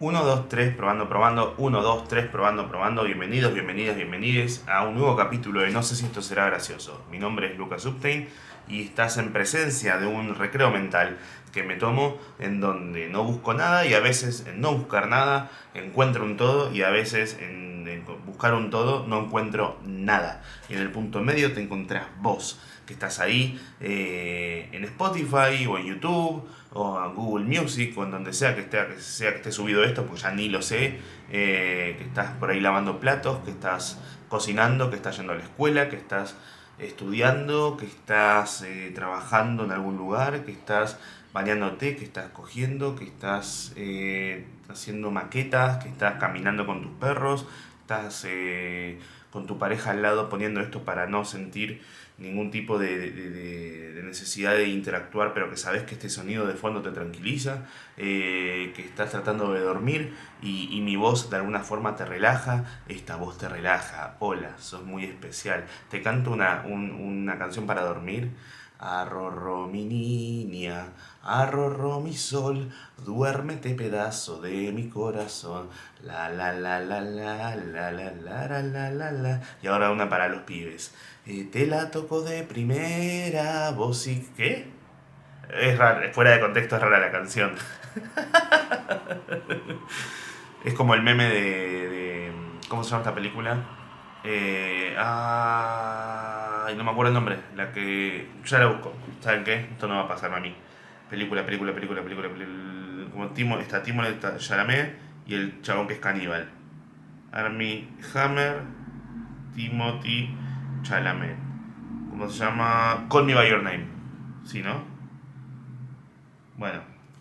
1, 0.00 0.24
2, 0.24 0.48
3, 0.48 0.76
probando, 0.76 1.08
probando. 1.08 1.54
1, 1.58 1.82
2, 1.82 2.06
3, 2.06 2.26
probando, 2.28 2.68
probando. 2.68 3.02
Bienvenidos, 3.02 3.52
bienvenidas, 3.52 3.96
bienvenides 3.96 4.64
a 4.68 4.84
un 4.84 4.94
nuevo 4.94 5.16
capítulo 5.16 5.62
de 5.62 5.70
No 5.70 5.82
sé 5.82 5.96
si 5.96 6.04
esto 6.04 6.22
será 6.22 6.46
gracioso. 6.46 7.02
Mi 7.10 7.18
nombre 7.18 7.50
es 7.50 7.58
Lucas 7.58 7.84
Upstein 7.84 8.28
y 8.68 8.84
estás 8.84 9.18
en 9.18 9.32
presencia 9.32 9.98
de 9.98 10.06
un 10.06 10.36
recreo 10.36 10.70
mental 10.70 11.18
que 11.52 11.64
me 11.64 11.74
tomo 11.74 12.16
en 12.38 12.60
donde 12.60 13.08
no 13.08 13.24
busco 13.24 13.54
nada 13.54 13.86
y 13.86 13.94
a 13.94 13.98
veces 13.98 14.46
en 14.46 14.60
no 14.60 14.72
buscar 14.72 15.08
nada 15.08 15.50
encuentro 15.74 16.24
un 16.24 16.36
todo 16.36 16.72
y 16.72 16.82
a 16.82 16.90
veces 16.90 17.36
en, 17.40 17.88
en 17.88 18.04
buscar 18.24 18.54
un 18.54 18.70
todo 18.70 19.04
no 19.04 19.24
encuentro 19.24 19.80
nada. 19.84 20.44
Y 20.68 20.74
en 20.74 20.80
el 20.80 20.92
punto 20.92 21.22
medio 21.22 21.52
te 21.52 21.60
encontrás 21.60 22.06
vos, 22.20 22.60
que 22.86 22.92
estás 22.92 23.18
ahí 23.18 23.60
eh, 23.80 24.68
en 24.70 24.84
Spotify 24.84 25.66
o 25.68 25.76
en 25.76 25.86
YouTube 25.86 26.48
o 26.78 27.04
en 27.04 27.14
Google 27.14 27.44
Music 27.44 27.96
o 27.98 28.04
en 28.04 28.12
donde 28.12 28.32
sea 28.32 28.54
que 28.54 28.62
esté, 28.62 28.86
que 28.86 29.00
sea 29.00 29.30
que 29.32 29.36
esté 29.38 29.52
subido 29.52 29.82
esto, 29.82 30.06
porque 30.06 30.22
ya 30.22 30.30
ni 30.30 30.48
lo 30.48 30.62
sé, 30.62 30.98
eh, 31.30 31.96
que 31.98 32.04
estás 32.04 32.30
por 32.38 32.50
ahí 32.50 32.60
lavando 32.60 33.00
platos, 33.00 33.38
que 33.44 33.50
estás 33.50 33.98
cocinando, 34.28 34.88
que 34.88 34.96
estás 34.96 35.16
yendo 35.16 35.32
a 35.32 35.36
la 35.36 35.42
escuela, 35.42 35.88
que 35.88 35.96
estás 35.96 36.36
estudiando, 36.78 37.76
que 37.76 37.86
estás 37.86 38.62
eh, 38.62 38.92
trabajando 38.94 39.64
en 39.64 39.72
algún 39.72 39.96
lugar, 39.96 40.44
que 40.44 40.52
estás 40.52 40.98
bañándote, 41.32 41.96
que 41.96 42.04
estás 42.04 42.30
cogiendo, 42.30 42.94
que 42.94 43.04
estás 43.04 43.72
eh, 43.74 44.46
haciendo 44.68 45.10
maquetas, 45.10 45.82
que 45.82 45.88
estás 45.88 46.20
caminando 46.20 46.64
con 46.64 46.82
tus 46.82 46.92
perros, 46.92 47.46
estás 47.80 48.24
con 49.32 49.46
tu 49.46 49.58
pareja 49.58 49.90
al 49.90 50.02
lado 50.02 50.28
poniendo 50.28 50.60
esto 50.60 50.84
para 50.84 51.06
no 51.06 51.24
sentir 51.24 51.82
ningún 52.18 52.50
tipo 52.50 52.78
de, 52.78 52.98
de- 52.98 53.30
de- 53.30 53.88
necesidad 54.08 54.54
de 54.54 54.68
interactuar, 54.68 55.34
pero 55.34 55.50
que 55.50 55.58
sabes 55.58 55.82
que 55.82 55.92
este 55.94 56.08
sonido 56.08 56.46
de 56.46 56.54
fondo 56.54 56.80
te 56.80 56.90
tranquiliza, 56.92 57.66
eh, 57.98 58.72
que 58.74 58.80
estás 58.82 59.10
tratando 59.10 59.52
de 59.52 59.60
dormir 59.60 60.14
y, 60.40 60.74
y 60.74 60.80
mi 60.80 60.96
voz 60.96 61.28
de 61.28 61.36
alguna 61.36 61.60
forma 61.60 61.94
te 61.94 62.06
relaja, 62.06 62.64
esta 62.88 63.16
voz 63.16 63.36
te 63.36 63.48
relaja, 63.50 64.16
hola, 64.20 64.56
sos 64.58 64.82
muy 64.84 65.04
especial. 65.04 65.66
Te 65.90 66.00
canto 66.02 66.30
una, 66.30 66.62
un- 66.66 66.90
una 66.92 67.36
canción 67.38 67.66
para 67.66 67.82
dormir. 67.82 68.30
Arrorro 68.80 69.66
mi 69.66 69.84
niña, 69.84 70.86
arrorro 71.24 72.00
mi 72.00 72.14
sol, 72.16 72.70
duérmete 73.04 73.74
pedazo 73.74 74.40
de 74.40 74.70
mi 74.72 74.88
corazón. 74.88 75.68
La 76.04 76.28
la 76.30 76.52
la 76.52 76.78
la 76.80 77.00
la 77.00 77.56
la 77.56 77.90
la 77.90 78.12
la 78.12 78.62
la 78.62 78.90
la 78.90 79.10
la. 79.12 79.40
Y 79.62 79.66
ahora 79.66 79.90
una 79.90 80.08
para 80.08 80.28
los 80.28 80.42
pibes. 80.42 80.94
Eh, 81.28 81.46
te 81.52 81.66
la 81.66 81.90
toco 81.90 82.22
de 82.22 82.42
primera, 82.42 83.70
vos 83.72 84.06
y 84.06 84.26
qué? 84.36 84.66
Es 85.52 85.78
raro, 85.78 86.10
fuera 86.12 86.30
de 86.32 86.40
contexto 86.40 86.76
es 86.76 86.82
rara 86.82 86.98
la 86.98 87.10
canción. 87.12 87.52
es 90.64 90.74
como 90.74 90.94
el 90.94 91.02
meme 91.02 91.28
de, 91.28 91.88
de- 91.88 92.32
¿cómo 92.68 92.82
se 92.82 92.90
llama 92.90 93.02
esta 93.02 93.14
película? 93.14 93.56
Eh, 94.24 94.94
ay, 94.98 96.74
no 96.76 96.84
me 96.84 96.90
acuerdo 96.90 97.08
el 97.10 97.14
nombre. 97.14 97.38
La 97.56 97.72
que. 97.72 98.28
Ya 98.44 98.58
la 98.58 98.66
busco. 98.66 98.92
¿Saben 99.20 99.44
qué? 99.44 99.54
Esto 99.72 99.88
no 99.88 99.94
va 99.96 100.02
a 100.02 100.08
pasarme 100.08 100.36
a 100.36 100.40
mí. 100.40 100.54
Película, 101.10 101.44
película, 101.44 101.72
película, 101.74 102.02
película. 102.02 102.28
película 102.28 103.10
como 103.12 103.28
Timo, 103.28 103.58
está 103.58 103.82
Timothée 103.82 104.18
Chalamet 104.38 104.94
y 105.26 105.34
el 105.34 105.62
chabón 105.62 105.86
que 105.86 105.94
es 105.94 106.00
caníbal. 106.00 106.48
Army 107.32 107.88
Hammer, 108.14 108.62
Timothy 109.54 110.34
Chalamet. 110.82 111.36
¿Cómo 112.10 112.28
se 112.28 112.44
llama? 112.44 113.06
Call 113.10 113.24
Me 113.24 113.34
By 113.34 113.50
Your 113.50 113.62
Name. 113.62 113.86
¿Sí, 114.44 114.62
no? 114.62 114.82
Bueno, 116.56 116.80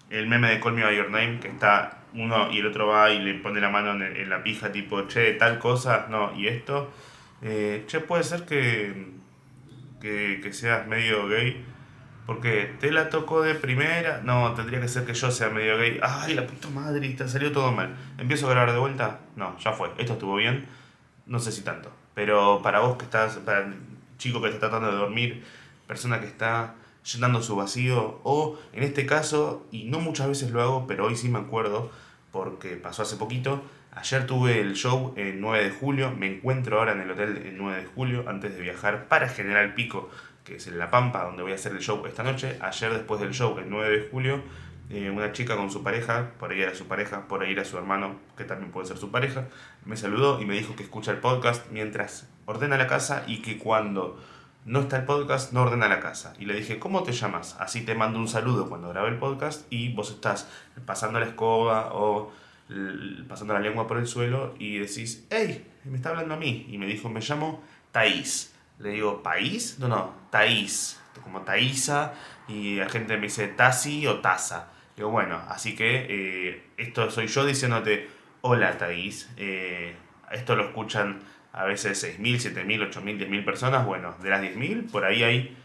el 0.09 0.27
meme 0.27 0.49
de 0.49 0.59
Call 0.59 0.73
Me 0.73 0.83
By 0.83 0.95
Your 0.95 1.11
Name, 1.11 1.39
que 1.39 1.49
está 1.49 1.99
uno 2.13 2.51
y 2.51 2.59
el 2.59 2.67
otro 2.67 2.87
va 2.87 3.11
y 3.11 3.19
le 3.19 3.35
pone 3.35 3.61
la 3.61 3.69
mano 3.69 3.91
en, 4.03 4.29
la 4.29 4.43
pija, 4.43 4.71
tipo, 4.71 5.07
che, 5.07 5.33
tal 5.33 5.59
cosa, 5.59 6.07
no, 6.09 6.35
y 6.35 6.47
esto. 6.47 6.91
Eh, 7.41 7.83
che, 7.87 7.99
puede 7.99 8.23
ser 8.23 8.45
que, 8.45 9.11
que, 10.01 10.39
que 10.41 10.53
seas 10.53 10.87
medio 10.87 11.27
gay. 11.27 11.63
Porque 12.25 12.75
te 12.81 12.91
la 12.91 13.09
tocó 13.09 13.41
de 13.41 13.55
primera. 13.55 14.21
No, 14.21 14.53
tendría 14.53 14.81
que 14.81 14.89
ser 14.89 15.05
que 15.05 15.13
yo 15.13 15.31
sea 15.31 15.49
medio 15.49 15.77
gay. 15.77 15.99
Ay, 16.03 16.33
la 16.35 16.45
puta 16.45 16.69
madre, 16.69 17.07
te 17.09 17.27
salió 17.27 17.53
todo 17.53 17.71
mal. 17.71 17.95
¿Empiezo 18.17 18.47
a 18.47 18.49
grabar 18.51 18.73
de 18.73 18.79
vuelta? 18.79 19.21
No, 19.37 19.57
ya 19.59 19.71
fue. 19.71 19.91
Esto 19.97 20.13
estuvo 20.13 20.35
bien. 20.35 20.65
No 21.25 21.39
sé 21.39 21.53
si 21.53 21.61
tanto. 21.61 21.89
Pero 22.17 22.61
para 22.63 22.79
vos 22.79 22.97
que 22.97 23.05
estás, 23.05 23.35
para 23.35 23.59
el 23.59 23.75
chico 24.17 24.41
que 24.41 24.47
está 24.47 24.71
tratando 24.71 24.91
de 24.91 24.97
dormir, 24.97 25.43
persona 25.85 26.19
que 26.19 26.25
está 26.25 26.73
llenando 27.13 27.43
su 27.43 27.55
vacío, 27.55 28.21
o 28.23 28.57
en 28.73 28.81
este 28.81 29.05
caso, 29.05 29.67
y 29.71 29.83
no 29.83 29.99
muchas 29.99 30.27
veces 30.27 30.49
lo 30.49 30.63
hago, 30.63 30.87
pero 30.87 31.05
hoy 31.05 31.15
sí 31.15 31.29
me 31.29 31.37
acuerdo, 31.37 31.91
porque 32.31 32.69
pasó 32.69 33.03
hace 33.03 33.17
poquito, 33.17 33.61
ayer 33.91 34.25
tuve 34.25 34.59
el 34.59 34.73
show 34.73 35.13
el 35.15 35.39
9 35.39 35.65
de 35.65 35.69
julio, 35.69 36.11
me 36.17 36.25
encuentro 36.25 36.79
ahora 36.79 36.93
en 36.93 37.01
el 37.01 37.11
hotel 37.11 37.37
el 37.37 37.55
9 37.55 37.81
de 37.81 37.85
julio, 37.85 38.25
antes 38.27 38.55
de 38.55 38.63
viajar 38.63 39.07
para 39.07 39.29
General 39.29 39.75
Pico, 39.75 40.09
que 40.43 40.55
es 40.55 40.65
en 40.65 40.79
La 40.79 40.89
Pampa, 40.89 41.23
donde 41.23 41.43
voy 41.43 41.51
a 41.51 41.55
hacer 41.55 41.73
el 41.73 41.81
show 41.81 42.03
esta 42.07 42.23
noche. 42.23 42.57
Ayer 42.61 42.93
después 42.93 43.21
del 43.21 43.35
show, 43.35 43.59
el 43.59 43.69
9 43.69 43.95
de 43.95 44.09
julio, 44.09 44.41
eh, 44.89 45.09
una 45.09 45.33
chica 45.33 45.57
con 45.57 45.69
su 45.69 45.83
pareja, 45.83 46.31
por 46.39 46.51
ahí 46.51 46.61
era 46.61 46.73
su 46.73 46.87
pareja, 46.87 47.27
por 47.27 47.43
ahí 47.43 47.51
era 47.51 47.65
su 47.65 47.77
hermano, 47.77 48.15
que 48.37 48.45
también 48.45 48.71
puede 48.71 48.87
ser 48.87 48.97
su 48.97 49.11
pareja, 49.11 49.47
me 49.85 49.97
saludó 49.97 50.41
y 50.41 50.45
me 50.45 50.53
dijo 50.53 50.75
que 50.75 50.83
escucha 50.83 51.11
el 51.11 51.17
podcast 51.17 51.69
mientras 51.71 52.29
ordena 52.45 52.77
la 52.77 52.87
casa 52.87 53.23
y 53.27 53.41
que 53.41 53.57
cuando 53.57 54.17
no 54.63 54.81
está 54.81 54.97
el 54.97 55.05
podcast 55.05 55.53
no 55.53 55.63
ordena 55.63 55.87
la 55.87 55.99
casa. 55.99 56.33
Y 56.39 56.45
le 56.45 56.53
dije, 56.53 56.79
¿cómo 56.79 57.03
te 57.03 57.11
llamas? 57.11 57.55
Así 57.59 57.81
te 57.85 57.95
mando 57.95 58.19
un 58.19 58.27
saludo 58.27 58.69
cuando 58.69 58.89
grabe 58.89 59.09
el 59.09 59.17
podcast 59.17 59.65
y 59.69 59.93
vos 59.93 60.11
estás 60.11 60.47
pasando 60.85 61.19
la 61.19 61.25
escoba 61.25 61.93
o 61.93 62.31
pasando 63.27 63.53
la 63.53 63.61
lengua 63.61 63.87
por 63.87 63.97
el 63.97 64.07
suelo 64.07 64.55
y 64.59 64.77
decís, 64.77 65.25
hey, 65.29 65.65
me 65.85 65.95
está 65.97 66.09
hablando 66.09 66.33
a 66.33 66.37
mí. 66.37 66.65
Y 66.69 66.77
me 66.77 66.85
dijo, 66.85 67.09
me 67.09 67.21
llamo 67.21 67.61
Thaís. 67.91 68.53
Le 68.79 68.89
digo, 68.89 69.23
¿país? 69.23 69.79
No, 69.79 69.87
no, 69.87 70.13
Thaís. 70.29 70.99
Como 71.23 71.41
Thaisa 71.41 72.13
y 72.47 72.75
la 72.75 72.89
gente 72.89 73.15
me 73.15 73.23
dice 73.23 73.47
Tasi 73.47 74.05
o 74.05 74.19
Taza. 74.19 74.67
Digo, 74.97 75.11
bueno, 75.11 75.39
así 75.47 75.75
que 75.75 76.07
eh, 76.09 76.63
esto 76.77 77.11
soy 77.11 77.27
yo 77.27 77.45
diciéndote, 77.45 78.09
hola 78.41 78.79
Thaís. 78.79 79.29
Eh, 79.37 79.95
esto 80.31 80.55
lo 80.55 80.65
escuchan 80.65 81.19
a 81.53 81.65
veces 81.65 82.03
6.000, 82.03 82.55
7.000, 82.55 82.91
8.000, 82.91 83.29
10.000 83.29 83.45
personas. 83.45 83.85
Bueno, 83.85 84.15
de 84.23 84.29
las 84.31 84.41
10.000, 84.41 84.89
por 84.89 85.05
ahí 85.05 85.21
hay 85.21 85.55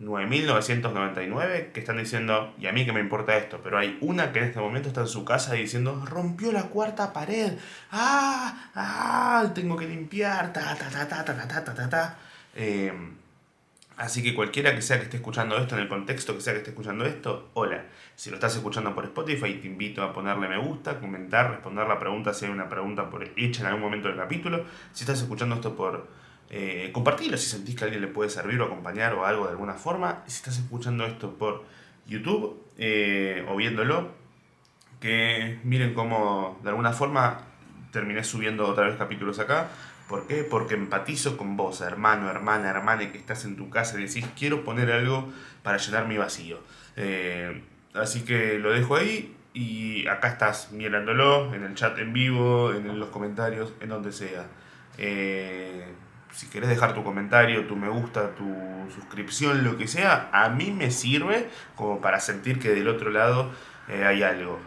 9.999 0.00 1.72
que 1.72 1.80
están 1.80 1.98
diciendo, 1.98 2.54
y 2.58 2.68
a 2.68 2.72
mí 2.72 2.86
que 2.86 2.92
me 2.94 3.00
importa 3.00 3.36
esto, 3.36 3.60
pero 3.62 3.76
hay 3.76 3.98
una 4.00 4.32
que 4.32 4.38
en 4.38 4.46
este 4.46 4.60
momento 4.60 4.88
está 4.88 5.02
en 5.02 5.08
su 5.08 5.26
casa 5.26 5.52
diciendo, 5.52 6.02
rompió 6.06 6.50
la 6.50 6.62
cuarta 6.64 7.12
pared, 7.12 7.52
ah, 7.92 8.70
ah, 8.74 9.52
tengo 9.54 9.76
que 9.76 9.86
limpiar, 9.86 10.54
ta, 10.54 10.74
ta, 10.74 10.88
ta, 10.88 11.06
ta, 11.06 11.22
ta, 11.22 11.36
ta, 11.36 11.64
ta, 11.64 11.74
ta, 11.74 11.90
ta. 11.90 12.18
Eh, 12.54 12.92
así 14.00 14.22
que 14.22 14.34
cualquiera 14.34 14.74
que 14.74 14.80
sea 14.80 14.96
que 14.96 15.04
esté 15.04 15.18
escuchando 15.18 15.58
esto, 15.58 15.76
en 15.76 15.82
el 15.82 15.88
contexto 15.88 16.34
que 16.34 16.40
sea 16.40 16.54
que 16.54 16.60
esté 16.60 16.70
escuchando 16.70 17.04
esto, 17.04 17.50
hola. 17.52 17.84
Si 18.16 18.30
lo 18.30 18.36
estás 18.36 18.56
escuchando 18.56 18.94
por 18.94 19.04
Spotify, 19.04 19.54
te 19.54 19.68
invito 19.68 20.02
a 20.02 20.12
ponerle 20.12 20.48
me 20.48 20.58
gusta, 20.58 20.98
comentar, 20.98 21.50
responder 21.50 21.86
la 21.86 21.98
pregunta 21.98 22.32
si 22.32 22.46
hay 22.46 22.50
una 22.50 22.68
pregunta 22.68 23.10
por, 23.10 23.22
hecha 23.36 23.60
en 23.60 23.66
algún 23.66 23.82
momento 23.82 24.08
del 24.08 24.16
capítulo. 24.16 24.64
Si 24.92 25.04
estás 25.04 25.20
escuchando 25.20 25.54
esto 25.54 25.76
por 25.76 26.08
eh, 26.48 26.90
compartirlo 26.92 27.36
si 27.36 27.48
sentís 27.48 27.76
que 27.76 27.84
a 27.84 27.86
alguien 27.86 28.00
le 28.00 28.08
puede 28.08 28.30
servir 28.30 28.60
o 28.60 28.64
acompañar 28.64 29.14
o 29.14 29.26
algo 29.26 29.44
de 29.44 29.50
alguna 29.50 29.74
forma. 29.74 30.24
Si 30.26 30.36
estás 30.36 30.58
escuchando 30.58 31.04
esto 31.04 31.34
por 31.34 31.64
YouTube 32.06 32.58
eh, 32.78 33.46
o 33.48 33.56
viéndolo, 33.56 34.12
que 34.98 35.58
miren 35.62 35.92
cómo 35.92 36.58
de 36.62 36.70
alguna 36.70 36.92
forma 36.92 37.42
terminé 37.92 38.24
subiendo 38.24 38.66
otra 38.66 38.86
vez 38.86 38.96
capítulos 38.96 39.38
acá. 39.38 39.68
¿Por 40.10 40.26
qué? 40.26 40.42
Porque 40.42 40.74
empatizo 40.74 41.36
con 41.36 41.56
vos, 41.56 41.80
hermano, 41.82 42.28
hermana, 42.28 42.68
hermana, 42.68 43.12
que 43.12 43.16
estás 43.16 43.44
en 43.44 43.54
tu 43.54 43.70
casa 43.70 43.96
y 43.96 44.06
decís, 44.06 44.26
quiero 44.36 44.64
poner 44.64 44.90
algo 44.90 45.32
para 45.62 45.78
llenar 45.78 46.08
mi 46.08 46.16
vacío. 46.16 46.58
Eh, 46.96 47.62
así 47.94 48.24
que 48.24 48.58
lo 48.58 48.72
dejo 48.72 48.96
ahí 48.96 49.36
y 49.54 50.08
acá 50.08 50.26
estás 50.26 50.72
mirándolo, 50.72 51.54
en 51.54 51.62
el 51.62 51.76
chat 51.76 51.96
en 52.00 52.12
vivo, 52.12 52.72
en 52.72 52.98
los 52.98 53.10
comentarios, 53.10 53.72
en 53.80 53.90
donde 53.90 54.10
sea. 54.10 54.48
Eh, 54.98 55.94
si 56.32 56.48
querés 56.48 56.70
dejar 56.70 56.92
tu 56.92 57.04
comentario, 57.04 57.68
tu 57.68 57.76
me 57.76 57.88
gusta, 57.88 58.34
tu 58.34 58.52
suscripción, 58.92 59.62
lo 59.62 59.78
que 59.78 59.86
sea, 59.86 60.28
a 60.32 60.48
mí 60.48 60.72
me 60.72 60.90
sirve 60.90 61.48
como 61.76 62.00
para 62.00 62.18
sentir 62.18 62.58
que 62.58 62.70
del 62.70 62.88
otro 62.88 63.10
lado 63.10 63.52
eh, 63.86 64.04
hay 64.04 64.24
algo. 64.24 64.58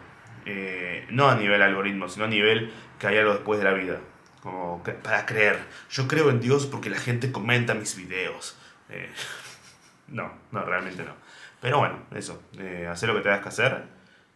No 1.10 1.28
a 1.28 1.36
nivel 1.36 1.60
algoritmo, 1.60 2.08
sino 2.08 2.24
a 2.24 2.28
nivel 2.28 2.72
que 2.98 3.08
hay 3.08 3.18
algo 3.18 3.34
después 3.34 3.58
de 3.58 3.64
la 3.66 3.74
vida 3.74 4.00
como 4.44 4.82
para 5.02 5.24
creer. 5.24 5.58
Yo 5.90 6.06
creo 6.06 6.28
en 6.28 6.38
Dios 6.38 6.66
porque 6.66 6.90
la 6.90 6.98
gente 6.98 7.32
comenta 7.32 7.74
mis 7.74 7.96
videos. 7.96 8.56
Eh, 8.90 9.10
no, 10.08 10.30
no, 10.52 10.64
realmente 10.64 11.02
no. 11.02 11.14
Pero 11.60 11.78
bueno, 11.78 11.98
eso, 12.14 12.42
eh, 12.58 12.86
hacer 12.88 13.08
lo 13.08 13.16
que 13.16 13.22
tengas 13.22 13.40
que 13.40 13.48
hacer. 13.48 13.84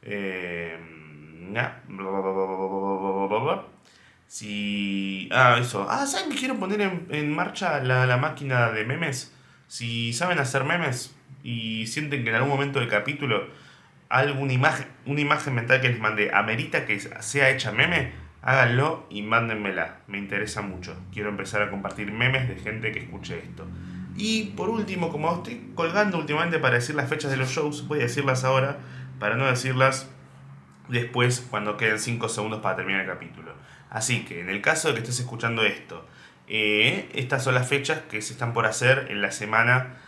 Eh, 0.03 0.79
si... 4.27 5.29
Ah, 5.31 5.59
eso. 5.61 5.87
Ah, 5.91 6.07
¿saben 6.07 6.31
que 6.31 6.39
quiero 6.39 6.59
poner 6.59 6.81
en, 6.81 7.07
en 7.11 7.35
marcha 7.35 7.81
la, 7.81 8.07
la, 8.07 8.17
máquina 8.17 8.71
de 8.71 8.87
memes? 8.87 9.35
Si 9.67 10.15
saben 10.15 10.39
hacer 10.39 10.65
memes 10.65 11.15
y 11.43 11.87
sienten 11.87 12.25
que 12.25 12.31
en 12.31 12.37
algún 12.37 12.51
momento 12.51 12.81
del 12.81 12.89
capítulo 12.89 13.47
alguna 14.09 14.55
imagen, 14.55 14.87
una 15.05 15.21
imagen 15.21 15.55
mental 15.55 15.83
que 15.83 15.91
les 15.91 16.01
mandé 16.01 16.31
amerita 16.33 16.87
que 16.87 16.99
sea 16.99 17.51
hecha 17.51 17.73
meme, 17.73 18.13
háganlo 18.43 19.07
y 19.11 19.23
mándenmela. 19.23 20.01
Me 20.07 20.19
interesa 20.19 20.63
mucho. 20.63 20.97
Quiero 21.13 21.29
empezar 21.29 21.63
a 21.63 21.71
compartir 21.71 22.13
memes 22.13 22.49
de 22.49 22.57
gente 22.57 22.93
que 22.93 23.01
escuche 23.01 23.39
esto. 23.39 23.67
Y 24.17 24.47
por 24.57 24.69
último, 24.69 25.11
como 25.11 25.33
estoy 25.35 25.71
colgando 25.75 26.19
últimamente 26.19 26.59
para 26.59 26.75
decir 26.75 26.95
las 26.95 27.09
fechas 27.09 27.31
de 27.31 27.37
los 27.37 27.51
shows, 27.51 27.87
voy 27.87 28.01
a 28.01 28.03
decirlas 28.03 28.45
ahora 28.45 28.79
para 29.19 29.37
no 29.37 29.47
decirlas 29.47 30.09
después 30.89 31.47
cuando 31.51 31.77
queden 31.77 31.99
5 31.99 32.29
segundos 32.29 32.61
para 32.61 32.77
terminar 32.77 33.03
el 33.03 33.07
capítulo. 33.07 33.53
Así 33.91 34.25
que 34.25 34.41
en 34.41 34.51
el 34.51 34.61
caso 34.61 34.89
de 34.89 34.95
que 34.95 35.01
estés 35.01 35.21
escuchando 35.21 35.63
esto, 35.65 36.05
eh, 36.49 37.09
estas 37.15 37.45
son 37.45 37.55
las 37.55 37.69
fechas 37.69 38.01
que 38.11 38.23
se 38.23 38.33
están 38.33 38.53
por 38.53 38.67
hacer 38.67 39.07
en 39.11 39.23
la 39.23 39.31
semana 39.31 39.99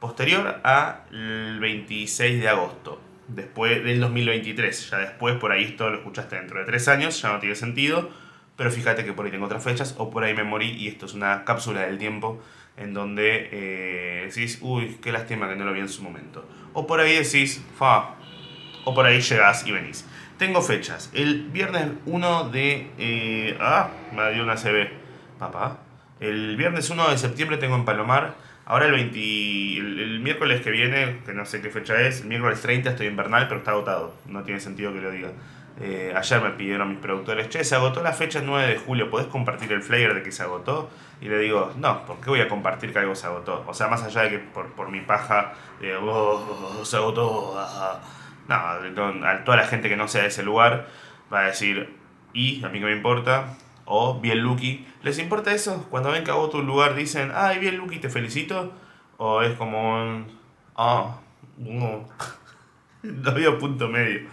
posterior 0.00 0.60
al 0.64 1.60
26 1.60 2.40
de 2.40 2.48
agosto, 2.48 3.00
después 3.34 3.82
del 3.84 4.00
2023. 4.00 4.90
Ya 4.90 4.98
después, 4.98 5.36
por 5.36 5.52
ahí 5.52 5.64
esto 5.64 5.88
lo 5.90 5.98
escuchaste 5.98 6.36
dentro 6.36 6.58
de 6.58 6.66
3 6.66 6.88
años, 6.88 7.20
ya 7.20 7.32
no 7.32 7.38
tiene 7.38 7.54
sentido, 7.54 8.10
pero 8.56 8.70
fíjate 8.70 9.04
que 9.04 9.12
por 9.12 9.24
ahí 9.24 9.30
tengo 9.30 9.46
otras 9.46 9.64
fechas 9.64 9.94
o 9.98 10.10
por 10.10 10.24
ahí 10.24 10.34
me 10.34 10.44
morí 10.44 10.70
y 10.70 10.88
esto 10.88 11.06
es 11.06 11.14
una 11.14 11.44
cápsula 11.44 11.82
del 11.82 11.98
tiempo 11.98 12.42
en 12.76 12.94
donde 12.94 13.48
eh, 13.52 14.26
decís, 14.26 14.58
uy, 14.62 14.98
qué 15.02 15.12
lástima 15.12 15.48
que 15.48 15.56
no 15.56 15.64
lo 15.64 15.72
vi 15.72 15.80
en 15.80 15.88
su 15.88 16.02
momento. 16.02 16.48
O 16.72 16.86
por 16.86 17.00
ahí 17.00 17.14
decís, 17.14 17.62
fa, 17.76 18.16
o 18.84 18.94
por 18.94 19.06
ahí 19.06 19.20
llegás 19.20 19.66
y 19.66 19.72
venís. 19.72 20.06
Tengo 20.38 20.62
fechas. 20.62 21.10
El 21.12 21.50
viernes 21.50 21.88
1 22.06 22.48
de... 22.48 22.90
Eh, 22.96 23.58
ah, 23.60 23.90
me 24.14 24.32
dio 24.32 24.42
una 24.42 24.56
CB. 24.56 24.88
Papá. 25.38 25.80
El 26.18 26.56
viernes 26.56 26.88
1 26.88 27.10
de 27.10 27.18
septiembre 27.18 27.58
tengo 27.58 27.76
en 27.76 27.84
Palomar. 27.84 28.36
Ahora 28.66 28.86
el, 28.86 28.92
20, 28.92 29.18
el, 29.78 30.20
miércoles 30.20 30.60
que 30.60 30.70
viene, 30.70 31.20
que 31.26 31.32
no 31.32 31.44
sé 31.44 31.60
qué 31.60 31.70
fecha 31.70 32.00
es, 32.00 32.20
el 32.20 32.28
miércoles 32.28 32.60
30 32.60 32.90
estoy 32.90 33.08
en 33.08 33.16
Bernal, 33.16 33.48
pero 33.48 33.58
está 33.58 33.72
agotado. 33.72 34.14
No 34.26 34.42
tiene 34.42 34.60
sentido 34.60 34.92
que 34.92 35.00
lo 35.00 35.10
diga. 35.10 35.30
Eh, 35.82 36.12
ayer 36.14 36.42
me 36.42 36.50
pidieron 36.50 36.90
mis 36.90 36.98
productores, 36.98 37.48
che, 37.48 37.64
se 37.64 37.74
agotó 37.74 38.02
la 38.02 38.12
fecha 38.12 38.40
el 38.40 38.46
9 38.46 38.66
de 38.66 38.76
julio, 38.76 39.08
¿podés 39.08 39.28
compartir 39.28 39.72
el 39.72 39.82
flyer 39.82 40.12
de 40.12 40.22
que 40.22 40.30
se 40.30 40.42
agotó? 40.42 40.90
Y 41.22 41.28
le 41.28 41.38
digo, 41.38 41.72
no, 41.78 42.04
¿por 42.04 42.20
qué 42.20 42.28
voy 42.28 42.40
a 42.40 42.48
compartir 42.48 42.92
que 42.92 42.98
algo 42.98 43.14
se 43.14 43.26
agotó? 43.26 43.64
O 43.66 43.72
sea, 43.72 43.88
más 43.88 44.02
allá 44.02 44.22
de 44.22 44.30
que 44.30 44.38
por, 44.40 44.66
por 44.72 44.90
mi 44.90 45.00
paja, 45.00 45.54
de, 45.80 45.96
oh, 45.96 46.84
se 46.84 46.96
agotó, 46.96 47.54
no, 48.46 48.54
a 48.54 49.44
toda 49.44 49.56
la 49.56 49.66
gente 49.66 49.88
que 49.88 49.96
no 49.96 50.06
sea 50.06 50.22
de 50.22 50.28
ese 50.28 50.42
lugar 50.42 50.86
va 51.32 51.40
a 51.40 51.46
decir, 51.46 51.96
y 52.34 52.62
a 52.62 52.68
mí 52.68 52.78
que 52.78 52.84
me 52.84 52.92
importa, 52.92 53.56
o 53.92 54.20
bien 54.20 54.38
Lucky. 54.38 54.86
¿Les 55.02 55.18
importa 55.18 55.52
eso? 55.52 55.86
Cuando 55.90 56.12
ven 56.12 56.22
que 56.22 56.30
agotó 56.30 56.58
un 56.58 56.66
lugar 56.66 56.94
dicen, 56.94 57.32
ay, 57.34 57.58
bien 57.58 57.76
Lucky, 57.76 57.98
te 57.98 58.08
felicito. 58.08 58.72
O 59.16 59.42
es 59.42 59.56
como 59.56 59.94
un, 59.94 60.26
ah, 60.76 61.18
no, 61.58 62.08
no 63.02 63.30
había 63.30 63.58
punto 63.58 63.88
medio. 63.88 64.28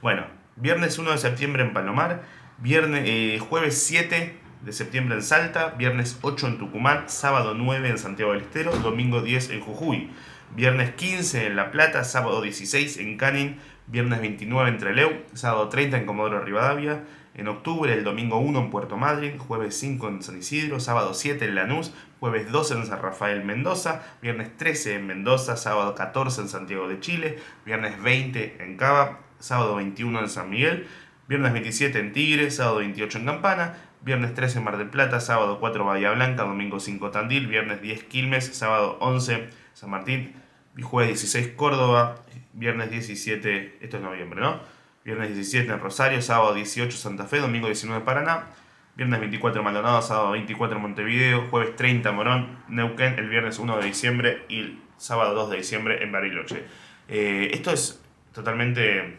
Bueno, 0.00 0.24
viernes 0.56 0.98
1 0.98 1.10
de 1.10 1.18
septiembre 1.18 1.62
en 1.62 1.74
Palomar, 1.74 2.22
viernes, 2.56 3.02
eh, 3.04 3.38
jueves 3.38 3.82
7 3.82 4.38
de 4.62 4.72
septiembre 4.72 5.16
en 5.16 5.22
Salta, 5.22 5.74
viernes 5.76 6.18
8 6.22 6.46
en 6.46 6.58
Tucumán, 6.58 7.04
sábado 7.08 7.52
9 7.54 7.90
en 7.90 7.98
Santiago 7.98 8.32
del 8.32 8.40
Estero, 8.40 8.74
domingo 8.78 9.20
10 9.20 9.50
en 9.50 9.60
Jujuy, 9.60 10.10
viernes 10.56 10.92
15 10.92 11.48
en 11.48 11.56
La 11.56 11.70
Plata, 11.70 12.02
sábado 12.04 12.40
16 12.40 12.96
en 12.96 13.18
Canin, 13.18 13.58
viernes 13.88 14.22
29 14.22 14.70
en 14.70 14.78
Trelew, 14.78 15.10
sábado 15.34 15.68
30 15.68 15.98
en 15.98 16.06
Comodoro 16.06 16.40
Rivadavia, 16.40 17.04
en 17.34 17.48
octubre 17.48 17.92
el 17.92 18.04
domingo 18.04 18.38
1 18.38 18.58
en 18.58 18.70
Puerto 18.70 18.96
Madryn, 18.96 19.38
jueves 19.38 19.76
5 19.78 20.08
en 20.08 20.22
San 20.22 20.38
Isidro, 20.38 20.80
sábado 20.80 21.14
7 21.14 21.44
en 21.44 21.54
Lanús, 21.54 21.92
jueves 22.20 22.50
12 22.52 22.74
en 22.74 22.86
San 22.86 23.00
Rafael 23.00 23.44
Mendoza, 23.44 24.02
viernes 24.20 24.56
13 24.56 24.96
en 24.96 25.06
Mendoza, 25.06 25.56
sábado 25.56 25.94
14 25.94 26.42
en 26.42 26.48
Santiago 26.48 26.88
de 26.88 27.00
Chile, 27.00 27.38
viernes 27.64 28.00
20 28.02 28.56
en 28.60 28.76
Cava, 28.76 29.20
sábado 29.38 29.76
21 29.76 30.20
en 30.20 30.28
San 30.28 30.50
Miguel, 30.50 30.86
viernes 31.28 31.52
27 31.52 31.98
en 31.98 32.12
Tigre, 32.12 32.50
sábado 32.50 32.78
28 32.78 33.18
en 33.18 33.26
Campana, 33.26 33.74
viernes 34.02 34.34
13 34.34 34.58
en 34.58 34.64
Mar 34.64 34.76
del 34.76 34.90
Plata, 34.90 35.20
sábado 35.20 35.58
4 35.58 35.84
Bahía 35.84 36.12
Blanca, 36.12 36.42
domingo 36.42 36.80
5 36.80 37.10
Tandil, 37.10 37.46
viernes 37.46 37.80
10 37.80 38.04
Quilmes, 38.04 38.46
sábado 38.56 38.98
11 39.00 39.48
San 39.72 39.90
Martín, 39.90 40.34
jueves 40.82 41.20
16 41.20 41.54
Córdoba, 41.56 42.16
viernes 42.52 42.90
17, 42.90 43.78
esto 43.80 43.96
es 43.96 44.02
noviembre, 44.02 44.40
¿no? 44.40 44.60
Viernes 45.04 45.34
17 45.34 45.72
en 45.72 45.80
Rosario, 45.80 46.22
sábado 46.22 46.54
18 46.54 46.96
Santa 46.96 47.24
Fe, 47.24 47.38
domingo 47.38 47.66
19 47.66 48.04
Paraná, 48.04 48.46
viernes 48.94 49.18
24 49.18 49.62
Maldonado, 49.62 50.00
sábado 50.00 50.30
24 50.30 50.78
Montevideo, 50.78 51.48
jueves 51.50 51.74
30 51.74 52.12
Morón, 52.12 52.58
Neuquén, 52.68 53.18
el 53.18 53.28
viernes 53.28 53.58
1 53.58 53.78
de 53.78 53.84
diciembre 53.84 54.44
y 54.48 54.60
el 54.60 54.82
sábado 54.98 55.34
2 55.34 55.50
de 55.50 55.56
diciembre 55.56 56.04
en 56.04 56.12
Bariloche. 56.12 56.64
Eh, 57.08 57.50
esto 57.52 57.72
es 57.72 58.00
totalmente 58.32 59.16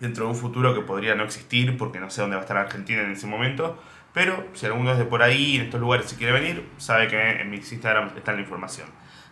dentro 0.00 0.24
de 0.24 0.30
un 0.30 0.36
futuro 0.36 0.74
que 0.74 0.80
podría 0.80 1.14
no 1.14 1.22
existir 1.22 1.76
porque 1.76 2.00
no 2.00 2.10
sé 2.10 2.22
dónde 2.22 2.34
va 2.34 2.42
a 2.42 2.44
estar 2.44 2.56
Argentina 2.56 3.02
en 3.02 3.12
ese 3.12 3.26
momento. 3.26 3.80
Pero 4.12 4.44
si 4.54 4.66
alguno 4.66 4.90
es 4.90 4.98
de 4.98 5.04
por 5.04 5.22
ahí, 5.22 5.56
en 5.56 5.62
estos 5.62 5.80
lugares, 5.80 6.06
si 6.06 6.16
quiere 6.16 6.32
venir, 6.32 6.68
sabe 6.78 7.06
que 7.06 7.16
en 7.16 7.48
mis 7.48 7.70
Instagram 7.70 8.10
está 8.16 8.32
la 8.32 8.40
información. 8.40 8.88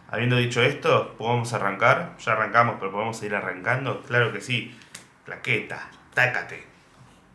Habiendo 0.08 0.36
dicho 0.36 0.62
esto, 0.62 1.16
¿podemos 1.18 1.52
arrancar? 1.52 2.14
Ya 2.20 2.32
arrancamos, 2.32 2.76
pero 2.78 2.92
podemos 2.92 3.18
seguir 3.18 3.34
arrancando. 3.34 4.02
Claro 4.02 4.32
que 4.32 4.40
sí. 4.40 4.72
Claqueta, 5.28 5.90
tácate. 6.14 6.64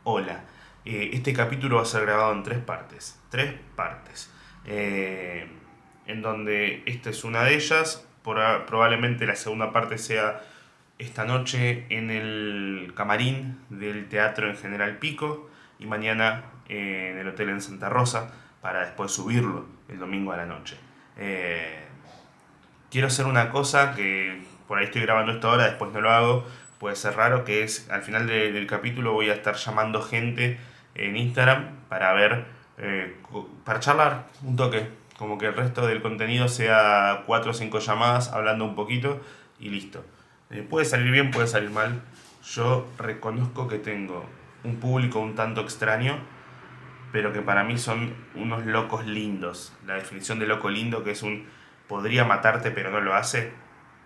Hola. 0.03 0.41
Eh, 0.83 1.11
este 1.13 1.31
capítulo 1.31 1.75
va 1.75 1.83
a 1.83 1.85
ser 1.85 2.07
grabado 2.07 2.33
en 2.33 2.41
tres 2.41 2.57
partes. 2.57 3.21
Tres 3.29 3.53
partes. 3.75 4.31
Eh, 4.65 5.47
en 6.07 6.23
donde 6.23 6.81
esta 6.87 7.11
es 7.11 7.23
una 7.23 7.43
de 7.43 7.53
ellas. 7.53 8.03
probablemente 8.23 9.27
la 9.27 9.35
segunda 9.35 9.71
parte 9.71 9.99
sea 9.99 10.41
esta 10.97 11.25
noche 11.25 11.85
en 11.89 12.09
el 12.09 12.93
camarín 12.95 13.59
del 13.69 14.09
Teatro 14.09 14.49
en 14.49 14.57
General 14.57 14.97
Pico 14.97 15.51
y 15.77 15.85
mañana 15.85 16.45
en 16.69 17.19
el 17.19 17.27
hotel 17.27 17.49
en 17.49 17.61
Santa 17.61 17.89
Rosa 17.89 18.33
para 18.59 18.87
después 18.87 19.11
subirlo 19.11 19.67
el 19.87 19.99
domingo 19.99 20.31
a 20.31 20.37
la 20.37 20.47
noche. 20.47 20.79
Eh, 21.15 21.83
quiero 22.89 23.05
hacer 23.05 23.27
una 23.27 23.51
cosa 23.51 23.93
que 23.93 24.41
por 24.67 24.79
ahí 24.79 24.85
estoy 24.85 25.03
grabando 25.03 25.33
esto 25.33 25.49
ahora, 25.49 25.65
después 25.65 25.91
no 25.93 26.01
lo 26.01 26.09
hago, 26.09 26.47
puede 26.83 26.97
ser 26.97 27.15
raro, 27.15 27.45
que 27.45 27.63
es 27.63 27.89
al 27.89 28.01
final 28.01 28.27
del 28.27 28.67
capítulo 28.67 29.13
voy 29.13 29.29
a 29.29 29.35
estar 29.35 29.55
llamando 29.55 30.01
gente 30.01 30.59
en 30.95 31.15
Instagram 31.15 31.69
para 31.87 32.11
ver, 32.11 32.43
eh, 32.77 33.15
para 33.63 33.79
charlar 33.79 34.27
un 34.43 34.57
toque, 34.57 34.89
como 35.17 35.37
que 35.37 35.45
el 35.45 35.53
resto 35.55 35.87
del 35.87 36.01
contenido 36.01 36.49
sea 36.49 37.23
cuatro 37.25 37.51
o 37.51 37.53
cinco 37.53 37.79
llamadas 37.79 38.33
hablando 38.33 38.65
un 38.65 38.75
poquito 38.75 39.21
y 39.61 39.69
listo. 39.69 40.03
Eh, 40.49 40.67
puede 40.69 40.83
salir 40.83 41.09
bien, 41.09 41.31
puede 41.31 41.47
salir 41.47 41.69
mal. 41.69 42.01
Yo 42.43 42.85
reconozco 42.97 43.69
que 43.69 43.79
tengo 43.79 44.25
un 44.65 44.75
público 44.75 45.19
un 45.19 45.35
tanto 45.35 45.61
extraño, 45.61 46.17
pero 47.13 47.31
que 47.31 47.41
para 47.41 47.63
mí 47.63 47.77
son 47.77 48.13
unos 48.35 48.65
locos 48.65 49.05
lindos. 49.05 49.71
La 49.87 49.93
definición 49.93 50.37
de 50.37 50.47
loco 50.47 50.69
lindo, 50.69 51.05
que 51.05 51.11
es 51.11 51.23
un 51.23 51.47
podría 51.87 52.25
matarte 52.25 52.71
pero 52.71 52.91
no 52.91 52.99
lo 52.99 53.15
hace. 53.15 53.53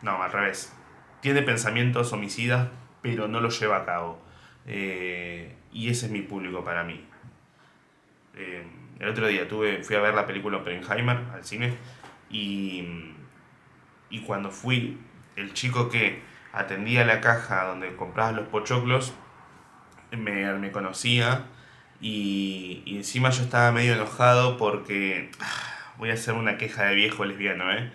No, 0.04 0.22
al 0.22 0.32
revés. 0.32 0.77
Tiene 1.22 1.42
pensamientos 1.42 2.14
homicidas, 2.14 2.70
pero 3.02 3.28
no 3.28 3.42
los 3.42 3.60
lleva 3.60 3.78
a 3.78 3.86
cabo. 3.86 4.22
Eh, 4.66 5.56
y 5.72 5.90
ese 5.90 6.08
es 6.08 6.12
mi 6.12 6.22
público 6.22 6.64
para 6.64 6.84
mí. 6.84 7.04
Eh, 8.36 8.66
el 9.00 9.10
otro 9.10 9.28
día 9.28 9.48
tuve, 9.48 9.84
fui 9.84 9.96
a 9.96 10.02
ver 10.02 10.14
la 10.14 10.26
película 10.26 10.58
Oppenheimer 10.58 11.18
al 11.34 11.44
cine 11.44 11.74
y, 12.30 13.14
y 14.10 14.22
cuando 14.22 14.52
fui, 14.52 14.98
el 15.36 15.54
chico 15.54 15.90
que 15.90 16.22
atendía 16.52 17.06
la 17.06 17.22
caja 17.22 17.66
donde 17.66 17.96
comprabas 17.96 18.36
los 18.36 18.48
pochoclos, 18.48 19.14
me, 20.12 20.54
me 20.54 20.72
conocía 20.72 21.46
y, 22.00 22.82
y, 22.86 22.98
encima 22.98 23.30
yo 23.30 23.44
estaba 23.44 23.72
medio 23.72 23.94
enojado 23.94 24.58
porque 24.58 25.30
ah, 25.40 25.94
voy 25.98 26.10
a 26.12 26.14
hacer 26.14 26.34
una 26.34 26.58
queja 26.58 26.86
de 26.86 26.96
viejo 26.96 27.26
lesbiano, 27.26 27.72
¿eh? 27.72 27.92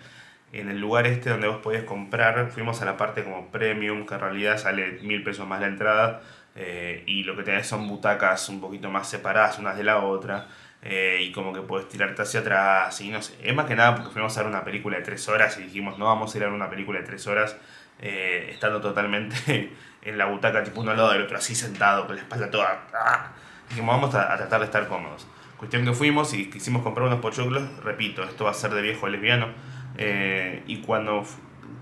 En 0.53 0.69
el 0.69 0.79
lugar 0.79 1.07
este 1.07 1.31
donde 1.31 1.47
vos 1.47 1.57
podías 1.57 1.83
comprar, 1.83 2.51
fuimos 2.51 2.81
a 2.81 2.85
la 2.85 2.95
parte 2.95 3.23
como 3.23 3.47
premium, 3.47 4.05
que 4.05 4.13
en 4.13 4.19
realidad 4.19 4.57
sale 4.57 4.99
mil 5.01 5.23
pesos 5.23 5.47
más 5.47 5.59
la 5.59 5.67
entrada, 5.67 6.21
eh, 6.55 7.03
y 7.07 7.23
lo 7.23 7.35
que 7.35 7.43
tenés 7.43 7.67
son 7.67 7.87
butacas 7.87 8.47
un 8.49 8.61
poquito 8.61 8.89
más 8.91 9.09
separadas 9.09 9.57
unas 9.57 9.75
de 9.75 9.83
la 9.83 9.97
otra, 9.97 10.47
eh, 10.83 11.19
y 11.21 11.31
como 11.31 11.53
que 11.53 11.61
puedes 11.61 11.89
tirarte 11.89 12.21
hacia 12.21 12.41
atrás, 12.41 13.01
y 13.01 13.09
no 13.09 13.21
sé. 13.21 13.33
Es 13.41 13.55
más 13.55 13.65
que 13.65 13.75
nada 13.75 13.95
porque 13.95 14.11
fuimos 14.11 14.37
a 14.37 14.41
ver 14.41 14.49
una 14.49 14.63
película 14.63 14.97
de 14.97 15.03
tres 15.03 15.27
horas 15.27 15.57
y 15.57 15.63
dijimos, 15.63 15.97
no 15.97 16.05
vamos 16.05 16.33
a 16.33 16.37
ir 16.37 16.43
a 16.43 16.47
ver 16.47 16.55
una 16.55 16.69
película 16.69 16.99
de 16.99 17.05
tres 17.05 17.25
horas 17.25 17.57
eh, 17.99 18.49
estando 18.51 18.81
totalmente 18.81 19.71
en 20.03 20.17
la 20.17 20.25
butaca, 20.25 20.63
tipo 20.63 20.81
uno 20.81 20.91
al 20.91 20.97
lado 20.97 21.13
del 21.13 21.23
otro, 21.23 21.37
así 21.37 21.55
sentado, 21.55 22.05
con 22.05 22.15
la 22.15 22.21
espalda 22.21 22.51
toda. 22.51 22.79
¡ah! 22.93 23.31
Dijimos, 23.69 23.95
vamos 23.95 24.13
a, 24.13 24.37
tratar 24.37 24.59
de 24.59 24.65
estar 24.65 24.87
cómodos. 24.87 25.25
Cuestión 25.57 25.85
que 25.85 25.93
fuimos 25.93 26.33
y 26.33 26.49
quisimos 26.49 26.83
comprar 26.83 27.07
unos 27.07 27.21
pochoclos, 27.21 27.63
repito, 27.83 28.23
esto 28.23 28.43
va 28.43 28.51
a 28.51 28.53
ser 28.53 28.71
de 28.71 28.81
viejo 28.81 29.07
lesbiano. 29.07 29.47
Eh, 29.97 30.63
y 30.67 30.77
cuando 30.77 31.25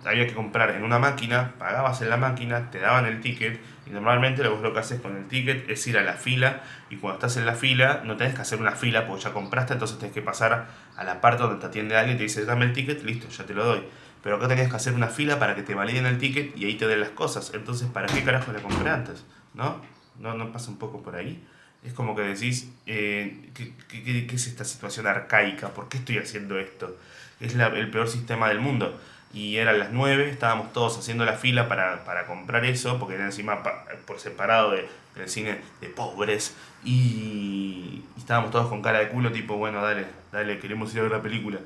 había 0.06 0.28
que 0.28 0.34
comprar 0.34 0.72
en 0.72 0.84
una 0.84 1.00
máquina, 1.00 1.54
pagabas 1.60 2.02
en 2.02 2.10
la 2.10 2.18
máquina, 2.18 2.72
te 2.72 2.80
daban 2.80 3.06
el 3.06 3.22
ticket 3.22 3.60
y 3.86 3.92
normalmente 3.92 4.44
lo, 4.44 4.60
lo 4.62 4.74
que 4.74 4.80
haces 4.80 5.00
con 5.02 5.16
el 5.16 5.28
ticket 5.28 5.70
es 5.70 5.86
ir 5.88 5.98
a 5.98 6.02
la 6.02 6.14
fila 6.14 6.62
y 6.90 6.98
cuando 6.98 7.20
estás 7.20 7.38
en 7.38 7.46
la 7.46 7.56
fila 7.56 8.02
no 8.04 8.18
tenés 8.18 8.34
que 8.34 8.42
hacer 8.42 8.60
una 8.60 8.72
fila 8.72 9.08
porque 9.08 9.24
ya 9.24 9.34
compraste, 9.34 9.74
entonces 9.74 10.00
tenés 10.00 10.14
que 10.14 10.22
pasar 10.22 10.68
a 10.98 11.04
la 11.04 11.22
parte 11.22 11.44
donde 11.44 11.60
te 11.60 11.68
atiende 11.68 11.96
alguien 11.96 12.16
y 12.16 12.18
te 12.18 12.24
dice 12.24 12.46
dame 12.46 12.66
el 12.66 12.74
ticket, 12.74 13.04
listo, 13.04 13.28
ya 13.30 13.46
te 13.46 13.54
lo 13.54 13.64
doy. 13.64 13.84
pero 14.24 14.38
acá 14.38 14.48
tenías 14.48 14.70
que 14.70 14.76
hacer 14.76 14.94
una 14.94 15.08
fila 15.08 15.40
para 15.40 15.56
que 15.56 15.64
te 15.64 15.76
validen 15.76 16.06
el 16.06 16.18
ticket 16.18 16.58
y 16.58 16.66
ahí 16.66 16.76
te 16.76 16.88
den 16.88 17.00
las 17.00 17.10
cosas. 17.10 17.52
Entonces, 17.54 17.88
¿para 17.88 18.08
qué 18.08 18.24
carajo 18.24 18.52
la 18.52 18.60
compré 18.60 18.90
antes? 18.90 19.26
¿No? 19.54 19.82
¿No, 20.20 20.36
no 20.36 20.52
pasa 20.52 20.70
un 20.70 20.78
poco 20.78 21.02
por 21.02 21.16
ahí? 21.16 21.44
Es 21.84 21.94
como 21.94 22.16
que 22.16 22.22
decís, 22.22 22.70
eh, 22.86 23.50
¿qué, 23.56 23.74
qué, 23.88 24.28
qué, 24.28 24.36
es 24.36 24.48
esta 24.48 24.64
situación 24.64 25.08
arcaica? 25.08 25.70
¿Por 25.70 25.90
qué 25.90 25.98
estoy 25.98 26.20
haciendo 26.20 26.60
esto? 26.60 26.96
Es 27.42 27.56
la, 27.56 27.68
el 27.68 27.90
peor 27.90 28.08
sistema 28.08 28.48
del 28.50 28.60
mundo. 28.60 29.00
Y 29.34 29.58
eran 29.58 29.80
las 29.80 29.92
9, 29.92 30.30
estábamos 30.30 30.74
todos 30.74 30.98
haciendo 30.98 31.26
la 31.26 31.34
fila 31.34 31.68
para, 31.68 32.04
para 32.04 32.26
comprar 32.26 32.66
eso, 32.66 33.00
porque 33.00 33.16
era 33.16 33.26
encima 33.26 33.64
por 34.06 34.20
separado 34.20 34.72
de, 34.72 34.88
del 35.16 35.30
cine 35.30 35.60
de 35.80 35.88
pobres. 35.88 36.56
Y, 36.84 36.92
y, 36.92 38.06
estábamos 38.18 38.52
todos 38.52 38.68
con 38.68 38.82
cara 38.82 39.00
de 39.00 39.10
culo, 39.10 39.32
tipo, 39.32 39.56
bueno, 39.56 39.82
dale, 39.82 40.06
dale, 40.32 40.60
queremos 40.60 40.94
ir 40.94 41.00
a 41.00 41.04
ver 41.04 41.12
la 41.12 41.22
película. 41.22 41.60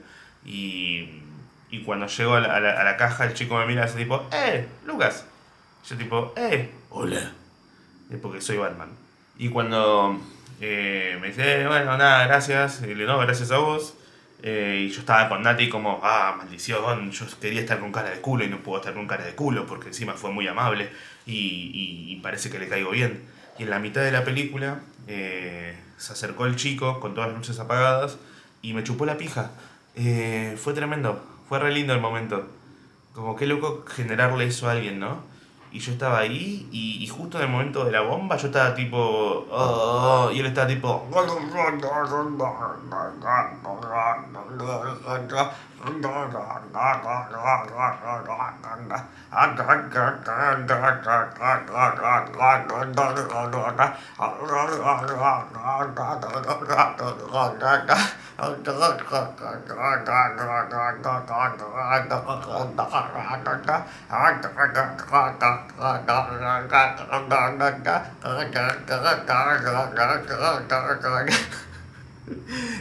Y, 0.46 1.22
y 1.72 1.82
cuando 1.84 2.08
llego 2.08 2.36
a 2.36 2.40
la, 2.40 2.56
a, 2.56 2.84
la, 2.84 2.98
caja, 2.98 3.26
el 3.26 3.34
chico 3.34 3.58
me 3.58 3.66
mira 3.66 3.84
y 3.84 3.86
dice 3.86 3.98
tipo, 3.98 4.28
¡eh, 4.32 4.68
Lucas! 4.86 5.26
Yo 5.90 5.98
tipo, 5.98 6.34
¡eh, 6.36 6.72
hola! 6.90 7.32
Es 8.12 8.20
porque 8.20 8.42
soy 8.42 8.58
Batman. 8.58 8.90
Y 9.38 9.50
cuando 9.50 10.20
eh, 10.62 11.18
me 11.20 11.28
dice, 11.28 11.68
bueno, 11.68 11.98
nada, 11.98 12.26
gracias, 12.28 12.82
y 12.82 12.94
le 12.94 13.06
no, 13.06 13.18
gracias 13.20 13.52
a 13.52 13.58
vos. 13.58 13.96
Eh, 14.48 14.86
y 14.88 14.92
yo 14.92 15.00
estaba 15.00 15.28
con 15.28 15.42
Nati 15.42 15.70
como, 15.70 16.00
ah, 16.04 16.36
maldición, 16.38 17.10
yo 17.10 17.26
quería 17.42 17.62
estar 17.62 17.80
con 17.80 17.92
cara 17.92 18.12
de 18.12 18.22
culo 18.22 18.46
y 18.46 18.48
no 18.48 18.60
puedo 18.60 18.78
estar 18.78 18.94
con 18.94 19.08
cara 19.08 19.26
de 19.26 19.34
culo 19.34 19.66
porque 19.66 19.88
encima 19.88 20.14
fue 20.14 20.30
muy 20.32 20.48
amable 20.48 20.92
y, 21.26 22.20
parece 22.22 22.52
que 22.52 22.60
le 22.60 22.68
caigo 22.70 22.92
bien. 22.92 23.24
Y 23.58 23.64
en 23.64 23.72
la 23.72 23.80
mitad 23.80 24.02
de 24.02 24.12
la 24.12 24.24
película 24.24 24.82
eh, 25.08 25.76
se 25.98 26.14
acercó 26.14 26.46
el 26.46 26.58
chico 26.58 27.00
con 27.00 27.16
todas 27.16 27.30
las 27.32 27.40
luces 27.40 27.60
apagadas 27.60 28.20
y 28.62 28.74
me 28.74 28.84
chupó 28.84 29.08
la 29.08 29.18
pija. 29.18 29.50
Eh, 29.96 30.56
fue 30.62 30.74
tremendo, 30.74 31.26
fue 31.50 31.58
re 31.58 31.74
lindo 31.74 31.94
el 31.94 32.02
momento. 32.02 32.48
Como 33.14 33.36
qué 33.36 33.48
loco 33.48 33.84
generarle 33.88 34.46
eso 34.46 34.70
a 34.70 34.74
alguien, 34.74 35.00
¿no? 35.00 35.24
Y 35.76 35.80
yo 35.80 35.92
estaba 35.92 36.20
ahí 36.20 36.70
y, 36.72 37.04
y, 37.04 37.08
justo 37.08 37.38
en 37.38 37.44
el 37.44 37.50
momento 37.50 37.84
de 37.84 37.92
la 37.92 38.00
bomba 38.00 38.38
yo 38.38 38.48
estaba 38.48 38.74
tipo... 38.74 38.98
Oh, 39.52 40.30
y 40.32 40.40
él 40.40 40.46
estaba 40.46 40.68
tipo... 40.68 41.06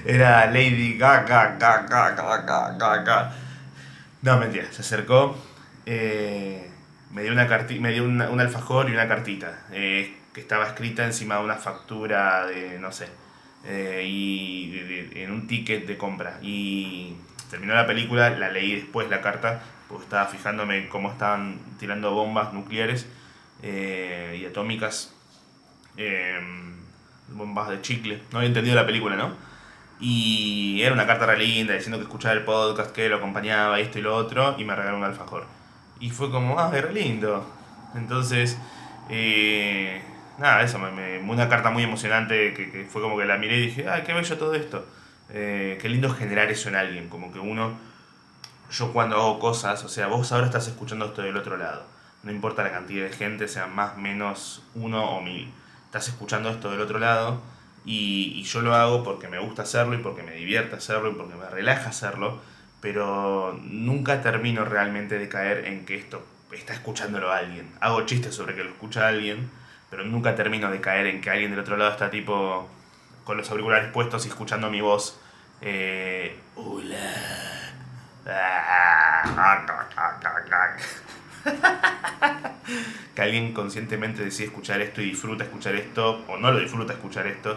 Era 0.05 0.47
Lady 0.47 0.99
Gaga. 0.99 1.57
No, 4.23 4.39
mentira, 4.39 4.67
se 4.73 4.81
acercó. 4.83 5.37
Eh, 5.87 6.71
me 7.11 7.23
dio, 7.23 7.33
una 7.33 7.47
carti 7.47 7.79
me 7.79 7.93
dio 7.93 8.05
una, 8.05 8.29
un 8.29 8.41
alfajor 8.41 8.89
y 8.89 8.93
una 8.93 9.07
cartita 9.07 9.53
eh, 9.71 10.19
que 10.33 10.41
estaba 10.41 10.67
escrita 10.67 11.05
encima 11.05 11.37
de 11.37 11.45
una 11.45 11.57
factura 11.57 12.47
de, 12.47 12.79
no 12.81 12.91
sé, 12.91 13.07
eh, 13.67 14.05
y 14.07 14.71
de, 14.71 14.85
de, 14.85 15.25
en 15.25 15.33
un 15.33 15.47
ticket 15.47 15.87
de 15.87 15.97
compra. 15.97 16.39
Y 16.43 17.15
terminó 17.51 17.75
la 17.75 17.87
película, 17.87 18.31
la 18.31 18.51
leí 18.51 18.75
después 18.75 19.09
la 19.09 19.21
carta, 19.21 19.63
porque 19.89 20.05
estaba 20.05 20.27
fijándome 20.27 20.89
cómo 20.89 21.11
estaban 21.11 21.59
tirando 21.79 22.13
bombas 22.13 22.53
nucleares 22.53 23.07
eh, 23.63 24.39
y 24.41 24.45
atómicas, 24.45 25.15
eh, 25.97 26.39
bombas 27.29 27.71
de 27.71 27.81
chicle. 27.81 28.23
No 28.33 28.39
había 28.39 28.49
entendido 28.49 28.77
la 28.77 28.87
película, 28.87 29.17
¿no? 29.17 29.33
Y 30.01 30.83
era 30.83 30.93
una 30.93 31.07
carta 31.07 31.27
re 31.27 31.39
linda 31.39 31.75
diciendo 31.75 31.99
que 31.99 32.05
escuchaba 32.05 32.35
el 32.35 32.45
podcast, 32.45 32.93
que 32.93 33.09
lo 33.09 33.17
acompañaba, 33.17 33.79
esto 33.79 33.99
y 33.99 34.03
lo 34.03 34.15
otro, 34.17 34.57
y 34.59 34.65
me 34.65 34.75
regaló 34.75 34.99
un 34.99 35.05
alfajor. 35.05 35.47
Y 36.01 36.11
fue 36.11 36.31
como, 36.31 36.59
ah, 36.59 36.71
re 36.71 36.93
lindo. 36.93 37.49
Entonces, 37.95 38.59
eh, 39.09 40.03
nada, 40.39 40.63
eso, 40.63 40.79
me, 40.79 40.91
me, 40.91 41.19
una 41.19 41.49
carta 41.49 41.71
muy 41.71 41.83
emocionante 41.83 42.55
que, 42.55 42.71
que, 42.71 42.85
fue 42.85 43.03
como 43.03 43.17
que 43.17 43.25
la 43.25 43.39
miré 43.39 43.57
y 43.59 43.67
dije, 43.67 43.89
ay, 43.89 44.03
qué 44.05 44.13
bello 44.13 44.39
todo 44.39 44.55
esto. 44.55 44.87
Eh, 45.31 45.79
qué 45.81 45.89
lindo 45.89 46.11
generar 46.11 46.51
eso 46.51 46.69
en 46.69 46.77
alguien, 46.77 47.09
como 47.09 47.33
que 47.33 47.39
uno, 47.39 47.79
yo 48.71 48.93
cuando 48.93 49.17
hago 49.17 49.39
cosas, 49.39 49.83
o 49.85 49.89
sea, 49.89 50.07
vos 50.07 50.31
ahora 50.33 50.47
estás 50.47 50.69
escuchando 50.69 51.07
esto 51.07 51.23
del 51.23 51.37
otro 51.37 51.57
lado, 51.57 51.87
no 52.23 52.31
importa 52.31 52.63
la 52.63 52.71
cantidad 52.71 53.05
de 53.05 53.13
gente, 53.13 53.49
sea 53.49 53.67
más, 53.67 53.97
menos, 53.97 54.63
uno 54.75 55.17
o 55.17 55.23
mil, 55.23 55.51
estás 55.87 56.09
escuchando 56.09 56.51
esto 56.51 56.71
del 56.71 56.81
otro 56.81 56.99
lado 56.99 57.41
y, 57.87 58.35
y 58.37 58.43
yo 58.45 58.61
lo 58.61 58.75
hago 58.75 59.03
porque 59.03 59.29
me 59.29 59.39
gusta 59.39 59.63
hacerlo 59.63 59.95
y 59.95 59.99
porque 59.99 60.23
me 60.23 60.33
divierte 60.33 60.77
hacerlo 60.77 61.11
y 61.11 61.15
porque 61.15 61.37
me 61.37 61.49
relaja 61.49 61.89
hacerlo, 61.89 62.41
pero 62.81 63.59
nunca 63.63 64.21
termino 64.21 64.65
realmente 64.67 65.19
de 65.19 65.29
caer 65.29 65.67
en 65.67 65.87
que 65.87 65.97
esto 65.97 66.23
está 66.53 66.75
escuchándolo 66.75 67.33
a 67.33 67.39
alguien. 67.39 67.73
Hago 67.81 68.03
chistes 68.03 68.35
sobre 68.35 68.55
que 68.55 68.63
lo 68.63 68.71
escucha 68.71 69.09
alguien, 69.09 69.51
pero 69.95 70.09
nunca 70.09 70.35
termino 70.35 70.73
de 70.73 70.81
caer 70.81 71.07
en 71.07 71.21
que 71.21 71.31
alguien 71.31 71.53
del 71.53 71.61
otro 71.61 71.77
lado 71.77 71.93
está 71.93 72.11
tipo 72.11 72.69
con 73.23 73.37
los 73.37 73.49
auriculares 73.49 73.93
puestos 73.93 74.27
y 74.27 74.29
escuchando 74.29 74.69
mi 74.69 74.81
voz. 74.81 75.21
Eh, 75.61 76.37
hola. 76.57 76.97
que 83.15 83.23
alguien 83.23 83.53
conscientemente 83.53 84.25
decide 84.25 84.49
escuchar 84.49 84.81
esto 84.81 85.01
y 85.01 85.11
disfruta 85.11 85.45
escuchar 85.45 85.77
esto, 85.77 86.25
o 86.27 86.39
no 86.39 86.51
lo 86.51 86.59
disfruta 86.59 86.95
escuchar 86.95 87.29
esto. 87.29 87.57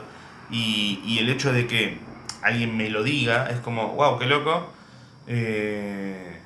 Y, 0.52 1.02
y 1.04 1.18
el 1.18 1.30
hecho 1.30 1.52
de 1.52 1.66
que 1.66 1.98
alguien 2.44 2.78
me 2.78 2.92
lo 2.92 3.02
diga 3.02 3.50
es 3.50 3.60
como, 3.62 3.96
wow, 3.96 4.20
qué 4.20 4.28
loco. 4.28 4.72
Eh, 5.26 6.40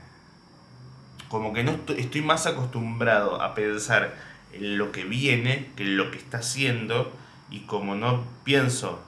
como 1.28 1.52
que 1.52 1.66
no 1.66 1.78
estoy 1.98 2.22
más 2.22 2.48
acostumbrado 2.48 3.42
a 3.42 3.54
pensar 3.54 4.31
en 4.54 4.78
lo 4.78 4.92
que 4.92 5.04
viene 5.04 5.70
que 5.76 5.84
en 5.84 5.98
lo 5.98 6.12
que 6.12 6.18
está 6.18 6.40
haciendo. 6.40 7.16
Y 7.50 7.62
como 7.62 7.96
no 7.96 8.26
pienso 8.44 9.04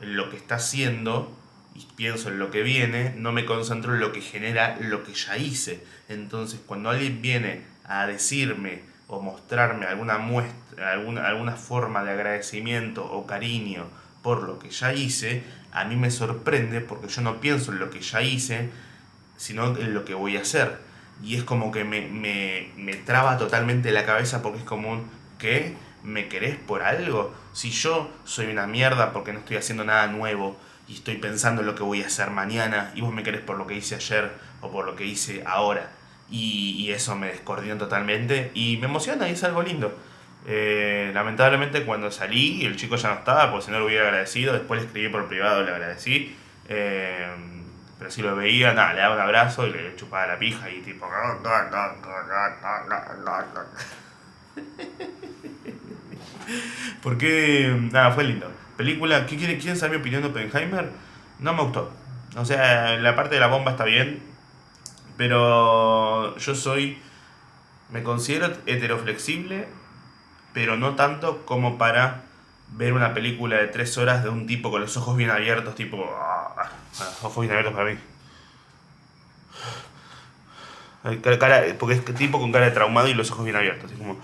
en 0.00 0.16
lo 0.16 0.30
que 0.30 0.36
está 0.36 0.56
haciendo 0.56 1.36
y 1.74 1.86
pienso 1.96 2.28
en 2.28 2.38
lo 2.38 2.50
que 2.50 2.62
viene, 2.62 3.14
no 3.16 3.32
me 3.32 3.44
concentro 3.44 3.94
en 3.94 4.00
lo 4.00 4.12
que 4.12 4.20
genera 4.20 4.78
lo 4.80 5.04
que 5.04 5.14
ya 5.14 5.36
hice. 5.36 5.84
Entonces, 6.08 6.60
cuando 6.64 6.90
alguien 6.90 7.20
viene 7.22 7.62
a 7.84 8.06
decirme 8.06 8.82
o 9.06 9.20
mostrarme 9.20 9.86
alguna 9.86 10.18
muestra, 10.18 10.92
alguna, 10.92 11.26
alguna 11.26 11.52
forma 11.56 12.04
de 12.04 12.12
agradecimiento 12.12 13.04
o 13.04 13.26
cariño 13.26 13.86
por 14.22 14.42
lo 14.42 14.58
que 14.58 14.70
ya 14.70 14.92
hice, 14.92 15.42
a 15.72 15.84
mí 15.84 15.96
me 15.96 16.10
sorprende 16.10 16.80
porque 16.80 17.08
yo 17.08 17.22
no 17.22 17.40
pienso 17.40 17.72
en 17.72 17.78
lo 17.78 17.90
que 17.90 18.00
ya 18.00 18.22
hice, 18.22 18.70
sino 19.36 19.76
en 19.76 19.94
lo 19.94 20.04
que 20.04 20.14
voy 20.14 20.36
a 20.36 20.42
hacer. 20.42 20.87
Y 21.22 21.36
es 21.36 21.44
como 21.44 21.72
que 21.72 21.84
me, 21.84 22.02
me, 22.02 22.68
me 22.76 22.94
traba 22.94 23.38
totalmente 23.38 23.90
la 23.90 24.04
cabeza 24.04 24.42
porque 24.42 24.58
es 24.58 24.64
como 24.64 24.90
un, 24.90 25.10
¿qué? 25.38 25.74
¿Me 26.04 26.28
querés 26.28 26.56
por 26.56 26.82
algo? 26.82 27.34
Si 27.52 27.70
yo 27.70 28.10
soy 28.24 28.46
una 28.46 28.66
mierda 28.66 29.12
porque 29.12 29.32
no 29.32 29.40
estoy 29.40 29.56
haciendo 29.56 29.84
nada 29.84 30.06
nuevo 30.06 30.56
y 30.86 30.94
estoy 30.94 31.16
pensando 31.16 31.62
en 31.62 31.66
lo 31.66 31.74
que 31.74 31.82
voy 31.82 32.02
a 32.02 32.06
hacer 32.06 32.30
mañana 32.30 32.92
y 32.94 33.00
vos 33.00 33.12
me 33.12 33.22
querés 33.22 33.40
por 33.40 33.58
lo 33.58 33.66
que 33.66 33.74
hice 33.74 33.96
ayer 33.96 34.32
o 34.60 34.70
por 34.70 34.86
lo 34.86 34.96
que 34.96 35.04
hice 35.04 35.42
ahora. 35.44 35.90
Y, 36.30 36.76
y 36.78 36.92
eso 36.92 37.16
me 37.16 37.28
descoordina 37.28 37.76
totalmente 37.78 38.50
y 38.54 38.76
me 38.76 38.86
emociona 38.86 39.28
y 39.28 39.32
es 39.32 39.44
algo 39.44 39.62
lindo. 39.62 39.96
Eh, 40.46 41.10
lamentablemente 41.12 41.84
cuando 41.84 42.10
salí 42.10 42.64
el 42.64 42.76
chico 42.76 42.96
ya 42.96 43.08
no 43.08 43.14
estaba, 43.16 43.50
porque 43.50 43.66
si 43.66 43.70
no 43.70 43.80
lo 43.80 43.86
hubiera 43.86 44.04
agradecido, 44.08 44.52
después 44.52 44.80
le 44.80 44.86
escribí 44.86 45.08
por 45.08 45.28
privado, 45.28 45.62
le 45.62 45.72
agradecí. 45.72 46.34
Eh, 46.68 47.26
pero 47.98 48.10
si 48.10 48.22
lo 48.22 48.36
veía, 48.36 48.74
nada, 48.74 48.92
le 48.92 49.00
daba 49.00 49.14
un 49.16 49.20
abrazo 49.20 49.66
y 49.66 49.72
le 49.72 49.96
chupaba 49.96 50.26
la 50.26 50.38
pija 50.38 50.70
y 50.70 50.82
tipo... 50.82 51.08
Porque, 57.02 57.76
nada, 57.92 58.12
fue 58.12 58.24
lindo. 58.24 58.50
Película, 58.76 59.26
¿qué 59.26 59.36
quiere, 59.36 59.58
¿quieren 59.58 59.76
saber 59.76 59.96
mi 59.96 60.00
opinión 60.00 60.22
de 60.22 60.28
Oppenheimer? 60.28 60.90
No 61.40 61.52
me 61.52 61.62
gustó. 61.62 61.92
O 62.36 62.44
sea, 62.44 62.96
la 62.96 63.16
parte 63.16 63.34
de 63.34 63.40
la 63.40 63.48
bomba 63.48 63.72
está 63.72 63.84
bien, 63.84 64.22
pero 65.16 66.36
yo 66.36 66.54
soy, 66.54 67.02
me 67.90 68.04
considero 68.04 68.52
heteroflexible, 68.66 69.66
pero 70.52 70.76
no 70.76 70.94
tanto 70.94 71.44
como 71.44 71.78
para 71.78 72.27
ver 72.72 72.92
una 72.92 73.14
película 73.14 73.56
de 73.56 73.68
tres 73.68 73.96
horas 73.98 74.22
de 74.22 74.28
un 74.28 74.46
tipo 74.46 74.70
con 74.70 74.80
los 74.80 74.96
ojos 74.96 75.16
bien 75.16 75.30
abiertos, 75.30 75.74
tipo, 75.74 76.04
ah, 76.16 76.70
ojos 77.22 77.40
bien 77.40 77.52
abiertos 77.52 77.74
para 77.74 77.90
mí. 77.90 77.98
Porque 81.78 81.94
es 81.94 82.04
tipo 82.16 82.38
con 82.38 82.52
cara 82.52 82.66
de 82.66 82.72
traumado 82.72 83.08
y 83.08 83.14
los 83.14 83.30
ojos 83.30 83.44
bien 83.44 83.56
abiertos, 83.56 83.90
así 83.90 83.98
como... 83.98 84.18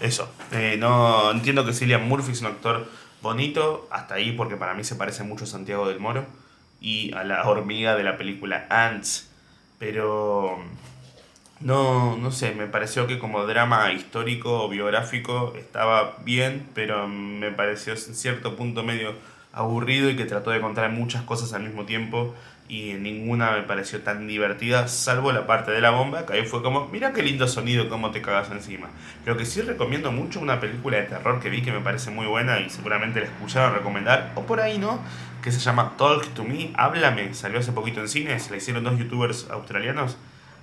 Eso. 0.00 0.32
Eh, 0.52 0.76
no 0.78 1.30
entiendo 1.30 1.64
que 1.64 1.74
Cillian 1.74 2.08
Murphy 2.08 2.32
es 2.32 2.40
un 2.40 2.46
actor 2.46 2.88
bonito, 3.20 3.86
hasta 3.90 4.14
ahí 4.14 4.32
porque 4.32 4.56
para 4.56 4.74
mí 4.74 4.82
se 4.82 4.96
parece 4.96 5.24
mucho 5.24 5.44
a 5.44 5.46
Santiago 5.46 5.86
del 5.88 6.00
Moro 6.00 6.24
y 6.80 7.12
a 7.12 7.22
la 7.24 7.46
hormiga 7.46 7.94
de 7.94 8.02
la 8.02 8.16
película 8.16 8.66
Ants, 8.70 9.30
pero 9.78 10.58
no, 11.60 12.16
no 12.16 12.30
sé, 12.32 12.54
me 12.54 12.66
pareció 12.66 13.06
que 13.06 13.18
como 13.18 13.46
drama 13.46 13.92
histórico 13.92 14.64
o 14.64 14.68
biográfico 14.68 15.52
estaba 15.58 16.16
bien, 16.24 16.66
pero 16.74 17.06
me 17.06 17.50
pareció 17.52 17.92
en 17.92 17.98
cierto 17.98 18.56
punto 18.56 18.82
medio 18.82 19.14
aburrido 19.52 20.08
y 20.08 20.16
que 20.16 20.24
trató 20.24 20.50
de 20.50 20.60
contar 20.60 20.90
muchas 20.90 21.22
cosas 21.22 21.52
al 21.52 21.62
mismo 21.64 21.84
tiempo 21.84 22.34
y 22.68 22.94
ninguna 22.94 23.50
me 23.50 23.62
pareció 23.62 24.00
tan 24.00 24.28
divertida, 24.28 24.86
salvo 24.86 25.32
la 25.32 25.46
parte 25.46 25.72
de 25.72 25.80
la 25.80 25.90
bomba, 25.90 26.24
que 26.24 26.34
ahí 26.34 26.46
fue 26.46 26.62
como, 26.62 26.86
mira 26.86 27.12
qué 27.12 27.22
lindo 27.22 27.48
sonido, 27.48 27.88
cómo 27.88 28.12
te 28.12 28.22
cagas 28.22 28.50
encima. 28.52 28.88
Lo 29.26 29.36
que 29.36 29.44
sí 29.44 29.60
recomiendo 29.60 30.12
mucho, 30.12 30.40
una 30.40 30.60
película 30.60 30.98
de 30.98 31.02
terror 31.02 31.40
que 31.40 31.50
vi 31.50 31.62
que 31.62 31.72
me 31.72 31.80
parece 31.80 32.12
muy 32.12 32.26
buena 32.26 32.60
y 32.60 32.70
seguramente 32.70 33.20
la 33.20 33.26
escucharon 33.26 33.74
recomendar, 33.74 34.32
o 34.36 34.42
por 34.42 34.60
ahí 34.60 34.78
no, 34.78 35.00
que 35.42 35.50
se 35.50 35.58
llama 35.58 35.94
Talk 35.98 36.28
to 36.28 36.44
Me, 36.44 36.70
Háblame, 36.74 37.34
salió 37.34 37.58
hace 37.58 37.72
poquito 37.72 38.00
en 38.00 38.08
cines, 38.08 38.50
la 38.50 38.56
hicieron 38.56 38.84
dos 38.84 38.96
youtubers 38.96 39.50
australianos 39.50 40.16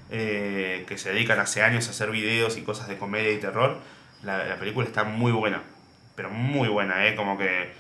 eh, 0.10 0.86
que 0.88 0.98
se 0.98 1.12
dedican 1.12 1.40
hace 1.40 1.64
años 1.64 1.88
a 1.88 1.92
hacer 1.92 2.12
videos 2.12 2.58
y 2.58 2.62
cosas 2.62 2.88
de 2.88 2.98
comedia 2.98 3.32
y 3.32 3.38
terror. 3.38 3.80
La, 4.24 4.46
la 4.46 4.58
película 4.58 4.88
está 4.88 5.04
muy 5.04 5.32
buena, 5.32 5.62
pero 6.16 6.30
muy 6.30 6.70
buena, 6.70 7.08
¿eh? 7.08 7.16
Como 7.16 7.38
que 7.38 7.72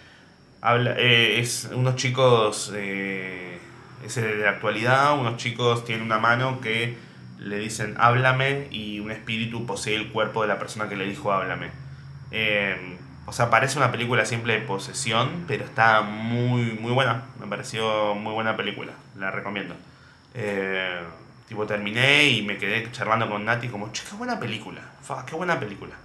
habla, 0.62 0.96
eh, 0.98 1.40
es 1.40 1.70
unos 1.74 1.96
chicos... 1.96 2.72
Eh, 2.76 3.60
es 4.06 4.16
de 4.16 4.36
la 4.38 4.52
actualidad, 4.52 5.18
unos 5.20 5.38
chicos 5.38 5.86
tienen 5.86 6.06
una 6.06 6.20
mano 6.20 6.62
que 6.62 6.96
le 7.40 7.58
dicen 7.58 7.96
háblame 7.98 8.68
y 8.72 9.00
un 9.00 9.12
espíritu 9.12 9.66
posee 9.66 9.96
el 9.96 10.12
cuerpo 10.12 10.42
de 10.42 10.48
la 10.48 10.60
persona 10.60 10.90
que 10.90 10.96
le 10.96 11.06
dijo 11.06 11.32
háblame. 11.32 11.72
Eh, 12.32 12.98
o 13.26 13.34
sea, 13.34 13.50
parece 13.50 13.78
una 13.78 13.92
película 13.92 14.26
simple 14.26 14.54
de 14.54 14.62
posesión, 14.62 15.46
pero 15.48 15.66
está 15.66 16.02
muy, 16.02 16.78
muy 16.80 16.92
buena. 16.94 17.26
Me 17.40 17.48
pareció 17.48 18.16
muy 18.16 18.34
buena 18.34 18.56
película, 18.56 18.94
la 19.18 19.32
recomiendo. 19.32 19.76
Tipo, 21.48 21.66
terminé 21.66 22.30
y 22.30 22.42
me 22.42 22.58
quedé 22.58 22.92
charlando 22.92 23.30
con 23.30 23.46
Nati 23.46 23.68
como, 23.68 23.92
che, 23.92 24.04
qué 24.10 24.16
buena 24.16 24.39
película. 24.39 24.82
Fa, 25.01 25.25
qué 25.25 25.36
buena 25.36 25.60
película. 25.60 25.96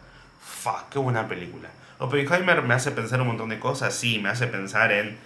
Fa, 0.40 0.86
qué 0.90 0.98
buena 0.98 1.28
película. 1.28 1.68
Oppenheimer 1.98 2.62
me 2.62 2.74
hace 2.74 2.90
pensar 2.90 3.20
un 3.20 3.28
montón 3.28 3.48
de 3.48 3.58
cosas, 3.58 3.94
sí, 3.94 4.18
me 4.18 4.28
hace 4.28 4.46
pensar 4.46 4.92
en 4.92 5.16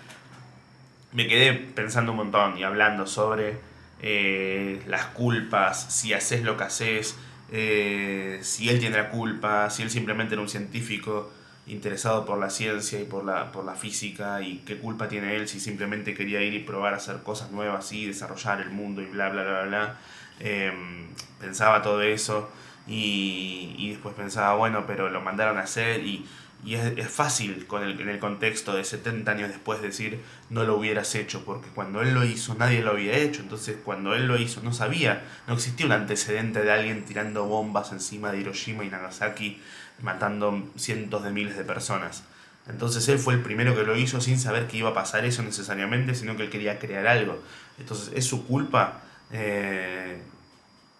me 1.12 1.26
quedé 1.26 1.54
pensando 1.54 2.12
un 2.12 2.18
montón 2.18 2.58
y 2.58 2.62
hablando 2.62 3.06
sobre 3.06 3.56
eh, 4.02 4.82
las 4.86 5.06
culpas, 5.06 5.86
si 5.90 6.12
haces 6.12 6.42
lo 6.42 6.58
que 6.58 6.64
haces, 6.64 7.16
eh, 7.50 8.38
si 8.42 8.68
él 8.68 8.78
tiene 8.78 8.98
la 8.98 9.08
culpa, 9.08 9.70
si 9.70 9.82
él 9.82 9.90
simplemente 9.90 10.34
era 10.34 10.42
un 10.42 10.48
científico 10.48 11.32
interesado 11.66 12.24
por 12.24 12.38
la 12.38 12.50
ciencia 12.50 13.00
y 13.00 13.04
por 13.04 13.24
la, 13.24 13.50
por 13.52 13.64
la 13.64 13.74
física 13.74 14.40
y 14.40 14.58
qué 14.58 14.78
culpa 14.78 15.08
tiene 15.08 15.34
él 15.36 15.48
si 15.48 15.58
simplemente 15.60 16.14
quería 16.14 16.40
ir 16.42 16.54
y 16.54 16.60
probar 16.60 16.94
a 16.94 16.98
hacer 16.98 17.22
cosas 17.22 17.50
nuevas 17.50 17.90
y 17.92 18.06
desarrollar 18.06 18.60
el 18.60 18.70
mundo 18.70 19.02
y 19.02 19.06
bla 19.06 19.28
bla 19.28 19.42
bla 19.42 19.62
bla. 19.62 19.98
Em, 20.40 21.08
pensaba 21.40 21.82
todo 21.82 22.02
eso 22.02 22.50
y, 22.86 23.74
y 23.78 23.90
después 23.90 24.14
pensaba, 24.14 24.54
bueno, 24.54 24.84
pero 24.86 25.10
lo 25.10 25.20
mandaron 25.20 25.58
a 25.58 25.62
hacer 25.62 26.04
y 26.04 26.26
y 26.64 26.74
es, 26.74 27.10
fácil 27.10 27.66
con 27.66 27.82
el, 27.82 28.00
en 28.00 28.08
el 28.08 28.18
contexto 28.18 28.74
de 28.74 28.84
70 28.84 29.30
años 29.30 29.48
después 29.48 29.80
decir 29.82 30.20
no 30.50 30.64
lo 30.64 30.76
hubieras 30.76 31.14
hecho, 31.14 31.44
porque 31.44 31.68
cuando 31.68 32.02
él 32.02 32.14
lo 32.14 32.24
hizo 32.24 32.54
nadie 32.54 32.82
lo 32.82 32.92
había 32.92 33.16
hecho, 33.16 33.42
entonces 33.42 33.76
cuando 33.84 34.14
él 34.14 34.26
lo 34.26 34.36
hizo 34.36 34.62
no 34.62 34.72
sabía, 34.72 35.22
no 35.46 35.54
existía 35.54 35.86
un 35.86 35.92
antecedente 35.92 36.62
de 36.62 36.72
alguien 36.72 37.04
tirando 37.04 37.46
bombas 37.46 37.92
encima 37.92 38.32
de 38.32 38.40
Hiroshima 38.40 38.84
y 38.84 38.90
Nagasaki, 38.90 39.60
matando 40.00 40.70
cientos 40.76 41.24
de 41.24 41.30
miles 41.30 41.56
de 41.56 41.64
personas. 41.64 42.24
Entonces 42.68 43.08
él 43.08 43.18
fue 43.18 43.34
el 43.34 43.42
primero 43.42 43.74
que 43.76 43.84
lo 43.84 43.96
hizo 43.96 44.20
sin 44.20 44.38
saber 44.38 44.66
que 44.66 44.76
iba 44.78 44.90
a 44.90 44.94
pasar 44.94 45.24
eso 45.24 45.42
necesariamente, 45.42 46.14
sino 46.14 46.36
que 46.36 46.44
él 46.44 46.50
quería 46.50 46.78
crear 46.78 47.06
algo. 47.06 47.40
Entonces 47.78 48.12
es 48.14 48.24
su 48.26 48.46
culpa. 48.46 49.02
Eh, 49.30 50.20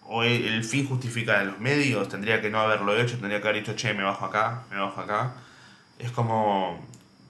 o 0.09 0.23
el 0.23 0.63
fin 0.63 0.87
justifica 0.87 1.43
los 1.43 1.59
medios, 1.59 2.07
tendría 2.07 2.41
que 2.41 2.49
no 2.49 2.59
haberlo 2.59 2.97
hecho, 2.97 3.17
tendría 3.17 3.41
que 3.41 3.47
haber 3.49 3.61
dicho, 3.61 3.75
che, 3.75 3.93
me 3.93 4.03
bajo 4.03 4.25
acá, 4.25 4.63
me 4.71 4.77
bajo 4.77 5.01
acá 5.01 5.33
es 5.99 6.11
como 6.11 6.79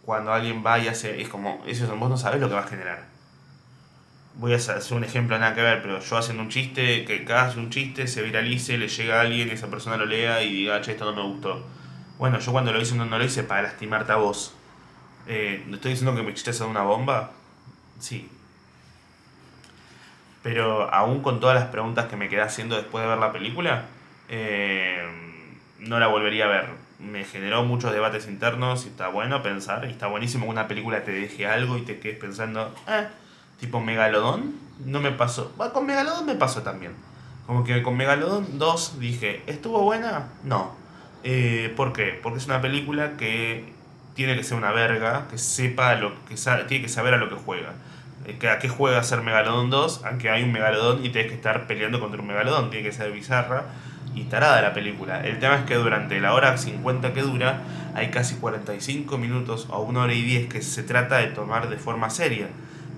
cuando 0.04 0.34
alguien 0.34 0.64
va 0.66 0.80
y 0.80 0.88
hace, 0.88 1.22
es 1.22 1.30
como, 1.30 1.64
eso 1.68 1.94
vos 1.98 2.10
no 2.10 2.18
sabes 2.18 2.40
lo 2.40 2.48
que 2.48 2.56
va 2.56 2.62
a 2.62 2.68
generar. 2.68 3.06
Voy 4.38 4.54
a 4.54 4.58
hacer 4.58 4.94
un 4.96 5.04
ejemplo 5.04 5.38
nada 5.40 5.56
que 5.56 5.62
ver, 5.62 5.82
pero 5.82 6.00
yo 6.00 6.18
haciendo 6.18 6.44
un 6.44 6.50
chiste, 6.50 7.06
que 7.06 7.26
cada 7.26 7.52
un 7.58 7.70
chiste, 7.70 8.08
se 8.08 8.22
viralice, 8.22 8.78
le 8.78 8.88
llega 8.88 9.18
a 9.18 9.22
alguien, 9.22 9.50
esa 9.50 9.68
persona 9.68 9.98
lo 9.98 10.06
lea 10.06 10.44
y 10.44 10.54
diga, 10.54 10.80
che, 10.82 10.92
esto 10.92 11.06
no 11.06 11.14
me 11.14 11.24
gustó. 11.24 11.66
Bueno, 12.20 12.40
yo 12.40 12.52
cuando 12.52 12.72
lo 12.72 12.80
hice 12.80 12.96
no, 12.96 13.06
lo 13.06 13.24
hice 13.24 13.44
para 13.44 13.64
lastimarte 13.64 14.12
a 14.12 14.18
vos. 14.18 14.54
Eh, 15.28 15.66
¿Estoy 15.72 15.92
diciendo 15.92 16.16
que 16.16 16.24
mi 16.24 16.34
chiste 16.34 16.52
es 16.52 16.62
una 16.62 16.84
bomba? 16.84 17.32
Sí. 18.00 18.30
Pero 20.44 20.94
aún 20.94 21.22
con 21.22 21.40
todas 21.40 21.56
las 21.60 21.70
preguntas 21.70 22.06
que 22.06 22.16
me 22.16 22.30
quedé 22.30 22.42
haciendo 22.42 22.76
después 22.76 23.04
de 23.04 23.10
ver 23.10 23.18
la 23.18 23.32
película, 23.32 23.86
eh, 24.30 25.04
no 25.80 26.00
la 26.00 26.08
volvería 26.08 26.46
a 26.46 26.48
ver 26.48 26.88
me 27.00 27.24
generó 27.24 27.64
muchos 27.64 27.92
debates 27.92 28.28
internos 28.28 28.86
y 28.86 28.90
está 28.90 29.10
bueno 29.10 29.44
pensar. 29.44 29.86
Y 29.86 29.92
está 29.92 30.08
buenísimo 30.08 30.46
que 30.46 30.52
una 30.52 30.68
película 30.68 31.04
te 31.04 31.12
deje 31.12 31.46
algo 31.46 31.78
y 31.78 31.82
te 31.82 32.00
quedes 32.00 32.18
pensando, 32.18 32.74
eh, 32.88 33.08
tipo 33.60 33.80
Megalodón, 33.80 34.56
no 34.86 35.00
me 35.00 35.12
pasó. 35.12 35.52
con 35.74 35.86
Megalodón 35.86 36.26
me 36.26 36.36
pasó 36.36 36.62
también. 36.62 36.94
Como 37.46 37.64
que 37.64 37.82
con 37.82 37.96
Megalodón 37.96 38.58
2 38.58 39.00
dije, 39.00 39.42
¿estuvo 39.48 39.82
buena? 39.82 40.28
No. 40.44 40.72
Eh, 41.24 41.74
¿Por 41.76 41.94
qué? 41.94 42.20
Porque 42.22 42.40
es 42.40 42.46
una 42.46 42.62
película 42.62 43.18
que 43.18 43.74
tiene 44.16 44.36
que 44.36 44.44
ser 44.44 44.58
una 44.58 44.72
verga, 44.72 45.28
que 45.30 45.38
sepa 45.38 45.96
lo 45.96 46.14
que 46.26 46.36
tiene 46.68 46.84
que 46.84 46.90
saber 46.90 47.14
a 47.14 47.18
lo 47.18 47.30
que 47.30 47.36
juega. 47.36 47.74
Eh, 48.26 48.50
¿A 48.50 48.60
qué 48.60 48.68
juega 48.68 49.02
ser 49.04 49.22
Megalodón 49.22 49.70
2? 49.70 50.02
Aunque 50.06 50.30
hay 50.30 50.44
un 50.44 50.52
Megalodón 50.52 51.06
y 51.06 51.10
tienes 51.10 51.32
que 51.32 51.36
estar 51.36 51.68
peleando 51.68 52.00
contra 52.00 52.20
un 52.20 52.28
Megalodón, 52.28 52.70
tiene 52.70 52.86
que 52.86 52.92
ser 52.92 53.12
bizarra 53.12 53.66
y 54.14 54.24
tarada 54.24 54.62
la 54.62 54.74
película. 54.74 55.26
El 55.26 55.40
tema 55.40 55.56
es 55.56 55.66
que 55.66 55.76
durante 55.76 56.20
la 56.20 56.34
hora 56.34 56.58
50 56.58 57.14
que 57.14 57.22
dura, 57.22 57.62
hay 57.96 58.10
casi 58.10 58.36
45 58.36 59.18
minutos 59.18 59.68
o 59.70 59.82
una 59.82 60.02
hora 60.02 60.14
y 60.14 60.22
10 60.22 60.50
que 60.50 60.62
se 60.62 60.84
trata 60.84 61.18
de 61.18 61.28
tomar 61.28 61.70
de 61.70 61.78
forma 61.78 62.10
seria. 62.10 62.48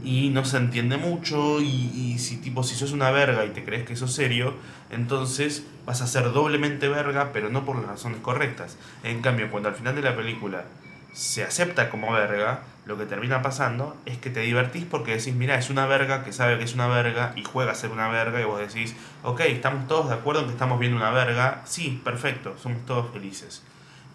Y 0.04 0.30
no 0.30 0.46
se 0.46 0.58
entiende 0.58 0.98
mucho 0.98 1.62
y, 1.62 2.18
si 2.20 2.38
tipo 2.38 2.64
si 2.64 2.76
sos 2.76 2.92
una 2.92 3.12
verga 3.12 3.46
y 3.46 3.50
te 3.50 3.64
crees 3.64 3.86
que 3.86 3.96
sos 3.96 4.14
serio, 4.14 4.54
entonces 4.90 5.66
vas 5.86 6.02
a 6.02 6.08
ser 6.08 6.32
doblemente 6.32 6.88
verga, 6.88 7.32
pero 7.34 7.50
no 7.50 7.66
por 7.66 7.76
las 7.76 7.86
razones 7.86 8.20
correctas. 8.22 8.78
En 9.04 9.22
cambio, 9.22 9.52
cuando 9.52 9.70
al 9.70 9.76
final 9.76 9.96
de 9.96 10.02
la 10.02 10.16
película 10.16 10.66
se 11.14 11.44
acepta 11.44 11.90
como 11.90 12.14
verga, 12.14 12.64
lo 12.86 12.98
que 12.98 13.06
termina 13.06 13.42
pasando 13.42 13.96
es 14.06 14.18
que 14.18 14.30
te 14.30 14.40
divertís 14.40 14.86
porque 14.86 15.16
decís, 15.16 15.36
mira, 15.36 15.56
es 15.56 15.70
una 15.70 15.86
verga 15.86 16.24
que 16.24 16.34
sabe 16.34 16.58
que 16.58 16.64
es 16.64 16.74
una 16.74 16.88
verga 16.88 17.34
y 17.36 17.44
juega 17.44 17.72
a 17.72 17.76
ser 17.76 17.92
una 17.92 18.08
verga 18.08 18.42
y 18.42 18.46
vos 18.46 18.60
decís, 18.60 18.96
ok, 19.24 19.42
estamos 19.42 19.88
todos 19.88 20.10
de 20.10 20.16
acuerdo 20.16 20.42
en 20.42 20.48
que 20.48 20.54
estamos 20.54 20.80
viendo 20.80 20.98
una 20.98 21.12
verga, 21.12 21.62
sí, 21.66 22.02
perfecto, 22.04 22.56
somos 22.58 22.86
todos 22.86 23.12
felices. 23.12 23.64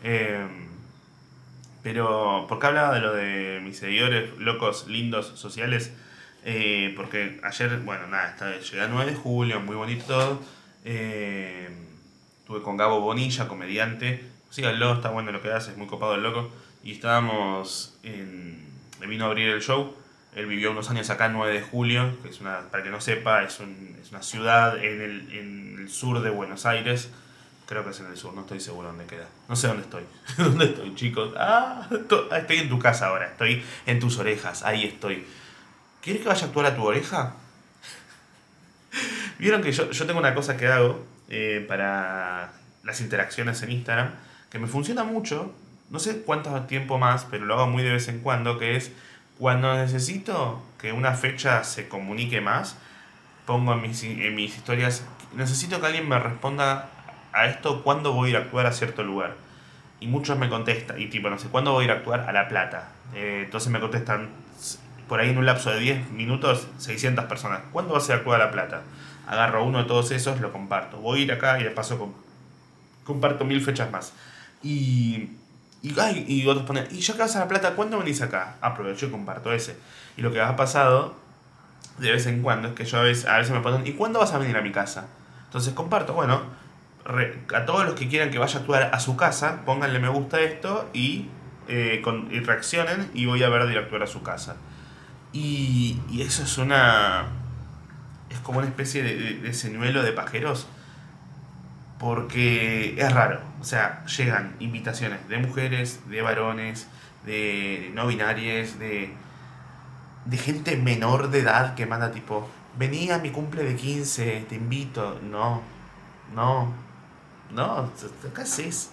Em, 0.03 0.74
pero, 1.85 2.47
¿por 2.49 2.59
qué 2.59 2.67
hablaba 2.67 2.95
de 2.95 3.01
lo 3.01 3.15
de 3.15 3.61
mis 3.63 3.79
seguidores 3.79 4.37
locos, 4.39 4.89
lindos, 4.89 5.27
sociales? 5.37 5.93
Eh, 6.45 6.93
porque 6.97 7.41
ayer, 7.45 7.79
bueno, 7.79 8.09
nada, 8.09 8.35
llegué 8.59 8.81
a 8.83 8.89
9 8.89 9.13
de 9.13 9.17
julio, 9.17 9.61
muy 9.61 9.77
bonito 9.77 10.05
todo. 10.07 10.43
Em, 10.85 11.73
estuve 12.41 12.63
con 12.63 12.77
Gabo 12.77 13.01
Bonilla, 13.01 13.47
comediante. 13.47 14.25
Síganlo, 14.51 14.95
está 14.95 15.11
bueno 15.11 15.31
lo 15.31 15.41
que 15.41 15.53
hace, 15.53 15.71
es 15.71 15.77
muy 15.77 15.87
copado 15.87 16.15
el 16.17 16.23
loco 16.23 16.51
y 16.83 16.93
estábamos 16.93 17.97
en... 18.03 18.63
Me 19.01 19.07
vino 19.07 19.25
a 19.25 19.29
abrir 19.29 19.49
el 19.51 19.63
show. 19.63 19.97
Él 20.37 20.47
vivió 20.47 20.71
unos 20.71 20.91
años 20.91 21.11
acá, 21.11 21.29
9 21.29 21.53
de 21.53 21.63
julio, 21.63 22.19
que 22.23 22.29
es 22.29 22.41
una, 22.41 22.61
para 22.71 22.83
que 22.83 22.91
no 22.91 23.01
sepa, 23.01 23.43
es, 23.45 23.61
un, 23.61 23.97
es 24.01 24.11
una 24.11 24.23
ciudad 24.23 24.83
en 24.83 25.01
el, 25.01 25.33
en 25.33 25.77
el, 25.81 25.89
sur 25.89 26.23
de 26.23 26.31
Buenos 26.31 26.67
Aires. 26.67 27.11
Creo 27.67 27.83
que 27.83 27.91
es 27.91 28.01
en 28.01 28.07
el 28.07 28.17
sur, 28.17 28.35
no 28.35 28.43
estoy 28.43 28.61
seguro 28.61 28.89
dónde 28.89 29.07
queda. 29.07 29.27
No 29.49 29.57
sé 29.57 29.69
dónde 29.69 29.85
estoy. 29.85 30.05
¿Dónde 30.37 30.67
estoy, 30.67 30.95
chicos? 30.95 31.33
Ah, 31.37 31.89
estoy 32.37 32.59
en 32.59 32.69
tu 32.69 32.79
casa 32.79 33.07
ahora, 33.07 33.27
estoy 33.27 33.65
en 33.87 34.01
tus 34.01 34.19
orejas, 34.19 34.63
ahí 34.63 34.85
estoy. 34.85 35.25
¿Quieres 36.03 36.23
que 36.23 36.29
vaya 36.29 36.43
a 36.43 36.47
actuar 36.47 36.67
a 36.67 36.77
tu 36.77 36.85
oreja? 36.85 37.35
Vieron 39.39 39.63
que 39.63 39.73
yo, 39.73 39.91
yo 39.91 40.07
tengo 40.07 40.21
una 40.21 40.35
cosa 40.35 40.57
que 40.57 40.67
hago 40.67 41.07
eh, 41.29 41.65
para 41.67 42.53
las 42.83 43.01
interacciones 43.01 43.63
en 43.63 43.73
Instagram, 43.73 44.11
que 44.51 44.59
me 44.59 44.67
funciona 44.67 45.05
mucho, 45.05 45.55
no 45.89 45.99
sé 45.99 46.21
cuánto 46.21 46.51
tiempo 46.63 46.99
más, 46.99 47.27
pero 47.31 47.47
lo 47.47 47.55
hago 47.55 47.67
muy 47.67 47.83
de 47.83 47.93
vez 47.93 48.09
en 48.09 48.21
cuando, 48.21 48.59
que 48.59 48.77
es 48.77 48.93
cuando 49.39 49.75
necesito 49.75 50.63
que 50.79 50.93
una 50.93 51.15
fecha 51.15 51.65
se 51.65 51.89
comunique 51.89 52.43
más, 52.43 52.77
pongo 53.47 53.73
en 53.73 53.83
mis, 53.83 54.03
en 54.05 54.35
mis 54.35 54.55
historias, 54.55 55.05
necesito 55.35 55.81
que 55.81 55.87
alguien 55.87 56.09
me 56.09 56.19
responda 56.19 56.91
a 57.35 57.47
esto 57.47 57.83
cuándo 57.83 58.13
voy 58.13 58.29
a 58.29 58.31
ir 58.31 58.37
a 58.37 58.41
actuar 58.41 58.67
a 58.67 58.73
cierto 58.73 59.03
lugar. 59.03 59.35
Y 60.01 60.07
muchos 60.07 60.39
me 60.39 60.49
contestan, 60.49 61.01
y 61.01 61.07
tipo, 61.09 61.31
no 61.31 61.39
sé, 61.39 61.49
¿cuándo 61.49 61.73
voy 61.73 61.83
a 61.83 61.85
ir 61.87 61.91
a 61.93 61.95
actuar 61.95 62.21
a 62.29 62.33
La 62.33 62.49
Plata? 62.49 62.89
Eh, 63.15 63.43
entonces 63.47 63.71
me 63.71 63.81
contestan 63.81 64.29
por 65.09 65.21
ahí 65.21 65.31
en 65.31 65.39
un 65.39 65.47
lapso 65.47 65.71
de 65.71 65.81
10 65.81 66.11
minutos 66.11 66.67
600 66.79 67.25
personas. 67.27 67.63
¿Cuándo 67.73 67.95
vas 67.95 68.05
a 68.05 68.13
ir 68.13 68.13
a 68.13 68.17
actuar 68.19 68.41
a 68.41 68.47
La 68.47 68.51
Plata? 68.51 68.83
Agarro 69.27 69.65
uno 69.65 69.79
de 69.79 69.85
todos 69.85 70.11
esos, 70.11 70.41
lo 70.41 70.53
comparto. 70.53 70.99
Voy 70.99 71.21
a 71.21 71.23
ir 71.25 71.33
acá 71.33 71.59
y 71.61 71.65
de 71.65 71.71
paso 71.71 72.15
comparto 73.05 73.45
mil 73.45 73.61
fechas 73.63 73.91
más. 73.91 74.13
Y 74.63 75.31
Y, 75.83 75.99
ay, 76.01 76.25
y 76.27 76.47
otros 76.49 76.65
ponen, 76.67 76.89
y 76.91 77.01
ya 77.01 77.15
que 77.15 77.21
vas 77.21 77.37
a 77.37 77.41
La 77.41 77.49
Plata, 77.49 77.75
¿cuándo 77.77 77.99
venís 77.99 78.23
acá? 78.23 78.57
Aprovecho 78.63 79.07
y 79.07 79.11
comparto 79.11 79.53
ese. 79.53 79.77
Y 80.17 80.23
lo 80.23 80.33
que 80.33 80.41
ha 80.41 80.57
pasado 80.57 81.15
de 81.99 82.11
vez 82.13 82.27
en 82.27 82.43
cuando 82.43 82.69
es 82.69 82.75
que 82.75 82.85
yo 82.87 82.99
a 82.99 83.03
veces, 83.03 83.27
a 83.27 83.39
veces 83.39 83.53
me 83.53 83.61
ponen, 83.61 83.87
¿y 83.87 83.93
cuándo 83.93 84.19
vas 84.19 84.33
a 84.33 84.39
venir 84.39 84.57
a 84.57 84.63
mi 84.63 84.73
casa? 84.73 85.09
Entonces 85.47 85.75
comparto, 85.75 86.15
bueno, 86.15 86.43
a 87.55 87.67
todos 87.67 87.85
los 87.85 87.95
que 87.95 88.09
quieran 88.09 88.31
que 88.31 88.39
vaya 88.39 88.59
a 88.59 88.61
actuar 88.61 88.91
a 88.93 89.01
su 89.01 89.17
casa, 89.17 89.65
pónganle 89.65 89.99
me 89.99 90.09
gusta 90.09 90.41
esto 90.41 90.89
y, 90.93 91.29
eh, 91.69 92.01
con, 92.03 92.33
y 92.33 92.41
reaccionen 92.41 93.11
y 93.15 93.27
voy 93.27 93.43
a 93.43 93.49
ver 93.49 93.67
de 93.67 93.79
actuar 93.79 94.03
a 94.03 94.07
su 94.07 94.23
casa. 94.23 94.57
Y, 95.33 96.01
y, 96.11 96.23
eso 96.23 96.45
es 96.45 96.59
una... 96.59 97.27
es 98.31 98.39
como 98.39 98.59
una 98.61 98.69
especie 98.69 99.03
de, 99.03 99.17
de, 99.17 99.35
de 99.41 99.55
señuelo 99.55 100.03
de 100.03 100.13
pajeros 100.13 100.69
porque 101.99 102.95
es 102.99 103.13
raro. 103.13 103.41
O 103.61 103.65
sea, 103.65 104.05
llegan 104.07 104.57
invitaciones 104.61 105.27
de 105.29 105.39
mujeres, 105.39 106.01
de 106.09 106.23
varones, 106.23 106.87
de 107.25 107.91
no 107.95 108.07
binarias, 108.07 108.79
de, 108.79 109.11
de 110.25 110.37
gente 110.37 110.77
menor 110.77 111.31
de 111.31 111.41
edad 111.41 111.75
que 111.75 111.87
manda 111.87 112.13
tipo, 112.13 112.49
vení 112.79 113.11
a 113.11 113.19
mi 113.19 113.31
cumple 113.31 113.65
de 113.65 113.77
15, 113.77 114.47
te 114.49 114.55
invito. 114.55 115.19
No, 115.23 115.63
no, 116.35 116.73
no, 117.55 117.91
¿qué 118.35 118.43
haces? 118.43 118.91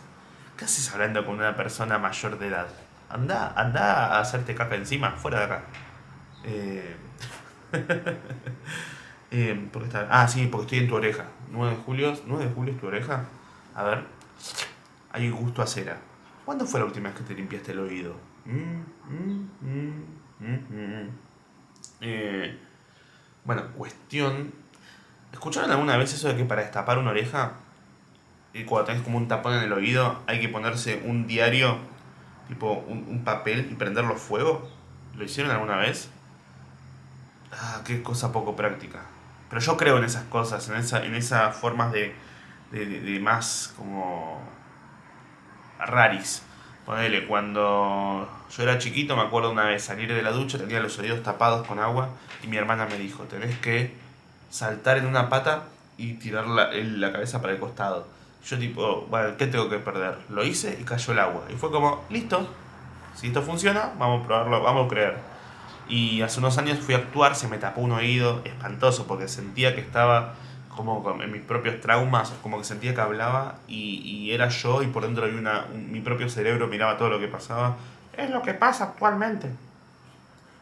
¿Qué 0.57 0.65
haces 0.65 0.91
hablando 0.93 1.25
con 1.25 1.35
una 1.35 1.55
persona 1.55 1.97
mayor 1.97 2.37
de 2.37 2.47
edad? 2.47 2.67
Anda, 3.09 3.53
anda 3.55 4.15
a 4.15 4.19
hacerte 4.21 4.55
caca 4.55 4.75
encima, 4.75 5.11
fuera 5.11 5.39
de 5.39 5.45
acá. 5.45 5.63
Eh... 6.43 6.95
eh, 9.31 9.69
está... 9.85 10.07
Ah, 10.09 10.27
sí, 10.27 10.47
porque 10.47 10.65
estoy 10.65 10.79
en 10.79 10.87
tu 10.87 10.95
oreja. 10.95 11.25
9 11.51 11.75
de 11.75 11.81
julio, 11.83 12.13
9 12.25 12.45
de 12.45 12.51
julio 12.51 12.73
es 12.73 12.79
tu 12.79 12.87
oreja. 12.87 13.25
A 13.75 13.83
ver. 13.83 14.03
Hay 15.11 15.29
gusto 15.29 15.61
a. 15.61 15.97
¿Cuándo 16.45 16.65
fue 16.65 16.79
la 16.79 16.85
última 16.85 17.09
vez 17.09 17.17
que 17.17 17.23
te 17.25 17.33
limpiaste 17.33 17.71
el 17.71 17.79
oído? 17.79 18.15
eh, 22.01 22.57
bueno, 23.43 23.63
cuestión. 23.77 24.53
¿Escucharon 25.31 25.71
alguna 25.71 25.97
vez 25.97 26.13
eso 26.13 26.27
de 26.27 26.35
que 26.35 26.45
para 26.45 26.61
destapar 26.61 26.97
una 26.97 27.11
oreja, 27.11 27.53
cuando 28.65 28.85
tenés 28.85 29.01
como 29.03 29.17
un 29.17 29.27
tapón 29.27 29.53
en 29.53 29.63
el 29.63 29.73
oído, 29.73 30.19
hay 30.27 30.39
que 30.39 30.49
ponerse 30.49 31.01
un 31.05 31.27
diario, 31.27 31.77
tipo 32.47 32.83
un, 32.87 33.05
un 33.09 33.23
papel 33.23 33.69
y 33.71 33.75
prenderlo 33.75 34.15
fuego? 34.15 34.69
¿Lo 35.15 35.23
hicieron 35.23 35.51
alguna 35.51 35.77
vez? 35.77 36.09
Ah, 37.51 37.81
qué 37.85 38.01
cosa 38.01 38.31
poco 38.31 38.55
práctica. 38.55 39.01
Pero 39.49 39.61
yo 39.61 39.77
creo 39.77 39.97
en 39.97 40.05
esas 40.05 40.23
cosas, 40.25 40.67
en, 40.69 40.75
esa, 40.75 41.03
en 41.03 41.15
esas 41.15 41.55
formas 41.55 41.91
de, 41.91 42.15
de, 42.71 42.85
de, 42.85 43.19
más 43.19 43.73
como 43.75 44.41
raris. 45.77 46.43
Ponele, 46.85 47.27
cuando 47.27 48.29
yo 48.49 48.63
era 48.63 48.77
chiquito 48.77 49.15
me 49.15 49.23
acuerdo 49.23 49.51
una 49.51 49.65
vez 49.65 49.83
salir 49.83 50.13
de 50.13 50.21
la 50.21 50.31
ducha, 50.31 50.57
tenía 50.57 50.79
los 50.79 50.97
oídos 50.99 51.21
tapados 51.21 51.67
con 51.67 51.79
agua 51.79 52.09
y 52.43 52.47
mi 52.47 52.57
hermana 52.57 52.85
me 52.85 52.97
dijo, 52.97 53.23
tenés 53.25 53.57
que 53.59 53.93
saltar 54.49 54.97
en 54.97 55.05
una 55.05 55.29
pata 55.29 55.63
y 55.97 56.13
tirar 56.13 56.47
la, 56.47 56.71
la 56.71 57.11
cabeza 57.11 57.41
para 57.41 57.53
el 57.53 57.59
costado. 57.59 58.07
Yo 58.45 58.57
tipo, 58.57 59.05
bueno, 59.09 59.37
¿qué 59.37 59.47
tengo 59.47 59.69
que 59.69 59.77
perder? 59.77 60.17
Lo 60.29 60.43
hice 60.43 60.77
y 60.79 60.83
cayó 60.83 61.13
el 61.13 61.19
agua. 61.19 61.43
Y 61.49 61.53
fue 61.53 61.71
como, 61.71 62.03
listo, 62.09 62.47
si 63.15 63.27
esto 63.27 63.41
funciona, 63.41 63.91
vamos 63.99 64.23
a 64.23 64.27
probarlo, 64.27 64.61
vamos 64.61 64.87
a 64.87 64.89
creer. 64.89 65.17
Y 65.87 66.21
hace 66.21 66.39
unos 66.39 66.57
años 66.57 66.79
fui 66.79 66.95
a 66.95 66.99
actuar, 66.99 67.35
se 67.35 67.47
me 67.47 67.57
tapó 67.57 67.81
un 67.81 67.91
oído 67.91 68.41
espantoso 68.45 69.05
porque 69.07 69.27
sentía 69.27 69.75
que 69.75 69.81
estaba 69.81 70.35
como 70.69 71.21
en 71.21 71.31
mis 71.31 71.41
propios 71.41 71.81
traumas, 71.81 72.33
como 72.41 72.57
que 72.57 72.63
sentía 72.63 72.95
que 72.95 73.01
hablaba 73.01 73.57
y, 73.67 74.01
y 74.05 74.31
era 74.31 74.47
yo 74.47 74.81
y 74.81 74.87
por 74.87 75.03
dentro 75.03 75.25
había 75.25 75.37
una, 75.37 75.65
un, 75.73 75.91
mi 75.91 75.99
propio 75.99 76.29
cerebro 76.29 76.67
miraba 76.67 76.97
todo 76.97 77.09
lo 77.09 77.19
que 77.19 77.27
pasaba. 77.27 77.75
Es 78.15 78.29
lo 78.29 78.41
que 78.41 78.53
pasa 78.53 78.85
actualmente. 78.85 79.49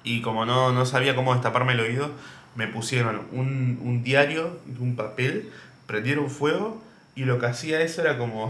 Y 0.03 0.21
como 0.21 0.45
no, 0.45 0.71
no 0.71 0.85
sabía 0.85 1.15
cómo 1.15 1.33
destaparme 1.33 1.73
el 1.73 1.81
oído, 1.81 2.11
me 2.55 2.67
pusieron 2.67 3.27
un, 3.31 3.79
un 3.83 4.03
diario, 4.03 4.57
un 4.79 4.95
papel, 4.95 5.51
prendieron 5.85 6.29
fuego 6.29 6.81
y 7.19 7.25
lo 7.25 7.37
que 7.37 7.47
hacía 7.47 7.81
eso 7.81 8.01
era 8.01 8.17
como 8.17 8.49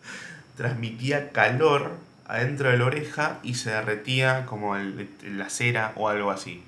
transmitía 0.56 1.30
calor 1.30 1.92
adentro 2.26 2.68
de 2.68 2.76
la 2.76 2.86
oreja 2.86 3.38
y 3.44 3.54
se 3.54 3.70
derretía 3.70 4.46
como 4.46 4.74
el, 4.74 5.08
la 5.22 5.48
cera 5.48 5.92
o 5.94 6.08
algo 6.08 6.32
así. 6.32 6.64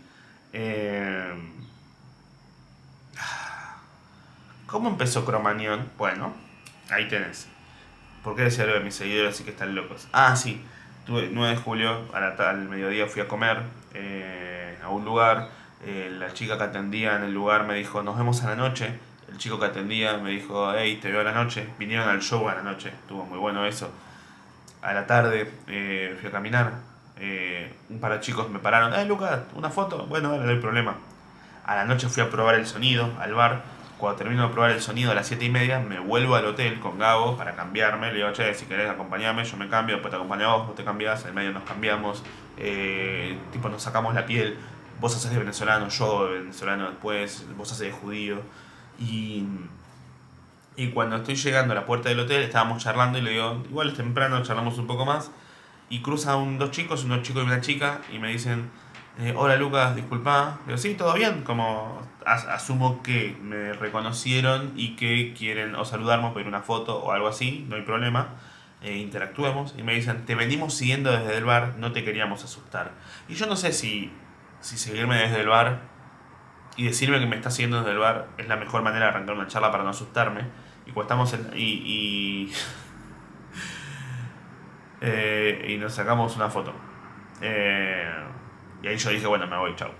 Eh... 0.52 1.34
¿Cómo 4.68 4.88
empezó 4.88 5.24
Cromañón? 5.24 5.90
Bueno, 5.98 6.32
ahí 6.90 7.08
tenés. 7.08 7.48
¿Por 8.22 8.36
qué 8.36 8.42
decía 8.42 8.62
algo 8.62 8.76
de 8.76 8.84
mis 8.84 8.94
seguidores 8.94 9.34
así 9.34 9.42
que 9.42 9.50
están 9.50 9.74
locos? 9.74 10.06
Ah, 10.12 10.36
sí. 10.36 10.64
Tuve 11.06 11.28
9 11.32 11.56
de 11.56 11.60
julio, 11.60 12.08
al 12.14 12.68
mediodía 12.68 13.08
fui 13.08 13.20
a 13.20 13.26
comer 13.26 13.62
eh, 13.94 14.78
a 14.80 14.90
un 14.90 15.04
lugar. 15.04 15.48
Eh, 15.84 16.08
la 16.16 16.32
chica 16.32 16.56
que 16.56 16.62
atendía 16.62 17.16
en 17.16 17.24
el 17.24 17.34
lugar 17.34 17.66
me 17.66 17.74
dijo, 17.74 18.04
nos 18.04 18.16
vemos 18.16 18.44
a 18.44 18.50
la 18.50 18.54
noche. 18.54 18.96
El 19.32 19.38
chico 19.38 19.58
que 19.58 19.66
atendía 19.66 20.18
me 20.18 20.30
dijo, 20.30 20.72
hey, 20.72 20.98
te 21.02 21.10
veo 21.10 21.22
a 21.22 21.24
la 21.24 21.32
noche. 21.32 21.66
Vinieron 21.78 22.08
al 22.08 22.20
show 22.20 22.48
a 22.48 22.54
la 22.54 22.62
noche. 22.62 22.90
Estuvo 22.90 23.24
muy 23.24 23.38
bueno 23.38 23.66
eso 23.66 23.90
a 24.82 24.92
la 24.92 25.06
tarde 25.06 25.50
eh, 25.68 26.16
fui 26.20 26.28
a 26.28 26.32
caminar. 26.32 26.72
Eh, 27.18 27.72
un 27.88 28.00
par 28.00 28.12
de 28.12 28.20
chicos 28.20 28.50
me 28.50 28.58
pararon. 28.58 28.92
¡Eh, 28.94 29.04
Lucas! 29.06 29.40
¿Una 29.54 29.70
foto? 29.70 30.06
Bueno, 30.06 30.30
dale, 30.30 30.44
no 30.44 30.50
hay 30.50 30.58
problema. 30.58 30.96
A 31.64 31.76
la 31.76 31.84
noche 31.84 32.08
fui 32.08 32.22
a 32.22 32.28
probar 32.28 32.56
el 32.56 32.66
sonido 32.66 33.08
al 33.20 33.32
bar. 33.34 33.62
Cuando 33.96 34.18
termino 34.18 34.48
de 34.48 34.52
probar 34.52 34.72
el 34.72 34.80
sonido 34.80 35.12
a 35.12 35.14
las 35.14 35.28
7 35.28 35.44
y 35.44 35.50
media, 35.50 35.78
me 35.78 36.00
vuelvo 36.00 36.34
al 36.34 36.44
hotel 36.44 36.80
con 36.80 36.98
Gabo 36.98 37.36
para 37.36 37.54
cambiarme. 37.54 38.08
Le 38.08 38.18
digo, 38.18 38.32
che, 38.32 38.52
si 38.54 38.66
querés 38.66 38.90
acompañarme, 38.90 39.44
yo 39.44 39.56
me 39.56 39.68
cambio, 39.68 39.94
después 39.94 40.10
te 40.10 40.16
acompaño 40.16 40.58
vos, 40.58 40.66
vos 40.66 40.74
te 40.74 40.82
cambias, 40.82 41.24
en 41.24 41.34
medio 41.34 41.52
nos 41.52 41.62
cambiamos. 41.62 42.24
Eh, 42.56 43.38
tipo, 43.52 43.68
nos 43.68 43.80
sacamos 43.80 44.12
la 44.14 44.26
piel. 44.26 44.58
Vos 44.98 45.14
haces 45.14 45.30
de 45.30 45.38
venezolano, 45.38 45.88
yo 45.88 46.26
de 46.26 46.40
venezolano 46.40 46.90
después, 46.90 47.46
vos 47.56 47.70
haces 47.70 47.86
de 47.86 47.92
judío. 47.92 48.40
Y 48.98 49.44
y 50.76 50.88
cuando 50.88 51.16
estoy 51.16 51.34
llegando 51.34 51.72
a 51.72 51.74
la 51.74 51.86
puerta 51.86 52.08
del 52.08 52.20
hotel, 52.20 52.42
estábamos 52.42 52.82
charlando 52.82 53.18
y 53.18 53.22
le 53.22 53.32
digo, 53.32 53.62
igual 53.68 53.90
es 53.90 53.94
temprano, 53.94 54.42
charlamos 54.42 54.78
un 54.78 54.86
poco 54.86 55.04
más. 55.04 55.30
Y 55.90 56.00
cruzan 56.00 56.58
dos 56.58 56.70
chicos, 56.70 57.04
unos 57.04 57.22
chicos 57.22 57.42
y 57.42 57.46
una 57.46 57.60
chica, 57.60 58.00
y 58.10 58.18
me 58.18 58.28
dicen, 58.28 58.70
eh, 59.18 59.34
hola 59.36 59.56
Lucas, 59.56 59.94
disculpa. 59.94 60.60
Digo, 60.66 60.78
sí, 60.78 60.94
todo 60.94 61.12
bien. 61.12 61.42
Como 61.42 62.00
asumo 62.24 63.02
que 63.02 63.36
me 63.42 63.74
reconocieron 63.74 64.72
y 64.74 64.96
que 64.96 65.34
quieren 65.34 65.74
o 65.74 65.84
saludarme 65.84 66.28
o 66.28 66.34
pedir 66.34 66.48
una 66.48 66.62
foto 66.62 66.98
o 66.98 67.12
algo 67.12 67.28
así, 67.28 67.66
no 67.68 67.76
hay 67.76 67.82
problema. 67.82 68.30
Eh, 68.82 68.96
interactuemos. 68.96 69.74
Y 69.76 69.82
me 69.82 69.94
dicen, 69.94 70.24
te 70.24 70.34
venimos 70.34 70.72
siguiendo 70.74 71.12
desde 71.12 71.36
el 71.36 71.44
bar, 71.44 71.74
no 71.78 71.92
te 71.92 72.02
queríamos 72.02 72.42
asustar. 72.44 72.92
Y 73.28 73.34
yo 73.34 73.46
no 73.46 73.56
sé 73.56 73.74
si, 73.74 74.10
si 74.60 74.78
seguirme 74.78 75.18
desde 75.18 75.40
el 75.40 75.48
bar 75.48 75.91
y 76.76 76.84
decirme 76.84 77.20
que 77.20 77.26
me 77.26 77.36
está 77.36 77.50
siguiendo 77.50 77.78
desde 77.78 77.92
el 77.92 77.98
bar 77.98 78.28
es 78.38 78.48
la 78.48 78.56
mejor 78.56 78.82
manera 78.82 79.06
de 79.06 79.10
arrancar 79.12 79.34
una 79.34 79.46
charla 79.46 79.70
para 79.70 79.84
no 79.84 79.90
asustarme. 79.90 80.42
Y 80.86 80.92
cuando 80.92 81.02
estamos 81.02 81.32
en, 81.34 81.50
y, 81.54 81.62
y, 81.62 82.52
eh, 85.00 85.66
y 85.68 85.76
nos 85.76 85.94
sacamos 85.94 86.36
una 86.36 86.48
foto. 86.48 86.72
Eh, 87.40 88.10
y 88.82 88.88
ahí 88.88 88.96
yo 88.96 89.10
dije, 89.10 89.26
bueno, 89.26 89.46
me 89.46 89.56
voy, 89.56 89.74
chao. 89.76 89.90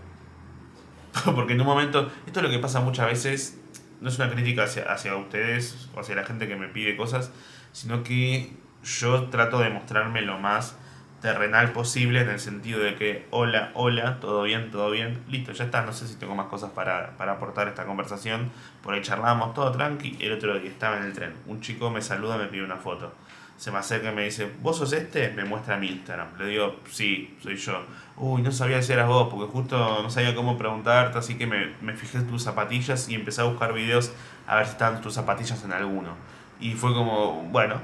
Porque 1.35 1.53
en 1.53 1.61
un 1.61 1.67
momento, 1.67 2.11
esto 2.27 2.41
es 2.41 2.45
lo 2.45 2.51
que 2.51 2.59
pasa 2.59 2.81
muchas 2.81 3.07
veces, 3.07 3.61
no 4.01 4.09
es 4.09 4.19
una 4.19 4.31
crítica 4.31 4.65
hacia, 4.65 4.85
hacia 4.85 5.15
ustedes 5.17 5.91
o 5.95 6.01
hacia 6.01 6.15
la 6.15 6.25
gente 6.25 6.49
que 6.49 6.57
me 6.57 6.69
pide 6.69 6.97
cosas, 6.97 7.33
sino 7.73 8.03
que 8.03 8.57
yo 8.83 9.29
trato 9.29 9.61
de 9.61 9.71
mostrarme 9.71 10.23
lo 10.23 10.39
más 10.39 10.77
terrenal 11.23 11.71
posible 11.73 12.21
en 12.21 12.29
el 12.29 12.41
sentido 12.41 12.81
de 12.81 12.97
que 12.97 13.27
hola, 13.31 13.71
hola, 13.75 14.19
todo 14.21 14.43
bien, 14.43 14.73
todo 14.73 14.91
bien, 14.91 15.23
listo, 15.29 15.53
ya 15.53 15.65
está, 15.65 15.83
no 15.83 15.93
sé 15.93 16.09
si 16.09 16.17
tengo 16.17 16.35
más 16.35 16.47
cosas 16.47 16.73
para, 16.73 17.17
para 17.17 17.33
aportar 17.33 17.69
esta 17.69 17.87
conversación, 17.87 18.51
por 18.83 18.95
ahí 18.95 19.03
charlamos 19.03 19.55
todo 19.55 19.71
tranqui, 19.71 20.19
el 20.21 20.33
otro 20.33 20.59
día 20.59 20.69
estaba 20.69 20.99
en 20.99 21.05
el 21.05 21.13
tren, 21.13 21.33
un 21.47 21.61
chico 21.61 21.91
me 21.91 22.03
saluda, 22.03 22.37
me 22.37 22.47
pide 22.47 22.65
una 22.65 22.77
foto, 22.77 23.15
se 23.57 23.71
me 23.71 23.79
acerca 23.79 24.11
y 24.11 24.15
me 24.15 24.25
dice, 24.25 24.51
¿vos 24.61 24.79
sos 24.79 24.93
este? 24.93 25.31
Me 25.31 25.45
muestra 25.45 25.77
mi 25.77 25.87
Instagram, 25.87 26.37
le 26.39 26.47
digo, 26.47 26.81
sí, 26.91 27.39
soy 27.41 27.57
yo, 27.57 27.85
uy, 28.17 28.43
no 28.43 28.51
sabía 28.51 28.83
si 28.83 28.93
eras 28.93 29.07
vos, 29.07 29.29
porque 29.33 29.51
justo 29.51 30.03
no 30.03 30.11
sabía 30.11 30.35
cómo 30.35 30.59
preguntarte, 30.59 31.19
así 31.19 31.39
que 31.39 31.47
me, 31.47 31.73
me 31.81 31.95
fijé 31.95 32.19
en 32.19 32.27
tus 32.27 32.43
zapatillas 32.43 33.09
y 33.09 33.15
empecé 33.15 33.43
a 33.43 33.45
buscar 33.45 33.73
videos 33.73 34.13
a 34.49 34.57
ver 34.57 34.67
si 34.67 34.73
estaban 34.73 35.01
tus 35.01 35.15
zapatillas 35.15 35.63
en 35.63 35.73
alguno, 35.73 36.17
y 36.59 36.73
fue 36.73 36.93
como, 36.93 37.45
bueno, 37.53 37.77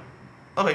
ok, 0.57 0.73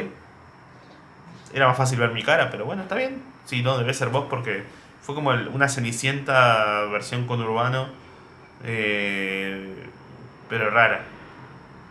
era 1.54 1.68
más 1.68 1.78
fácil 1.78 2.00
ver 2.00 2.12
mi 2.12 2.24
cara, 2.24 2.50
pero 2.50 2.66
bueno, 2.66 2.82
está 2.82 2.96
bien. 2.96 3.22
Sí, 3.46 3.62
no, 3.62 3.78
debe 3.78 3.94
ser 3.94 4.10
vos 4.10 4.26
porque 4.30 4.64
fue 5.02 5.16
como 5.16 5.30
una 5.30 5.70
cenicienta 5.70 6.86
versión 6.86 7.28
con 7.28 7.42
Urbano, 7.42 7.88
eh, 8.64 9.88
pero 10.50 10.70
rara, 10.72 11.04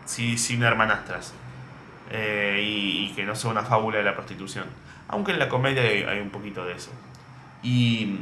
sí, 0.04 0.36
sin 0.36 0.62
hermanastras. 0.62 1.34
Eh, 2.10 2.60
y, 2.62 3.12
que 3.14 3.24
no 3.24 3.34
sea 3.34 3.50
una 3.50 3.62
fábula 3.62 3.98
de 3.98 4.04
la 4.04 4.14
prostitución. 4.14 4.66
Aunque 5.08 5.32
en 5.32 5.38
la 5.38 5.48
comedia 5.48 5.82
hay, 5.82 6.20
un 6.20 6.30
poquito 6.30 6.64
de 6.64 6.74
eso. 6.74 6.90
Y. 7.62 8.20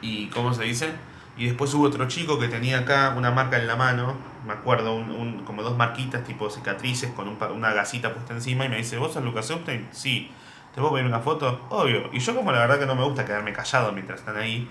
¿Y 0.00 0.26
cómo 0.28 0.52
se 0.52 0.64
dice? 0.64 0.90
Y 1.36 1.46
después 1.46 1.72
hubo 1.74 1.84
otro 1.84 2.06
chico 2.08 2.38
que 2.38 2.48
tenía 2.48 2.80
acá 2.80 3.14
una 3.16 3.30
marca 3.30 3.58
en 3.58 3.66
la 3.66 3.76
mano 3.76 4.16
me 4.46 4.52
acuerdo, 4.52 4.94
un, 4.94 5.10
un- 5.10 5.44
como 5.44 5.62
dos 5.62 5.76
marquitas 5.76 6.24
tipo 6.24 6.50
cicatrices 6.50 7.10
con 7.12 7.28
un 7.28 7.38
una 7.54 7.72
gasita 7.72 8.12
puesta 8.12 8.32
encima 8.34 8.64
y 8.64 8.68
me 8.68 8.76
dice, 8.76 8.96
¿vos 8.98 9.12
sos 9.12 9.24
Lucas 9.24 9.50
Epstein? 9.50 9.88
Sí. 9.92 10.30
¿Te 10.74 10.80
puedo 10.80 10.94
pedir 10.94 11.06
una 11.06 11.20
foto? 11.20 11.66
Obvio. 11.70 12.10
Y 12.12 12.18
yo 12.18 12.34
como 12.34 12.50
la 12.52 12.58
verdad 12.60 12.78
que 12.78 12.86
no 12.86 12.94
me 12.96 13.04
gusta 13.04 13.24
quedarme 13.24 13.52
callado 13.52 13.92
mientras 13.92 14.20
están 14.20 14.36
ahí, 14.36 14.68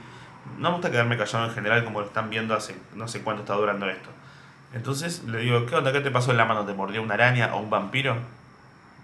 no 0.58 0.70
me 0.70 0.76
gusta 0.76 0.92
quedarme 0.92 1.18
callado 1.18 1.46
en 1.46 1.52
general 1.52 1.84
como 1.86 2.02
lo 2.02 2.08
están 2.08 2.30
viendo 2.30 2.54
hace 2.56 2.76
no 2.96 3.08
sé 3.08 3.22
cuánto 3.22 3.44
está 3.44 3.54
durando 3.56 3.90
esto. 3.90 4.10
Entonces 4.74 5.24
le 5.26 5.40
digo, 5.40 5.66
¿qué 5.66 5.76
onda? 5.76 5.92
¿Qué 5.94 6.02
te 6.02 6.12
pasó 6.12 6.32
en 6.32 6.38
la 6.38 6.46
mano? 6.46 6.66
¿Te 6.66 6.74
mordió 6.74 7.02
una 7.02 7.14
araña 7.14 7.56
o 7.56 7.60
un 7.60 7.70
vampiro? 7.70 8.18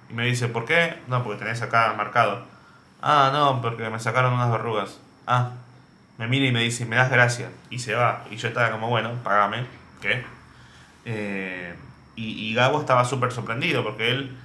Y 0.09 0.13
me 0.13 0.25
dice, 0.25 0.47
¿por 0.47 0.65
qué? 0.65 0.99
No, 1.07 1.23
porque 1.23 1.39
tenés 1.39 1.61
acá 1.61 1.93
marcado. 1.95 2.43
Ah, 3.01 3.29
no, 3.31 3.61
porque 3.61 3.89
me 3.89 3.99
sacaron 3.99 4.33
unas 4.33 4.51
verrugas. 4.51 4.99
Ah, 5.27 5.51
me 6.17 6.27
mira 6.27 6.47
y 6.47 6.51
me 6.51 6.61
dice, 6.61 6.85
me 6.85 6.95
das 6.95 7.11
gracias. 7.11 7.51
Y 7.69 7.79
se 7.79 7.93
va. 7.95 8.25
Y 8.31 8.35
yo 8.37 8.47
estaba 8.47 8.71
como, 8.71 8.89
bueno, 8.89 9.11
pagame. 9.23 9.65
¿Qué? 10.01 10.25
Eh, 11.11 11.73
y, 12.15 12.49
y 12.49 12.53
Gabo 12.53 12.79
estaba 12.79 13.03
súper 13.03 13.31
sorprendido 13.31 13.83
porque 13.83 14.11
él, 14.11 14.37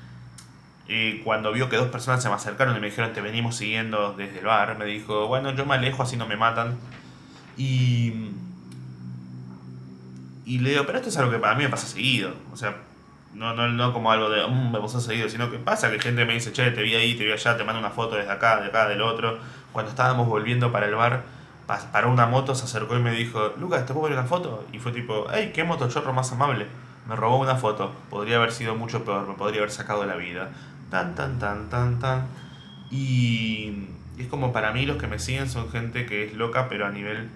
eh, 0.89 1.21
cuando 1.25 1.53
vio 1.53 1.69
que 1.69 1.77
dos 1.77 1.89
personas 1.89 2.23
se 2.23 2.29
me 2.31 2.35
acercaron 2.37 2.75
y 2.75 2.81
me 2.81 2.87
dijeron, 2.87 3.13
te 3.13 3.21
venimos 3.21 3.57
siguiendo 3.57 4.15
desde 4.15 4.39
el 4.39 4.47
bar, 4.47 4.79
me 4.79 4.87
dijo, 4.87 5.27
bueno, 5.27 5.55
yo 5.55 5.67
me 5.67 5.75
alejo 5.75 6.03
así 6.03 6.17
no 6.17 6.27
me 6.27 6.37
matan. 6.37 6.79
Y. 7.59 8.31
Y 10.47 10.59
le 10.59 10.71
digo, 10.71 10.85
pero 10.87 10.99
esto 10.99 11.09
es 11.11 11.17
algo 11.17 11.31
que 11.33 11.39
para 11.39 11.55
mí 11.55 11.65
me 11.65 11.71
pasa 11.71 11.87
seguido. 11.87 12.35
O 12.53 12.57
sea, 12.57 12.77
no, 13.35 13.55
no, 13.55 13.69
no 13.69 13.93
como 13.93 14.11
algo 14.13 14.29
de, 14.31 14.47
"Mm, 14.47 14.73
me 14.73 14.81
pasó 14.81 15.01
seguido, 15.01 15.29
sino 15.29 15.51
que 15.51 15.59
pasa 15.59 15.91
que 15.91 15.99
gente 15.99 16.25
me 16.25 16.35
dice, 16.35 16.53
che, 16.53 16.71
te 16.71 16.83
vi 16.83 16.95
ahí, 16.95 17.15
te 17.15 17.25
vi 17.25 17.33
allá, 17.33 17.57
te 17.57 17.65
mando 17.65 17.81
una 17.81 17.91
foto 17.91 18.17
desde 18.17 18.31
acá, 18.31 18.61
de 18.61 18.69
acá, 18.69 18.89
del 18.89 19.01
otro. 19.03 19.39
Cuando 19.73 19.91
estábamos 19.91 20.29
volviendo 20.29 20.71
para 20.71 20.87
el 20.87 20.95
bar, 20.95 21.23
paró 21.67 22.11
una 22.11 22.27
moto, 22.27 22.55
se 22.55 22.65
acercó 22.65 22.97
y 22.97 23.03
me 23.03 23.13
dijo, 23.13 23.53
Lucas, 23.59 23.87
¿te 23.87 23.93
puedo 23.93 24.09
ver 24.09 24.19
una 24.19 24.27
foto? 24.27 24.67
Y 24.73 24.79
fue 24.79 24.93
tipo, 24.93 25.27
hey, 25.33 25.53
qué 25.55 25.65
motochorro 25.65 26.13
más 26.13 26.31
amable. 26.33 26.67
Me 27.09 27.17
robó 27.17 27.39
una 27.39 27.57
foto. 27.57 27.93
Podría 28.11 28.37
haber 28.37 28.53
sido 28.53 28.75
mucho 28.75 29.05
peor, 29.05 29.27
me 29.27 29.35
podría 29.35 29.61
haber 29.61 29.71
sacado 29.71 30.05
la 30.07 30.17
vida. 30.17 30.51
Tan, 30.91 31.15
tan, 31.15 31.39
tan, 31.39 31.69
tan, 31.69 31.99
tan. 31.99 32.27
Y 32.91 33.89
es 34.19 34.27
como 34.29 34.53
para 34.53 34.73
mí 34.73 34.87
los 34.87 34.97
que 34.97 35.07
me 35.07 35.19
siguen 35.19 35.49
son 35.49 35.71
gente 35.71 36.07
que 36.07 36.25
es 36.27 36.35
loca, 36.35 36.69
pero 36.69 36.87
a 36.87 36.91
nivel... 36.91 37.29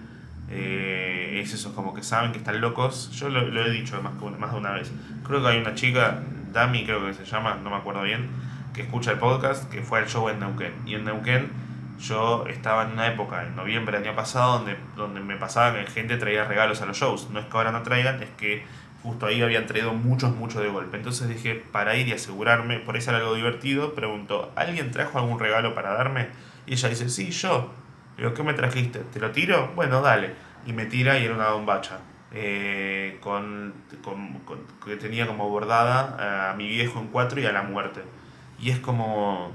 eh, 0.49 1.39
es 1.41 1.53
eso, 1.53 1.73
como 1.75 1.93
que 1.93 2.03
saben 2.03 2.31
que 2.31 2.37
están 2.39 2.59
locos. 2.61 3.11
Yo 3.11 3.29
lo, 3.29 3.65
he 3.65 3.71
dicho 3.71 4.01
más, 4.01 4.13
más 4.39 4.51
de 4.51 4.57
una 4.57 4.71
vez. 4.71 4.91
Creo 5.23 5.41
que 5.41 5.47
hay 5.47 5.59
una 5.59 5.75
chica, 5.75 6.21
Dami 6.51 6.83
creo 6.85 7.05
que 7.05 7.13
se 7.13 7.25
llama, 7.25 7.55
no 7.63 7.69
me 7.69 7.77
acuerdo 7.77 8.01
bien, 8.01 8.29
que 8.73 8.81
escucha 8.81 9.11
el 9.11 9.19
podcast, 9.19 9.69
que 9.69 9.81
fue 9.81 9.99
al 9.99 10.07
show 10.07 10.27
en 10.29 10.39
Neuquén. 10.39 10.73
Y 10.85 10.95
en 10.95 11.05
Neuquén 11.05 11.51
yo 11.99 12.45
estaba 12.47 12.83
en 12.83 12.91
una 12.93 13.07
época, 13.07 13.43
en 13.43 13.55
noviembre 13.55 13.97
del 13.99 14.07
año 14.07 14.15
pasado, 14.15 14.53
donde, 14.59 14.77
donde 14.95 15.19
me 15.21 15.35
pasaba 15.35 15.73
que 15.77 15.85
gente 15.91 16.17
traía 16.17 16.45
regalos 16.45 16.81
a 16.81 16.85
los 16.85 16.97
shows. 16.97 17.29
No 17.31 17.39
es 17.39 17.45
que 17.45 17.57
ahora 17.57 17.71
no 17.71 17.83
traigan, 17.83 18.21
es 18.23 18.29
que 18.31 18.63
justo 19.03 19.25
ahí 19.25 19.41
habían 19.41 19.65
traído 19.65 19.93
muchos, 19.93 20.35
muchos 20.35 20.61
de 20.61 20.69
golpe. 20.69 20.97
Entonces 20.97 21.27
dije, 21.29 21.55
para 21.71 21.95
ir 21.95 22.07
y 22.07 22.13
asegurarme, 22.13 22.79
por 22.79 22.97
eso 22.97 23.11
era 23.11 23.19
algo 23.19 23.33
divertido, 23.35 23.93
preguntó, 23.95 24.51
¿alguien 24.55 24.91
trajo 24.91 25.19
algún 25.19 25.39
regalo 25.39 25.73
para 25.75 25.93
darme? 25.93 26.29
Y 26.65 26.73
ella 26.73 26.89
dice, 26.89 27.09
sí, 27.09 27.31
yo. 27.31 27.71
Le 28.17 28.23
Digo, 28.23 28.33
¿qué 28.35 28.43
me 28.43 28.53
trajiste? 28.53 28.99
¿Te 28.99 29.19
lo 29.19 29.31
tiro? 29.31 29.71
Bueno, 29.75 30.01
dale. 30.01 30.33
Y 30.65 30.73
me 30.73 30.85
tira 30.85 31.17
y 31.19 31.25
era 31.25 31.33
una 31.35 31.49
bombacha. 31.51 31.99
eh, 32.31 33.17
con, 33.21 33.73
con- 34.03 34.33
con- 34.45 34.59
que 34.85 34.95
tenía 34.97 35.25
como 35.25 35.49
bordada 35.49 36.51
a 36.51 36.53
mi 36.55 36.67
viejo 36.67 36.99
en 36.99 37.07
cuatro 37.07 37.39
y 37.41 37.45
a 37.47 37.51
la 37.51 37.63
muerte. 37.63 38.01
Y 38.59 38.69
es 38.71 38.79
como, 38.79 39.51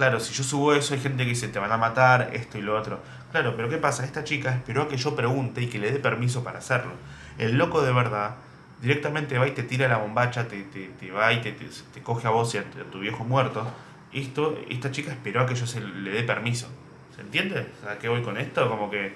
claro, 0.00 0.18
si 0.18 0.32
yo 0.32 0.42
subo 0.42 0.72
eso 0.72 0.94
hay 0.94 1.00
gente 1.00 1.24
que 1.24 1.28
dice, 1.28 1.48
te 1.48 1.58
van 1.58 1.70
a 1.70 1.76
matar, 1.76 2.30
esto 2.32 2.56
y 2.56 2.62
lo 2.62 2.74
otro. 2.74 3.00
Claro, 3.32 3.54
pero 3.54 3.68
¿qué 3.68 3.76
pasa? 3.76 4.02
Esta 4.02 4.24
chica 4.24 4.50
esperó 4.50 4.80
a 4.80 4.88
que 4.88 4.96
yo 4.96 5.14
pregunte 5.14 5.60
y 5.60 5.66
que 5.66 5.78
le 5.78 5.92
dé 5.92 5.98
permiso 5.98 6.42
para 6.42 6.60
hacerlo. 6.60 6.92
El 7.36 7.58
loco 7.58 7.82
de 7.82 7.92
verdad 7.92 8.36
directamente 8.80 9.36
va 9.36 9.46
y 9.46 9.50
te 9.50 9.62
tira 9.62 9.88
la 9.88 9.98
bombacha, 9.98 10.48
te, 10.48 10.62
te, 10.62 11.10
va 11.10 11.34
y 11.34 11.42
te, 11.42 11.52
te, 11.52 12.02
coge 12.02 12.26
a 12.26 12.30
vos 12.30 12.54
y 12.54 12.58
a 12.58 12.64
tu, 12.64 13.00
viejo 13.00 13.24
muerto. 13.24 13.70
Esto, 14.10 14.58
esta 14.70 14.90
chica 14.90 15.10
esperó 15.12 15.42
a 15.42 15.46
que 15.46 15.54
yo 15.54 15.66
se 15.66 15.82
le 15.82 16.10
dé 16.12 16.22
permiso. 16.22 16.68
¿Se 17.14 17.20
entiende? 17.20 17.66
¿A 17.86 17.98
qué 17.98 18.08
voy 18.08 18.22
con 18.22 18.38
esto? 18.38 18.70
Como 18.70 18.90
que... 18.90 19.12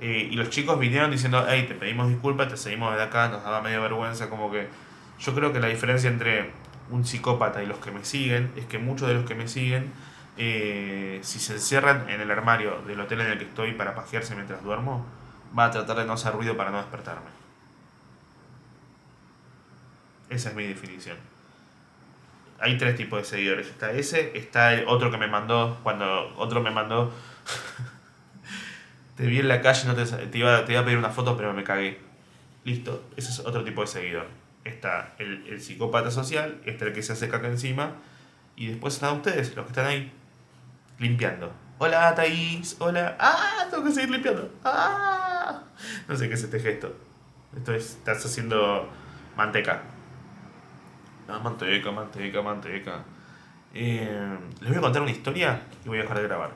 eh, 0.00 0.28
y 0.30 0.36
los 0.36 0.50
chicos 0.50 0.78
vinieron 0.78 1.10
diciendo, 1.10 1.42
hey, 1.48 1.64
te 1.66 1.74
pedimos 1.74 2.10
disculpas, 2.10 2.48
te 2.48 2.58
seguimos 2.58 2.90
desde 2.92 3.04
acá, 3.04 3.30
nos 3.30 3.42
daba 3.42 3.62
medio 3.62 3.80
vergüenza, 3.80 4.28
como 4.28 4.52
que... 4.52 4.68
Yo 5.20 5.34
creo 5.34 5.54
que 5.54 5.58
la 5.58 5.68
diferencia 5.68 6.10
entre 6.10 6.50
un 6.90 7.06
psicópata 7.06 7.62
y 7.62 7.66
los 7.66 7.78
que 7.78 7.90
me 7.92 8.04
siguen 8.04 8.52
es 8.56 8.66
que 8.66 8.78
muchos 8.78 9.08
de 9.08 9.14
los 9.14 9.24
que 9.24 9.34
me 9.34 9.48
siguen, 9.48 9.90
eh, 10.40 11.18
si 11.22 11.40
se 11.40 11.54
encierran 11.54 12.08
en 12.08 12.20
el 12.20 12.30
armario 12.30 12.80
del 12.86 13.00
hotel 13.00 13.22
en 13.22 13.32
el 13.32 13.38
que 13.38 13.44
estoy 13.44 13.72
para 13.72 13.96
pajearse 13.96 14.36
mientras 14.36 14.62
duermo, 14.62 15.04
va 15.56 15.64
a 15.64 15.70
tratar 15.72 15.96
de 15.96 16.04
no 16.04 16.12
hacer 16.12 16.32
ruido 16.32 16.56
para 16.56 16.70
no 16.70 16.78
despertarme. 16.78 17.26
Esa 20.30 20.50
es 20.50 20.54
mi 20.54 20.64
definición. 20.64 21.16
Hay 22.60 22.78
tres 22.78 22.96
tipos 22.96 23.18
de 23.18 23.24
seguidores. 23.24 23.66
Está 23.66 23.90
ese, 23.90 24.36
está 24.38 24.74
el 24.74 24.86
otro 24.86 25.10
que 25.10 25.18
me 25.18 25.26
mandó, 25.26 25.78
cuando 25.82 26.32
otro 26.36 26.62
me 26.62 26.70
mandó, 26.70 27.12
te 29.16 29.26
vi 29.26 29.40
en 29.40 29.48
la 29.48 29.60
calle, 29.60 29.88
no 29.88 29.96
te, 29.96 30.04
te, 30.04 30.38
iba, 30.38 30.64
te 30.64 30.72
iba 30.72 30.82
a 30.82 30.84
pedir 30.84 30.98
una 30.98 31.10
foto, 31.10 31.36
pero 31.36 31.52
me 31.52 31.64
cagué. 31.64 31.98
Listo, 32.64 33.04
ese 33.16 33.30
es 33.30 33.40
otro 33.40 33.64
tipo 33.64 33.80
de 33.80 33.88
seguidor. 33.88 34.26
Está 34.62 35.14
el, 35.18 35.46
el 35.48 35.60
psicópata 35.60 36.12
social, 36.12 36.60
está 36.64 36.84
el 36.84 36.92
que 36.92 37.02
se 37.02 37.14
hace 37.14 37.28
caca 37.28 37.48
encima, 37.48 37.94
y 38.54 38.66
después 38.66 38.94
están 38.94 39.16
ustedes, 39.16 39.56
los 39.56 39.64
que 39.64 39.70
están 39.70 39.86
ahí, 39.86 40.12
limpiando. 40.98 41.52
Hola, 41.78 42.14
Thaís, 42.14 42.76
hola. 42.80 43.16
¡Ah! 43.20 43.66
Tengo 43.70 43.84
que 43.84 43.92
seguir 43.92 44.10
limpiando. 44.10 44.50
¡Ah! 44.64 45.62
No 46.08 46.16
sé 46.16 46.28
qué 46.28 46.34
es 46.34 46.42
este 46.42 46.58
gesto. 46.60 46.94
Esto 47.56 47.72
es, 47.74 47.90
estás 47.92 48.24
haciendo 48.24 48.88
manteca. 49.36 49.82
Ah, 51.28 51.38
manteca, 51.42 51.90
manteca, 51.92 52.42
manteca. 52.42 53.02
Eh, 53.74 54.38
les 54.60 54.68
voy 54.70 54.78
a 54.78 54.80
contar 54.80 55.02
una 55.02 55.10
historia 55.10 55.62
y 55.84 55.88
voy 55.88 55.98
a 55.98 56.02
dejar 56.02 56.18
de 56.18 56.24
grabar. 56.24 56.50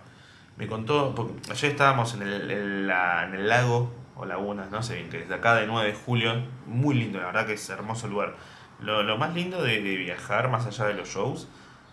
Me 0.56 0.66
contó, 0.66 1.14
porque 1.14 1.34
ayer 1.50 1.70
estábamos 1.72 2.14
en 2.14 2.22
el, 2.22 2.50
en 2.50 2.86
la- 2.86 3.24
en 3.26 3.34
el 3.34 3.48
lago 3.48 3.94
o 4.16 4.24
laguna, 4.26 4.66
no 4.70 4.82
sé 4.82 4.96
bien, 4.96 5.08
que 5.08 5.18
desde 5.18 5.34
acá 5.34 5.54
de 5.54 5.66
9 5.66 5.88
de 5.88 5.94
julio, 5.94 6.34
muy 6.66 6.94
lindo, 6.94 7.18
la 7.18 7.26
verdad 7.26 7.46
que 7.46 7.54
es 7.54 7.70
hermoso 7.70 8.08
lugar. 8.08 8.34
Lo, 8.80 9.02
lo 9.02 9.16
más 9.16 9.34
lindo 9.34 9.62
de, 9.62 9.80
de 9.82 9.96
viajar, 9.96 10.50
más 10.50 10.66
allá 10.66 10.86
de 10.86 10.94
los 10.94 11.08
shows, 11.08 11.48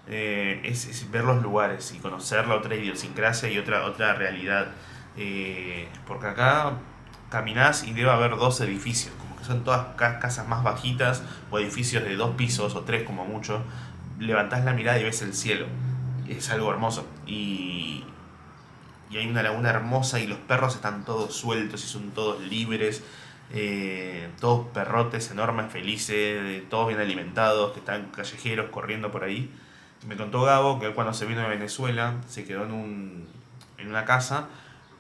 eh, 0.08 0.62
es, 0.64 0.86
es 0.88 1.10
ver 1.12 1.24
los 1.24 1.42
lugares 1.42 1.94
y 1.94 2.00
conocer 2.00 2.48
la 2.48 2.56
otra 2.56 2.76
idiosincrasia 2.76 3.50
y 3.50 3.58
otra, 3.58 3.86
otra 3.86 4.14
realidad. 4.14 4.72
Eh, 5.18 5.88
porque 6.08 6.28
acá 6.28 6.74
caminás 7.30 7.84
y 7.84 7.94
debe 7.94 8.10
haber 8.12 8.32
dos 8.38 8.62
edificios, 8.62 9.14
como 9.20 9.36
que 9.38 9.44
son 9.44 9.64
todas 9.64 9.96
ca- 9.96 10.20
casas 10.20 10.48
más 10.48 10.64
bajitas 10.64 11.24
o 11.52 11.60
edificios 11.60 12.04
de 12.04 12.16
dos 12.16 12.36
pisos 12.36 12.76
o 12.76 12.82
tres 12.82 13.04
como 13.04 13.26
mucho. 13.26 13.62
Levantás 14.20 14.66
la 14.66 14.74
mirada 14.74 15.00
y 15.00 15.04
ves 15.04 15.22
el 15.22 15.34
cielo. 15.34 15.68
Es 16.28 16.50
algo 16.52 16.72
hermoso. 16.72 17.08
Y, 17.26 18.04
y 19.10 19.18
hay 19.18 19.28
una 19.28 19.42
laguna 19.44 19.70
hermosa 19.70 20.20
y 20.20 20.28
los 20.28 20.38
perros 20.40 20.76
están 20.76 21.04
todos 21.06 21.34
sueltos 21.36 21.84
y 21.84 21.88
son 21.88 22.12
todos 22.12 22.42
libres. 22.42 23.04
eh, 23.52 24.30
todos 24.40 24.68
perrotes 24.68 25.32
enormes, 25.32 25.72
felices, 25.72 26.64
todos 26.70 26.90
bien 26.90 27.00
alimentados, 27.00 27.72
que 27.74 27.80
están 27.80 28.12
callejeros 28.12 28.70
corriendo 28.70 29.12
por 29.12 29.24
ahí. 29.24 29.52
Me 30.08 30.16
contó 30.16 30.44
Gabo 30.44 30.80
que 30.80 30.88
él 30.88 30.94
cuando 30.94 31.14
se 31.14 31.26
vino 31.26 31.42
de 31.42 31.50
Venezuela 31.50 32.16
se 32.28 32.46
quedó 32.46 32.64
en, 32.64 32.72
un, 32.72 33.28
en 33.78 33.90
una 33.90 34.06
casa 34.06 34.48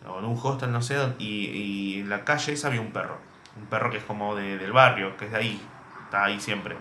o 0.07 0.19
en 0.19 0.25
un 0.25 0.39
hostel, 0.41 0.71
no 0.71 0.81
sé, 0.81 0.97
y, 1.19 1.45
y 1.47 1.99
en 2.01 2.09
la 2.09 2.25
calle 2.25 2.53
esa 2.53 2.67
había 2.67 2.81
un 2.81 2.91
perro. 2.91 3.17
Un 3.57 3.65
perro 3.67 3.89
que 3.91 3.97
es 3.97 4.03
como 4.03 4.35
de- 4.35 4.57
del 4.57 4.71
barrio, 4.71 5.15
que 5.17 5.25
es 5.25 5.31
de 5.31 5.37
ahí, 5.37 5.61
está 6.05 6.25
ahí 6.25 6.39
siempre. 6.39 6.75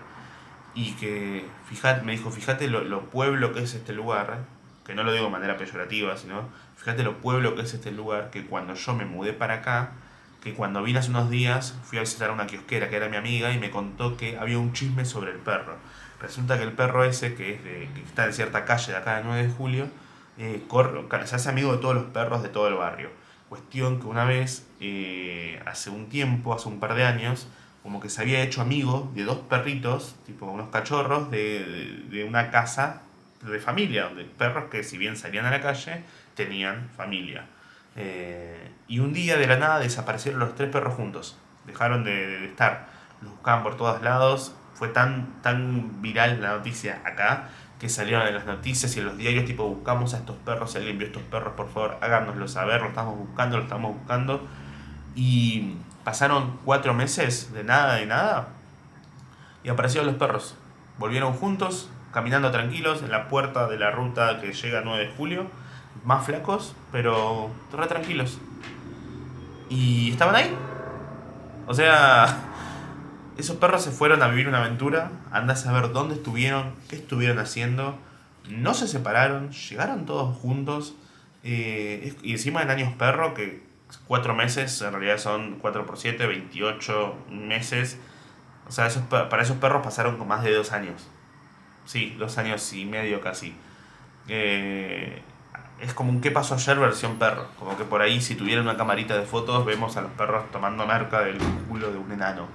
Y 0.75 0.93
que, 0.93 1.45
fíjate, 1.67 2.03
me 2.05 2.13
dijo, 2.13 2.31
fíjate 2.31 2.67
lo, 2.67 2.81
lo 2.83 3.09
pueblo 3.09 3.53
que 3.53 3.63
es 3.63 3.73
este 3.73 3.93
lugar, 3.93 4.39
que 4.85 4.93
no 4.95 5.03
lo 5.03 5.11
digo 5.11 5.25
de 5.25 5.31
manera 5.31 5.57
peyorativa, 5.57 6.15
sino 6.17 6.49
fíjate 6.77 7.03
lo 7.03 7.17
pueblo 7.19 7.55
que 7.55 7.63
es 7.63 7.73
este 7.73 7.91
lugar, 7.91 8.29
que 8.31 8.45
cuando 8.45 8.75
yo 8.75 8.93
me 8.95 9.05
mudé 9.05 9.33
para 9.33 9.55
acá, 9.55 9.91
que 10.43 10.53
cuando 10.53 10.83
vine 10.83 10.99
hace 10.99 11.09
unos 11.09 11.29
días 11.29 11.77
fui 11.83 11.97
a 11.97 12.01
visitar 12.01 12.29
a 12.29 12.33
una 12.33 12.47
kiosquera 12.47 12.89
que 12.89 12.95
era 12.97 13.09
mi 13.09 13.17
amiga 13.17 13.51
y 13.51 13.59
me 13.59 13.71
contó 13.71 14.15
que 14.17 14.37
había 14.37 14.57
un 14.59 14.73
chisme 14.73 15.05
sobre 15.05 15.31
el 15.31 15.37
perro. 15.39 15.75
Resulta 16.21 16.57
que 16.57 16.63
el 16.63 16.73
perro 16.73 17.03
ese, 17.05 17.33
que, 17.35 17.53
es 17.55 17.61
que 17.61 18.01
está 18.05 18.25
en 18.25 18.33
cierta 18.33 18.65
calle 18.65 18.91
de 18.91 18.97
acá 18.97 19.17
de 19.17 19.23
9 19.23 19.43
de 19.47 19.53
julio, 19.53 19.87
eh, 20.37 20.63
corre- 20.67 21.05
se 21.27 21.35
hace 21.35 21.49
amigo 21.49 21.71
de 21.71 21.77
todos 21.79 21.95
los 21.95 22.05
perros 22.05 22.43
de 22.43 22.49
todo 22.49 22.67
el 22.67 22.75
barrio. 22.75 23.09
Cuestión 23.47 23.99
que 23.99 24.07
una 24.07 24.25
vez, 24.25 24.67
eh, 24.79 25.61
hace 25.65 25.89
un 25.89 26.09
tiempo, 26.09 26.53
hace 26.53 26.67
un 26.67 26.79
par 26.79 26.93
de 26.95 27.03
años, 27.05 27.47
como 27.83 27.99
que 28.01 28.09
se 28.09 28.21
había 28.21 28.41
hecho 28.41 28.61
amigo 28.61 29.11
de 29.15 29.23
dos 29.23 29.37
perritos, 29.39 30.15
tipo 30.25 30.45
unos 30.45 30.69
cachorros, 30.69 31.31
de, 31.31 31.63
de- 31.63 32.17
de 32.17 32.23
una 32.25 32.51
casa 32.51 33.01
de 33.41 33.59
familia, 33.59 34.05
donde 34.05 34.25
perros 34.25 34.65
que 34.69 34.83
si 34.83 34.97
bien 34.97 35.15
salían 35.15 35.45
a 35.45 35.51
la 35.51 35.61
calle, 35.61 36.03
tenían 36.35 36.89
familia. 36.97 37.45
Eh, 37.95 38.71
y 38.87 38.99
un 38.99 39.13
día 39.13 39.37
de 39.37 39.47
la 39.47 39.57
nada 39.57 39.79
desaparecieron 39.79 40.39
los 40.41 40.55
tres 40.55 40.69
perros 40.69 40.93
juntos. 40.95 41.37
Dejaron 41.65 42.03
de, 42.03 42.11
de 42.39 42.45
estar. 42.45 42.87
Los 43.21 43.31
buscaban 43.31 43.63
por 43.63 43.77
todos 43.77 44.01
lados. 44.01 44.53
Fue 44.79 44.87
tan, 44.87 45.41
tan 45.43 46.01
viral 46.01 46.41
la 46.41 46.57
noticia 46.57 47.01
acá 47.05 47.49
que 47.79 47.89
salieron 47.89 48.25
en 48.27 48.33
las 48.33 48.45
noticias 48.45 48.95
y 48.95 48.99
en 48.99 49.05
los 49.05 49.17
diarios 49.17 49.45
tipo 49.45 49.63
buscamos 49.69 50.13
a 50.13 50.17
estos 50.17 50.35
perros, 50.37 50.71
si 50.71 50.79
alguien 50.79 50.97
vio 50.97 51.07
estos 51.07 51.23
perros, 51.23 51.53
por 51.55 51.69
favor, 51.69 51.97
háganoslo 52.01 52.47
saber, 52.47 52.81
lo 52.81 52.87
estamos 52.87 53.17
buscando, 53.17 53.57
lo 53.57 53.63
estamos 53.63 53.95
buscando. 53.95 54.47
Y 55.15 55.75
Pasaron 56.09 56.57
cuatro 56.65 56.93
meses 56.95 57.53
de 57.53 57.63
nada, 57.63 57.95
de 57.95 58.07
nada. 58.07 58.47
Y 59.63 59.69
aparecieron 59.69 60.07
los 60.07 60.15
perros. 60.15 60.55
Volvieron 60.97 61.33
juntos, 61.33 61.89
caminando 62.11 62.49
tranquilos 62.51 63.03
en 63.03 63.11
la 63.11 63.27
puerta 63.27 63.67
de 63.67 63.77
la 63.77 63.91
ruta 63.91 64.39
que 64.39 64.53
llega 64.53 64.79
a 64.79 64.81
9 64.81 65.05
de 65.05 65.11
julio. 65.11 65.45
Más 66.03 66.25
flacos, 66.25 66.75
pero 66.91 67.51
re 67.71 67.85
tranquilos. 67.85 68.39
Y 69.69 70.11
estaban 70.11 70.35
ahí. 70.35 70.55
O 71.67 71.75
sea, 71.75 72.48
esos 73.39 73.57
perros 73.57 73.83
se 73.83 73.91
fueron 73.91 74.21
a 74.21 74.27
vivir 74.27 74.47
una 74.47 74.59
aventura. 74.59 75.11
Andás 75.31 75.65
a 75.65 75.71
ver 75.71 75.91
dónde 75.91 76.15
estuvieron, 76.15 76.75
qué 76.89 76.97
estuvieron 76.97 77.39
haciendo. 77.39 77.97
No 78.49 78.73
se 78.73 78.87
separaron, 78.87 79.51
llegaron 79.51 80.05
todos 80.05 80.37
juntos. 80.37 80.95
Eh, 81.43 82.15
y 82.21 82.33
encima 82.33 82.61
en 82.61 82.69
años 82.69 82.93
perro, 82.93 83.33
que 83.33 83.63
cuatro 84.07 84.35
meses, 84.35 84.81
en 84.81 84.91
realidad 84.91 85.17
son 85.17 85.57
4 85.59 85.85
por 85.85 85.97
7, 85.97 86.27
28 86.27 87.15
meses. 87.31 87.97
O 88.67 88.71
sea, 88.71 88.87
esos, 88.87 89.03
para 89.03 89.41
esos 89.41 89.57
perros 89.57 89.81
pasaron 89.83 90.17
con 90.17 90.27
más 90.27 90.43
de 90.43 90.53
dos 90.53 90.71
años. 90.71 91.07
Sí, 91.85 92.15
dos 92.19 92.37
años 92.37 92.71
y 92.73 92.85
medio 92.85 93.21
casi. 93.21 93.55
Eh, 94.27 95.23
es 95.81 95.93
como 95.93 96.11
un 96.11 96.21
qué 96.21 96.29
pasó 96.29 96.55
ayer 96.55 96.77
versión 96.77 97.17
perro. 97.17 97.47
Como 97.57 97.77
que 97.77 97.83
por 97.83 98.01
ahí 98.01 98.21
si 98.21 98.35
tuvieran 98.35 98.65
una 98.65 98.77
camarita 98.77 99.17
de 99.17 99.25
fotos 99.25 99.65
vemos 99.65 99.97
a 99.97 100.01
los 100.01 100.11
perros 100.11 100.51
tomando 100.51 100.85
marca 100.85 101.21
del 101.21 101.37
culo 101.67 101.91
de 101.91 101.97
un 101.97 102.11
enano. 102.11 102.47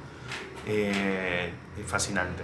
Eh, 0.67 1.53
es 1.79 1.87
fascinante. 1.87 2.43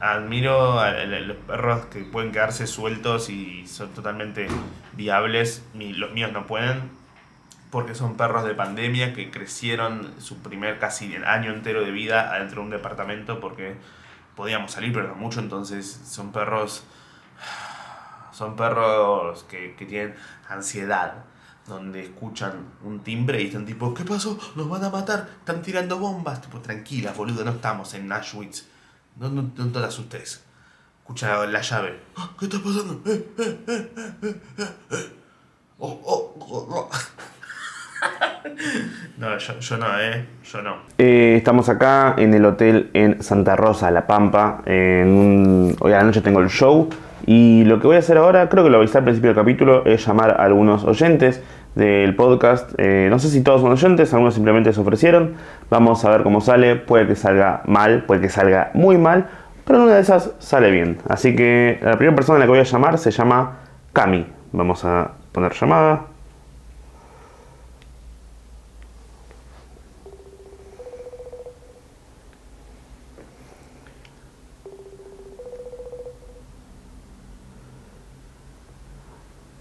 Admiro 0.00 0.78
a 0.78 0.92
los 0.92 1.36
perros 1.38 1.86
que 1.86 2.00
pueden 2.00 2.32
quedarse 2.32 2.66
sueltos 2.66 3.30
y 3.30 3.66
son 3.66 3.90
totalmente 3.90 4.46
viables. 4.92 5.64
Los 5.74 6.12
míos 6.12 6.32
no 6.32 6.46
pueden 6.46 6.90
porque 7.70 7.94
son 7.94 8.16
perros 8.16 8.44
de 8.44 8.54
pandemia 8.54 9.12
que 9.12 9.30
crecieron 9.30 10.14
su 10.18 10.38
primer 10.38 10.78
casi 10.78 11.14
año 11.16 11.52
entero 11.52 11.82
de 11.82 11.90
vida 11.90 12.34
adentro 12.34 12.60
de 12.60 12.66
un 12.66 12.70
departamento 12.70 13.40
porque 13.40 13.74
podíamos 14.34 14.72
salir, 14.72 14.92
pero 14.92 15.08
no 15.08 15.14
mucho, 15.14 15.40
entonces 15.40 16.00
son 16.04 16.32
perros 16.32 16.84
son 18.32 18.54
perros 18.54 19.44
que, 19.44 19.74
tienen 19.78 20.14
ansiedad, 20.48 21.24
donde 21.68 22.04
escuchan 22.04 22.52
un 22.84 23.00
timbre 23.00 23.42
y 23.42 23.46
están 23.46 23.66
tipo, 23.66 23.92
¿qué 23.92 24.04
pasó? 24.04 24.38
¿Nos 24.54 24.68
van 24.68 24.84
a 24.84 24.90
matar? 24.90 25.28
¿Están 25.38 25.62
tirando 25.62 25.98
bombas? 25.98 26.40
Tipo, 26.40 26.60
tranquila, 26.60 27.12
boludo, 27.12 27.44
no 27.44 27.50
estamos 27.52 27.92
en 27.94 28.12
Auschwitz. 28.12 28.66
No, 29.16 29.28
no, 29.28 29.50
no 29.56 29.66
te 29.66 29.78
asustes. 29.78 30.44
Escucha 31.00 31.44
la 31.46 31.60
llave. 31.60 32.00
Ah, 32.16 32.30
¿Qué 32.38 32.44
está 32.46 32.58
pasando? 32.58 33.02
Eh, 33.06 33.28
eh, 33.38 33.58
eh, 33.68 33.90
no, 39.18 39.38
yo, 39.38 39.76
no, 39.76 40.00
¿eh? 40.00 40.26
Yo 40.44 40.62
no. 40.62 40.76
estamos 40.98 41.68
acá 41.68 42.14
en 42.18 42.34
el 42.34 42.44
hotel 42.44 42.90
en 42.92 43.20
Santa 43.22 43.54
Rosa, 43.56 43.90
La 43.90 44.06
Pampa. 44.06 44.62
En 44.66 45.74
Hoy 45.80 45.92
a 45.92 45.98
la 45.98 46.04
noche 46.04 46.22
tengo 46.22 46.40
el 46.40 46.48
show. 46.48 46.88
Y 47.26 47.64
lo 47.64 47.80
que 47.80 47.86
voy 47.86 47.96
a 47.96 48.00
hacer 48.00 48.18
ahora, 48.18 48.48
creo 48.48 48.64
que 48.64 48.70
lo 48.70 48.78
avisé 48.78 48.98
al 48.98 49.04
principio 49.04 49.30
del 49.30 49.36
capítulo, 49.36 49.84
es 49.84 50.06
llamar 50.06 50.40
a 50.40 50.44
algunos 50.44 50.84
oyentes 50.84 51.42
del 51.76 52.16
podcast. 52.16 52.72
Eh, 52.78 53.06
no 53.10 53.20
sé 53.20 53.28
si 53.28 53.42
todos 53.42 53.60
son 53.60 53.70
oyentes, 53.70 54.12
algunos 54.12 54.34
simplemente 54.34 54.72
se 54.72 54.80
ofrecieron. 54.80 55.34
Vamos 55.70 56.04
a 56.04 56.10
ver 56.10 56.24
cómo 56.24 56.40
sale. 56.40 56.74
Puede 56.74 57.06
que 57.06 57.14
salga 57.14 57.62
mal, 57.66 58.04
puede 58.04 58.22
que 58.22 58.30
salga 58.30 58.70
muy 58.74 58.98
mal, 58.98 59.28
pero 59.64 59.84
una 59.84 59.94
de 59.94 60.00
esas 60.00 60.32
sale 60.38 60.70
bien. 60.72 60.98
Así 61.08 61.36
que 61.36 61.78
la 61.82 61.96
primera 61.96 62.16
persona 62.16 62.36
a 62.36 62.40
la 62.40 62.46
que 62.46 62.50
voy 62.50 62.60
a 62.60 62.64
llamar 62.64 62.98
se 62.98 63.12
llama 63.12 63.58
Cami. 63.92 64.26
Vamos 64.52 64.84
a 64.84 65.12
poner 65.32 65.52
llamada. 65.52 66.06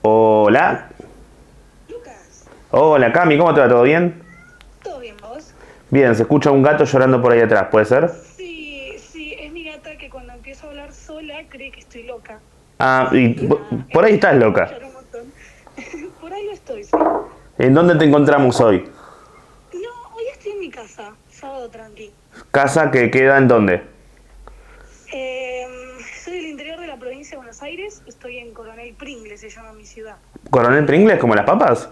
Hola. 0.01 0.94
Hola, 2.77 3.13
Cami, 3.13 3.37
¿cómo 3.37 3.53
te 3.53 3.61
va? 3.61 3.69
¿Todo 3.69 3.83
bien? 3.83 4.21
Todo 4.83 4.99
bien, 4.99 5.15
vos. 5.21 5.53
Bien, 5.91 6.13
se 6.13 6.23
escucha 6.23 6.51
un 6.51 6.61
gato 6.61 6.83
llorando 6.83 7.21
por 7.21 7.31
ahí 7.31 7.39
atrás, 7.39 7.69
¿puede 7.71 7.85
ser? 7.85 8.09
Sí, 8.35 8.95
sí, 8.97 9.33
es 9.39 9.49
mi 9.53 9.63
gata 9.63 9.95
que 9.97 10.09
cuando 10.09 10.33
empiezo 10.33 10.67
a 10.67 10.71
hablar 10.71 10.91
sola 10.91 11.35
cree 11.47 11.71
que 11.71 11.79
estoy 11.79 12.03
loca. 12.03 12.41
Ah, 12.79 13.09
y 13.13 13.29
por 13.93 14.03
ahí 14.03 14.15
estás 14.15 14.35
loca. 14.35 14.69
por 16.19 16.33
ahí 16.33 16.47
lo 16.47 16.51
estoy, 16.51 16.83
sí. 16.83 16.91
¿En 17.59 17.73
dónde 17.73 17.95
te 17.95 18.03
encontramos 18.03 18.59
hoy? 18.59 18.79
No, 19.73 20.13
hoy 20.13 20.23
estoy 20.33 20.51
en 20.51 20.59
mi 20.59 20.69
casa, 20.69 21.13
sábado 21.29 21.69
tranqui. 21.69 22.11
¿Casa 22.51 22.91
que 22.91 23.09
queda 23.09 23.37
en 23.37 23.47
dónde? 23.47 23.83
Eh, 25.13 25.65
soy 26.25 26.33
del 26.33 26.47
interior 26.47 26.77
de 26.81 26.87
la 26.87 26.97
provincia 26.97 27.35
de 27.35 27.37
Buenos 27.37 27.63
Aires, 27.63 28.03
estoy 28.05 28.39
en 28.39 28.53
Coronel 28.53 28.93
Pringles, 28.95 29.39
se 29.39 29.49
llama 29.49 29.71
mi 29.71 29.85
ciudad. 29.85 30.17
¿Coronel 30.49 30.85
Pringles, 30.85 31.19
como 31.19 31.35
las 31.35 31.45
papas? 31.45 31.89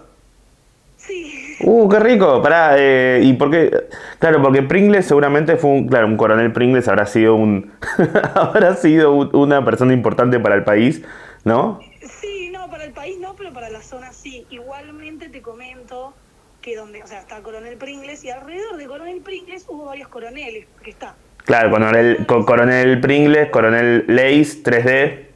Sí. 1.14 1.56
Uh, 1.60 1.88
qué 1.88 1.98
rico. 2.00 2.42
Pará, 2.42 2.74
eh, 2.78 3.20
¿y 3.22 3.32
por 3.34 3.50
qué? 3.50 3.88
Claro, 4.18 4.42
porque 4.42 4.62
Pringles 4.62 5.06
seguramente 5.06 5.56
fue 5.56 5.70
un, 5.70 5.88
claro, 5.88 6.06
un 6.06 6.16
coronel 6.16 6.52
Pringles 6.52 6.88
habrá 6.88 7.06
sido 7.06 7.34
un, 7.36 7.72
habrá 8.34 8.74
sido 8.74 9.12
una 9.12 9.64
persona 9.64 9.92
importante 9.92 10.40
para 10.40 10.54
el 10.56 10.64
país, 10.64 11.02
¿no? 11.44 11.80
Sí, 12.20 12.50
no, 12.52 12.68
para 12.70 12.84
el 12.84 12.92
país 12.92 13.18
no, 13.20 13.34
pero 13.34 13.52
para 13.52 13.70
la 13.70 13.82
zona 13.82 14.12
sí. 14.12 14.46
Igualmente 14.50 15.28
te 15.28 15.40
comento 15.40 16.14
que 16.60 16.76
donde, 16.76 17.02
o 17.02 17.06
sea, 17.06 17.20
está 17.20 17.42
Coronel 17.42 17.76
Pringles 17.76 18.24
y 18.24 18.30
alrededor 18.30 18.76
de 18.76 18.86
Coronel 18.86 19.20
Pringles 19.20 19.66
hubo 19.68 19.84
varios 19.84 20.08
coroneles, 20.08 20.66
porque 20.74 20.90
está 20.90 21.14
Claro, 21.44 21.70
coronel, 21.70 22.26
coronel 22.26 23.00
Pringles, 23.00 23.50
coronel 23.50 24.04
Lace, 24.08 24.62
3D. 24.64 25.26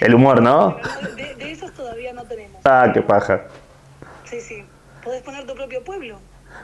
El 0.00 0.14
humor, 0.14 0.40
¿no? 0.40 0.76
De, 1.16 1.50
esos 1.50 1.72
todavía 1.72 2.12
no 2.12 2.24
tenemos. 2.24 2.60
Ah, 2.64 2.90
qué 2.92 3.02
paja. 3.02 3.46
Sí, 4.30 4.40
sí. 4.40 4.64
¿Podés 5.02 5.22
poner 5.22 5.44
tu 5.44 5.54
propio 5.54 5.82
pueblo? 5.82 6.20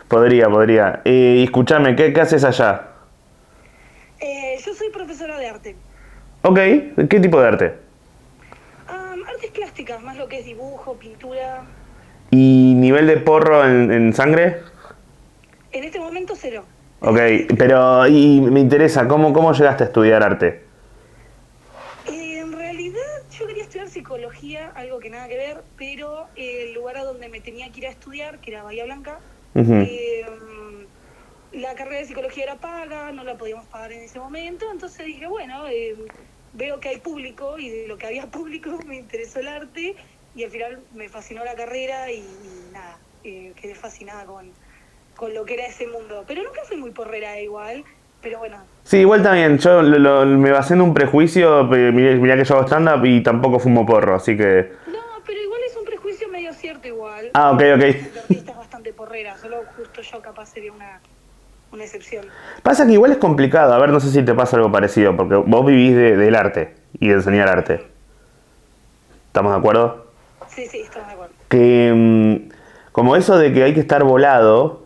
Podría, 0.07 0.49
podría. 0.49 1.03
Y 1.05 1.43
escúchame, 1.43 1.97
¿qué, 1.97 2.15
haces 2.21 2.45
allá? 2.45 2.91
Eh, 4.21 4.57
yo 4.65 4.73
soy 4.73 4.91
profesora 4.91 5.37
de 5.37 5.49
arte. 5.49 5.77
Ok, 6.43 6.59
¿qué 7.11 7.21
tipo 7.21 7.41
de 7.41 7.49
arte? 7.49 7.75
artes 9.29 9.51
plásticas, 9.51 10.01
más 10.01 10.17
lo 10.17 10.29
que 10.29 10.39
es 10.39 10.45
dibujo, 10.45 10.95
pintura. 10.95 11.65
¿Y 12.31 12.75
nivel 12.77 13.09
de 13.09 13.17
porro 13.17 13.67
en, 13.67 13.91
en 13.91 14.13
sangre? 14.13 14.61
En 15.73 15.83
este 15.83 15.99
momento 15.99 16.35
cero. 16.37 16.65
Ok, 17.01 17.19
pero 17.59 18.07
y 18.07 18.41
me 18.43 18.61
interesa, 18.61 19.09
¿cómo, 19.09 19.33
cómo 19.33 19.53
llegaste 19.53 19.83
a 19.83 19.87
estudiar 19.89 20.23
arte? 20.23 20.63
en 22.07 22.53
realidad 22.53 23.01
yo 23.37 23.47
quería 23.49 23.65
estudiar 23.65 23.89
psicología, 23.89 24.71
algo 24.77 25.01
que 25.01 25.11
nada 25.11 25.27
que 25.27 25.37
ver, 25.37 25.63
pero 25.77 26.27
el 26.37 26.75
lugar 26.75 26.99
a 26.99 27.05
donde 27.05 27.29
me 27.29 27.41
tenía 27.41 27.71
que 27.71 27.81
ir 27.81 27.87
a 27.87 27.91
estudiar, 27.91 28.39
que 28.41 28.51
era 28.51 28.63
Bahía 28.63 28.85
Blanca, 28.85 29.19
eh, 29.55 30.25
la 31.53 31.75
carrera 31.75 31.99
de 31.99 32.07
psicología 32.07 32.45
era 32.45 32.57
paga, 32.57 33.13
no 33.13 33.25
la 33.25 33.37
podíamos 33.37 33.67
pagar 33.67 33.93
en 33.93 34.03
ese 34.03 34.19
momento, 34.19 34.67
entonces 34.71 35.07
dije, 35.07 35.27
bueno, 35.27 35.67
eh, 35.69 35.97
veo 36.53 36.81
que 36.81 36.91
hay 36.91 36.99
público 36.99 37.59
y 37.59 37.71
de 37.71 37.89
lo 37.89 37.97
que 37.97 38.07
había 38.07 38.27
público 38.31 38.79
me 38.87 38.97
interesó 38.97 39.41
el 39.41 39.49
arte 39.49 39.97
y 40.35 40.45
al 40.45 40.51
final 40.51 40.81
me 40.95 41.09
fascinó 41.09 41.45
la 41.45 41.55
carrera 41.55 42.11
y, 42.13 42.23
nada, 42.73 42.99
eh, 43.25 43.53
quedé 43.57 43.75
fascinada 43.75 44.25
con 44.27 44.53
con 45.17 45.35
lo 45.35 45.45
que 45.45 45.55
era 45.55 45.67
ese 45.67 45.87
mundo. 45.89 46.25
Pero 46.29 46.43
nunca 46.43 46.61
fui 46.65 46.77
muy 46.77 46.91
porrera 46.91 47.41
igual, 47.41 47.85
pero 48.23 48.39
bueno. 48.39 48.59
Sí, 48.85 48.99
igual 48.99 49.23
también, 49.23 49.59
yo 49.59 49.83
me 49.83 50.51
basé 50.53 50.75
en 50.75 50.83
un 50.83 50.95
prejuicio, 50.95 51.65
mirá, 51.65 52.37
que 52.37 52.45
yo 52.45 52.55
hago 52.57 52.67
stand-up 52.67 53.05
y 53.05 53.23
tampoco 53.23 53.59
fumo 53.59 53.85
porro, 53.85 54.15
así 54.15 54.37
que... 54.37 54.71
No, 54.87 55.01
pero 55.27 55.41
igual 55.41 55.61
es 55.67 55.77
un 55.77 55.85
prejuicio 55.85 56.29
medio 56.29 56.53
cierto 56.53 56.87
igual. 57.27 57.33
Ah, 57.35 57.51
ok, 57.51 57.63
ok. 57.77 57.83
es 58.31 58.47
bastante 58.57 58.93
porrera, 58.93 59.37
solo 59.39 59.59
justo 59.77 60.03
yo 60.03 60.21
capaz 60.21 60.47
sería 60.47 60.73
una, 60.73 61.01
una 61.73 61.85
excepción. 61.85 62.27
Pasa 62.63 62.87
que 62.87 62.93
igual 62.93 63.13
es 63.13 63.19
complicado, 63.19 63.73
a 63.73 63.79
ver, 63.79 63.91
no 63.91 64.01
sé 64.01 64.11
si 64.11 64.23
te 64.23 64.35
pasa 64.35 64.57
algo 64.57 64.73
parecido, 64.73 65.17
porque 65.17 65.37
vos 65.37 65.67
vivís 65.67 65.95
del 65.95 66.35
arte 66.35 66.75
y 66.99 67.09
de 67.09 67.15
enseñar 67.15 67.49
arte. 67.49 67.87
¿Estamos 69.27 69.53
de 69.53 69.59
acuerdo? 69.59 70.07
Sí, 70.49 70.67
sí, 70.67 70.81
estamos 70.81 71.09
de 71.09 71.15
acuerdo. 71.15 71.35
Que 71.49 71.93
mm, 71.95 72.53
como 72.93 73.17
eso 73.17 73.37
de 73.39 73.53
que 73.53 73.63
hay 73.63 73.75
que 73.75 73.81
estar 73.81 74.05
volado, 74.05 74.85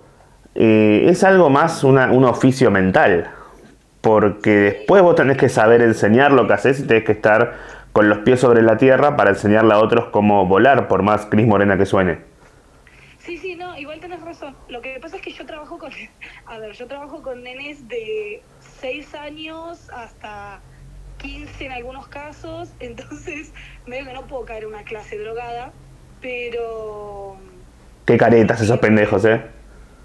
eh, 0.55 1.07
es 1.09 1.23
algo 1.23 1.49
más 1.51 1.85
un 1.85 2.25
oficio 2.25 2.71
mental, 2.71 3.31
porque 4.01 4.51
después 4.51 5.03
vos 5.03 5.14
tenés 5.14 5.37
que 5.37 5.49
saber 5.49 5.83
enseñar 5.83 6.33
lo 6.33 6.47
que 6.47 6.55
haces 6.55 6.81
y 6.81 6.87
tenés 6.87 7.05
que 7.05 7.12
estar 7.12 7.55
con 7.93 8.09
los 8.09 8.19
pies 8.19 8.41
sobre 8.41 8.62
la 8.62 8.77
tierra 8.77 9.17
para 9.17 9.31
enseñarle 9.31 9.75
a 9.75 9.79
otros 9.79 10.07
cómo 10.07 10.47
volar, 10.47 10.89
por 10.89 11.03
más 11.03 11.27
Cris 11.27 11.47
Morena 11.47 11.77
que 11.77 11.87
suene. 11.87 12.19
Sí, 13.19 13.37
sí, 13.37 13.55
no, 13.55 13.77
igual 13.79 14.01
tenés 14.01 14.21
razón. 14.23 14.57
Lo 14.69 14.81
que 14.81 14.99
pasa 15.01 15.17
es 15.17 15.23
a 16.47 16.59
ver, 16.59 16.72
yo 16.72 16.86
trabajo 16.86 17.22
con 17.22 17.43
nenes 17.43 17.86
de 17.88 18.43
6 18.80 19.14
años 19.14 19.88
hasta 19.91 20.61
15 21.18 21.66
en 21.66 21.72
algunos 21.72 22.09
casos, 22.09 22.70
entonces 22.80 23.53
medio 23.86 24.07
que 24.07 24.12
no 24.12 24.26
puedo 24.26 24.45
caer 24.45 24.64
en 24.64 24.70
una 24.70 24.84
clase 24.84 25.18
drogada, 25.18 25.72
pero... 26.20 27.36
Qué 28.07 28.16
caretas 28.16 28.61
esos 28.61 28.78
pendejos, 28.78 29.24
¿eh? 29.24 29.41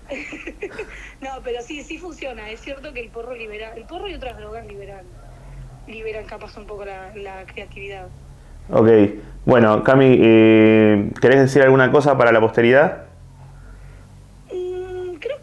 no, 1.21 1.29
pero 1.43 1.61
sí, 1.61 1.83
sí 1.83 1.97
funciona. 1.97 2.49
Es 2.51 2.61
cierto 2.61 2.93
que 2.93 2.99
el 2.99 3.09
porro 3.09 3.33
libera, 3.33 3.73
el 3.75 3.85
porro 3.85 4.07
y 4.07 4.13
otras 4.13 4.37
drogas 4.37 4.65
liberan, 4.67 5.05
liberan 5.87 6.25
capaz 6.25 6.55
un 6.57 6.67
poco 6.67 6.85
la, 6.85 7.15
la 7.15 7.45
creatividad. 7.45 8.07
Ok, 8.69 8.89
bueno, 9.45 9.83
Cami, 9.83 10.17
eh, 10.19 11.09
¿querés 11.21 11.41
decir 11.41 11.61
alguna 11.61 11.91
cosa 11.91 12.17
para 12.17 12.31
la 12.31 12.41
posteridad? 12.41 13.04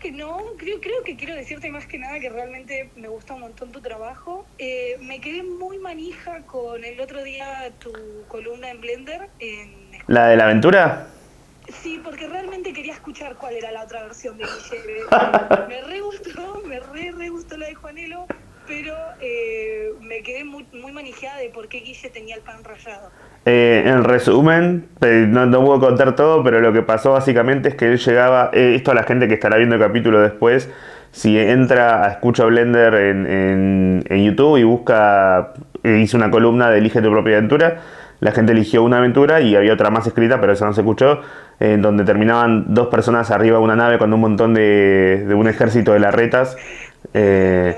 Que 0.02 0.10
no, 0.10 0.36
creo, 0.58 0.80
creo 0.80 1.04
que 1.04 1.16
quiero 1.16 1.36
decirte 1.36 1.70
más 1.70 1.86
que 1.86 1.96
nada 1.96 2.18
que 2.18 2.28
realmente 2.28 2.90
me 2.96 3.06
gusta 3.06 3.34
un 3.34 3.42
montón 3.42 3.70
tu 3.70 3.80
trabajo. 3.80 4.44
Eh, 4.58 4.96
me 5.00 5.20
quedé 5.20 5.44
muy 5.44 5.78
manija 5.78 6.42
con 6.42 6.82
el 6.82 7.00
otro 7.00 7.22
día 7.22 7.72
tu 7.78 7.92
columna 8.26 8.68
en 8.70 8.80
Blender. 8.80 9.28
En... 9.38 9.92
¿La 10.08 10.26
de 10.26 10.36
la 10.36 10.44
aventura? 10.44 11.06
Sí, 11.68 12.00
porque 12.02 12.26
realmente 12.26 12.72
quería 12.72 12.94
escuchar 12.94 13.36
cuál 13.36 13.54
era 13.54 13.70
la 13.70 13.84
otra 13.84 14.02
versión 14.02 14.36
de 14.38 14.44
Guille. 14.44 15.04
me 15.68 15.80
re 15.82 16.00
gustó, 16.00 16.62
me 16.66 16.80
re, 16.80 17.12
re 17.12 17.28
gustó 17.28 17.56
la 17.56 17.66
de 17.66 17.74
Juanelo, 17.76 18.26
pero 18.66 18.96
eh, 19.20 19.92
me 20.00 20.24
quedé 20.24 20.42
muy, 20.42 20.66
muy 20.72 20.90
manejada 20.90 21.36
de 21.36 21.50
por 21.50 21.68
qué 21.68 21.78
Guille 21.78 22.10
tenía 22.10 22.34
el 22.34 22.42
pan 22.42 22.64
rayado. 22.64 23.12
Eh, 23.44 23.82
en 23.86 24.04
resumen, 24.04 24.86
no, 25.00 25.46
no, 25.46 25.64
puedo 25.64 25.80
contar 25.80 26.14
todo, 26.14 26.44
pero 26.44 26.60
lo 26.60 26.72
que 26.72 26.82
pasó 26.82 27.12
básicamente 27.12 27.70
es 27.70 27.74
que 27.74 27.86
él 27.90 27.98
llegaba, 27.98 28.50
eh, 28.52 28.74
esto 28.76 28.92
a 28.92 28.94
la 28.94 29.02
gente 29.02 29.26
que 29.26 29.34
estará 29.34 29.56
viendo 29.56 29.74
el 29.74 29.80
capítulo 29.80 30.20
después, 30.20 30.70
si 31.10 31.38
entra 31.38 32.04
a 32.04 32.12
Escucha 32.12 32.44
Blender 32.44 32.94
en, 32.94 34.04
YouTube 34.08 34.58
y 34.58 34.62
busca, 34.62 35.54
eh, 35.82 35.98
hice 36.02 36.16
una 36.16 36.30
columna 36.30 36.70
de 36.70 36.78
Elige 36.78 37.02
tu 37.02 37.10
propia 37.10 37.38
aventura, 37.38 37.80
la 38.20 38.30
gente 38.30 38.52
eligió 38.52 38.84
una 38.84 38.98
aventura 38.98 39.40
y 39.40 39.56
había 39.56 39.72
otra 39.72 39.90
más 39.90 40.06
escrita, 40.06 40.40
pero 40.40 40.52
eso 40.52 40.64
no 40.64 40.72
se 40.72 40.82
escuchó, 40.82 41.20
en 41.58 41.82
donde 41.82 42.04
terminaban 42.04 42.72
dos 42.72 42.86
personas 42.86 43.32
arriba 43.32 43.58
de 43.58 43.64
una 43.64 43.74
nave 43.74 43.98
con 43.98 44.12
un 44.12 44.20
montón 44.20 44.54
de, 44.54 45.24
de 45.26 45.34
un 45.34 45.48
ejército 45.48 45.92
de. 45.92 45.98
Eh, 47.14 47.76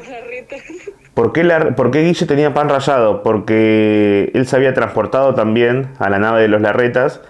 ¿Por 1.15 1.33
qué, 1.33 1.45
la, 1.45 1.77
¿Por 1.77 1.93
qué, 1.93 2.03
Guille 2.03 2.27
tenía 2.27 2.55
pan 2.55 2.69
rayado? 2.69 3.23
Porque 3.23 4.33
él 4.35 4.47
se 4.47 4.57
había 4.57 4.75
transportado 4.75 5.35
también 5.35 5.91
a 6.01 6.11
la 6.11 6.19
nave 6.19 6.43
de 6.43 6.49
los 6.49 6.61
Larretas, 6.61 7.21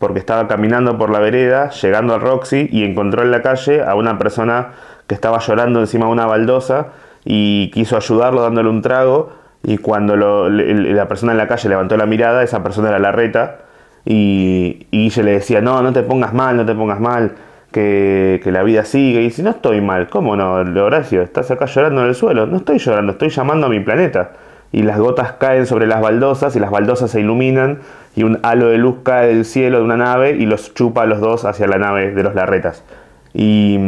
porque 0.00 0.18
estaba 0.18 0.48
caminando 0.48 0.98
por 0.98 1.10
la 1.10 1.20
vereda, 1.20 1.70
llegando 1.70 2.14
a 2.14 2.18
Roxy, 2.18 2.68
y 2.72 2.84
encontró 2.84 3.22
en 3.22 3.30
la 3.30 3.40
calle 3.40 3.82
a 3.82 3.94
una 3.94 4.18
persona 4.18 4.72
que 5.06 5.14
estaba 5.14 5.38
llorando 5.38 5.78
encima 5.78 6.06
de 6.06 6.12
una 6.12 6.26
baldosa, 6.26 6.88
y 7.24 7.70
quiso 7.70 7.96
ayudarlo 7.96 8.42
dándole 8.42 8.70
un 8.70 8.82
trago, 8.82 9.30
y 9.62 9.78
cuando 9.78 10.16
la 10.16 11.06
persona 11.06 11.32
en 11.32 11.38
la 11.38 11.46
calle 11.46 11.68
levantó 11.68 11.96
la 11.96 12.06
mirada, 12.06 12.42
esa 12.42 12.64
persona 12.64 12.88
era 12.88 12.98
Larreta, 12.98 13.58
y, 14.04 14.88
y 14.90 15.04
Guille 15.04 15.22
le 15.22 15.30
decía, 15.32 15.60
no, 15.60 15.80
no 15.82 15.92
te 15.92 16.02
pongas 16.02 16.34
mal, 16.34 16.56
no 16.56 16.66
te 16.66 16.74
pongas 16.74 16.98
mal, 16.98 17.34
que, 17.72 18.40
la 18.46 18.62
vida 18.62 18.84
sigue. 18.84 19.22
Y 19.22 19.30
si 19.30 19.42
no 19.42 19.50
estoy 19.50 19.80
mal, 19.80 20.08
¿cómo 20.08 20.36
no, 20.36 20.54
Horacio? 20.54 21.22
Estás 21.22 21.50
acá 21.50 21.66
llorando 21.66 22.02
en 22.02 22.08
el 22.08 22.14
suelo. 22.14 22.46
No 22.46 22.58
estoy 22.58 22.78
llorando, 22.78 23.12
estoy 23.12 23.30
llamando 23.30 23.66
a 23.66 23.70
mi 23.70 23.80
planeta. 23.80 24.32
Y 24.72 24.82
las 24.82 24.98
gotas 24.98 25.32
caen 25.32 25.66
sobre 25.66 25.86
las 25.86 26.00
baldosas 26.00 26.54
y 26.54 26.60
las 26.60 26.70
baldosas 26.70 27.10
se 27.10 27.20
iluminan 27.20 27.78
y 28.14 28.24
un 28.24 28.38
halo 28.42 28.68
de 28.68 28.76
luz 28.76 28.96
cae 29.02 29.28
del 29.28 29.44
cielo 29.46 29.78
de 29.78 29.84
una 29.84 29.96
nave 29.96 30.32
y 30.32 30.44
los 30.44 30.74
chupa 30.74 31.02
a 31.02 31.06
los 31.06 31.20
dos 31.20 31.46
hacia 31.46 31.66
la 31.66 31.78
nave 31.78 32.10
de 32.10 32.22
los 32.22 32.34
larretas. 32.34 32.84
Y, 33.32 33.78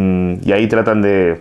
y 0.42 0.52
ahí 0.52 0.66
tratan 0.68 1.02
de... 1.02 1.40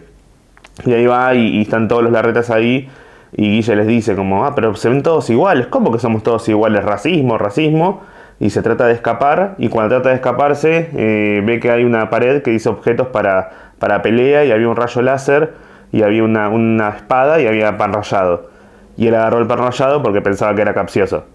Y 0.86 0.94
ahí 0.94 1.06
va 1.06 1.34
y, 1.36 1.58
y, 1.58 1.62
están 1.62 1.88
todos 1.88 2.04
los 2.04 2.12
larretas 2.12 2.50
ahí 2.50 2.90
y 3.34 3.50
Guille 3.52 3.76
les 3.76 3.88
dice 3.88 4.16
como, 4.16 4.46
ah, 4.46 4.56
pero 4.56 4.76
se 4.76 4.90
ven 4.90 5.04
todos 5.04 5.30
iguales. 5.30 5.68
¿Cómo 5.68 5.92
que 5.92 6.00
somos 6.00 6.24
todos 6.24 6.48
iguales? 6.50 6.84
Racismo, 6.84 7.38
racismo 7.38 8.02
y 8.40 8.52
se 8.52 8.62
trata 8.62 8.88
de 8.88 8.94
escapar 8.94 9.56
y 9.58 9.68
cuando 9.70 9.96
trata 9.96 10.10
de 10.10 10.16
escaparse 10.16 10.90
eh, 10.96 11.42
ve 11.46 11.60
que 11.60 11.72
hay 11.72 11.84
una 11.84 12.10
pared 12.10 12.42
que 12.42 12.52
dice 12.52 12.70
objetos 12.70 13.08
para, 13.08 13.50
para 13.80 14.02
pelea 14.02 14.46
y 14.46 14.52
había 14.52 14.70
un 14.70 14.78
rayo 14.78 15.02
láser 15.02 15.54
y 15.92 16.04
había 16.04 16.24
una, 16.24 16.48
una, 16.50 16.90
espada 16.90 17.42
y 17.42 17.48
había 17.48 17.78
pan 17.78 17.92
rayado. 17.94 18.50
Y 18.96 19.08
él 19.08 19.16
agarró 19.16 19.40
el 19.40 19.48
pan 19.48 19.60
rayado 19.60 20.02
porque 20.02 20.22
pensaba 20.22 20.56
que 20.56 20.62
era 20.62 20.74
capcioso. 20.74 21.26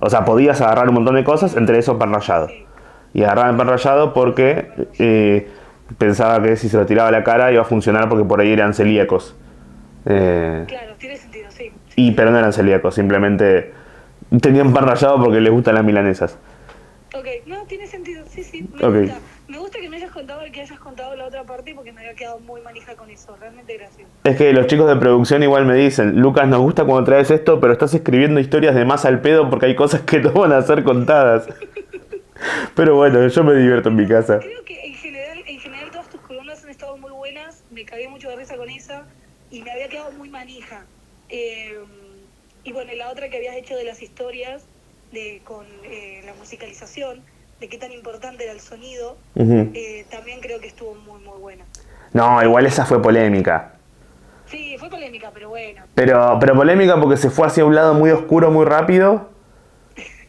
O 0.00 0.10
sea, 0.10 0.24
podías 0.24 0.60
agarrar 0.60 0.88
un 0.88 0.96
montón 0.96 1.14
de 1.14 1.24
cosas, 1.24 1.56
entre 1.56 1.78
eso 1.78 1.98
pan 1.98 2.12
rayado. 2.12 2.48
Y 3.14 3.22
agarraba 3.22 3.50
el 3.50 3.56
pan 3.56 3.68
rayado 3.68 4.12
porque 4.12 4.68
eh, 4.98 5.48
pensaba 5.96 6.42
que 6.42 6.56
si 6.56 6.68
se 6.68 6.76
lo 6.76 6.86
tiraba 6.86 7.08
a 7.08 7.12
la 7.12 7.24
cara 7.24 7.52
iba 7.52 7.62
a 7.62 7.64
funcionar 7.64 8.08
porque 8.08 8.24
por 8.24 8.40
ahí 8.40 8.52
eran 8.52 8.74
celíacos. 8.74 9.36
Eh, 10.06 10.64
claro, 10.66 10.92
tiene 10.98 11.16
sentido, 11.16 11.46
sí. 11.50 11.72
Y, 11.96 12.12
pero 12.12 12.30
no 12.30 12.38
eran 12.38 12.52
celíacos, 12.52 12.94
simplemente 12.94 13.72
tenían 14.40 14.72
pan 14.72 14.86
rayado 14.86 15.22
porque 15.22 15.40
les 15.40 15.52
gustan 15.52 15.74
las 15.74 15.84
milanesas. 15.84 16.38
Ok, 17.12 17.26
no, 17.46 17.64
tiene 17.64 17.88
sentido, 17.88 18.24
sí, 18.28 18.44
sí, 18.44 18.68
me 18.72 18.86
okay. 18.86 19.00
gusta. 19.02 19.18
Me 19.48 19.58
gusta 19.58 19.80
que 19.80 19.88
me 19.88 19.96
hayas 19.96 20.12
contado 20.12 20.42
el 20.42 20.52
que 20.52 20.60
hayas 20.60 20.78
contado 20.78 21.16
la 21.16 21.26
otra 21.26 21.42
parte 21.42 21.74
porque 21.74 21.92
me 21.92 22.02
había 22.02 22.14
quedado 22.14 22.38
muy 22.38 22.60
manija 22.60 22.94
con 22.94 23.10
eso, 23.10 23.36
realmente 23.36 23.76
gracias. 23.76 24.06
Es 24.22 24.36
que 24.36 24.52
los 24.52 24.68
chicos 24.68 24.86
de 24.86 24.94
producción 24.94 25.42
igual 25.42 25.66
me 25.66 25.74
dicen, 25.74 26.20
Lucas, 26.20 26.46
nos 26.46 26.60
gusta 26.60 26.84
cuando 26.84 27.04
traes 27.04 27.32
esto, 27.32 27.58
pero 27.58 27.72
estás 27.72 27.92
escribiendo 27.94 28.38
historias 28.38 28.76
de 28.76 28.84
más 28.84 29.04
al 29.04 29.20
pedo 29.20 29.50
porque 29.50 29.66
hay 29.66 29.74
cosas 29.74 30.02
que 30.02 30.18
no 30.20 30.32
van 30.32 30.52
a 30.52 30.62
ser 30.62 30.84
contadas. 30.84 31.48
pero 32.76 32.94
bueno, 32.94 33.26
yo 33.26 33.44
me 33.44 33.54
divierto 33.54 33.88
en 33.88 33.96
mi 33.96 34.06
casa. 34.06 34.38
Creo 34.38 34.64
que 34.64 34.80
en 34.86 34.94
general, 34.94 35.38
en 35.46 35.58
general 35.58 35.90
todas 35.90 36.08
tus 36.08 36.20
columnas 36.20 36.62
han 36.62 36.70
estado 36.70 36.96
muy 36.96 37.10
buenas, 37.10 37.64
me 37.72 37.84
cagué 37.84 38.08
mucho 38.08 38.28
de 38.28 38.36
risa 38.36 38.56
con 38.56 38.70
esa 38.70 39.04
y 39.50 39.62
me 39.62 39.72
había 39.72 39.88
quedado 39.88 40.12
muy 40.12 40.28
manija. 40.28 40.84
Eh, 41.28 41.76
y 42.62 42.72
bueno, 42.72 42.92
la 42.94 43.10
otra 43.10 43.28
que 43.30 43.36
habías 43.36 43.56
hecho 43.56 43.74
de 43.74 43.84
las 43.84 44.00
historias, 44.00 44.64
de, 45.12 45.40
con 45.44 45.66
eh, 45.84 46.22
la 46.24 46.34
musicalización, 46.34 47.22
de 47.60 47.68
qué 47.68 47.78
tan 47.78 47.92
importante 47.92 48.44
era 48.44 48.52
el 48.52 48.60
sonido, 48.60 49.16
uh 49.34 49.42
-huh. 49.42 49.70
eh, 49.74 50.06
también 50.10 50.40
creo 50.40 50.60
que 50.60 50.68
estuvo 50.68 50.94
muy, 50.94 51.20
muy 51.22 51.38
buena. 51.38 51.64
No, 52.12 52.42
igual 52.42 52.66
esa 52.66 52.84
fue 52.86 53.00
polémica. 53.00 53.74
Sí, 54.46 54.76
fue 54.78 54.90
polémica, 54.90 55.30
pero 55.32 55.50
bueno. 55.50 55.82
Pero, 55.94 56.38
pero 56.40 56.54
polémica 56.54 56.98
porque 57.00 57.16
se 57.16 57.30
fue 57.30 57.46
hacia 57.46 57.64
un 57.64 57.74
lado 57.74 57.94
muy 57.94 58.10
oscuro 58.10 58.50
muy 58.50 58.64
rápido 58.64 59.28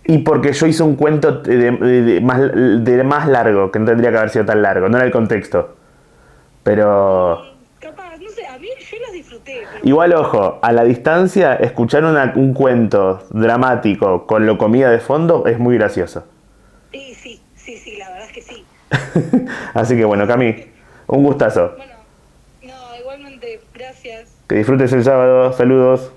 y 0.03 0.19
porque 0.19 0.53
yo 0.53 0.67
hice 0.67 0.83
un 0.83 0.95
cuento 0.95 1.41
de, 1.41 1.71
de, 1.71 2.01
de, 2.01 2.21
más, 2.21 2.39
de 2.39 3.03
más 3.03 3.27
largo, 3.27 3.71
que 3.71 3.79
no 3.79 3.85
tendría 3.85 4.11
que 4.11 4.17
haber 4.17 4.29
sido 4.29 4.45
tan 4.45 4.61
largo, 4.61 4.89
no 4.89 4.97
era 4.97 5.05
el 5.05 5.11
contexto. 5.11 5.75
Pero... 6.63 7.41
Capaz, 7.79 8.17
no 8.17 8.29
sé, 8.29 8.45
a 8.45 8.59
mí 8.59 8.67
yo 8.79 8.97
las. 8.99 9.30
Igual, 9.83 10.13
ojo, 10.13 10.59
a 10.61 10.71
la 10.71 10.83
distancia, 10.83 11.55
escuchar 11.55 12.03
una, 12.03 12.33
un 12.35 12.53
cuento 12.53 13.23
dramático 13.31 14.27
con 14.27 14.45
lo 14.45 14.57
comida 14.57 14.91
de 14.91 14.99
fondo 14.99 15.45
es 15.47 15.57
muy 15.57 15.77
gracioso. 15.77 16.23
Sí, 16.91 17.15
sí, 17.15 17.41
sí, 17.55 17.77
sí, 17.77 17.97
la 17.97 18.09
verdad 18.09 18.27
es 18.27 18.33
que 18.33 18.41
sí. 18.41 18.65
Así 19.73 19.95
que 19.95 20.05
bueno, 20.05 20.27
Cami, 20.27 20.55
un 21.07 21.23
gustazo. 21.23 21.73
Bueno, 21.77 21.93
no, 22.63 22.99
igualmente, 22.99 23.61
gracias. 23.73 24.33
Que 24.47 24.55
disfrutes 24.55 24.93
el 24.93 25.03
sábado, 25.03 25.51
saludos. 25.53 26.11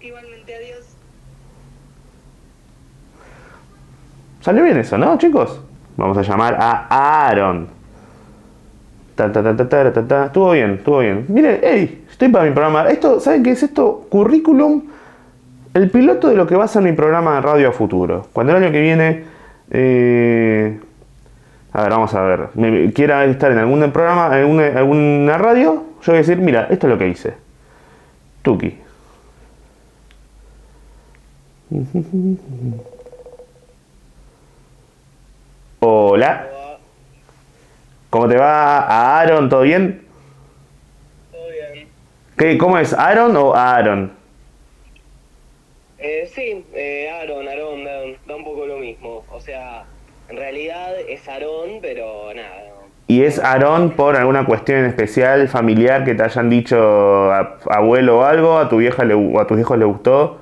Igualmente, 0.00 0.54
adiós. 0.54 0.96
Salió 4.40 4.62
bien 4.64 4.78
eso, 4.78 4.98
¿no, 4.98 5.16
chicos? 5.18 5.60
Vamos 5.96 6.16
a 6.18 6.22
llamar 6.22 6.56
a 6.60 7.26
Aaron. 7.28 7.68
Ta, 9.14 9.32
ta, 9.32 9.42
ta, 9.42 9.56
ta, 9.56 9.68
ta, 9.68 9.92
ta, 9.92 10.06
ta. 10.06 10.24
Estuvo 10.26 10.52
bien, 10.52 10.74
estuvo 10.74 11.00
bien. 11.00 11.24
Miren, 11.28 11.58
hey, 11.62 12.04
estoy 12.18 12.28
para 12.30 12.46
mi 12.46 12.50
programa. 12.50 12.88
Esto, 12.88 13.20
¿saben 13.20 13.44
qué 13.44 13.52
es 13.52 13.62
esto? 13.62 14.08
Currículum, 14.08 14.82
el 15.72 15.88
piloto 15.88 16.26
de 16.28 16.34
lo 16.34 16.48
que 16.48 16.56
va 16.56 16.64
a 16.64 16.68
ser 16.68 16.82
mi 16.82 16.90
programa 16.90 17.36
de 17.36 17.42
radio 17.42 17.68
a 17.68 17.72
futuro. 17.72 18.26
Cuando 18.32 18.56
el 18.56 18.64
año 18.64 18.72
que 18.72 18.80
viene, 18.80 19.22
eh, 19.70 20.80
a 21.72 21.82
ver, 21.82 21.90
vamos 21.92 22.12
a 22.14 22.22
ver, 22.22 22.48
me, 22.54 22.92
quiera 22.92 23.24
estar 23.24 23.52
en 23.52 23.58
algún 23.58 23.92
programa, 23.92 24.36
en 24.36 24.60
alguna, 24.76 25.38
radio, 25.38 25.84
yo 26.02 26.06
voy 26.12 26.16
a 26.16 26.18
decir, 26.18 26.38
mira, 26.38 26.66
esto 26.70 26.88
es 26.88 26.92
lo 26.92 26.98
que 26.98 27.06
hice. 27.06 27.34
Tuki. 28.42 28.76
Hola. 35.78 36.46
¿Cómo 38.10 38.26
te 38.26 38.36
va 38.36 39.20
Aaron? 39.20 39.48
¿Todo 39.48 39.60
bien? 39.60 40.07
¿Qué, 42.38 42.56
¿Cómo 42.56 42.78
es? 42.78 42.94
¿Aaron 42.94 43.36
o 43.36 43.52
Aaron? 43.52 44.12
Eh, 45.98 46.30
sí, 46.32 46.64
eh, 46.72 47.10
Aaron, 47.10 47.48
Aaron, 47.48 47.84
da, 47.84 48.00
da, 48.28 48.36
un 48.36 48.44
poco 48.44 48.64
lo 48.64 48.78
mismo. 48.78 49.24
O 49.32 49.40
sea, 49.40 49.84
en 50.28 50.36
realidad 50.36 50.92
es 51.08 51.28
Aaron, 51.28 51.80
pero 51.82 52.32
nada. 52.32 52.62
¿Y 53.08 53.24
es 53.24 53.40
Aaron 53.40 53.90
por 53.90 54.14
alguna 54.16 54.46
cuestión 54.46 54.84
especial, 54.84 55.48
familiar, 55.48 56.04
que 56.04 56.14
te 56.14 56.22
hayan 56.22 56.48
dicho 56.48 56.78
a, 56.78 57.58
abuelo 57.70 58.20
o 58.20 58.22
algo? 58.22 58.56
¿A 58.56 58.68
tu 58.68 58.76
vieja 58.76 59.04
le, 59.04 59.14
o 59.14 59.40
a 59.40 59.46
tus 59.48 59.58
hijos 59.58 59.76
le 59.76 59.84
gustó? 59.84 60.38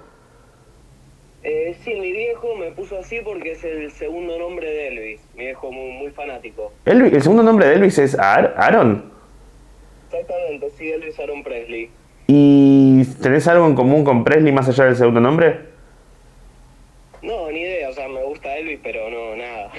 Eh, 1.45 1.79
sí, 1.83 1.95
mi 1.95 2.13
viejo 2.13 2.57
me 2.57 2.73
puso 2.73 2.99
así 2.99 3.21
porque 3.25 3.53
es 3.53 3.65
el 3.65 3.91
segundo 3.93 4.39
nombre 4.39 4.69
de 4.69 4.89
Elvis. 4.89 5.21
Mi 5.35 5.45
viejo 5.45 5.73
muy, 5.73 5.93
muy 5.93 6.11
fanático. 6.11 6.73
Elvis, 6.85 7.15
¿El 7.15 7.23
segundo 7.23 7.43
nombre 7.43 7.69
de 7.69 7.75
Elvis 7.77 7.99
es 7.99 8.19
Aaron? 8.19 9.16
Exactamente, 10.11 10.71
sí, 10.79 10.91
Elvis 10.91 11.19
Aaron 11.19 11.43
Presley. 11.43 11.91
¿Y 12.29 13.05
tenés 13.23 13.47
algo 13.49 13.67
en 13.67 13.75
común 13.75 14.05
con 14.05 14.25
Presley 14.25 14.53
más 14.53 14.69
allá 14.69 14.85
del 14.87 14.97
segundo 14.97 15.21
nombre? 15.21 15.61
No, 17.23 17.51
ni 17.51 17.61
idea, 17.61 17.89
o 17.89 17.93
sea, 17.93 18.09
me 18.09 18.23
gusta 18.25 18.57
Elvis, 18.57 18.79
pero 18.83 19.11
no, 19.11 19.37
nada. 19.37 19.71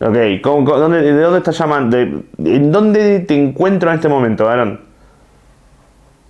Ok, 0.00 0.40
¿cómo- 0.42 0.64
cómo- 0.64 0.78
dónde, 0.78 1.02
¿de 1.02 1.12
dónde 1.20 1.38
estás 1.38 1.58
llamando? 1.58 1.96
De- 1.96 2.56
¿En 2.56 2.72
dónde 2.72 3.20
te 3.20 3.34
encuentro 3.34 3.90
en 3.90 3.96
este 3.96 4.08
momento, 4.08 4.48
Aaron? 4.48 4.80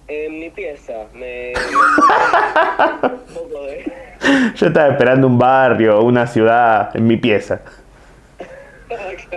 En 0.08 0.38
mi 0.38 0.50
pieza, 0.50 0.92
me... 1.14 1.52
un 1.54 3.34
poco 3.34 3.62
de... 3.66 3.90
Yo 4.56 4.66
estaba 4.66 4.88
esperando 4.92 5.26
un 5.26 5.38
barrio, 5.38 6.02
una 6.02 6.26
ciudad, 6.26 6.94
en 6.96 7.06
mi 7.06 7.16
pieza. 7.16 7.60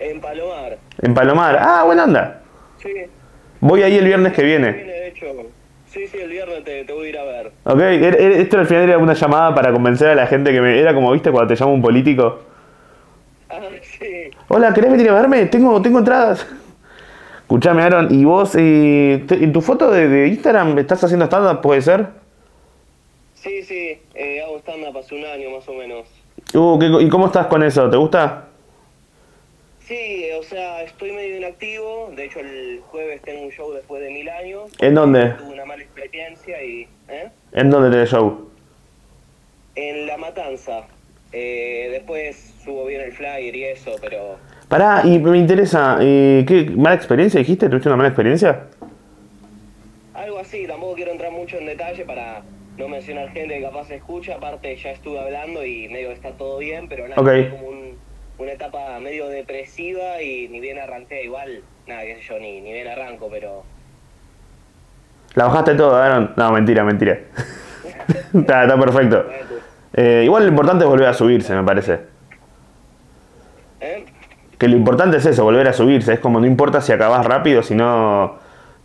En 0.00 0.20
Palomar. 0.20 0.78
En 1.02 1.14
Palomar. 1.14 1.58
Ah, 1.60 1.82
buena 1.84 2.04
onda. 2.04 2.40
Sí. 2.82 2.88
Voy 3.60 3.82
ahí 3.82 3.96
el 3.96 4.04
viernes 4.04 4.32
que 4.32 4.42
viene. 4.42 4.72
De 4.72 5.08
hecho. 5.08 5.26
Sí, 5.88 6.06
sí, 6.06 6.18
el 6.18 6.30
viernes 6.30 6.64
te, 6.64 6.84
te 6.84 6.92
voy 6.92 7.06
a 7.06 7.08
ir 7.10 7.18
a 7.18 7.24
ver. 7.24 7.52
Ok, 7.64 7.78
er- 7.80 8.16
er- 8.20 8.32
esto 8.40 8.58
al 8.58 8.66
final 8.66 8.84
era 8.84 8.98
una 8.98 9.12
llamada 9.14 9.54
para 9.54 9.72
convencer 9.72 10.08
a 10.08 10.14
la 10.14 10.26
gente 10.26 10.52
que 10.52 10.60
me... 10.60 10.78
Era 10.78 10.94
como, 10.94 11.10
viste, 11.12 11.30
cuando 11.32 11.52
te 11.52 11.56
llama 11.58 11.72
un 11.72 11.82
político. 11.82 12.40
Ah, 13.50 13.58
sí. 13.98 14.30
Hola, 14.48 14.72
¿querés 14.72 14.92
venir 14.92 15.10
a 15.10 15.14
verme? 15.14 15.46
Tengo, 15.46 15.82
tengo 15.82 15.98
entradas. 15.98 16.46
Escuchame, 17.40 17.82
Aaron, 17.82 18.06
¿y 18.14 18.24
vos 18.24 18.54
eh, 18.56 19.24
te- 19.26 19.42
en 19.42 19.52
tu 19.52 19.60
foto 19.60 19.90
de, 19.90 20.06
de 20.08 20.28
Instagram 20.28 20.78
estás 20.78 21.02
haciendo 21.02 21.26
stand-up, 21.26 21.60
puede 21.60 21.82
ser? 21.82 22.06
Sí, 23.34 23.62
sí, 23.64 23.98
eh, 24.14 24.42
hago 24.44 24.58
stand-up 24.60 24.96
hace 24.96 25.16
un 25.16 25.24
año 25.24 25.50
más 25.50 25.68
o 25.68 25.74
menos. 25.74 26.06
Uh, 26.54 26.78
¿qué- 26.78 27.04
¿Y 27.04 27.08
cómo 27.08 27.26
estás 27.26 27.48
con 27.48 27.64
eso? 27.64 27.90
¿Te 27.90 27.96
gusta? 27.96 28.44
Sí, 29.90 30.24
o 30.38 30.42
sea, 30.44 30.84
estoy 30.84 31.10
medio 31.10 31.38
inactivo. 31.38 32.12
De 32.14 32.26
hecho, 32.26 32.38
el 32.38 32.80
jueves 32.92 33.20
tengo 33.22 33.42
un 33.42 33.50
show 33.50 33.72
después 33.72 34.00
de 34.00 34.10
mil 34.10 34.28
años. 34.28 34.70
¿En 34.78 34.94
dónde? 34.94 35.30
Tuve 35.30 35.52
una 35.52 35.64
mala 35.64 35.82
experiencia 35.82 36.62
y... 36.62 36.86
¿eh? 37.08 37.28
¿En 37.50 37.70
dónde 37.70 37.90
tenés 37.90 38.08
show? 38.08 38.48
En 39.74 40.06
La 40.06 40.16
Matanza. 40.16 40.82
Eh, 41.32 41.88
después 41.90 42.54
subo 42.64 42.86
bien 42.86 43.00
el 43.00 43.12
flyer 43.12 43.52
y 43.56 43.64
eso, 43.64 43.96
pero... 44.00 44.38
Pará, 44.68 45.02
y 45.04 45.18
me 45.18 45.36
interesa, 45.36 45.98
eh, 46.00 46.44
¿qué 46.46 46.66
mala 46.70 46.94
experiencia 46.94 47.40
dijiste? 47.40 47.68
¿Tuviste 47.68 47.88
una 47.88 47.96
mala 47.96 48.10
experiencia? 48.10 48.66
Algo 50.14 50.38
así, 50.38 50.68
tampoco 50.68 50.94
quiero 50.94 51.10
entrar 51.10 51.32
mucho 51.32 51.58
en 51.58 51.66
detalle 51.66 52.04
para 52.04 52.42
no 52.78 52.88
mencionar 52.88 53.32
gente 53.32 53.56
que 53.56 53.62
capaz 53.62 53.88
se 53.88 53.96
escucha. 53.96 54.36
Aparte, 54.36 54.76
ya 54.76 54.90
estuve 54.92 55.18
hablando 55.18 55.66
y 55.66 55.88
medio 55.88 56.08
que 56.10 56.14
está 56.14 56.30
todo 56.30 56.58
bien, 56.58 56.86
pero 56.88 57.08
nada, 57.08 57.20
Ok. 57.20 57.26
fue 57.26 57.48
como 57.50 57.68
un- 57.70 57.79
una 58.40 58.52
etapa 58.52 58.98
medio 59.00 59.28
depresiva 59.28 60.22
y 60.22 60.48
ni 60.48 60.60
bien 60.60 60.78
arranqué, 60.78 61.24
igual, 61.24 61.62
nada, 61.86 62.02
qué 62.02 62.16
sé 62.16 62.22
yo, 62.22 62.38
ni, 62.38 62.60
ni 62.62 62.72
bien 62.72 62.88
arranco, 62.88 63.28
pero... 63.30 63.64
¿La 65.34 65.44
bajaste 65.44 65.74
todo, 65.74 65.94
Aaron? 65.94 66.32
No, 66.36 66.50
mentira, 66.50 66.82
mentira. 66.82 67.20
está, 68.34 68.62
está 68.62 68.80
perfecto. 68.80 69.26
Eh, 69.92 70.22
igual 70.24 70.44
lo 70.44 70.48
importante 70.48 70.84
es 70.84 70.90
volver 70.90 71.08
a 71.08 71.14
subirse, 71.14 71.54
me 71.54 71.62
parece. 71.62 72.00
¿Eh? 73.80 74.06
Que 74.58 74.68
lo 74.68 74.76
importante 74.76 75.18
es 75.18 75.26
eso, 75.26 75.44
volver 75.44 75.68
a 75.68 75.72
subirse. 75.74 76.14
Es 76.14 76.20
como 76.20 76.40
no 76.40 76.46
importa 76.46 76.80
si 76.80 76.92
acabas 76.92 77.24
rápido, 77.26 77.62
sino 77.62 78.38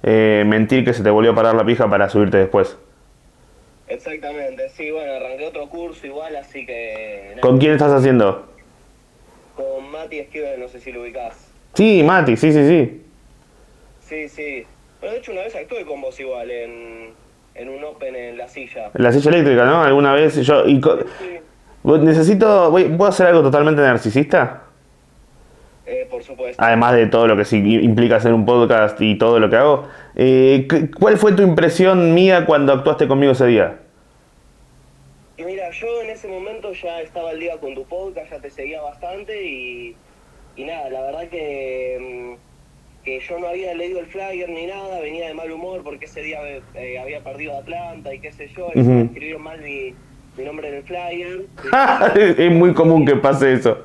eh, 0.04 0.44
mentir 0.46 0.84
que 0.84 0.94
se 0.94 1.02
te 1.02 1.10
volvió 1.10 1.32
a 1.32 1.36
parar 1.36 1.56
la 1.56 1.66
pija 1.66 1.90
para 1.90 2.10
subirte 2.10 2.38
después. 2.38 2.78
Exactamente, 3.88 4.68
sí, 4.70 4.92
bueno, 4.92 5.14
arranqué 5.14 5.48
otro 5.48 5.68
curso 5.70 6.06
igual, 6.06 6.36
así 6.36 6.66
que... 6.66 7.38
¿Con 7.40 7.58
quién 7.60 7.74
estás 7.74 7.94
haciendo? 7.94 8.55
Mati 9.96 10.20
Esquivel, 10.20 10.60
no 10.60 10.68
sé 10.68 10.80
si 10.80 10.92
lo 10.92 11.02
ubicás. 11.02 11.36
Sí, 11.74 12.04
Mati, 12.04 12.36
sí, 12.38 12.52
sí, 12.52 12.68
sí. 12.68 13.02
Sí, 14.02 14.30
sí. 14.30 14.66
Bueno, 15.00 15.14
de 15.14 15.20
hecho, 15.20 15.32
una 15.32 15.42
vez 15.42 15.56
actué 15.56 15.86
con 15.86 16.02
vos 16.02 16.20
igual 16.20 16.50
en, 16.52 17.10
en 17.56 17.70
un 17.70 17.84
Open 17.84 18.16
en 18.16 18.38
la 18.38 18.48
silla. 18.48 18.92
La 18.94 19.12
silla 19.12 19.30
eléctrica, 19.32 19.66
¿no? 19.66 19.82
Alguna 19.84 20.14
vez 20.14 20.36
yo... 20.46 20.66
Y 20.68 20.80
co- 20.80 21.00
Sí, 21.20 21.40
necesito... 22.02 22.72
voy- 22.72 22.86
¿Puedo 22.86 23.10
hacer 23.10 23.28
algo 23.28 23.42
totalmente 23.44 23.82
narcisista? 23.82 24.62
eh, 25.88 26.08
por 26.10 26.24
supuesto. 26.24 26.62
Además 26.64 26.94
de 26.96 27.06
todo 27.08 27.28
lo 27.28 27.38
que 27.38 27.46
sí 27.46 27.58
implica 27.58 28.16
hacer 28.16 28.34
un 28.34 28.44
podcast 28.46 29.00
y 29.02 29.18
todo 29.20 29.40
lo 29.40 29.50
que 29.52 29.56
hago. 29.56 29.88
Eh, 30.16 30.66
¿qué- 30.70 30.90
¿Cuál 30.90 31.18
fue 31.18 31.34
tu 31.34 31.44
impresión 31.44 32.14
mía 32.16 32.46
cuando 32.46 32.74
actuaste 32.74 33.08
conmigo 33.08 33.34
ese 33.34 33.46
día? 33.48 33.78
Y 35.38 35.44
mira, 35.44 35.70
yo 35.72 36.02
en 36.02 36.10
ese 36.10 36.28
momento 36.28 36.72
ya 36.74 37.02
estaba 37.02 37.32
al 37.32 37.40
día 37.40 37.58
con 37.58 37.76
tu 37.76 37.84
podcast, 37.86 38.32
ya 38.32 38.40
te 38.40 38.50
seguía 38.50 38.82
bastante 38.82 39.46
y, 39.46 39.96
y 40.56 40.64
nada, 40.64 40.90
la 40.90 41.02
verdad 41.02 41.28
que, 41.28 42.38
mm, 42.40 43.04
que 43.04 43.20
yo 43.20 43.40
no 43.40 43.48
había 43.48 43.74
leído 43.74 44.00
el 44.00 44.06
flyer 44.06 44.50
ni 44.50 44.66
nada, 44.66 45.02
venía 45.02 45.28
de 45.28 45.34
mal 45.34 45.52
humor 45.52 45.82
porque 45.84 46.06
ese 46.06 46.22
día 46.22 46.40
eh, 46.76 47.00
había 47.00 47.22
perdido 47.22 47.58
Atlanta 47.58 48.14
y 48.14 48.20
qué 48.20 48.32
sé 48.32 48.50
yo, 48.56 48.70
y 48.74 48.80
Ujú. 48.80 48.90
me 48.90 49.02
escribieron 49.04 49.44
mal 49.44 49.62
mi, 49.62 49.94
mi 50.38 50.46
nombre 50.46 50.70
en 50.70 50.76
el 50.76 50.84
flyer. 50.84 51.46
es 52.38 52.52
muy 52.52 52.74
común 52.74 53.06
que 53.06 53.18
pase 53.18 53.54
eso. 53.54 53.78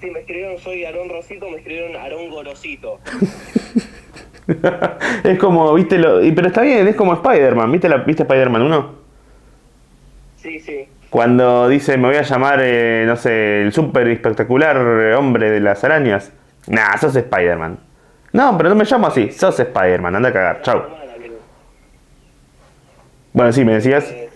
Sí, 0.00 0.10
me 0.10 0.20
escribieron 0.20 0.58
soy 0.58 0.86
Aarón 0.86 1.10
Rosito, 1.10 1.50
me 1.50 1.58
escribieron 1.58 1.94
Aarón 1.96 2.30
Gorosito. 2.30 2.98
es 5.24 5.38
como, 5.38 5.74
viste, 5.74 5.98
lo, 5.98 6.20
pero 6.34 6.46
está 6.46 6.62
bien, 6.62 6.88
es 6.88 6.96
como 6.96 7.12
Spider-Man, 7.12 7.70
¿viste, 7.70 7.90
la, 7.90 7.98
¿viste 7.98 8.22
Spider-Man 8.22 8.62
1? 8.62 8.99
Sí, 10.42 10.60
sí. 10.60 10.86
Cuando 11.10 11.68
dice, 11.68 11.96
me 11.96 12.08
voy 12.08 12.16
a 12.16 12.22
llamar, 12.22 12.60
eh, 12.62 13.04
no 13.06 13.16
sé, 13.16 13.62
el 13.62 13.72
súper 13.72 14.08
espectacular 14.08 14.76
eh, 14.76 15.14
hombre 15.14 15.50
de 15.50 15.60
las 15.60 15.82
arañas. 15.84 16.32
Nah, 16.68 16.96
sos 16.98 17.16
Spider-Man. 17.16 17.78
No, 18.32 18.56
pero 18.56 18.68
no 18.68 18.74
me 18.76 18.84
llamo 18.84 19.08
así, 19.08 19.30
sos 19.32 19.58
Spider-Man, 19.58 20.16
anda 20.16 20.28
a 20.28 20.32
cagar, 20.32 20.62
chau. 20.62 20.82
Bueno, 23.32 23.52
sí, 23.52 23.64
me 23.64 23.74
decías. 23.74 24.10
Eh, 24.10 24.28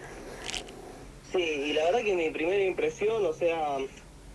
Sí, 1.32 1.40
y 1.40 1.72
la 1.72 1.86
verdad 1.86 2.02
que 2.04 2.14
mi 2.14 2.30
primera 2.30 2.62
impresión, 2.62 3.26
o 3.26 3.32
sea, 3.32 3.78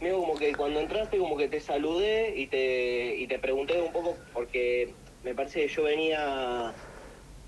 medio 0.01 0.17
como 0.19 0.35
que 0.35 0.53
cuando 0.53 0.81
entraste 0.81 1.17
como 1.17 1.37
que 1.37 1.47
te 1.47 1.61
saludé 1.61 2.33
y 2.35 2.47
te, 2.47 3.15
y 3.15 3.25
te 3.25 3.39
pregunté 3.39 3.81
un 3.81 3.93
poco 3.93 4.17
porque 4.33 4.93
me 5.23 5.33
parece 5.33 5.61
que 5.61 5.67
yo 5.69 5.83
venía, 5.83 6.73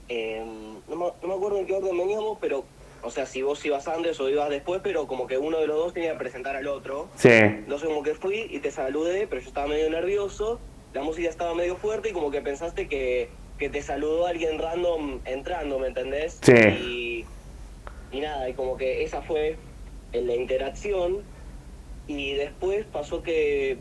eh, 0.08 0.42
no, 0.88 0.96
me, 0.96 1.06
no 1.22 1.28
me 1.28 1.34
acuerdo 1.34 1.58
en 1.60 1.66
qué 1.66 1.74
orden 1.74 1.98
veníamos, 1.98 2.38
pero, 2.40 2.64
o 3.04 3.10
sea, 3.10 3.26
si 3.26 3.42
vos 3.42 3.64
ibas 3.66 3.88
antes 3.88 4.20
o 4.20 4.30
ibas 4.30 4.50
después, 4.50 4.82
pero 4.84 5.08
como 5.08 5.28
que 5.28 5.38
uno 5.38 5.60
de 5.60 5.68
los 5.68 5.78
dos 5.78 5.94
tenía 5.94 6.14
que 6.14 6.20
presentar 6.20 6.56
al 6.56 6.68
otro. 6.68 7.10
Sí, 7.16 7.30
Entonces 7.30 7.88
como 7.88 8.04
que 8.04 8.14
fui 8.16 8.48
y 8.50 8.60
te 8.60 8.72
saludé, 8.72 9.28
pero 9.28 9.42
yo 9.42 9.48
estaba 9.48 9.68
medio 9.68 9.90
nervioso, 9.90 10.60
la 10.94 11.02
música 11.02 11.30
estaba 11.30 11.56
medio 11.56 11.76
fuerte 11.76 12.10
y 12.10 12.12
como 12.12 12.32
que 12.32 12.42
pensaste 12.42 12.88
que, 12.88 13.30
que 13.58 13.70
te 13.70 13.82
saludó 13.82 14.28
alguien 14.28 14.60
random 14.60 15.20
entrando, 15.26 15.80
¿me 15.80 15.88
entendés? 15.88 16.40
Sí. 16.42 16.54
Y, 16.54 17.26
y 18.12 18.20
nada, 18.20 18.50
y 18.50 18.54
como 18.54 18.78
que 18.78 19.04
esa 19.04 19.22
fue 19.22 19.58
en 20.14 20.28
la 20.28 20.36
interacción 20.36 21.22
y 22.08 22.34
después 22.34 22.86
pasó 22.92 23.24
que, 23.24 23.78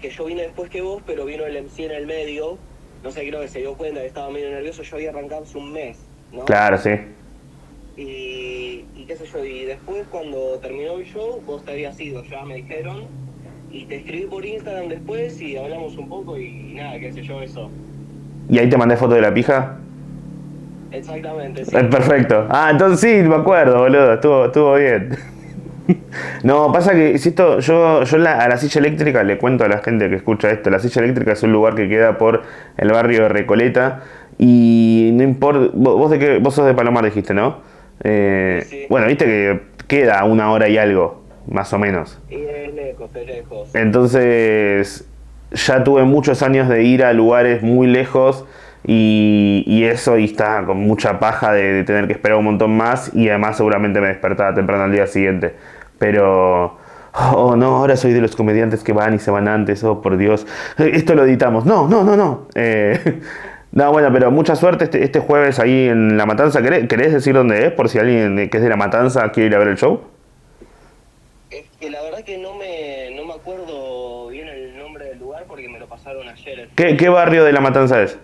que 0.00 0.10
yo 0.10 0.26
vine 0.26 0.42
después 0.42 0.70
que 0.70 0.82
vos, 0.82 1.02
pero 1.06 1.24
vino 1.24 1.44
el 1.46 1.56
MC 1.64 1.80
en 1.80 1.92
el 1.92 2.06
medio, 2.06 2.58
no 3.02 3.10
sé, 3.10 3.26
creo 3.26 3.40
que 3.40 3.48
se 3.48 3.60
dio 3.60 3.74
cuenta 3.74 4.00
que 4.00 4.06
estaba 4.06 4.30
medio 4.30 4.50
nervioso, 4.50 4.82
yo 4.82 4.96
había 4.96 5.10
arrancado 5.10 5.44
hace 5.44 5.58
un 5.58 5.72
mes, 5.72 5.98
¿no? 6.32 6.44
claro, 6.44 6.78
sí. 6.78 6.90
Y, 7.96 8.84
y 8.96 9.04
qué 9.06 9.16
sé 9.16 9.24
yo, 9.26 9.44
y 9.44 9.64
después 9.66 10.04
cuando 10.10 10.58
terminó 10.60 10.98
el 10.98 11.04
show, 11.04 11.40
vos 11.46 11.64
te 11.64 11.72
habías 11.72 11.98
ido, 12.00 12.24
ya 12.24 12.44
me 12.44 12.56
dijeron, 12.56 13.04
y 13.70 13.84
te 13.86 13.96
escribí 13.96 14.26
por 14.26 14.44
Instagram 14.44 14.88
después 14.88 15.40
y 15.40 15.56
hablamos 15.56 15.96
un 15.96 16.08
poco 16.08 16.36
y, 16.38 16.74
nada, 16.74 16.98
qué 16.98 17.12
sé 17.12 17.22
yo, 17.22 17.40
eso. 17.40 17.70
¿Y 18.48 18.58
ahí 18.58 18.68
te 18.68 18.76
mandé 18.76 18.96
foto 18.96 19.14
de 19.14 19.20
la 19.20 19.32
pija? 19.32 19.76
Exactamente, 20.90 21.64
sí. 21.64 21.76
Eh, 21.76 21.84
Perfecto. 21.84 22.46
Ah, 22.50 22.68
entonces 22.70 23.00
sí, 23.00 23.28
me 23.28 23.34
acuerdo, 23.36 23.78
boludo. 23.78 24.14
Estuvo, 24.14 24.44
estuvo 24.46 24.74
bien. 24.74 25.10
No, 26.44 26.72
pasa 26.72 26.92
que 26.94 27.18
si 27.18 27.28
esto, 27.28 27.58
yo, 27.60 28.04
yo 28.04 28.16
la- 28.16 28.38
a 28.38 28.48
la 28.48 28.56
silla 28.56 28.78
eléctrica 28.78 29.22
le 29.22 29.36
cuento 29.36 29.64
a 29.64 29.68
la 29.68 29.78
gente 29.82 30.08
que 30.08 30.16
escucha 30.16 30.50
esto, 30.50 30.70
la 30.70 30.78
silla 30.78 31.02
eléctrica 31.02 31.32
es 31.32 31.42
un 31.42 31.52
lugar 31.52 31.74
que 31.74 31.90
queda 31.90 32.16
por 32.16 32.42
el 32.78 32.88
barrio 32.90 33.24
de 33.24 33.28
Recoleta 33.28 34.02
y 34.38 35.10
no 35.12 35.22
importa, 35.22 35.70
vos, 35.74 35.98
vos 35.98 36.10
de 36.10 36.18
qué, 36.18 36.38
vos 36.38 36.54
sos 36.54 36.64
de 36.64 36.72
Palomar 36.72 37.04
dijiste, 37.04 37.34
¿no? 37.34 37.58
Eh, 38.02 38.66
Sí, 38.68 38.80
sí. 38.80 38.86
Bueno, 38.88 39.06
viste 39.06 39.24
que 39.24 39.60
queda 39.86 40.24
una 40.24 40.50
hora 40.52 40.68
y 40.68 40.78
algo, 40.78 41.22
más 41.46 41.72
o 41.72 41.78
menos. 41.78 42.20
Y 42.28 42.36
es 42.36 42.74
lejos, 42.74 43.10
es 43.14 43.26
lejos. 43.26 43.74
Entonces, 43.74 45.06
ya 45.52 45.84
tuve 45.84 46.02
muchos 46.04 46.42
años 46.42 46.68
de 46.68 46.82
ir 46.84 47.04
a 47.04 47.12
lugares 47.12 47.62
muy 47.62 47.86
lejos 47.86 48.44
y, 48.86 49.64
y 49.66 49.84
eso, 49.84 50.18
y 50.18 50.24
está 50.24 50.64
con 50.66 50.78
mucha 50.78 51.18
paja 51.18 51.52
de, 51.52 51.72
de 51.72 51.84
tener 51.84 52.06
que 52.06 52.12
esperar 52.14 52.38
un 52.38 52.44
montón 52.44 52.76
más 52.76 53.14
y 53.14 53.28
además 53.28 53.56
seguramente 53.56 54.00
me 54.00 54.08
despertaba 54.08 54.54
temprano 54.54 54.84
al 54.84 54.92
día 54.92 55.06
siguiente. 55.06 55.54
Pero, 55.98 56.76
oh 57.14 57.54
no, 57.56 57.76
ahora 57.76 57.96
soy 57.96 58.12
de 58.12 58.20
los 58.20 58.34
comediantes 58.36 58.82
que 58.82 58.92
van 58.92 59.14
y 59.14 59.18
se 59.18 59.30
van 59.30 59.48
antes, 59.48 59.84
oh 59.84 60.02
por 60.02 60.16
Dios, 60.16 60.46
Eh, 60.78 60.90
esto 60.94 61.14
lo 61.14 61.24
editamos, 61.24 61.64
no, 61.66 61.88
no, 61.88 62.04
no, 62.04 62.16
no. 62.16 62.48
Eh, 62.54 63.20
no, 63.74 63.92
bueno, 63.92 64.10
pero 64.12 64.30
mucha 64.30 64.54
suerte 64.56 64.84
este, 64.84 65.02
este 65.02 65.20
jueves 65.20 65.58
ahí 65.58 65.88
en 65.88 66.16
La 66.16 66.26
Matanza. 66.26 66.62
¿Querés, 66.62 66.88
querés 66.88 67.12
decir 67.12 67.34
dónde 67.34 67.66
es 67.66 67.72
por 67.72 67.88
si 67.88 67.98
alguien 67.98 68.48
que 68.48 68.56
es 68.56 68.62
de 68.62 68.68
La 68.68 68.76
Matanza 68.76 69.30
quiere 69.32 69.48
ir 69.48 69.54
a 69.56 69.58
ver 69.58 69.68
el 69.68 69.76
show? 69.76 70.00
Es 71.50 71.64
que 71.80 71.90
la 71.90 72.00
verdad 72.02 72.22
que 72.22 72.38
no 72.38 72.54
me, 72.54 73.10
no 73.16 73.24
me 73.24 73.34
acuerdo 73.34 74.28
bien 74.28 74.48
el 74.48 74.78
nombre 74.78 75.06
del 75.06 75.18
lugar 75.18 75.44
porque 75.48 75.68
me 75.68 75.80
lo 75.80 75.88
pasaron 75.88 76.28
ayer. 76.28 76.68
¿Qué, 76.76 76.96
qué 76.96 77.08
barrio 77.08 77.44
de 77.44 77.52
La 77.52 77.60
Matanza 77.60 78.00
es? 78.00 78.16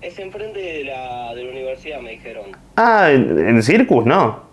Es 0.00 0.18
enfrente 0.18 0.60
de 0.60 0.84
la, 0.84 1.34
de 1.34 1.44
la 1.44 1.50
universidad, 1.50 2.00
me 2.00 2.12
dijeron. 2.12 2.46
Ah, 2.76 3.10
en, 3.10 3.48
en 3.48 3.62
Circus, 3.62 4.06
¿no? 4.06 4.44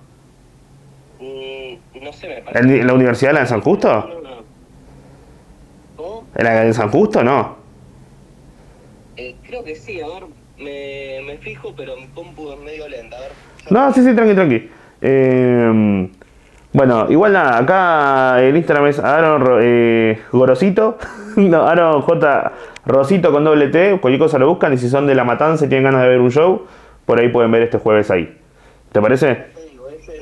Mm, 1.20 2.04
no 2.04 2.12
sé, 2.12 2.28
me 2.28 2.42
parece. 2.42 2.80
¿En 2.82 2.88
la 2.88 2.94
Universidad 2.94 3.30
de 3.30 3.34
la 3.36 3.40
de 3.42 3.48
San 3.48 3.62
Justo? 3.62 3.88
No, 3.88 4.22
no. 4.22 4.36
¿Era 6.36 6.66
en 6.66 6.74
San 6.74 6.90
Justo 6.90 7.24
no? 7.24 7.64
Creo 9.56 9.64
que 9.64 9.76
sí, 9.76 10.02
a 10.02 10.08
ver, 10.08 10.24
me, 10.58 11.22
me 11.26 11.38
fijo, 11.38 11.74
pero 11.78 11.96
mi 11.96 12.08
compu 12.08 12.52
es 12.52 12.60
medio 12.60 12.90
lenta. 12.90 13.16
A 13.16 13.22
ver, 13.22 13.32
No, 13.70 13.94
sí, 13.94 14.04
sí, 14.04 14.14
tranqui, 14.14 14.34
tranqui. 14.36 14.70
Eh, 15.02 16.10
bueno, 16.74 17.06
igual 17.10 17.32
nada, 17.32 17.58
acá 17.60 18.42
el 18.44 18.58
Instagram 18.58 18.88
es 18.88 19.00
Aaron 19.00 19.40
Ro- 19.46 19.60
eh, 19.62 20.20
Gorosito, 20.34 20.98
no, 21.38 21.66
Aaron 21.66 22.02
J. 22.02 22.52
Rosito 22.86 23.32
con 23.32 23.46
doble 23.46 23.70
T, 23.70 23.98
cualquier 24.02 24.20
cosa 24.20 24.38
lo 24.40 24.50
buscan 24.50 24.74
y 24.74 24.78
si 24.78 24.90
son 24.90 25.08
de 25.08 25.16
La 25.16 25.24
Matanza 25.24 25.66
y 25.66 25.70
tienen 25.70 25.86
ganas 25.86 26.02
de 26.02 26.10
ver 26.10 26.20
un 26.20 26.32
show, 26.32 26.66
por 27.06 27.18
ahí 27.20 27.30
pueden 27.30 27.50
ver 27.52 27.62
este 27.62 27.78
jueves 27.78 28.12
ahí. 28.12 28.38
¿Te 28.92 29.02
parece? 29.02 29.32
es 29.32 30.22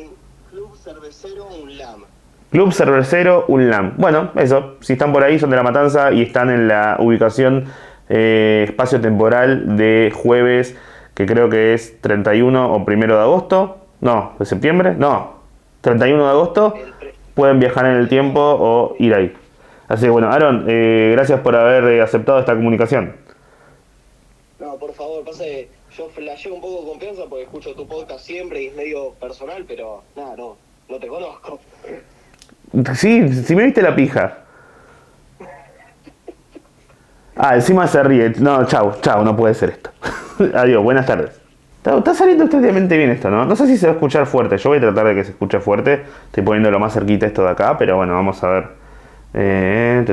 Club 0.51 0.75
Cervecero 0.77 1.47
UNLAM. 1.47 2.03
Club 2.51 2.71
Cervecero 2.71 3.45
Unlam. 3.47 3.93
Bueno, 3.97 4.29
eso, 4.35 4.75
si 4.81 4.93
están 4.93 5.11
por 5.11 5.23
ahí, 5.23 5.39
son 5.39 5.49
de 5.49 5.55
La 5.55 5.63
Matanza 5.63 6.11
y 6.11 6.21
están 6.21 6.51
en 6.51 6.67
la 6.67 6.97
ubicación 6.99 7.65
eh, 8.09 8.65
espacio 8.67 8.99
temporal 9.01 9.77
de 9.77 10.11
jueves, 10.13 10.75
que 11.13 11.25
creo 11.25 11.49
que 11.49 11.73
es 11.73 11.99
31 12.01 12.73
o 12.73 12.77
1 12.77 12.85
de 13.07 13.21
agosto. 13.21 13.77
No, 14.01 14.33
de 14.39 14.45
septiembre. 14.45 14.95
No, 14.97 15.33
31 15.81 16.23
de 16.23 16.29
agosto. 16.29 16.73
Pueden 17.35 17.59
viajar 17.59 17.85
en 17.85 17.93
el 17.93 18.09
tiempo 18.09 18.39
o 18.41 18.95
ir 18.99 19.13
ahí. 19.13 19.33
Así 19.87 20.05
que 20.05 20.09
bueno, 20.09 20.31
Aaron, 20.31 20.65
eh, 20.67 21.11
gracias 21.13 21.39
por 21.41 21.55
haber 21.55 21.83
eh, 21.85 22.01
aceptado 22.01 22.39
esta 22.39 22.55
comunicación. 22.55 23.15
No, 24.59 24.75
por 24.75 24.93
favor, 24.93 25.23
pasa 25.23 25.43
que 25.43 25.67
yo 25.95 26.09
flasheo 26.09 26.53
un 26.53 26.61
poco 26.61 26.81
de 26.81 26.87
confianza 26.89 27.23
porque 27.29 27.43
escucho 27.43 27.75
tu 27.75 27.87
podcast 27.87 28.25
siempre 28.25 28.63
y 28.63 28.67
es 28.67 28.75
medio 28.75 29.11
personal, 29.13 29.65
pero 29.67 30.03
nada, 30.15 30.35
no, 30.35 30.57
no 30.89 30.99
te 30.99 31.07
conozco. 31.07 31.59
Sí, 32.95 33.31
si 33.43 33.55
me 33.55 33.65
viste 33.65 33.81
la 33.81 33.95
pija. 33.95 34.39
Ah, 37.35 37.55
encima 37.55 37.87
se 37.87 38.03
ríe. 38.03 38.33
No, 38.39 38.65
chau, 38.65 38.93
chau, 39.01 39.23
no 39.23 39.35
puede 39.35 39.53
ser 39.53 39.69
esto. 39.69 39.89
Adiós, 40.53 40.83
buenas 40.83 41.05
tardes. 41.05 41.39
Está, 41.83 42.13
saliendo 42.13 42.45
extraordinariamente 42.45 42.95
bien 42.97 43.09
esto, 43.09 43.29
¿no? 43.29 43.45
No 43.45 43.55
sé 43.57 43.67
si 43.67 43.77
se 43.77 43.87
va 43.87 43.91
a 43.93 43.95
escuchar 43.95 44.25
fuerte. 44.25 44.57
Yo 44.57 44.69
voy 44.69 44.77
a 44.77 44.81
tratar 44.81 45.07
de 45.07 45.15
que 45.15 45.23
se 45.25 45.31
escuche 45.31 45.59
fuerte. 45.59 46.03
Estoy 46.27 46.43
poniendo 46.43 46.71
lo 46.71 46.79
más 46.79 46.93
cerquita 46.93 47.25
esto 47.25 47.43
de 47.43 47.49
acá, 47.49 47.77
pero 47.77 47.97
bueno, 47.97 48.13
vamos 48.13 48.41
a 48.43 48.47
ver. 48.49 48.67
Eh, 49.33 50.05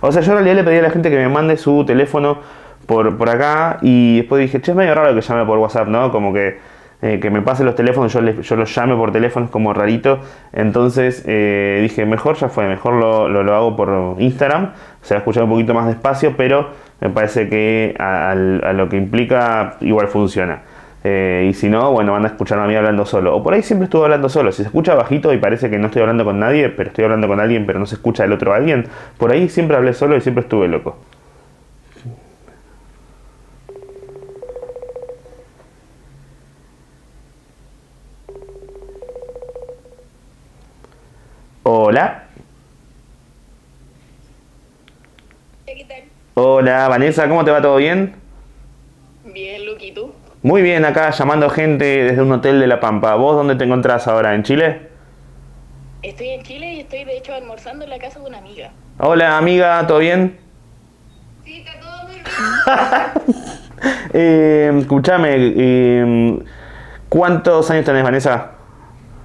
O 0.00 0.12
sea, 0.12 0.22
yo 0.22 0.32
en 0.32 0.38
realidad 0.38 0.54
le 0.54 0.64
pedí 0.64 0.76
a 0.76 0.82
la 0.82 0.90
gente 0.90 1.10
que 1.10 1.16
me 1.16 1.28
mande 1.28 1.56
su 1.56 1.84
teléfono 1.86 2.38
por, 2.86 3.16
por 3.16 3.30
acá 3.30 3.78
y 3.80 4.18
después 4.18 4.42
dije, 4.42 4.60
che, 4.60 4.70
es 4.70 4.76
medio 4.76 4.94
raro 4.94 5.14
que 5.14 5.20
llame 5.22 5.44
por 5.44 5.58
WhatsApp, 5.58 5.88
¿no? 5.88 6.12
Como 6.12 6.32
que, 6.32 6.58
eh, 7.06 7.20
que 7.20 7.30
me 7.30 7.42
pase 7.42 7.64
los 7.64 7.74
teléfonos, 7.74 8.12
yo, 8.12 8.20
les- 8.20 8.40
yo 8.40 8.56
los 8.56 8.74
llame 8.74 8.96
por 8.96 9.12
teléfono, 9.12 9.46
es 9.46 9.52
como 9.52 9.72
rarito. 9.72 10.18
Entonces 10.52 11.22
eh, 11.26 11.78
dije, 11.82 12.04
mejor 12.06 12.36
ya 12.36 12.48
fue, 12.48 12.66
mejor 12.66 12.94
lo, 12.94 13.28
lo, 13.28 13.54
hago 13.54 13.76
por 13.76 14.16
Instagram. 14.18 14.72
Se 15.02 15.14
va 15.14 15.18
a 15.18 15.20
escuchar 15.20 15.44
un 15.44 15.50
poquito 15.50 15.74
más 15.74 15.86
despacio, 15.86 16.34
pero 16.36 16.70
me 17.00 17.10
parece 17.10 17.48
que 17.48 17.94
a 17.98 18.34
lo 18.34 18.88
que 18.88 18.96
implica 18.96 19.76
igual 19.80 20.08
funciona. 20.08 20.62
Eh, 21.08 21.46
y 21.48 21.54
si 21.54 21.68
no, 21.68 21.92
bueno, 21.92 22.10
van 22.12 22.24
a 22.24 22.28
escucharme 22.28 22.64
a 22.64 22.66
mí 22.66 22.74
hablando 22.74 23.06
solo. 23.06 23.36
O 23.36 23.40
por 23.40 23.54
ahí 23.54 23.62
siempre 23.62 23.84
estuve 23.84 24.02
hablando 24.04 24.28
solo. 24.28 24.50
Si 24.50 24.62
se 24.62 24.62
escucha 24.64 24.96
bajito 24.96 25.32
y 25.32 25.38
parece 25.38 25.70
que 25.70 25.78
no 25.78 25.86
estoy 25.86 26.02
hablando 26.02 26.24
con 26.24 26.40
nadie, 26.40 26.68
pero 26.68 26.88
estoy 26.88 27.04
hablando 27.04 27.28
con 27.28 27.38
alguien, 27.38 27.64
pero 27.64 27.78
no 27.78 27.86
se 27.86 27.94
escucha 27.94 28.24
el 28.24 28.32
otro 28.32 28.52
alguien, 28.52 28.86
por 29.16 29.30
ahí 29.30 29.48
siempre 29.48 29.76
hablé 29.76 29.92
solo 29.92 30.16
y 30.16 30.20
siempre 30.20 30.42
estuve 30.42 30.66
loco. 30.66 30.96
Hola. 41.68 42.22
¿Qué 45.66 45.84
tal? 45.84 46.04
Hola, 46.34 46.86
Vanessa, 46.86 47.28
¿cómo 47.28 47.44
te 47.44 47.50
va? 47.50 47.60
¿Todo 47.60 47.78
bien? 47.78 48.14
Bien, 49.24 49.66
Luqui, 49.66 49.90
¿tú? 49.90 50.14
Muy 50.44 50.62
bien, 50.62 50.84
acá 50.84 51.10
llamando 51.10 51.50
gente 51.50 51.84
desde 52.04 52.22
un 52.22 52.30
hotel 52.30 52.60
de 52.60 52.68
La 52.68 52.78
Pampa. 52.78 53.16
¿Vos 53.16 53.34
dónde 53.34 53.56
te 53.56 53.64
encontrás 53.64 54.06
ahora? 54.06 54.36
¿En 54.36 54.44
Chile? 54.44 54.82
Estoy 56.02 56.28
en 56.28 56.44
Chile 56.44 56.74
y 56.74 56.80
estoy 56.82 57.04
de 57.04 57.16
hecho 57.16 57.34
almorzando 57.34 57.82
en 57.82 57.90
la 57.90 57.98
casa 57.98 58.20
de 58.20 58.26
una 58.26 58.38
amiga. 58.38 58.70
Hola, 59.00 59.36
amiga, 59.36 59.84
¿todo 59.88 59.98
bien? 59.98 60.38
Sí, 61.44 61.64
está 61.66 61.80
todo 61.80 62.04
muy 62.04 62.14
bien. 62.14 62.24
Eh, 64.14 64.72
escuchame, 64.78 65.34
eh, 65.36 66.38
¿cuántos 67.08 67.70
años 67.70 67.84
tenés, 67.84 68.04
Vanessa? 68.04 68.52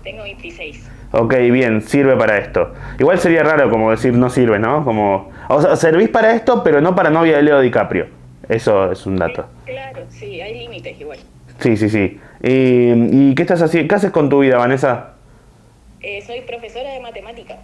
Tengo 0.03 0.23
26. 0.23 0.90
Ok, 1.11 1.33
bien, 1.51 1.81
sirve 1.81 2.15
para 2.15 2.37
esto. 2.37 2.73
Igual 2.97 3.19
sería 3.19 3.43
raro 3.43 3.69
como 3.69 3.91
decir 3.91 4.13
no 4.13 4.29
sirve, 4.29 4.59
¿no? 4.59 4.85
Como, 4.85 5.29
o 5.49 5.61
sea, 5.61 5.75
servís 5.75 6.09
para 6.09 6.33
esto, 6.33 6.63
pero 6.63 6.79
no 6.79 6.95
para 6.95 7.09
novia 7.09 7.35
de 7.37 7.43
Leo 7.43 7.59
DiCaprio. 7.59 8.07
Eso 8.47 8.91
es 8.91 9.05
un 9.05 9.17
dato. 9.17 9.45
Claro, 9.65 10.01
sí, 10.09 10.39
hay 10.41 10.57
límites 10.57 10.99
igual. 10.99 11.19
Sí, 11.59 11.77
sí, 11.77 11.89
sí. 11.89 12.19
¿Y 12.41 13.35
qué 13.35 13.41
estás 13.43 13.61
haciendo? 13.61 13.89
¿Qué 13.89 13.95
haces 13.95 14.11
con 14.11 14.29
tu 14.29 14.39
vida, 14.39 14.57
Vanessa? 14.57 15.11
Eh, 16.01 16.23
soy 16.25 16.41
profesora 16.41 16.91
de 16.91 16.99
matemática. 17.01 17.57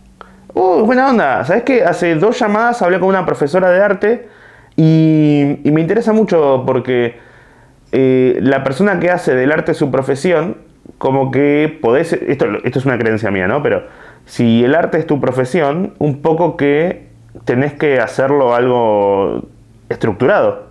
Uh, 0.53 0.83
buena 0.85 1.09
onda. 1.09 1.43
¿Sabes 1.45 1.63
qué? 1.63 1.83
Hace 1.83 2.15
dos 2.15 2.37
llamadas 2.39 2.81
hablé 2.81 2.99
con 2.99 3.09
una 3.09 3.25
profesora 3.25 3.69
de 3.69 3.81
arte 3.81 4.27
y, 4.75 5.59
y 5.63 5.71
me 5.71 5.81
interesa 5.81 6.13
mucho 6.13 6.63
porque 6.65 7.15
eh, 7.91 8.37
la 8.41 8.63
persona 8.63 8.99
que 8.99 9.09
hace 9.09 9.33
del 9.33 9.51
arte 9.51 9.73
su 9.73 9.89
profesión, 9.89 10.57
como 10.97 11.31
que 11.31 11.77
podés, 11.81 12.13
esto, 12.13 12.45
esto 12.63 12.79
es 12.79 12.85
una 12.85 12.97
creencia 12.97 13.31
mía, 13.31 13.47
¿no? 13.47 13.61
Pero 13.61 13.83
si 14.25 14.63
el 14.63 14.75
arte 14.75 14.97
es 14.97 15.07
tu 15.07 15.19
profesión, 15.19 15.93
un 15.99 16.21
poco 16.21 16.57
que 16.57 17.07
tenés 17.45 17.73
que 17.73 17.99
hacerlo 17.99 18.55
algo 18.55 19.47
estructurado. 19.89 20.67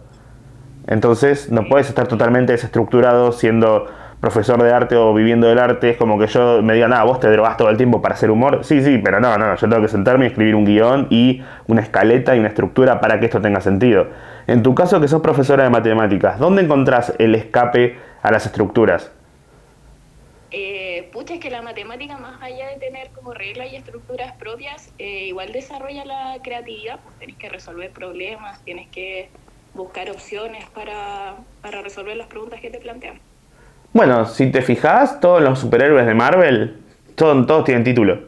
Entonces 0.86 1.50
no 1.50 1.64
puedes 1.68 1.88
estar 1.88 2.06
totalmente 2.06 2.52
desestructurado 2.52 3.32
siendo 3.32 3.86
profesor 4.20 4.62
de 4.62 4.72
arte 4.72 4.96
o 4.96 5.12
viviendo 5.14 5.46
del 5.46 5.58
arte. 5.58 5.90
Es 5.90 5.96
como 5.96 6.18
que 6.18 6.26
yo 6.26 6.62
me 6.62 6.74
diga, 6.74 6.88
nada, 6.88 7.04
vos 7.04 7.20
te 7.20 7.30
drogas 7.30 7.56
todo 7.56 7.70
el 7.70 7.76
tiempo 7.76 8.02
para 8.02 8.14
hacer 8.14 8.30
humor. 8.30 8.60
Sí, 8.62 8.82
sí, 8.82 8.98
pero 9.02 9.20
no, 9.20 9.36
no, 9.38 9.54
yo 9.54 9.68
tengo 9.68 9.82
que 9.82 9.88
sentarme 9.88 10.24
y 10.24 10.28
escribir 10.28 10.54
un 10.54 10.64
guion 10.64 11.06
y 11.10 11.42
una 11.66 11.80
escaleta 11.80 12.36
y 12.36 12.38
una 12.38 12.48
estructura 12.48 13.00
para 13.00 13.20
que 13.20 13.26
esto 13.26 13.40
tenga 13.40 13.60
sentido. 13.60 14.08
En 14.46 14.62
tu 14.62 14.74
caso, 14.74 15.00
que 15.00 15.08
sos 15.08 15.22
profesora 15.22 15.64
de 15.64 15.70
matemáticas, 15.70 16.38
¿dónde 16.38 16.62
encontrás 16.62 17.14
el 17.18 17.34
escape 17.34 17.96
a 18.22 18.30
las 18.30 18.46
estructuras? 18.46 19.15
Eh, 20.50 21.08
pucha, 21.12 21.34
es 21.34 21.40
que 21.40 21.50
la 21.50 21.62
matemática, 21.62 22.16
más 22.18 22.40
allá 22.40 22.68
de 22.68 22.76
tener 22.76 23.10
como 23.10 23.34
reglas 23.34 23.72
y 23.72 23.76
estructuras 23.76 24.32
propias, 24.36 24.92
eh, 24.98 25.26
igual 25.26 25.52
desarrolla 25.52 26.04
la 26.04 26.36
creatividad. 26.42 27.00
Pues 27.00 27.16
tienes 27.16 27.36
que 27.36 27.48
resolver 27.48 27.90
problemas, 27.90 28.62
tienes 28.64 28.88
que 28.88 29.28
buscar 29.74 30.10
opciones 30.10 30.64
para, 30.70 31.36
para 31.62 31.82
resolver 31.82 32.16
las 32.16 32.28
preguntas 32.28 32.60
que 32.60 32.70
te 32.70 32.78
plantean. 32.78 33.20
Bueno, 33.92 34.26
si 34.26 34.50
te 34.50 34.62
fijas, 34.62 35.20
todos 35.20 35.42
los 35.42 35.58
superhéroes 35.58 36.06
de 36.06 36.14
Marvel, 36.14 36.76
todos, 37.14 37.46
todos 37.46 37.64
tienen 37.64 37.82
título. 37.82 38.20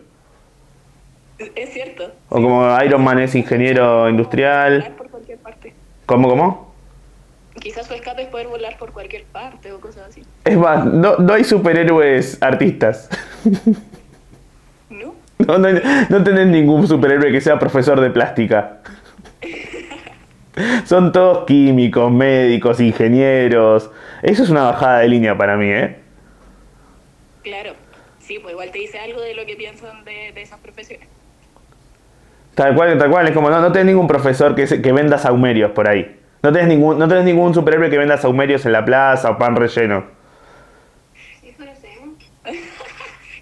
Es 1.39 1.73
cierto. 1.73 2.13
O 2.31 2.37
como 2.37 2.83
Iron 2.83 3.05
Man 3.05 3.21
es 3.21 3.35
ingeniero 3.35 4.09
industrial. 4.09 4.93
Por 4.97 5.09
cualquier 5.09 5.39
parte. 5.39 5.73
¿Cómo, 6.07 6.29
cómo? 6.29 6.68
Quizás 7.61 7.87
su 7.87 7.95
escape 7.95 8.23
es 8.23 8.29
poder 8.29 8.47
volar 8.49 8.77
por 8.79 8.93
cualquier 8.93 9.25
parte 9.25 9.73
o 9.73 9.81
cosas 9.81 10.09
así. 10.09 10.23
Es 10.45 10.57
más, 10.57 10.85
no, 10.85 11.17
no 11.17 11.33
hay 11.35 11.45
superhéroes 11.45 12.39
artistas. 12.43 13.09
¿No? 14.91 15.15
No, 15.39 15.57
no, 15.57 15.69
no 16.09 16.25
tenés 16.25 16.49
ningún 16.49 16.89
superhéroe 16.89 17.31
que 17.31 17.41
sea 17.41 17.61
profesor 17.61 18.01
de 18.01 18.11
plástica. 18.11 18.79
Son 20.85 21.13
todos 21.13 21.47
químicos, 21.47 22.11
médicos, 22.11 22.81
ingenieros. 22.81 23.89
Eso 24.23 24.43
es 24.43 24.51
una 24.51 24.65
bajada 24.65 24.99
de 24.99 25.09
línea 25.09 25.39
para 25.39 25.57
mí, 25.57 25.69
¿eh? 25.71 25.97
Claro. 27.45 27.75
Sí, 28.19 28.41
pues 28.41 28.53
igual 28.53 28.73
te 28.73 28.79
dice 28.81 28.99
algo 28.99 29.21
de 29.21 29.35
lo 29.35 29.47
que 29.47 29.55
piensan 29.55 30.05
de, 30.05 30.33
de 30.35 30.43
esas 30.43 30.59
profesiones. 30.59 31.09
Tal 32.57 32.75
cual, 32.75 32.99
tal 32.99 33.09
cual. 33.09 33.29
Es 33.29 33.33
como 33.35 33.49
no, 33.49 33.61
no 33.61 33.71
tenés 33.71 33.87
ningún 33.87 34.09
profesor 34.09 34.57
que, 34.57 34.67
se- 34.67 34.83
que 34.83 34.91
venda 34.93 35.19
saumerios 35.19 35.71
por 35.71 35.89
ahí. 35.89 36.19
No 36.43 36.53
tenés, 36.53 36.69
ningún, 36.69 36.99
no 36.99 37.09
tenés 37.09 37.25
ningún 37.25 37.53
superhéroe 37.55 37.91
que 37.91 37.99
venda 37.99 38.17
saumerios 38.17 38.65
en 38.67 38.73
la 38.73 38.85
plaza 38.85 39.31
o 39.31 39.39
pan 39.39 39.57
relleno. 39.57 40.05
Eso 41.43 41.65
no 41.65 41.75
sé. 41.75 41.99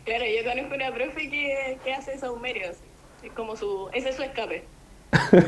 claro, 0.05 0.25
yo 0.25 0.51
conozco 0.51 0.75
una 0.75 0.91
profe 0.93 1.29
que, 1.31 1.79
que 1.85 1.93
hace 1.95 2.19
saumerios. 2.19 2.77
Es 3.23 3.33
como 3.33 3.57
su... 3.57 3.89
Ese 3.93 4.11
es 4.11 4.17
su 4.17 4.23
escape. 4.23 4.65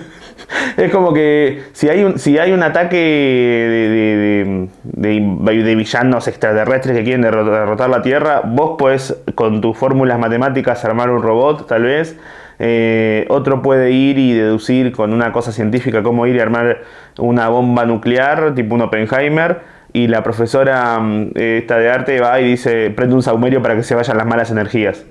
Es 0.77 0.93
como 0.93 1.13
que 1.13 1.65
si 1.73 1.89
hay 1.89 2.05
un, 2.05 2.19
si 2.19 2.39
hay 2.39 2.53
un 2.53 2.63
ataque 2.63 2.97
de, 2.97 3.89
de- 3.89 4.69
de- 4.85 5.63
de- 5.65 5.75
villanos 5.75 6.29
extraterrestres 6.29 6.97
que 6.97 7.03
quieren 7.05 7.23
derro- 7.23 7.45
derrotar 7.45 7.91
la 7.91 8.01
Tierra, 8.03 8.43
vos 8.45 8.77
podés 8.79 9.17
con 9.35 9.61
tus 9.61 9.77
fórmulas 9.77 10.19
matemáticas 10.19 10.85
armar 10.85 11.11
un 11.11 11.23
robot, 11.23 11.67
tal 11.67 11.83
vez. 11.83 12.17
Eh, 12.59 13.27
otro 13.29 13.63
puede 13.63 13.93
ir 13.93 14.19
y 14.19 14.33
deducir 14.33 14.93
con 14.93 15.13
una 15.13 15.33
cosa 15.33 15.53
científica 15.53 16.03
cómo 16.03 16.27
ir 16.27 16.37
y 16.37 16.41
armar 16.41 16.83
una 17.19 17.49
bomba 17.49 17.85
nuclear, 17.85 18.55
tipo 18.55 18.75
un 18.75 18.83
Oppenheimer. 18.83 19.61
Y 19.93 20.09
la 20.09 20.23
profesora 20.23 20.99
mm, 20.99 21.31
esta 21.35 21.79
de 21.79 21.91
arte 21.91 22.21
va 22.21 22.41
y 22.41 22.45
dice, 22.45 22.91
prende 22.91 23.15
un 23.15 23.23
saumerio 23.23 23.63
para 23.63 23.77
que 23.77 23.83
se 23.83 23.95
vayan 23.95 24.17
las 24.17 24.27
malas 24.27 24.51
energías. 24.51 25.05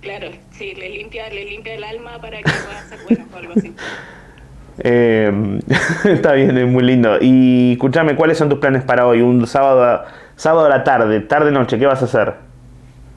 Claro, 0.00 0.28
sí, 0.50 0.74
le 0.74 0.90
limpia, 0.90 1.28
le 1.30 1.44
limpia 1.44 1.74
el 1.74 1.84
alma 1.84 2.18
para 2.20 2.38
que 2.38 2.44
pueda 2.44 2.82
ser 2.88 2.98
bueno 3.06 3.24
o 3.32 3.36
algo 3.36 3.52
así. 3.56 3.74
Eh, 4.78 5.60
está 6.04 6.32
bien, 6.32 6.58
es 6.58 6.66
muy 6.66 6.82
lindo. 6.82 7.18
Y 7.20 7.74
escúchame, 7.74 8.16
¿cuáles 8.16 8.38
son 8.38 8.48
tus 8.48 8.58
planes 8.58 8.82
para 8.82 9.06
hoy? 9.06 9.22
Un 9.22 9.46
sábado, 9.46 10.04
sábado 10.36 10.66
a 10.66 10.68
la 10.68 10.82
tarde, 10.84 11.20
tarde-noche, 11.20 11.78
¿qué 11.78 11.86
vas 11.86 12.02
a 12.02 12.06
hacer? 12.06 12.34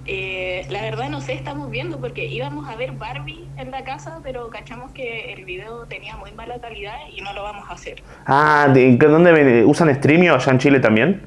Eh, 0.06 0.37
la 0.70 0.82
verdad 0.82 1.10
no 1.10 1.22
sé, 1.22 1.34
estamos 1.34 1.70
viendo 1.70 2.00
porque 2.00 2.26
íbamos 2.26 2.68
a 2.68 2.76
ver 2.76 2.92
Barbie 2.92 3.48
en 3.58 3.72
la 3.72 3.84
casa, 3.84 4.20
pero 4.24 4.50
cachamos 4.50 4.92
que 4.92 5.34
el 5.34 5.46
video 5.46 5.86
tenía 5.86 6.16
muy 6.18 6.32
mala 6.32 6.60
calidad 6.60 6.96
y 7.14 7.22
no 7.22 7.34
lo 7.34 7.44
vamos 7.44 7.70
a 7.70 7.74
hacer. 7.74 8.04
Ah, 8.26 8.70
¿de, 8.74 8.98
¿dónde 8.98 9.64
usan 9.66 9.94
Streamio 9.96 10.36
allá 10.36 10.52
en 10.52 10.60
Chile 10.60 10.80
también? 10.80 11.22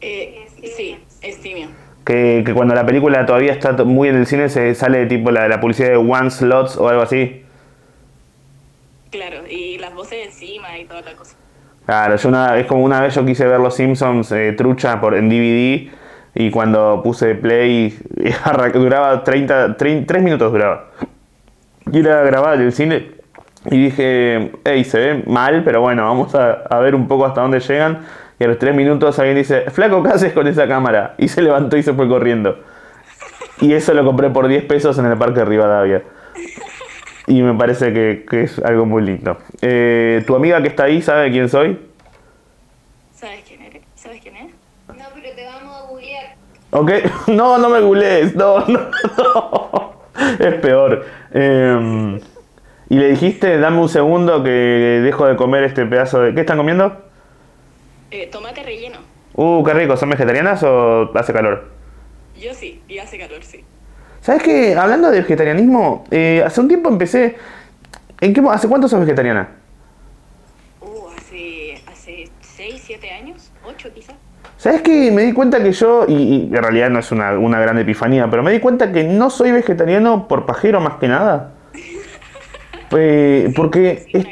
Eh, 0.00 0.46
sí, 0.62 0.98
Streamio. 1.22 1.68
Que, 2.04 2.42
que, 2.44 2.52
cuando 2.52 2.74
la 2.74 2.84
película 2.84 3.24
todavía 3.24 3.52
está 3.52 3.72
muy 3.84 4.08
en 4.08 4.16
el 4.16 4.26
cine 4.26 4.50
se 4.50 4.74
sale 4.74 5.06
tipo 5.06 5.30
la, 5.30 5.48
la 5.48 5.60
publicidad 5.60 5.88
de 5.88 5.96
One 5.96 6.30
Slots 6.30 6.76
o 6.76 6.88
algo 6.88 7.02
así. 7.02 7.42
Claro, 9.10 9.46
y 9.48 9.78
las 9.78 9.94
voces 9.94 10.26
encima 10.26 10.78
y 10.78 10.84
toda 10.84 11.02
la 11.02 11.12
cosa. 11.12 11.36
Claro, 11.86 12.16
yo 12.16 12.28
una, 12.28 12.58
es 12.58 12.66
como 12.66 12.82
una 12.82 13.00
vez 13.00 13.14
yo 13.14 13.24
quise 13.24 13.46
ver 13.46 13.60
Los 13.60 13.76
Simpsons 13.76 14.32
eh, 14.32 14.52
trucha 14.52 15.00
por, 15.00 15.14
en 15.14 15.28
DVD 15.28 15.90
y 16.34 16.50
cuando 16.50 17.00
puse 17.02 17.34
play 17.34 17.96
duraba 18.74 19.22
30, 19.22 19.76
3 19.76 20.22
minutos 20.22 20.52
duraba. 20.52 20.86
Y 21.90 22.00
era 22.00 22.22
grabar 22.22 22.60
el 22.60 22.72
cine 22.72 23.14
y 23.70 23.84
dije, 23.84 24.52
hey, 24.64 24.84
se 24.84 24.98
ve 24.98 25.22
mal, 25.26 25.62
pero 25.64 25.80
bueno, 25.80 26.04
vamos 26.04 26.34
a, 26.34 26.78
ver 26.80 26.94
un 26.94 27.08
poco 27.08 27.24
hasta 27.24 27.40
dónde 27.40 27.60
llegan. 27.60 28.00
Y 28.38 28.44
a 28.44 28.48
los 28.48 28.58
3 28.58 28.74
minutos 28.74 29.18
alguien 29.18 29.36
dice, 29.36 29.70
flaco, 29.70 30.02
¿qué 30.02 30.10
haces 30.10 30.32
con 30.32 30.46
esa 30.46 30.66
cámara? 30.66 31.14
Y 31.18 31.28
se 31.28 31.40
levantó 31.40 31.76
y 31.76 31.82
se 31.82 31.94
fue 31.94 32.08
corriendo. 32.08 32.58
Y 33.60 33.72
eso 33.72 33.94
lo 33.94 34.04
compré 34.04 34.30
por 34.30 34.48
10 34.48 34.64
pesos 34.64 34.98
en 34.98 35.06
el 35.06 35.16
parque 35.16 35.40
de 35.40 35.44
Rivadavia. 35.44 36.02
Y 37.26 37.42
me 37.42 37.54
parece 37.54 37.92
que, 37.92 38.26
que 38.28 38.42
es 38.42 38.58
algo 38.58 38.84
muy 38.84 39.02
lindo. 39.02 39.38
Eh, 39.62 40.22
¿Tu 40.26 40.34
amiga 40.34 40.60
que 40.60 40.68
está 40.68 40.84
ahí 40.84 41.00
sabe 41.00 41.30
quién 41.30 41.48
soy? 41.48 41.78
¿Sabes 43.14 43.44
quién 43.46 43.62
eres? 43.62 43.82
¿Sabes 43.94 44.20
quién 44.20 44.36
es? 44.36 44.52
No, 44.88 45.04
pero 45.14 45.34
te 45.34 45.46
vamos 45.46 45.74
a 45.74 45.86
googlear. 45.86 46.34
Ok, 46.76 46.90
no, 47.28 47.56
no 47.56 47.68
me 47.68 47.80
googlees, 47.80 48.34
no, 48.34 48.58
no, 48.66 48.90
no. 49.16 49.94
Es 50.40 50.54
peor. 50.56 51.06
Eh, 51.32 52.20
y 52.88 52.96
le 52.96 53.10
dijiste, 53.10 53.58
dame 53.58 53.78
un 53.78 53.88
segundo 53.88 54.42
que 54.42 54.50
dejo 54.50 55.26
de 55.26 55.36
comer 55.36 55.62
este 55.62 55.86
pedazo 55.86 56.20
de... 56.20 56.34
¿Qué 56.34 56.40
están 56.40 56.56
comiendo? 56.56 57.00
Eh, 58.10 58.26
tomate 58.26 58.64
relleno. 58.64 58.98
Uh, 59.34 59.62
qué 59.62 59.72
rico. 59.72 59.96
¿Son 59.96 60.10
vegetarianas 60.10 60.64
o 60.64 61.16
hace 61.16 61.32
calor? 61.32 61.70
Yo 62.40 62.52
sí, 62.52 62.82
y 62.88 62.98
hace 62.98 63.18
calor, 63.18 63.44
sí. 63.44 63.64
¿Sabes 64.20 64.42
qué? 64.42 64.74
Hablando 64.74 65.12
de 65.12 65.20
vegetarianismo, 65.20 66.04
eh, 66.10 66.42
hace 66.44 66.60
un 66.60 66.66
tiempo 66.66 66.88
empecé... 66.88 67.36
¿En 68.20 68.34
qué, 68.34 68.42
¿Hace 68.50 68.68
cuánto 68.68 68.88
sos 68.88 68.98
vegetariana? 68.98 69.48
Uh, 70.80 71.08
hace, 71.16 71.80
hace 71.86 72.30
6, 72.40 72.82
7 72.84 73.10
años, 73.12 73.52
8 73.64 73.90
quizás. 73.94 74.16
¿Sabes 74.64 74.80
qué? 74.80 75.10
Me 75.10 75.20
di 75.24 75.34
cuenta 75.34 75.62
que 75.62 75.72
yo, 75.72 76.06
y, 76.08 76.14
y 76.14 76.50
en 76.50 76.62
realidad 76.62 76.88
no 76.88 76.98
es 76.98 77.12
una, 77.12 77.38
una, 77.38 77.60
gran 77.60 77.76
epifanía, 77.76 78.30
pero 78.30 78.42
me 78.42 78.50
di 78.50 78.60
cuenta 78.60 78.92
que 78.92 79.04
no 79.04 79.28
soy 79.28 79.52
vegetariano 79.52 80.26
por 80.26 80.46
pajero 80.46 80.80
más 80.80 80.94
que 80.94 81.06
nada. 81.06 81.50
Eh, 82.96 83.52
porque 83.56 84.06
Sí, 84.12 84.24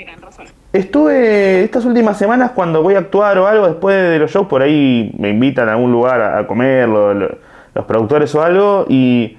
estuve 0.73 1.65
estas 1.65 1.85
últimas 1.85 2.17
semanas 2.17 2.53
cuando 2.55 2.83
voy 2.83 2.95
a 2.95 3.01
actuar 3.01 3.37
o 3.39 3.47
algo, 3.47 3.67
después 3.67 3.95
de 3.97 4.19
los 4.19 4.31
shows, 4.31 4.47
por 4.47 4.63
ahí 4.63 5.13
me 5.19 5.29
invitan 5.29 5.69
a 5.69 5.73
algún 5.73 5.93
lugar 5.93 6.21
a, 6.23 6.39
a 6.39 6.47
comer, 6.47 6.89
lo- 6.89 7.13
lo- 7.13 7.37
los 7.75 7.85
productores 7.85 8.35
o 8.35 8.43
algo, 8.43 8.87
y, 8.89 9.37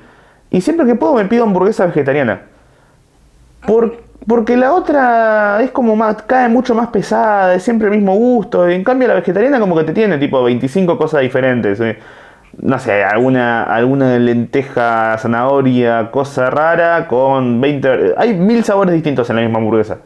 y 0.52 0.62
siempre 0.62 0.86
que 0.86 0.94
puedo 0.94 1.16
me 1.16 1.26
pido 1.26 1.44
hamburguesa 1.44 1.88
vegetariana. 1.88 2.41
Por, 3.66 4.03
porque 4.28 4.56
la 4.58 4.74
otra 4.74 5.62
es 5.62 5.72
como 5.72 5.96
más, 5.96 6.22
cae 6.24 6.50
mucho 6.50 6.76
más 6.76 6.88
pesada, 6.88 7.56
es 7.56 7.64
siempre 7.64 7.88
el 7.88 7.96
mismo 7.96 8.16
gusto. 8.16 8.68
En 8.68 8.84
cambio 8.84 9.08
la 9.08 9.16
vegetariana 9.16 9.60
como 9.60 9.76
que 9.76 9.84
te 9.84 9.94
tiene 9.94 10.18
tipo 10.18 10.44
25 10.44 10.98
cosas 10.98 11.22
diferentes. 11.22 11.80
eh. 11.80 11.98
No 12.62 12.78
sé, 12.78 13.04
alguna, 13.04 13.64
alguna 13.64 14.20
lenteja, 14.20 15.18
zanahoria, 15.18 16.12
cosa 16.12 16.52
rara 16.52 17.08
con 17.08 17.60
20... 17.60 18.14
Hay 18.16 18.36
mil 18.36 18.64
sabores 18.64 18.94
distintos 18.94 19.28
en 19.32 19.38
la 19.38 19.42
misma 19.42 19.58
hamburguesa. 19.58 19.98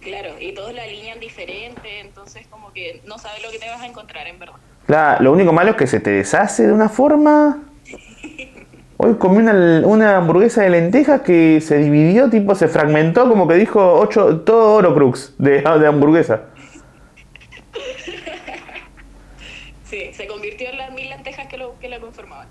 Claro, 0.00 0.30
y 0.38 0.52
todos 0.52 0.74
la 0.74 0.82
alinean 0.82 1.18
diferente, 1.18 2.00
entonces 2.00 2.46
como 2.48 2.72
que 2.72 3.00
no 3.06 3.18
sabes 3.18 3.42
lo 3.42 3.50
que 3.50 3.58
te 3.58 3.68
vas 3.70 3.80
a 3.80 3.86
encontrar 3.86 4.26
en 4.26 4.38
verdad. 4.38 4.56
Claro, 4.86 5.24
lo 5.24 5.32
único 5.32 5.52
malo 5.52 5.70
es 5.70 5.76
que 5.76 5.86
se 5.86 6.00
te 6.00 6.10
deshace 6.10 6.66
de 6.66 6.72
una 6.72 6.90
forma... 6.90 7.58
Hoy 9.02 9.14
comí 9.14 9.38
una, 9.38 9.80
una 9.86 10.18
hamburguesa 10.18 10.60
de 10.62 10.68
lentejas 10.68 11.22
que 11.22 11.62
se 11.62 11.78
dividió, 11.78 12.28
tipo 12.28 12.54
se 12.54 12.68
fragmentó, 12.68 13.26
como 13.26 13.48
que 13.48 13.54
dijo 13.54 13.94
ocho, 13.94 14.40
todo 14.40 14.74
oro 14.74 14.94
crux 14.94 15.34
de, 15.38 15.62
de 15.62 15.86
hamburguesa. 15.86 16.42
Sí, 19.84 20.10
se 20.12 20.26
convirtió 20.26 20.68
en 20.68 20.76
las 20.76 20.92
mil 20.92 21.08
lentejas 21.08 21.46
que, 21.46 21.56
lo, 21.56 21.78
que 21.78 21.88
la 21.88 21.98
conformaban. 21.98 22.46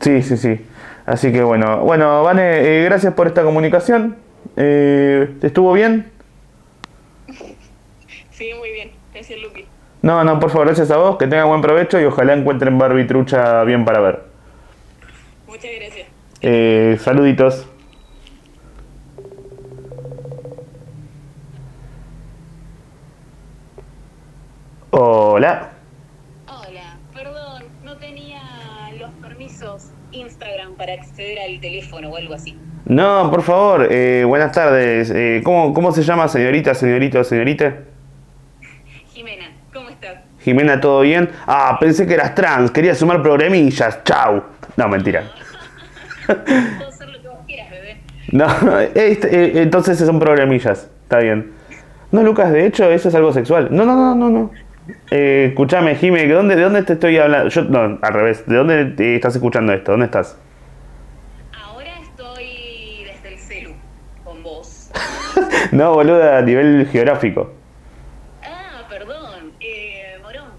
Sí, 0.00 0.20
sí, 0.20 0.36
sí. 0.36 0.60
Así 1.06 1.32
que 1.32 1.42
bueno, 1.42 1.78
bueno, 1.78 2.22
Vane, 2.22 2.82
eh, 2.82 2.84
gracias 2.84 3.14
por 3.14 3.26
esta 3.26 3.42
comunicación. 3.42 4.16
Eh, 4.58 5.34
¿Estuvo 5.42 5.72
bien? 5.72 6.12
Sí, 8.30 8.50
muy 8.58 8.72
bien, 8.72 8.90
gracias 9.12 9.40
Lupi. 9.40 9.64
No, 10.02 10.24
no, 10.24 10.40
por 10.40 10.50
favor, 10.50 10.66
gracias 10.66 10.90
a 10.90 10.96
vos, 10.96 11.16
que 11.18 11.28
tengan 11.28 11.46
buen 11.46 11.62
provecho 11.62 12.00
y 12.00 12.04
ojalá 12.04 12.34
encuentren 12.34 12.76
Barbie 12.76 13.06
trucha 13.06 13.62
bien 13.62 13.84
para 13.84 14.00
ver. 14.00 14.34
Muchas 15.46 15.70
gracias. 15.78 15.93
Eh, 16.46 16.98
saluditos. 17.00 17.66
Hola. 24.90 25.70
Hola, 26.46 26.98
perdón, 27.14 27.64
no 27.82 27.96
tenía 27.96 28.42
los 29.00 29.10
permisos 29.22 29.86
Instagram 30.12 30.74
para 30.74 30.92
acceder 30.92 31.38
al 31.38 31.60
teléfono 31.62 32.10
o 32.10 32.16
algo 32.18 32.34
así. 32.34 32.58
No, 32.84 33.30
por 33.30 33.40
favor, 33.40 33.88
eh, 33.90 34.24
buenas 34.26 34.52
tardes. 34.52 35.10
Eh, 35.14 35.40
¿cómo, 35.42 35.72
¿Cómo 35.72 35.92
se 35.92 36.02
llama, 36.02 36.28
señorita, 36.28 36.74
señorita, 36.74 37.24
señorita? 37.24 37.74
Jimena, 39.14 39.46
¿cómo 39.72 39.88
estás? 39.88 40.18
Jimena, 40.40 40.78
¿todo 40.78 41.00
bien? 41.00 41.30
Ah, 41.46 41.78
pensé 41.80 42.06
que 42.06 42.12
eras 42.12 42.34
trans, 42.34 42.70
quería 42.70 42.94
sumar 42.94 43.22
programillas. 43.22 44.04
Chau. 44.04 44.42
No, 44.76 44.88
mentira. 44.90 45.24
Puedo 46.26 46.88
hacer 46.88 47.08
lo 47.08 47.20
que 47.20 47.28
vos 47.28 47.38
quieras, 47.46 47.70
bebé. 47.70 47.96
No, 48.32 48.46
este, 48.94 49.58
eh, 49.58 49.62
entonces 49.62 49.98
son 49.98 50.18
programillas. 50.18 50.90
Está 51.02 51.18
bien. 51.18 51.52
No, 52.12 52.22
Lucas, 52.22 52.52
de 52.52 52.66
hecho, 52.66 52.90
eso 52.90 53.08
es 53.08 53.14
algo 53.14 53.32
sexual. 53.32 53.68
No, 53.70 53.84
no, 53.84 53.96
no, 53.96 54.14
no, 54.14 54.30
no. 54.30 54.50
Eh, 55.10 55.46
escuchame, 55.48 55.96
Jime, 55.96 56.26
¿de 56.26 56.34
dónde, 56.34 56.56
¿de 56.56 56.62
dónde 56.62 56.82
te 56.82 56.92
estoy 56.94 57.16
hablando? 57.18 57.48
Yo, 57.48 57.62
no, 57.62 57.98
al 58.00 58.12
revés. 58.12 58.46
¿De 58.46 58.56
dónde 58.56 58.84
te 58.86 59.16
estás 59.16 59.34
escuchando 59.34 59.72
esto? 59.72 59.92
¿Dónde 59.92 60.06
estás? 60.06 60.38
Ahora 61.52 61.90
estoy 62.00 63.04
desde 63.04 63.34
el 63.34 63.38
celu 63.38 63.70
con 64.22 64.42
vos. 64.42 64.90
No, 65.72 65.94
boluda, 65.94 66.38
a 66.38 66.42
nivel 66.42 66.86
geográfico. 66.92 67.52
Ah, 68.42 68.86
perdón, 68.88 69.52
eh, 69.60 70.18
Morón. 70.22 70.50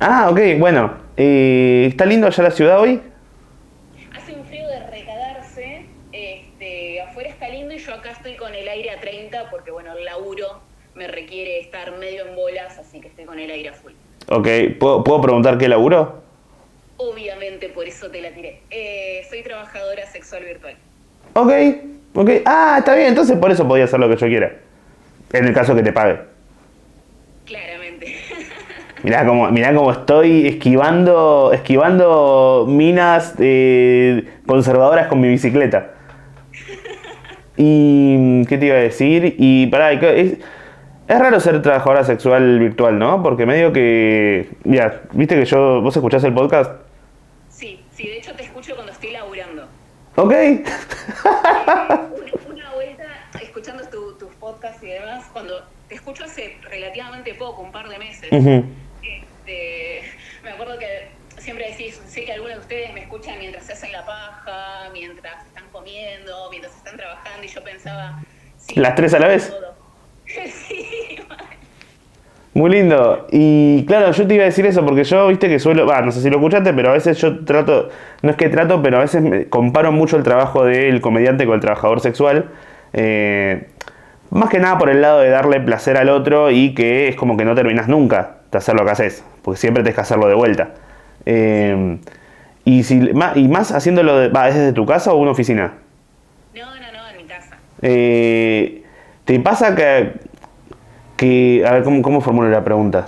Ah, 0.00 0.28
ok, 0.30 0.40
bueno. 0.58 0.94
Eh, 1.16 1.86
¿Está 1.88 2.06
lindo 2.06 2.26
allá 2.26 2.42
la 2.44 2.50
ciudad 2.50 2.80
hoy? 2.80 3.02
Me 11.02 11.08
requiere 11.08 11.58
estar 11.58 11.90
medio 11.98 12.28
en 12.28 12.36
bolas, 12.36 12.78
así 12.78 13.00
que 13.00 13.08
estoy 13.08 13.24
con 13.24 13.36
el 13.36 13.50
aire 13.50 13.70
a 13.70 13.72
full. 13.72 13.92
Ok, 14.28 14.46
¿puedo, 14.78 15.02
¿puedo 15.02 15.20
preguntar 15.20 15.58
qué 15.58 15.66
laburo? 15.68 16.22
Obviamente 16.96 17.68
por 17.70 17.88
eso 17.88 18.08
te 18.08 18.20
la 18.20 18.30
tiré. 18.30 18.60
Eh, 18.70 19.26
soy 19.28 19.42
trabajadora 19.42 20.06
sexual 20.06 20.44
virtual. 20.44 20.76
Ok, 21.34 21.52
ok. 22.14 22.30
Ah, 22.44 22.76
está 22.78 22.94
bien, 22.94 23.08
entonces 23.08 23.36
por 23.36 23.50
eso 23.50 23.66
podía 23.66 23.84
hacer 23.84 23.98
lo 23.98 24.08
que 24.08 24.16
yo 24.16 24.28
quiera. 24.28 24.52
En 25.32 25.44
el 25.44 25.52
caso 25.52 25.74
que 25.74 25.82
te 25.82 25.92
pague. 25.92 26.20
Claramente. 27.46 28.16
Mirá 29.02 29.26
cómo, 29.26 29.50
mirá 29.50 29.74
cómo 29.74 29.90
estoy 29.90 30.46
esquivando, 30.46 31.50
esquivando 31.52 32.66
minas 32.68 33.34
eh, 33.40 34.24
conservadoras 34.46 35.08
con 35.08 35.20
mi 35.20 35.28
bicicleta. 35.28 35.94
Y, 37.54 38.46
¿qué 38.46 38.56
te 38.56 38.66
iba 38.66 38.76
a 38.76 38.80
decir? 38.80 39.34
Y, 39.38 39.66
pará, 39.66 39.92
es, 39.92 40.38
es 41.12 41.18
raro 41.18 41.40
ser 41.40 41.60
trabajadora 41.62 42.04
sexual 42.04 42.58
virtual, 42.58 42.98
¿no? 42.98 43.22
Porque 43.22 43.46
medio 43.46 43.72
que... 43.72 44.50
Mira, 44.64 45.02
viste 45.12 45.34
que 45.36 45.44
yo... 45.44 45.80
¿Vos 45.80 45.94
escuchás 45.96 46.24
el 46.24 46.32
podcast? 46.34 46.72
Sí, 47.48 47.84
sí, 47.92 48.06
de 48.06 48.18
hecho 48.18 48.34
te 48.34 48.44
escucho 48.44 48.74
cuando 48.74 48.92
estoy 48.92 49.10
laburando. 49.12 49.66
Ok. 50.16 50.32
Una, 51.66 52.00
una 52.50 52.74
vuelta 52.74 53.04
escuchando 53.40 53.84
tu- 53.88 54.14
tus 54.18 54.34
podcasts 54.34 54.82
y 54.82 54.86
demás, 54.88 55.24
cuando 55.32 55.62
te 55.88 55.94
escucho 55.94 56.24
hace 56.24 56.56
relativamente 56.70 57.34
poco, 57.34 57.62
un 57.62 57.72
par 57.72 57.88
de 57.88 57.98
meses. 57.98 58.28
Este, 58.32 60.02
me 60.44 60.50
acuerdo 60.50 60.78
que 60.78 61.08
siempre 61.38 61.70
decís, 61.70 62.00
sé 62.06 62.24
que 62.24 62.32
algunos 62.32 62.56
de 62.56 62.60
ustedes 62.60 62.92
me 62.94 63.00
escuchan 63.02 63.38
mientras 63.38 63.64
se 63.64 63.72
hacen 63.72 63.92
la 63.92 64.04
paja, 64.06 64.88
mientras 64.92 65.46
están 65.46 65.64
comiendo, 65.72 66.48
mientras 66.50 66.76
están 66.76 66.96
trabajando, 66.96 67.44
y 67.44 67.48
yo 67.48 67.62
pensaba... 67.64 68.22
sí, 68.58 68.78
¿Las 68.78 68.94
tres 68.94 69.14
a 69.14 69.18
la 69.18 69.28
vez? 69.28 69.48
todo. 69.50 69.81
Sí. 70.26 70.86
Muy 72.54 72.70
lindo. 72.70 73.26
Y 73.32 73.84
claro, 73.86 74.12
yo 74.12 74.26
te 74.26 74.34
iba 74.34 74.42
a 74.42 74.46
decir 74.46 74.66
eso 74.66 74.84
porque 74.84 75.04
yo, 75.04 75.26
viste 75.28 75.48
que 75.48 75.58
suelo, 75.58 75.86
va, 75.86 76.02
no 76.02 76.12
sé 76.12 76.20
si 76.20 76.28
lo 76.28 76.36
escuchaste, 76.36 76.74
pero 76.74 76.90
a 76.90 76.92
veces 76.92 77.16
yo 77.18 77.44
trato, 77.44 77.88
no 78.20 78.30
es 78.30 78.36
que 78.36 78.50
trato, 78.50 78.82
pero 78.82 78.98
a 78.98 79.00
veces 79.00 79.22
me 79.22 79.48
comparo 79.48 79.90
mucho 79.90 80.16
el 80.18 80.22
trabajo 80.22 80.64
del 80.64 81.00
comediante 81.00 81.46
con 81.46 81.54
el 81.54 81.60
trabajador 81.60 82.00
sexual. 82.00 82.50
eh, 82.92 83.68
más 84.30 84.48
que 84.48 84.58
nada 84.58 84.78
por 84.78 84.88
el 84.88 85.02
lado 85.02 85.20
de 85.20 85.28
darle 85.28 85.60
placer 85.60 85.98
al 85.98 86.08
otro 86.08 86.50
y 86.50 86.72
que 86.74 87.08
es 87.08 87.16
como 87.16 87.36
que 87.36 87.44
no 87.44 87.54
terminas 87.54 87.86
nunca 87.86 88.36
de 88.50 88.56
hacer 88.58 88.74
lo 88.74 88.82
que 88.84 88.90
haces, 88.90 89.22
porque 89.42 89.60
siempre 89.60 89.82
tienes 89.82 89.94
que 89.94 90.00
hacerlo 90.00 90.26
de 90.26 90.34
vuelta. 90.34 90.70
Eh, 91.26 91.98
y, 92.64 92.82
si, 92.84 92.96
ma- 93.12 93.32
y 93.34 93.48
más 93.48 93.72
haciéndolo, 93.72 94.16
de, 94.18 94.28
va, 94.28 94.48
¿es 94.48 94.54
desde 94.54 94.72
tu 94.72 94.86
casa 94.86 95.12
o 95.12 95.16
una 95.16 95.32
oficina? 95.32 95.74
No, 96.54 96.64
no, 96.64 96.92
no, 96.92 97.08
en 97.10 97.16
mi 97.18 97.24
casa. 97.24 97.58
Eh, 97.82 98.81
¿Te 99.24 99.38
pasa 99.40 99.74
que, 99.74 100.12
que- 101.16 101.64
A 101.66 101.72
ver, 101.72 101.84
¿cómo, 101.84 102.02
cómo 102.02 102.20
formulo 102.20 102.48
la 102.50 102.64
pregunta? 102.64 103.06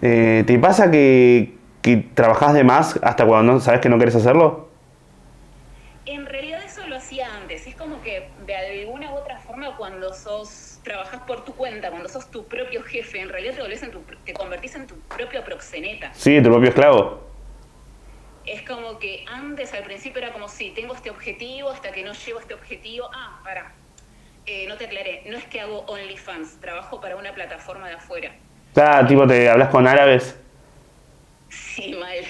Eh, 0.00 0.44
¿Te 0.46 0.58
pasa 0.58 0.90
que, 0.90 1.54
que 1.82 1.96
trabajás 1.98 2.54
de 2.54 2.64
más 2.64 2.98
hasta 3.02 3.26
cuando 3.26 3.52
no 3.52 3.60
sabes 3.60 3.80
que 3.80 3.88
no 3.88 3.96
quieres 3.96 4.14
hacerlo? 4.16 4.70
En 6.06 6.26
realidad 6.26 6.60
eso 6.64 6.86
lo 6.88 6.96
hacía 6.96 7.28
antes. 7.36 7.66
Es 7.66 7.74
como 7.76 8.02
que 8.02 8.28
de 8.46 8.56
alguna 8.56 9.12
u 9.12 9.16
otra 9.16 9.38
forma 9.38 9.76
cuando 9.76 10.12
sos, 10.14 10.80
trabajas 10.82 11.20
por 11.26 11.44
tu 11.44 11.54
cuenta, 11.54 11.90
cuando 11.90 12.08
sos 12.08 12.30
tu 12.30 12.44
propio 12.46 12.82
jefe, 12.82 13.20
en 13.20 13.28
realidad 13.28 13.54
te, 13.54 13.62
volvés 13.62 13.82
en 13.82 13.90
tu, 13.92 14.00
te 14.24 14.32
convertís 14.32 14.74
en 14.74 14.86
tu 14.86 14.96
propio 15.00 15.44
proxeneta. 15.44 16.12
Sí, 16.14 16.42
tu 16.42 16.50
propio 16.50 16.70
esclavo. 16.70 17.20
Es 18.44 18.62
como 18.62 18.98
que 18.98 19.24
antes 19.28 19.72
al 19.72 19.84
principio 19.84 20.20
era 20.20 20.32
como, 20.32 20.48
sí, 20.48 20.72
tengo 20.74 20.94
este 20.94 21.10
objetivo, 21.10 21.70
hasta 21.70 21.92
que 21.92 22.02
no 22.02 22.12
llego 22.12 22.38
a 22.38 22.42
este 22.42 22.54
objetivo, 22.54 23.06
ah, 23.14 23.40
para, 23.44 23.72
no 24.68 24.76
te 24.76 24.86
aclaré, 24.86 25.22
no 25.26 25.36
es 25.38 25.44
que 25.46 25.60
hago 25.60 25.80
OnlyFans, 25.86 26.60
trabajo 26.60 27.00
para 27.00 27.16
una 27.16 27.34
plataforma 27.34 27.88
de 27.88 27.94
afuera. 27.94 28.34
Ah, 28.76 29.04
tipo, 29.06 29.26
te 29.26 29.48
hablas 29.48 29.68
con 29.68 29.86
árabes 29.86 30.36
Sí, 31.48 31.94
mal. 31.94 32.24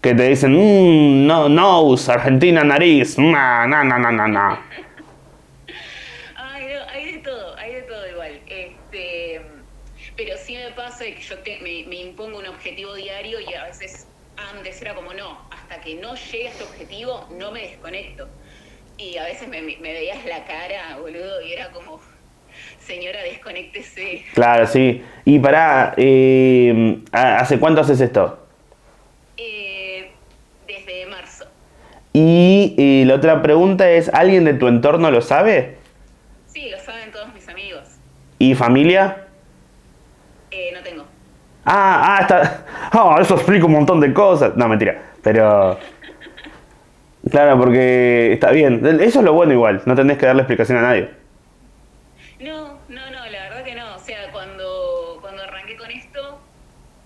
que 0.00 0.14
te 0.14 0.28
dicen, 0.28 0.52
mmm, 0.52 1.26
no, 1.26 1.48
nose, 1.48 2.10
Argentina, 2.12 2.62
nariz, 2.64 3.18
na, 3.18 3.66
na, 3.66 3.82
na, 3.84 3.98
na, 3.98 4.12
na, 4.12 4.28
na. 4.28 4.66
Ay, 6.36 6.66
no, 6.72 6.88
hay 6.88 7.12
de 7.12 7.18
todo, 7.18 7.56
hay 7.58 7.74
de 7.74 7.82
todo 7.82 8.08
igual. 8.08 8.40
Este, 8.46 9.40
pero 10.16 10.36
sí 10.36 10.54
me 10.56 10.70
pasa 10.72 11.04
que 11.04 11.20
yo 11.20 11.38
te- 11.40 11.58
me, 11.60 11.84
me 11.88 11.96
impongo 11.96 12.38
un 12.38 12.46
objetivo 12.46 12.94
diario 12.94 13.40
y 13.40 13.52
a 13.54 13.64
veces 13.64 14.06
antes 14.36 14.80
era 14.80 14.94
como, 14.94 15.12
no, 15.14 15.48
hasta 15.50 15.80
que 15.80 15.96
no 15.96 16.14
llegue 16.14 16.46
a 16.48 16.50
este 16.52 16.64
objetivo 16.64 17.26
no 17.32 17.50
me 17.50 17.60
desconecto. 17.62 18.28
Y 18.98 19.16
a 19.16 19.24
veces 19.24 19.48
me, 19.48 19.62
me 19.62 19.92
veías 19.92 20.24
la 20.26 20.44
cara, 20.44 20.98
boludo, 21.00 21.40
y 21.42 21.52
era 21.52 21.70
como, 21.70 22.00
señora, 22.80 23.22
desconéctese. 23.22 24.24
Claro, 24.34 24.66
sí. 24.66 25.02
Y 25.24 25.38
pará, 25.38 25.94
eh, 25.96 26.98
¿hace 27.12 27.58
cuánto 27.58 27.80
haces 27.80 28.00
esto? 28.00 28.44
Eh, 29.36 30.10
desde 30.66 31.06
marzo. 31.06 31.44
Y, 32.12 32.74
eh, 32.76 33.04
la 33.06 33.14
otra 33.14 33.40
pregunta 33.40 33.88
es, 33.88 34.08
¿alguien 34.12 34.44
de 34.44 34.54
tu 34.54 34.66
entorno 34.66 35.10
lo 35.10 35.20
sabe? 35.20 35.76
Sí, 36.46 36.68
lo 36.70 36.78
saben 36.80 37.12
todos 37.12 37.32
mis 37.32 37.48
amigos. 37.48 37.84
¿Y 38.38 38.54
familia? 38.54 39.28
Eh, 40.50 40.70
no 40.74 40.82
tengo. 40.82 41.04
Ah, 41.64 42.16
ah, 42.16 42.22
está. 42.22 42.64
Ah, 42.90 43.18
eso 43.20 43.34
explica 43.34 43.66
un 43.66 43.72
montón 43.72 44.00
de 44.00 44.12
cosas. 44.12 44.56
No, 44.56 44.66
mentira. 44.68 45.02
Pero. 45.22 45.78
Claro, 47.30 47.58
porque 47.58 48.32
está 48.32 48.50
bien. 48.50 48.84
Eso 49.00 49.18
es 49.18 49.24
lo 49.24 49.32
bueno 49.32 49.52
igual. 49.52 49.82
No 49.86 49.94
tenés 49.94 50.18
que 50.18 50.26
darle 50.26 50.42
explicación 50.42 50.78
a 50.78 50.82
nadie. 50.82 51.10
No, 52.40 52.78
no, 52.88 53.10
no, 53.10 53.26
la 53.26 53.42
verdad 53.42 53.64
que 53.64 53.74
no. 53.74 53.96
O 53.96 53.98
sea, 53.98 54.30
cuando, 54.32 55.18
cuando 55.20 55.42
arranqué 55.42 55.76
con 55.76 55.90
esto, 55.90 56.38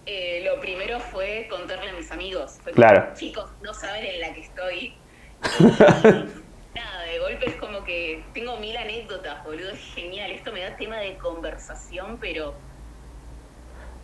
eh, 0.07 0.43
lo 0.45 0.61
primero 0.61 1.01
fue 1.01 1.47
contarle 1.51 1.91
a 1.91 1.95
mis 1.95 2.11
amigos. 2.13 2.59
Fue 2.63 2.73
como, 2.73 2.87
Claro. 2.87 3.09
Chicos, 3.15 3.51
no 3.63 3.73
saben 3.75 4.05
en 4.05 4.21
la 4.21 4.35
que 4.35 4.41
estoy. 4.43 4.95
Y 6.75 6.79
nada, 6.79 7.03
de 7.03 7.19
golpe 7.19 7.49
es 7.51 7.57
como 7.57 7.85
que 7.85 8.25
tengo 8.33 8.57
mil 8.59 8.75
anécdotas, 8.77 9.45
boludo. 9.45 9.73
Es 9.73 9.81
genial. 9.95 10.31
Esto 10.31 10.53
me 10.53 10.61
da 10.63 10.75
tema 10.77 10.97
de 10.97 11.17
conversación, 11.19 12.17
pero 12.19 12.55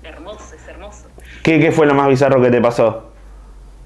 hermoso, 0.03 0.55
es 0.55 0.69
hermoso. 0.69 1.09
¿Qué, 1.43 1.59
qué 1.61 1.73
fue 1.73 1.87
lo 1.87 1.95
más 1.95 2.09
bizarro 2.09 2.43
que 2.43 2.51
te 2.51 2.61
pasó? 2.61 3.11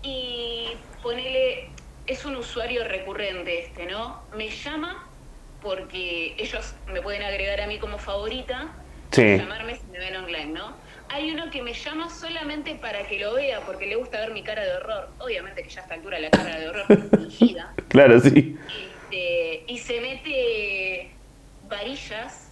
Y 0.02 0.72
ponele, 1.02 1.70
es 2.06 2.24
un 2.24 2.36
usuario 2.36 2.84
recurrente 2.84 3.60
este, 3.66 3.86
¿no? 3.86 4.22
Me 4.36 4.48
llama 4.50 5.06
porque 5.62 6.34
ellos 6.38 6.74
me 6.88 7.00
pueden 7.02 7.22
agregar 7.22 7.60
a 7.60 7.66
mí 7.66 7.78
como 7.78 7.98
favorita, 7.98 8.72
Sí. 9.12 9.36
llamarme 9.36 9.76
si 9.76 9.86
me 9.92 9.98
ven 9.98 10.16
online, 10.16 10.46
¿no? 10.46 10.72
Hay 11.10 11.30
uno 11.30 11.50
que 11.50 11.62
me 11.62 11.74
llama 11.74 12.08
solamente 12.08 12.74
para 12.76 13.06
que 13.06 13.18
lo 13.20 13.34
vea 13.34 13.60
porque 13.60 13.86
le 13.86 13.96
gusta 13.96 14.18
ver 14.20 14.32
mi 14.32 14.42
cara 14.42 14.64
de 14.64 14.72
horror. 14.76 15.10
Obviamente 15.18 15.62
que 15.62 15.68
ya 15.68 15.80
a 15.80 15.82
esta 15.82 15.94
altura 15.94 16.18
la 16.18 16.30
cara 16.30 16.58
de 16.58 16.68
horror 16.68 16.86
es 16.88 16.98
fingida. 17.38 17.74
Claro, 17.88 18.18
sí. 18.20 18.56
Este, 19.10 19.64
y 19.66 19.78
se 19.78 20.00
mete 20.00 21.10
varillas 21.68 22.50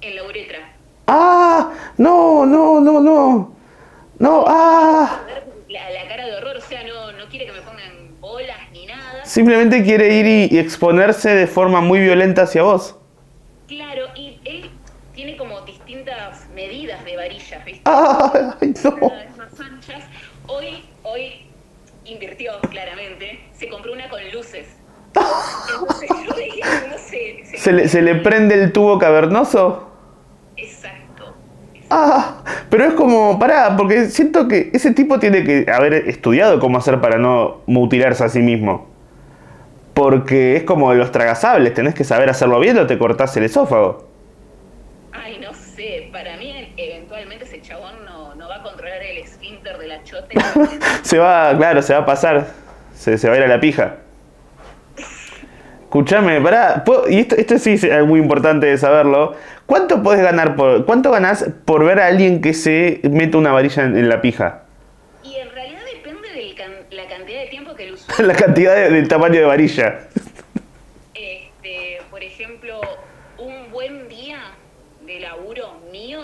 en 0.00 0.16
la 0.16 0.24
uretra. 0.24 0.72
¡Ah! 1.06 1.72
No, 1.98 2.46
no, 2.46 2.80
no, 2.80 3.00
no. 3.00 3.56
No, 4.18 4.44
ah. 4.48 5.20
La, 5.68 5.90
la 5.90 6.08
cara 6.08 6.26
de 6.26 6.34
horror, 6.36 6.56
o 6.56 6.60
sea, 6.62 6.82
no, 6.84 7.12
no 7.12 7.26
quiere 7.28 7.44
que 7.46 7.52
me 7.52 7.60
pongan 7.60 8.09
bolas 8.20 8.56
ni 8.72 8.86
nada. 8.86 9.24
Simplemente 9.24 9.82
quiere 9.82 10.14
ir 10.14 10.26
y, 10.26 10.54
y 10.54 10.58
exponerse 10.58 11.30
de 11.34 11.46
forma 11.46 11.80
muy 11.80 12.00
violenta 12.00 12.42
hacia 12.42 12.62
vos. 12.62 12.96
Claro, 13.68 14.06
y 14.14 14.38
él 14.44 14.70
tiene 15.14 15.36
como 15.36 15.60
distintas 15.62 16.48
medidas 16.54 17.04
de 17.04 17.16
varillas, 17.16 17.64
¿viste? 17.64 17.82
¡Ah! 17.84 18.56
¡Ay, 18.60 18.74
no! 18.84 18.90
Más 19.36 19.60
anchas. 19.60 20.04
Hoy, 20.46 20.84
hoy 21.02 21.42
invirtió 22.04 22.52
claramente, 22.70 23.40
se 23.56 23.68
compró 23.68 23.92
una 23.92 24.08
con 24.08 24.20
luces. 24.32 24.66
Entonces 25.14 26.08
yo 26.26 26.34
veía, 26.34 26.86
no 26.90 26.98
sé, 26.98 27.42
se- 27.44 27.58
¿Se 27.58 27.72
le, 27.72 27.88
se 27.88 28.02
le 28.02 28.14
prende 28.16 28.54
el 28.54 28.72
tubo 28.72 28.98
cavernoso? 28.98 29.90
Exacto. 30.56 30.99
Ah, 31.92 32.44
pero 32.68 32.84
es 32.84 32.94
como, 32.94 33.38
pará, 33.38 33.74
porque 33.76 34.06
siento 34.10 34.46
que 34.46 34.70
ese 34.72 34.92
tipo 34.92 35.18
tiene 35.18 35.42
que 35.42 35.66
haber 35.72 35.92
estudiado 36.08 36.60
cómo 36.60 36.78
hacer 36.78 37.00
para 37.00 37.18
no 37.18 37.62
mutilarse 37.66 38.22
a 38.24 38.28
sí 38.28 38.40
mismo. 38.40 38.88
Porque 39.92 40.56
es 40.56 40.62
como 40.62 40.94
los 40.94 41.10
tragasables, 41.10 41.74
tenés 41.74 41.94
que 41.94 42.04
saber 42.04 42.30
hacerlo 42.30 42.60
bien 42.60 42.78
o 42.78 42.86
te 42.86 42.96
cortás 42.96 43.36
el 43.36 43.42
esófago. 43.44 44.08
Ay, 45.12 45.40
no 45.42 45.52
sé, 45.52 46.08
para 46.12 46.36
mí 46.36 46.72
eventualmente 46.76 47.44
ese 47.44 47.60
chabón 47.60 48.04
no, 48.04 48.36
no 48.36 48.48
va 48.48 48.56
a 48.58 48.62
controlar 48.62 49.02
el 49.02 49.18
esfínter 49.18 49.76
de 49.76 49.88
la 49.88 50.04
chota. 50.04 50.28
Se 51.02 51.18
va, 51.18 51.52
claro, 51.56 51.82
se 51.82 51.92
va 51.92 52.00
a 52.00 52.06
pasar. 52.06 52.46
Se, 52.94 53.18
se 53.18 53.28
va 53.28 53.34
a 53.34 53.38
ir 53.38 53.44
a 53.44 53.48
la 53.48 53.58
pija. 53.60 53.96
Escuchame, 55.84 56.40
pará. 56.40 56.84
¿puedo- 56.84 57.08
Y 57.08 57.18
esto, 57.18 57.34
esto 57.36 57.58
sí 57.58 57.72
es 57.82 58.06
muy 58.06 58.20
importante 58.20 58.66
de 58.66 58.78
saberlo. 58.78 59.34
¿Cuánto 59.70 60.02
podés 60.02 60.20
ganar 60.20 60.56
por. 60.56 60.84
¿Cuánto 60.84 61.12
ganás 61.12 61.48
por 61.64 61.84
ver 61.84 62.00
a 62.00 62.06
alguien 62.08 62.40
que 62.40 62.54
se 62.54 63.00
mete 63.04 63.36
una 63.36 63.52
varilla 63.52 63.84
en, 63.84 63.96
en 63.96 64.08
la 64.08 64.20
pija? 64.20 64.64
Y 65.22 65.36
en 65.36 65.48
realidad 65.52 65.82
depende 65.94 66.28
de 66.28 66.96
la 66.96 67.06
cantidad 67.06 67.40
de 67.42 67.46
tiempo 67.46 67.76
que 67.76 67.84
el 67.86 67.92
usuario 67.94 68.26
La 68.26 68.34
cantidad 68.34 68.74
de- 68.74 68.90
del 68.90 69.06
tamaño 69.06 69.38
de 69.38 69.46
varilla. 69.46 70.08
Este, 71.14 71.98
por 72.10 72.20
ejemplo, 72.24 72.80
un 73.38 73.70
buen 73.70 74.08
día 74.08 74.40
de 75.06 75.20
laburo 75.20 75.78
mío, 75.92 76.20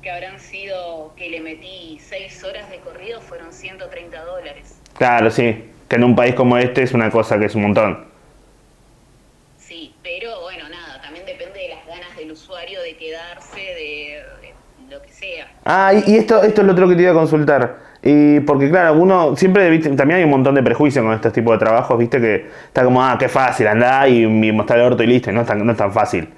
que 0.00 0.12
habrán 0.12 0.38
sido 0.38 1.12
que 1.16 1.28
le 1.30 1.40
metí 1.40 1.98
6 2.00 2.44
horas 2.44 2.70
de 2.70 2.78
corrido, 2.78 3.20
fueron 3.20 3.52
130 3.52 4.22
dólares. 4.24 4.78
Claro, 4.96 5.32
sí. 5.32 5.64
Que 5.88 5.96
en 5.96 6.04
un 6.04 6.14
país 6.14 6.36
como 6.36 6.58
este 6.58 6.84
es 6.84 6.92
una 6.92 7.10
cosa 7.10 7.40
que 7.40 7.46
es 7.46 7.56
un 7.56 7.62
montón. 7.62 8.06
Sí, 9.58 9.94
pero 10.02 10.47
sea. 15.34 15.46
Ah, 15.64 15.92
y 15.94 16.16
esto, 16.16 16.42
esto 16.42 16.60
es 16.60 16.66
lo 16.66 16.72
otro 16.72 16.88
que 16.88 16.94
te 16.96 17.02
iba 17.02 17.10
a 17.10 17.14
consultar. 17.14 17.76
Y 18.02 18.40
porque 18.40 18.70
claro, 18.70 18.94
uno 18.94 19.34
siempre, 19.36 19.68
viste, 19.70 19.90
también 19.90 20.18
hay 20.18 20.24
un 20.24 20.30
montón 20.30 20.54
de 20.54 20.62
prejuicios 20.62 21.04
con 21.04 21.12
estos 21.14 21.32
tipos 21.32 21.52
de 21.58 21.58
trabajos, 21.64 21.98
viste, 21.98 22.20
que 22.20 22.46
está 22.66 22.84
como, 22.84 23.02
ah, 23.04 23.16
qué 23.18 23.28
fácil, 23.28 23.66
andá 23.66 24.06
y, 24.08 24.22
y 24.22 24.52
mostrar 24.52 24.78
el 24.78 24.86
orto 24.86 25.02
y 25.02 25.06
listo, 25.08 25.30
y 25.30 25.34
no 25.34 25.40
es 25.40 25.46
tan, 25.46 25.64
no 25.66 25.72
es 25.72 25.78
tan 25.78 25.92
fácil. 25.92 26.28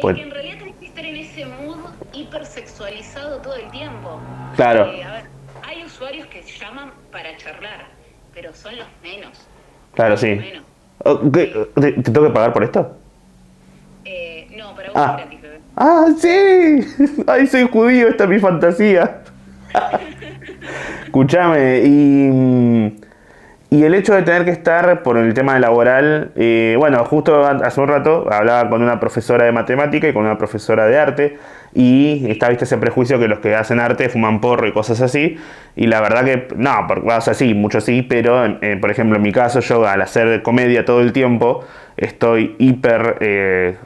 Pues- 0.00 0.16
Es 0.16 0.22
que 0.22 0.28
en 0.28 0.34
realidad 0.34 0.58
tenés 0.58 0.74
que 0.76 0.86
estar 0.86 1.04
en 1.04 1.16
ese 1.16 1.44
mood 1.46 1.78
hipersexualizado 2.12 3.38
todo 3.38 3.56
el 3.56 3.68
tiempo. 3.70 4.20
Claro. 4.54 4.92
Eh, 4.92 5.02
a 5.02 5.12
ver, 5.12 5.24
hay 5.66 5.84
usuarios 5.84 6.26
que 6.28 6.42
llaman 6.42 6.92
para 7.10 7.36
charlar, 7.36 7.86
pero 8.32 8.54
son 8.54 8.76
los 8.76 8.86
menos. 9.02 9.46
Claro, 9.94 10.16
sí. 10.16 10.36
Menos. 10.36 10.62
Oh, 11.04 11.20
¿qué? 11.32 11.66
¿Te, 11.80 11.92
te 11.92 12.10
tengo 12.10 12.26
que 12.28 12.32
pagar 12.32 12.52
por 12.52 12.62
esto? 12.64 12.96
Eh, 14.04 14.46
no, 14.56 14.74
para 14.74 14.88
vos 14.92 14.96
Ah. 15.02 15.16
gratis. 15.18 15.35
Ah, 15.76 16.06
sí. 16.18 16.80
Ay, 17.26 17.46
soy 17.46 17.68
judío, 17.68 18.08
esta 18.08 18.24
es 18.24 18.30
mi 18.30 18.38
fantasía. 18.38 19.22
Escúchame, 21.04 21.80
y. 21.84 22.30
mm, 22.30 22.86
y 23.70 23.84
el 23.84 23.94
hecho 23.94 24.14
de 24.14 24.22
tener 24.22 24.44
que 24.44 24.52
estar 24.52 25.02
por 25.02 25.18
el 25.18 25.34
tema 25.34 25.58
laboral, 25.58 26.32
eh, 26.36 26.76
bueno, 26.78 27.04
justo 27.04 27.44
hace 27.44 27.80
un 27.80 27.88
rato 27.88 28.26
hablaba 28.32 28.70
con 28.70 28.82
una 28.82 29.00
profesora 29.00 29.44
de 29.44 29.52
matemática 29.52 30.08
y 30.08 30.12
con 30.12 30.24
una 30.24 30.38
profesora 30.38 30.86
de 30.86 30.98
arte 30.98 31.38
y 31.74 32.30
está, 32.30 32.48
viste, 32.48 32.64
ese 32.64 32.78
prejuicio 32.78 33.18
que 33.18 33.28
los 33.28 33.40
que 33.40 33.56
hacen 33.56 33.80
arte 33.80 34.08
fuman 34.08 34.40
porro 34.40 34.68
y 34.68 34.72
cosas 34.72 35.00
así 35.02 35.38
y 35.76 35.88
la 35.88 36.00
verdad 36.00 36.24
que, 36.24 36.48
no, 36.56 36.86
o 37.16 37.20
sea, 37.20 37.34
sí, 37.34 37.54
muchos 37.54 37.84
sí, 37.84 38.02
pero 38.02 38.46
eh, 38.62 38.78
por 38.80 38.90
ejemplo 38.92 39.16
en 39.16 39.22
mi 39.22 39.32
caso 39.32 39.60
yo 39.60 39.86
al 39.86 40.00
hacer 40.02 40.42
comedia 40.42 40.84
todo 40.84 41.00
el 41.00 41.12
tiempo 41.12 41.64
estoy 41.96 42.54
hiper... 42.58 43.18
Eh, 43.20 43.76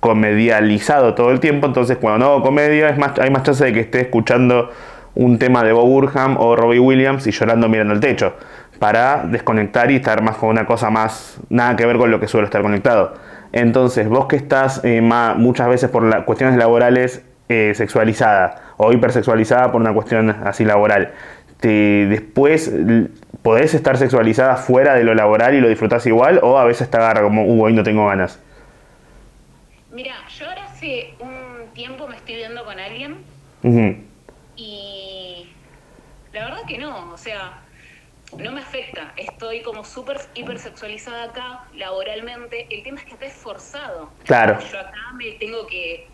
comedializado 0.00 1.14
todo 1.14 1.30
el 1.30 1.40
tiempo, 1.40 1.66
entonces 1.66 1.98
cuando 1.98 2.24
no 2.24 2.32
hago 2.32 2.42
comedia 2.42 2.88
es 2.88 2.98
más, 2.98 3.18
hay 3.18 3.30
más 3.30 3.42
chance 3.42 3.64
de 3.64 3.72
que 3.72 3.80
esté 3.80 4.00
escuchando 4.02 4.70
un 5.14 5.38
tema 5.38 5.64
de 5.64 5.72
Bob 5.72 5.86
Burham 5.86 6.36
o 6.38 6.54
Robbie 6.54 6.78
Williams 6.78 7.26
y 7.26 7.32
llorando 7.32 7.68
mirando 7.68 7.94
el 7.94 8.00
techo 8.00 8.34
para 8.78 9.24
desconectar 9.24 9.90
y 9.90 9.96
estar 9.96 10.22
más 10.22 10.36
con 10.36 10.50
una 10.50 10.66
cosa 10.66 10.90
más, 10.90 11.38
nada 11.48 11.74
que 11.74 11.84
ver 11.84 11.96
con 11.98 12.10
lo 12.10 12.20
que 12.20 12.28
suelo 12.28 12.46
estar 12.46 12.62
conectado. 12.62 13.14
Entonces, 13.52 14.08
vos 14.08 14.26
que 14.26 14.36
estás 14.36 14.80
eh, 14.84 15.00
muchas 15.00 15.68
veces 15.68 15.90
por 15.90 16.04
la, 16.04 16.24
cuestiones 16.24 16.56
laborales 16.56 17.24
eh, 17.48 17.72
sexualizada 17.74 18.74
o 18.76 18.92
hipersexualizada 18.92 19.72
por 19.72 19.80
una 19.80 19.92
cuestión 19.92 20.30
así 20.30 20.64
laboral, 20.64 21.12
te, 21.58 22.06
después 22.06 22.72
podés 23.42 23.74
estar 23.74 23.96
sexualizada 23.96 24.56
fuera 24.56 24.94
de 24.94 25.04
lo 25.04 25.14
laboral 25.14 25.54
y 25.54 25.60
lo 25.60 25.68
disfrutás 25.68 26.06
igual 26.06 26.40
o 26.42 26.58
a 26.58 26.64
veces 26.64 26.90
te 26.90 26.96
agarra 26.96 27.22
como, 27.22 27.44
uh, 27.44 27.64
hoy 27.64 27.72
no 27.72 27.82
tengo 27.82 28.06
ganas. 28.06 28.38
Mira, 29.98 30.14
yo 30.28 30.48
ahora 30.48 30.66
hace 30.66 31.12
un 31.18 31.74
tiempo 31.74 32.06
me 32.06 32.14
estoy 32.14 32.36
viendo 32.36 32.64
con 32.64 32.78
alguien 32.78 33.16
y 34.54 35.48
la 36.32 36.44
verdad 36.44 36.60
que 36.68 36.78
no, 36.78 37.10
o 37.10 37.16
sea, 37.16 37.62
no 38.38 38.52
me 38.52 38.60
afecta. 38.60 39.12
Estoy 39.16 39.60
como 39.62 39.84
súper 39.84 40.20
hipersexualizada 40.34 41.24
acá, 41.24 41.64
laboralmente. 41.74 42.68
El 42.70 42.84
tema 42.84 43.00
es 43.00 43.06
que 43.06 43.14
está 43.14 43.28
forzado. 43.28 44.12
Claro. 44.24 44.60
Yo 44.70 44.78
acá 44.78 45.12
me 45.16 45.32
tengo 45.32 45.66
que, 45.66 46.06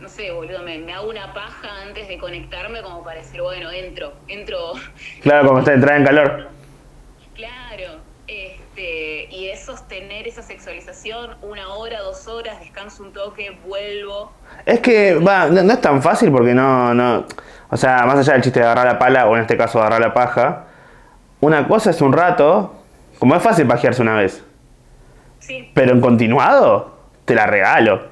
no 0.00 0.08
sé, 0.10 0.30
boludo, 0.30 0.62
me, 0.62 0.92
hago 0.92 1.08
una 1.08 1.32
paja 1.32 1.80
antes 1.80 2.06
de 2.08 2.18
conectarme 2.18 2.82
como 2.82 3.02
para 3.02 3.20
decir, 3.20 3.40
bueno, 3.40 3.70
entro, 3.70 4.12
entro. 4.28 4.74
Claro, 5.22 5.46
como 5.46 5.60
está 5.60 5.72
entrada 5.72 5.96
en 5.96 6.04
calor. 6.04 6.50
Claro. 7.34 8.02
Este, 8.74 9.28
y 9.30 9.50
es 9.50 9.60
sostener 9.60 10.26
esa 10.26 10.42
sexualización 10.42 11.36
una 11.42 11.68
hora, 11.68 12.00
dos 12.00 12.26
horas, 12.26 12.58
descanso 12.58 13.04
un 13.04 13.12
toque, 13.12 13.56
vuelvo. 13.64 14.32
Es 14.66 14.80
que, 14.80 15.14
va, 15.14 15.46
no, 15.46 15.62
no 15.62 15.72
es 15.72 15.80
tan 15.80 16.02
fácil 16.02 16.32
porque 16.32 16.54
no, 16.54 16.92
no, 16.92 17.24
o 17.70 17.76
sea, 17.76 18.04
más 18.04 18.18
allá 18.18 18.32
del 18.32 18.42
chiste 18.42 18.58
de 18.58 18.66
agarrar 18.66 18.86
la 18.86 18.98
pala, 18.98 19.28
o 19.28 19.36
en 19.36 19.42
este 19.42 19.56
caso 19.56 19.78
agarrar 19.78 20.00
la 20.00 20.12
paja, 20.12 20.64
una 21.40 21.68
cosa 21.68 21.90
es 21.90 22.00
un 22.00 22.12
rato, 22.12 22.74
como 23.20 23.36
es 23.36 23.42
fácil 23.44 23.68
pajearse 23.68 24.02
una 24.02 24.14
vez. 24.14 24.42
Sí. 25.38 25.70
Pero 25.72 25.92
en 25.92 26.00
continuado, 26.00 26.98
te 27.24 27.34
la 27.34 27.46
regalo. 27.46 28.08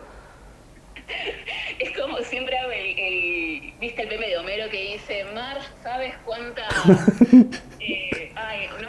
Es 1.80 1.90
como 1.98 2.18
siempre 2.18 2.56
hago 2.56 2.70
el, 2.70 3.72
¿viste 3.80 4.02
el 4.02 4.08
meme 4.08 4.28
de 4.28 4.38
Homero 4.38 4.70
que 4.70 4.92
dice, 4.92 5.24
Mar, 5.34 5.58
¿sabes 5.82 6.14
cuánta... 6.24 6.62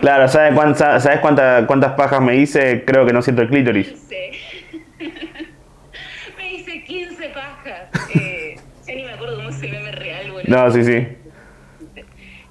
Claro, 0.03 0.27
¿sabes, 0.27 0.53
cuánta, 0.53 0.99
¿sabes 0.99 1.21
cuánta, 1.21 1.65
cuántas 1.65 1.93
pajas 1.93 2.19
me 2.19 2.35
hice? 2.35 2.83
Creo 2.83 3.05
que 3.05 3.13
no 3.13 3.21
siento 3.21 3.41
el 3.41 3.47
clítoris. 3.47 3.87
15. 3.87 4.31
me 6.37 6.53
hice 6.55 6.83
15 6.83 7.29
pajas. 7.29 7.87
Eh, 8.13 8.57
ya 8.85 8.95
ni 8.95 9.03
me 9.05 9.13
acuerdo 9.13 9.37
cómo 9.37 9.53
se 9.53 9.65
meme 9.69 9.93
real, 9.93 10.29
boludo. 10.29 10.43
No, 10.49 10.69
sí, 10.71 10.83
sí. 10.83 11.07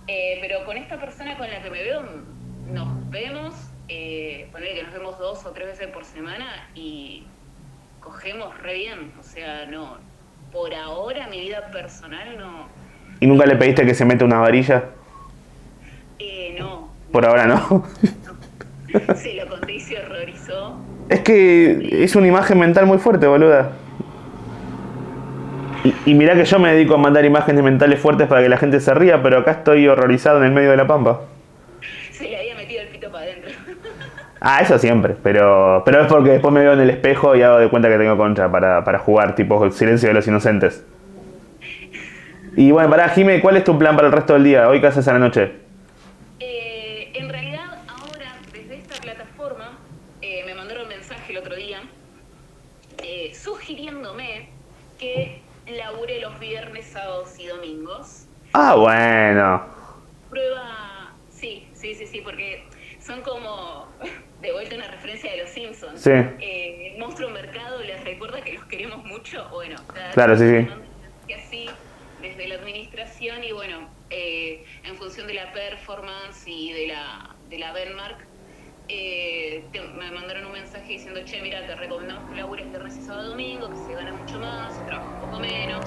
Eh, 0.06 0.38
pero 0.40 0.64
con 0.64 0.78
esta 0.78 0.98
persona 0.98 1.36
con 1.36 1.50
la 1.50 1.62
que 1.62 1.68
me 1.68 1.82
veo, 1.82 2.02
nos 2.70 3.10
vemos, 3.10 3.54
eh, 3.88 4.48
poner 4.50 4.72
que 4.72 4.84
nos 4.84 4.94
vemos 4.94 5.18
dos 5.18 5.44
o 5.44 5.50
tres 5.50 5.66
veces 5.66 5.88
por 5.88 6.06
semana 6.06 6.70
y 6.74 7.26
cogemos 8.00 8.58
re 8.62 8.76
bien. 8.76 9.12
O 9.20 9.22
sea, 9.22 9.66
no, 9.66 9.98
por 10.52 10.72
ahora 10.72 11.26
mi 11.26 11.38
vida 11.42 11.70
personal 11.70 12.34
no. 12.38 12.68
¿Y 13.20 13.26
nunca 13.26 13.44
le 13.44 13.56
pediste 13.56 13.84
que 13.84 13.92
se 13.92 14.06
meta 14.06 14.24
una 14.24 14.38
varilla? 14.38 14.84
Eh, 16.18 16.56
no. 16.58 16.92
Por 17.12 17.26
ahora 17.26 17.46
no. 17.46 17.84
Se 19.14 19.34
lo 19.34 19.48
conté 19.48 19.74
y 19.74 19.80
se 19.80 19.98
horrorizó. 19.98 20.76
Es 21.08 21.20
que 21.20 22.04
es 22.04 22.16
una 22.16 22.26
imagen 22.26 22.58
mental 22.58 22.86
muy 22.86 22.98
fuerte, 22.98 23.26
boluda. 23.26 23.72
Y, 26.06 26.14
mirá 26.14 26.34
que 26.34 26.44
yo 26.44 26.58
me 26.58 26.72
dedico 26.72 26.94
a 26.94 26.98
mandar 26.98 27.24
imágenes 27.24 27.62
mentales 27.62 27.98
fuertes 27.98 28.28
para 28.28 28.40
que 28.40 28.48
la 28.48 28.56
gente 28.56 28.78
se 28.80 28.94
ría, 28.94 29.22
pero 29.22 29.38
acá 29.38 29.50
estoy 29.50 29.88
horrorizado 29.88 30.38
en 30.38 30.44
el 30.44 30.52
medio 30.52 30.70
de 30.70 30.76
la 30.76 30.86
pampa. 30.86 31.22
Se 32.12 32.24
le 32.24 32.38
había 32.38 32.54
metido 32.54 32.82
el 32.82 32.88
pito 32.88 33.10
para 33.10 33.24
adentro. 33.24 33.50
Ah, 34.44 34.58
eso 34.60 34.76
siempre, 34.76 35.14
pero, 35.22 35.82
pero 35.84 36.02
es 36.02 36.08
porque 36.08 36.30
después 36.30 36.52
me 36.52 36.62
veo 36.62 36.72
en 36.72 36.80
el 36.80 36.90
espejo 36.90 37.36
y 37.36 37.42
hago 37.42 37.58
de 37.58 37.68
cuenta 37.68 37.88
que 37.88 37.96
tengo 37.96 38.16
concha 38.16 38.50
para, 38.50 38.82
para 38.82 38.98
jugar, 38.98 39.36
tipo 39.36 39.64
el 39.64 39.70
silencio 39.70 40.08
de 40.08 40.14
los 40.14 40.26
inocentes. 40.26 40.84
Y 42.56 42.72
bueno, 42.72 42.90
para 42.90 43.08
Jime, 43.10 43.40
¿cuál 43.40 43.56
es 43.56 43.62
tu 43.62 43.78
plan 43.78 43.94
para 43.94 44.08
el 44.08 44.12
resto 44.12 44.32
del 44.32 44.42
día? 44.42 44.68
¿Hoy 44.68 44.80
qué 44.80 44.88
haces 44.88 45.06
a 45.06 45.12
la 45.12 45.20
noche? 45.20 45.52
Eh, 46.40 47.12
en 47.14 47.28
realidad, 47.28 47.78
ahora, 47.86 48.34
desde 48.52 48.78
esta 48.78 49.00
plataforma, 49.00 49.78
eh, 50.20 50.42
me 50.44 50.54
mandaron 50.54 50.82
un 50.82 50.88
mensaje 50.88 51.32
el 51.32 51.38
otro 51.38 51.54
día 51.54 51.78
eh, 53.04 53.32
sugiriéndome 53.32 54.48
que 55.02 55.40
laburé 55.66 56.20
los 56.20 56.38
viernes, 56.38 56.86
sábados 56.86 57.36
y 57.38 57.46
domingos. 57.46 58.26
Ah, 58.52 58.74
bueno. 58.76 59.66
Prueba, 60.30 61.12
sí, 61.28 61.66
sí, 61.72 61.94
sí, 61.94 62.06
sí, 62.06 62.20
porque 62.20 62.64
son 63.00 63.20
como 63.22 63.88
de 64.40 64.52
vuelta 64.52 64.76
una 64.76 64.88
referencia 64.88 65.32
de 65.32 65.38
los 65.38 65.50
Simpsons. 65.50 66.00
Sí. 66.00 66.10
Eh, 66.12 66.96
Monstruo 66.98 67.30
Mercado 67.30 67.82
les 67.82 68.02
recuerda 68.04 68.40
que 68.42 68.52
los 68.52 68.64
queremos 68.66 69.04
mucho. 69.04 69.48
Bueno, 69.50 69.76
claro, 70.14 70.36
sí, 70.36 70.44
sí. 70.48 71.34
Así, 71.34 71.70
desde 72.20 72.46
la 72.46 72.56
administración 72.56 73.42
y 73.42 73.52
bueno, 73.52 73.88
eh, 74.10 74.64
en 74.84 74.96
función 74.96 75.26
de 75.26 75.34
la 75.34 75.52
performance 75.52 76.46
y 76.46 76.72
de 76.72 76.86
la, 76.88 77.34
de 77.48 77.58
la 77.58 77.72
benchmark, 77.72 78.18
eh, 78.88 79.64
me 79.98 80.10
mandaron 80.10 80.46
un 80.46 80.52
mensaje 80.52 80.92
diciendo, 80.92 81.20
che, 81.24 81.40
mira, 81.42 81.66
te 81.66 81.74
recomendamos 81.74 82.28
que 82.30 82.36
labures 82.36 82.68
viernes 82.70 82.96
y 82.96 83.02
sábado 83.02 83.30
domingo, 83.30 83.70
que 83.70 83.76
se 83.76 83.94
gana 83.94 84.12
mucho 84.12 84.38
más, 84.38 84.74
se 84.74 84.84
trabaja 84.84 85.10
un 85.10 85.20
poco 85.20 85.40
menos, 85.40 85.84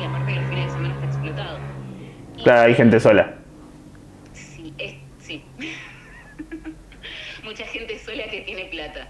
y 0.00 0.04
aparte 0.04 0.34
los 0.34 0.44
fines 0.46 0.66
de 0.66 0.72
semana 0.72 0.94
está 0.94 1.06
explotado. 1.06 1.58
claro, 2.42 2.60
hay 2.62 2.74
gente 2.74 3.00
sola. 3.00 3.34
Sí, 4.32 4.74
es, 4.78 4.94
sí. 5.18 5.44
Mucha 7.44 7.64
gente 7.66 7.98
sola 7.98 8.24
que 8.30 8.40
tiene 8.42 8.66
plata. 8.66 9.08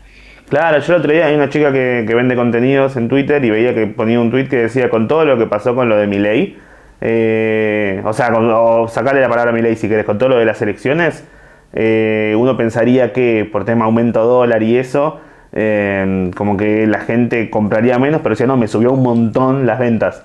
Claro, 0.49 0.78
yo 0.80 0.95
el 0.95 1.01
otro 1.01 1.12
día 1.12 1.26
hay 1.26 1.35
una 1.35 1.49
chica 1.49 1.72
que, 1.72 2.05
vende 2.14 2.37
contenidos 2.37 2.97
en 2.97 3.09
Twitter 3.09 3.43
y 3.45 3.51
veía 3.51 3.74
que 3.74 3.87
ponía 3.87 4.20
un 4.20 4.30
tweet 4.30 4.49
que 4.49 4.57
decía 4.57 4.91
con 4.91 5.09
todo 5.09 5.24
lo 5.24 5.39
que 5.39 5.47
pasó 5.47 5.74
con 5.74 5.89
lo 5.89 5.97
de 5.97 6.07
Milei, 6.07 6.59
eh, 7.01 8.03
o 8.05 8.12
sea, 8.12 8.28
o 8.35 8.87
sacarle 8.87 9.20
la 9.20 9.28
palabra 9.28 9.51
a 9.51 9.55
Milei 9.55 9.76
si 9.76 9.89
querés, 9.89 10.05
con 10.05 10.18
todo 10.18 10.28
lo 10.30 10.39
de 10.39 10.45
las 10.45 10.61
elecciones, 10.61 11.24
eh, 11.72 12.34
uno 12.38 12.56
pensaría 12.56 13.12
que 13.12 13.48
por 13.50 13.64
tema 13.64 13.86
aumento 13.86 14.24
dólar 14.24 14.62
y 14.62 14.76
eso, 14.76 15.20
eh, 15.52 16.30
como 16.36 16.56
que 16.56 16.86
la 16.86 17.00
gente 17.00 17.50
compraría 17.50 17.98
menos, 17.98 18.20
pero 18.22 18.34
decía, 18.34 18.46
no, 18.46 18.56
me 18.56 18.68
subió 18.68 18.92
un 18.92 19.02
montón 19.02 19.66
las 19.66 19.78
ventas. 19.78 20.22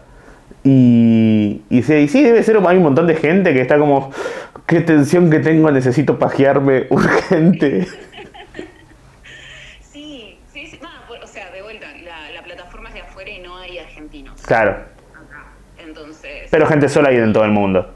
Y, 0.63 1.61
y, 1.69 1.83
sí, 1.83 2.07
sí, 2.07 2.23
debe 2.23 2.43
ser, 2.43 2.57
hay 2.67 2.77
un 2.77 2.83
montón 2.83 3.07
de 3.07 3.15
gente 3.15 3.53
que 3.53 3.61
está 3.61 3.77
como, 3.77 4.11
qué 4.65 4.81
tensión 4.81 5.29
que 5.29 5.39
tengo, 5.39 5.71
necesito 5.71 6.19
pajearme 6.19 6.87
urgente. 6.89 7.87
Sí, 9.81 10.39
sí, 10.53 10.67
sí. 10.67 10.79
o 11.23 11.27
sea, 11.27 11.49
de 11.51 11.61
vuelta, 11.61 11.87
la, 12.33 12.43
plataforma 12.43 12.89
es 12.89 12.95
de 12.95 13.01
afuera 13.01 13.29
y 13.31 13.39
no 13.39 13.57
hay 13.57 13.79
argentinos. 13.79 14.41
Claro. 14.43 14.77
Entonces. 15.77 16.47
Pero 16.51 16.67
gente 16.67 16.87
sola 16.87 17.09
hay 17.09 17.17
en 17.17 17.33
todo 17.33 17.45
el 17.45 17.51
mundo. 17.51 17.93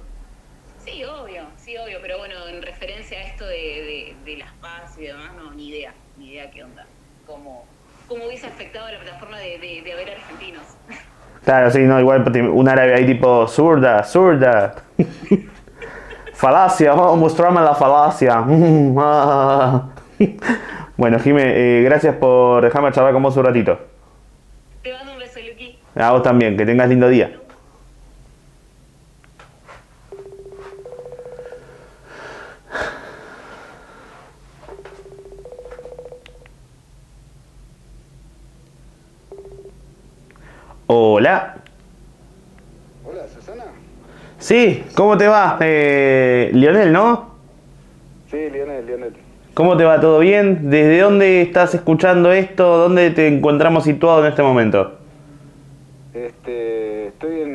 cómo 8.11 8.25
hubiese 8.25 8.47
afectado 8.47 8.87
a 8.87 8.91
la 8.91 8.99
plataforma 8.99 9.39
de, 9.39 9.57
de, 9.57 9.93
haber 9.93 10.11
argentinos. 10.11 10.63
Claro, 11.51 11.69
sí, 11.69 11.79
no, 11.79 11.99
igual 11.99 12.23
un 12.53 12.69
árabe 12.69 12.93
ahí 12.93 13.05
tipo, 13.05 13.45
zurda, 13.45 14.05
zurda. 14.05 14.73
falacia, 16.33 16.93
vamos, 16.93 17.17
mostrarme 17.17 17.59
la 17.59 17.75
falacia. 17.75 18.39
bueno, 20.95 21.19
Jime, 21.19 21.41
eh, 21.43 21.83
gracias 21.83 22.15
por 22.15 22.63
dejarme 22.63 22.93
charlar 22.93 23.11
con 23.11 23.21
vos 23.21 23.35
un 23.35 23.43
ratito. 23.43 23.77
Te 24.81 24.93
mando 24.93 25.11
un 25.11 25.19
beso, 25.19 25.41
Luqui. 25.45 25.77
A 25.93 26.13
vos 26.13 26.23
también, 26.23 26.55
que 26.55 26.65
tengas 26.65 26.87
lindo 26.87 27.09
día. 27.09 27.40
Hola. 40.93 41.55
Hola, 43.05 43.21
Susana. 43.33 43.63
Sí, 44.39 44.83
¿cómo 44.93 45.17
te 45.17 45.25
va? 45.25 45.57
Eh, 45.61 46.49
Lionel, 46.53 46.91
¿no? 46.91 47.29
Sí, 48.29 48.49
Lionel, 48.51 48.85
Lionel. 48.85 49.13
¿Cómo 49.53 49.77
te 49.77 49.85
va? 49.85 50.01
¿Todo 50.01 50.19
bien? 50.19 50.69
¿Desde 50.69 50.99
dónde 50.99 51.43
estás 51.43 51.73
escuchando 51.75 52.33
esto? 52.33 52.77
¿Dónde 52.77 53.09
te 53.11 53.29
encontramos 53.29 53.85
situado 53.85 54.25
en 54.25 54.31
este 54.31 54.43
momento? 54.43 54.97
Este, 56.13 57.07
estoy 57.07 57.39
en, 57.39 57.47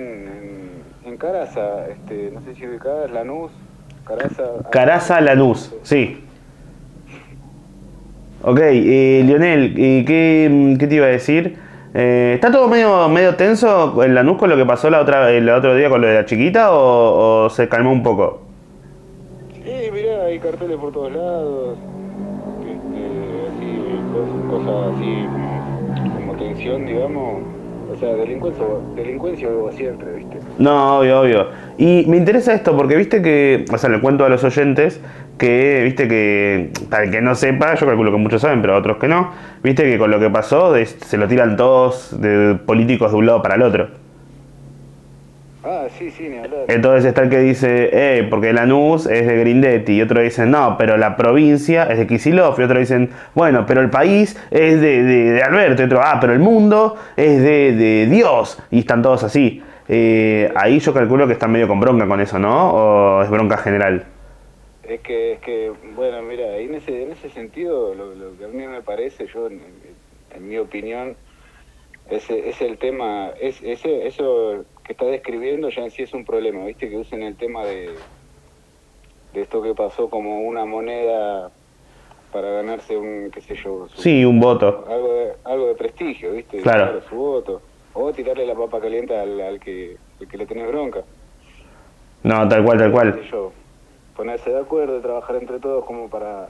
en, 1.04 1.10
en 1.12 1.16
Caraza, 1.18 1.88
este, 1.90 2.30
no 2.32 2.40
sé 2.40 2.54
si 2.54 2.66
ubicás, 2.66 3.10
Lanús, 3.10 3.52
Caraza. 4.06 4.44
Caraza 4.70 5.20
Lanús, 5.20 5.74
sí. 5.82 6.24
Ok, 8.40 8.60
eh, 8.62 9.22
Lionel, 9.26 9.74
¿y 9.78 10.06
qué, 10.06 10.76
qué 10.78 10.86
te 10.86 10.94
iba 10.94 11.04
a 11.04 11.10
decir? 11.10 11.65
Eh, 11.98 12.32
¿Está 12.34 12.50
todo 12.50 12.68
medio, 12.68 13.08
medio 13.08 13.36
tenso 13.36 14.02
en 14.04 14.14
Lanús 14.14 14.36
con 14.36 14.50
lo 14.50 14.56
que 14.56 14.66
pasó 14.66 14.90
la 14.90 15.00
otra, 15.00 15.30
el 15.30 15.48
otro 15.48 15.74
día 15.74 15.88
con 15.88 16.02
lo 16.02 16.06
de 16.06 16.14
la 16.14 16.26
chiquita 16.26 16.70
o, 16.72 17.44
o 17.46 17.48
se 17.50 17.68
calmó 17.70 17.90
un 17.90 18.02
poco? 18.02 18.42
Sí, 19.54 19.90
mirá, 19.90 20.24
hay 20.26 20.38
carteles 20.38 20.76
por 20.76 20.92
todos 20.92 21.12
lados, 21.12 21.78
este, 22.60 23.48
así, 23.48 23.80
cos- 24.12 24.50
cosas 24.50 24.94
así 24.94 25.24
como, 25.32 26.14
como 26.14 26.32
tensión, 26.34 26.84
digamos. 26.84 27.42
O 27.90 27.98
sea, 27.98 28.14
delincuencia, 28.14 28.64
delincuencia 28.94 29.48
hubo 29.48 29.72
siempre, 29.72 30.12
¿viste? 30.16 30.38
No, 30.58 30.98
obvio, 30.98 31.20
obvio. 31.20 31.46
Y 31.78 32.04
me 32.08 32.16
interesa 32.18 32.52
esto 32.52 32.76
porque 32.76 32.96
viste 32.96 33.22
que, 33.22 33.64
o 33.72 33.78
sea, 33.78 33.88
le 33.88 34.00
cuento 34.00 34.24
a 34.24 34.28
los 34.28 34.44
oyentes 34.44 35.00
que, 35.38 35.82
viste 35.84 36.08
que, 36.08 36.70
para 36.90 37.04
el 37.04 37.10
que 37.10 37.20
no 37.20 37.34
sepa, 37.34 37.74
yo 37.74 37.86
calculo 37.86 38.10
que 38.12 38.18
muchos 38.18 38.40
saben, 38.42 38.60
pero 38.60 38.76
otros 38.76 38.96
que 38.98 39.08
no, 39.08 39.32
viste 39.62 39.84
que 39.84 39.98
con 39.98 40.10
lo 40.10 40.18
que 40.18 40.30
pasó 40.30 40.72
de- 40.72 40.86
se 40.86 41.16
lo 41.18 41.28
tiran 41.28 41.56
todos 41.56 42.20
de 42.20 42.54
políticos 42.54 43.12
de 43.12 43.16
un 43.18 43.26
lado 43.26 43.42
para 43.42 43.56
el 43.56 43.62
otro. 43.62 43.88
Ah, 45.68 45.86
sí, 45.98 46.12
sí, 46.12 46.28
ni 46.28 46.38
hablar. 46.38 46.60
Entonces 46.68 47.04
está 47.06 47.22
el 47.22 47.28
que 47.28 47.40
dice, 47.40 47.90
eh, 47.92 48.26
porque 48.30 48.52
Lanús 48.52 49.06
es 49.06 49.26
de 49.26 49.36
Grindetti, 49.40 49.94
y 49.94 50.02
otro 50.02 50.20
dicen, 50.20 50.52
no, 50.52 50.76
pero 50.78 50.96
la 50.96 51.16
provincia 51.16 51.84
es 51.90 51.98
de 51.98 52.06
Kicillof, 52.06 52.56
y 52.58 52.62
otro 52.62 52.78
dicen, 52.78 53.10
bueno, 53.34 53.64
pero 53.66 53.80
el 53.80 53.90
país 53.90 54.40
es 54.52 54.80
de, 54.80 55.02
de, 55.02 55.32
de 55.32 55.42
Alberto, 55.42 55.82
y 55.82 55.86
otro, 55.86 56.00
ah, 56.02 56.18
pero 56.20 56.32
el 56.32 56.38
mundo 56.38 56.94
es 57.16 57.42
de, 57.42 57.72
de 57.74 58.06
Dios, 58.08 58.62
y 58.70 58.78
están 58.78 59.02
todos 59.02 59.24
así. 59.24 59.60
Eh, 59.88 60.52
ahí 60.54 60.78
yo 60.78 60.94
calculo 60.94 61.26
que 61.26 61.32
están 61.32 61.50
medio 61.50 61.66
con 61.66 61.80
bronca 61.80 62.06
con 62.06 62.20
eso, 62.20 62.38
¿no? 62.38 62.70
¿O 63.18 63.22
es 63.22 63.30
bronca 63.30 63.56
general? 63.56 64.04
Es 64.88 65.00
que, 65.00 65.32
es 65.32 65.40
que, 65.40 65.70
bueno, 65.94 66.22
mira, 66.22 66.56
en 66.58 66.74
ese, 66.74 67.02
en 67.02 67.12
ese 67.12 67.28
sentido, 67.30 67.94
lo, 67.94 68.14
lo 68.14 68.36
que 68.36 68.44
a 68.44 68.48
mí 68.48 68.66
me 68.66 68.82
parece, 68.82 69.26
yo, 69.26 69.48
en, 69.48 69.98
en 70.30 70.48
mi 70.48 70.58
opinión, 70.58 71.18
ese 72.08 72.48
es 72.48 72.60
el 72.62 72.78
tema, 72.78 73.30
es, 73.40 73.60
ese, 73.62 74.06
eso 74.06 74.64
que 74.84 74.92
está 74.92 75.06
describiendo 75.06 75.68
ya 75.70 75.82
en 75.82 75.90
sí 75.90 76.02
es 76.04 76.14
un 76.14 76.24
problema, 76.24 76.64
¿viste? 76.64 76.88
Que 76.88 76.96
usen 76.96 77.22
el 77.22 77.36
tema 77.36 77.64
de, 77.64 77.98
de 79.32 79.40
esto 79.40 79.60
que 79.60 79.74
pasó 79.74 80.08
como 80.08 80.42
una 80.42 80.64
moneda 80.64 81.52
para 82.32 82.50
ganarse 82.50 82.96
un, 82.96 83.30
qué 83.32 83.40
sé 83.40 83.56
yo, 83.56 83.88
su- 83.88 84.02
Sí, 84.02 84.24
un 84.24 84.38
voto. 84.38 84.84
algo, 84.88 85.12
de, 85.14 85.32
algo 85.44 85.66
de 85.66 85.74
prestigio, 85.74 86.32
¿viste? 86.32 86.58
Claro. 86.58 87.00
su 87.08 87.16
voto. 87.16 87.62
O 87.92 88.12
tirarle 88.12 88.46
la 88.46 88.54
papa 88.54 88.80
caliente 88.80 89.16
al, 89.16 89.40
al 89.40 89.58
que, 89.58 89.96
al 90.20 90.28
que 90.28 90.36
le 90.36 90.46
tenés 90.46 90.68
bronca. 90.68 91.04
No, 92.22 92.46
tal 92.46 92.64
cual, 92.64 92.78
tal 92.78 92.92
cual. 92.92 93.22
yo, 93.30 93.52
ponerse 94.16 94.50
de 94.50 94.58
acuerdo, 94.60 94.98
trabajar 95.00 95.36
entre 95.36 95.58
todos 95.58 95.84
como 95.84 96.08
para 96.08 96.48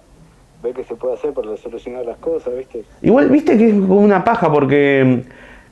ver 0.62 0.72
qué 0.74 0.84
se 0.84 0.94
puede 0.94 1.14
hacer 1.14 1.32
para 1.32 1.56
solucionar 1.56 2.04
las 2.04 2.16
cosas, 2.18 2.56
¿viste? 2.56 2.84
Igual, 3.02 3.28
viste 3.28 3.58
que 3.58 3.68
es 3.68 3.74
como 3.74 4.00
una 4.00 4.24
paja 4.24 4.50
porque 4.52 5.22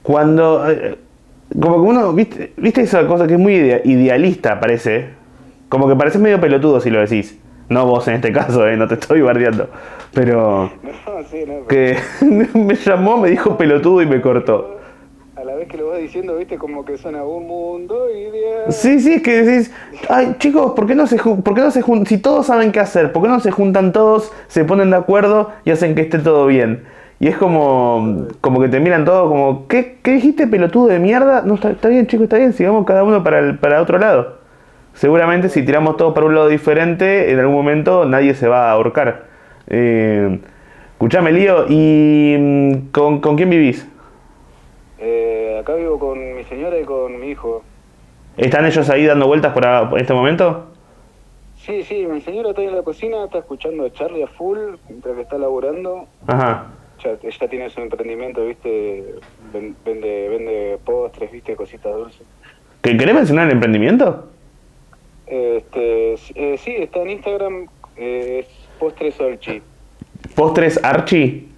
cuando... 0.03 0.71
eh, 0.71 0.99
Como 1.61 1.77
que 1.77 1.81
uno, 1.91 2.13
viste, 2.13 2.53
viste 2.57 2.81
esa 2.83 3.07
cosa 3.07 3.27
que 3.27 3.35
es 3.35 3.39
muy 3.39 3.55
idea- 3.55 3.81
idealista, 3.85 4.59
parece. 4.61 5.11
Como 5.69 5.87
que 5.89 5.95
parece 5.95 6.19
medio 6.19 6.41
pelotudo 6.41 6.81
si 6.81 6.91
lo 6.91 7.01
decís. 7.01 7.39
No 7.69 7.87
vos 7.87 8.07
en 8.09 8.15
este 8.15 8.31
caso, 8.33 8.67
eh, 8.69 8.77
no 8.77 8.87
te 8.89 8.95
estoy 8.95 9.21
bardeando. 9.23 9.69
Pero 10.13 10.71
No, 10.83 11.23
sí, 11.31 11.45
no, 11.47 11.55
pero 11.67 11.69
que 11.69 11.97
me 12.59 12.75
llamó, 12.75 13.19
me 13.19 13.31
dijo 13.31 13.57
pelotudo 13.57 14.03
y 14.03 14.07
me 14.07 14.21
cortó. 14.21 14.79
Que 15.67 15.77
lo 15.77 15.89
vas 15.89 15.99
diciendo, 15.99 16.37
¿viste? 16.37 16.57
Como 16.57 16.85
que 16.85 16.97
suena 16.97 17.25
un 17.25 17.47
mundo 17.47 18.09
ideal. 18.11 18.71
Sí, 18.73 19.01
sí, 19.01 19.15
es 19.15 19.23
que 19.23 19.43
decís, 19.43 19.73
ay 20.09 20.37
chicos, 20.39 20.73
¿por 20.73 20.87
qué 20.87 20.95
no 20.95 21.07
se, 21.07 21.17
por 21.17 21.55
qué 21.55 21.61
no 21.61 21.71
se 21.71 21.83
juntan? 21.83 22.07
Si 22.07 22.19
todos 22.19 22.47
saben 22.47 22.73
qué 22.73 22.81
hacer, 22.81 23.13
¿por 23.13 23.23
qué 23.23 23.29
no 23.29 23.41
se 23.41 23.51
juntan 23.51 23.93
todos, 23.93 24.33
se 24.49 24.65
ponen 24.65 24.91
de 24.91 24.97
acuerdo 24.97 25.51
y 25.65 25.71
hacen 25.71 25.95
que 25.95 26.03
esté 26.03 26.19
todo 26.19 26.47
bien? 26.47 26.85
Y 27.21 27.29
es 27.29 27.37
como, 27.37 28.27
como 28.41 28.61
que 28.61 28.69
te 28.69 28.81
miran 28.81 29.05
todos 29.05 29.29
como, 29.29 29.67
¿qué, 29.69 29.99
dijiste, 30.05 30.47
pelotudo 30.47 30.89
de 30.89 30.99
mierda? 30.99 31.43
No, 31.43 31.55
está, 31.55 31.89
bien, 31.89 32.07
chicos, 32.07 32.25
está 32.25 32.39
bien, 32.39 32.53
sigamos 32.53 32.85
cada 32.85 33.05
uno 33.05 33.23
para, 33.23 33.39
el, 33.39 33.59
para 33.59 33.81
otro 33.81 33.99
lado. 33.99 34.39
Seguramente 34.95 35.49
si 35.49 35.65
tiramos 35.65 35.97
todos 35.97 36.15
para 36.15 36.27
un 36.27 36.35
lado 36.35 36.49
diferente, 36.49 37.33
en 37.33 37.39
algún 37.39 37.55
momento 37.55 38.05
nadie 38.05 38.35
se 38.35 38.49
va 38.49 38.69
a 38.69 38.73
ahorcar. 38.73 39.25
Eh, 39.69 40.41
escuchame, 40.93 41.33
Lío, 41.33 41.67
¿y 41.69 42.37
mm, 42.39 42.91
con 42.91 43.37
quién 43.37 43.51
vivís? 43.51 43.89
Eh, 45.07 45.59
acá 45.61 45.75
vivo 45.75 45.99
con 45.99 46.35
mi 46.35 46.45
señora 46.45 46.79
y 46.81 46.85
con 46.85 47.21
mi 47.21 47.29
hijo. 47.29 47.63
¿Están 48.39 48.65
ellos 48.65 48.89
ahí 48.89 49.05
dando 49.05 49.27
vueltas 49.27 49.53
por, 49.53 49.67
a- 49.67 49.91
por 49.91 50.01
este 50.01 50.15
momento? 50.15 50.65
Sí, 51.59 51.83
sí, 51.83 52.07
mi 52.07 52.23
señora 52.23 52.51
está 52.51 52.63
en 52.63 52.75
la 52.75 52.83
cocina, 52.83 53.23
está 53.25 53.39
escuchando 53.39 53.85
a 53.85 53.93
Charlie 53.93 54.23
a 54.23 54.27
full 54.29 54.59
mientras 54.89 55.15
que 55.15 55.21
está 55.23 55.37
laburando. 55.37 56.07
Ajá. 56.27 56.69
Ya, 57.03 57.17
ella 57.23 57.49
tiene 57.49 57.69
su 57.69 57.81
emprendimiento, 57.83 58.47
¿viste? 58.47 59.15
Ven- 59.53 59.77
Vende, 59.85 60.29
vende 60.31 60.79
postres, 60.87 61.31
¿viste? 61.31 61.55
Cositas 61.55 61.95
dulces. 61.95 62.27
¿Que- 62.81 62.97
¿Querés 62.97 63.15
mencionar 63.15 63.47
el 63.49 63.53
emprendimiento? 63.53 64.29
Este, 65.27 66.15
eh, 66.15 66.57
sí, 66.59 66.75
está 66.79 67.01
en 67.01 67.11
Instagram, 67.11 67.67
eh, 67.97 68.41
es 68.47 68.69
Postre 68.79 69.13
Solchi. 69.13 69.61
Postres 70.35 70.83
Archie. 70.83 71.49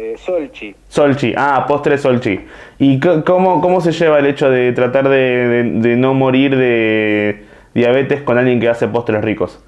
Eh, 0.00 0.14
Solchi. 0.16 0.74
Solchi. 0.88 1.34
Ah, 1.36 1.66
postres 1.68 2.00
Solchi. 2.00 2.40
¿Y 2.78 2.98
cómo, 3.00 3.60
cómo 3.60 3.82
se 3.82 3.92
lleva 3.92 4.18
el 4.18 4.26
hecho 4.26 4.48
de 4.50 4.72
tratar 4.72 5.08
de, 5.10 5.18
de- 5.18 5.64
de 5.88 5.96
no 5.96 6.14
morir 6.14 6.56
de 6.56 7.44
diabetes 7.74 8.22
con 8.22 8.38
alguien 8.38 8.60
que 8.60 8.68
hace 8.70 8.88
postres 8.88 9.22
ricos? 9.22 9.62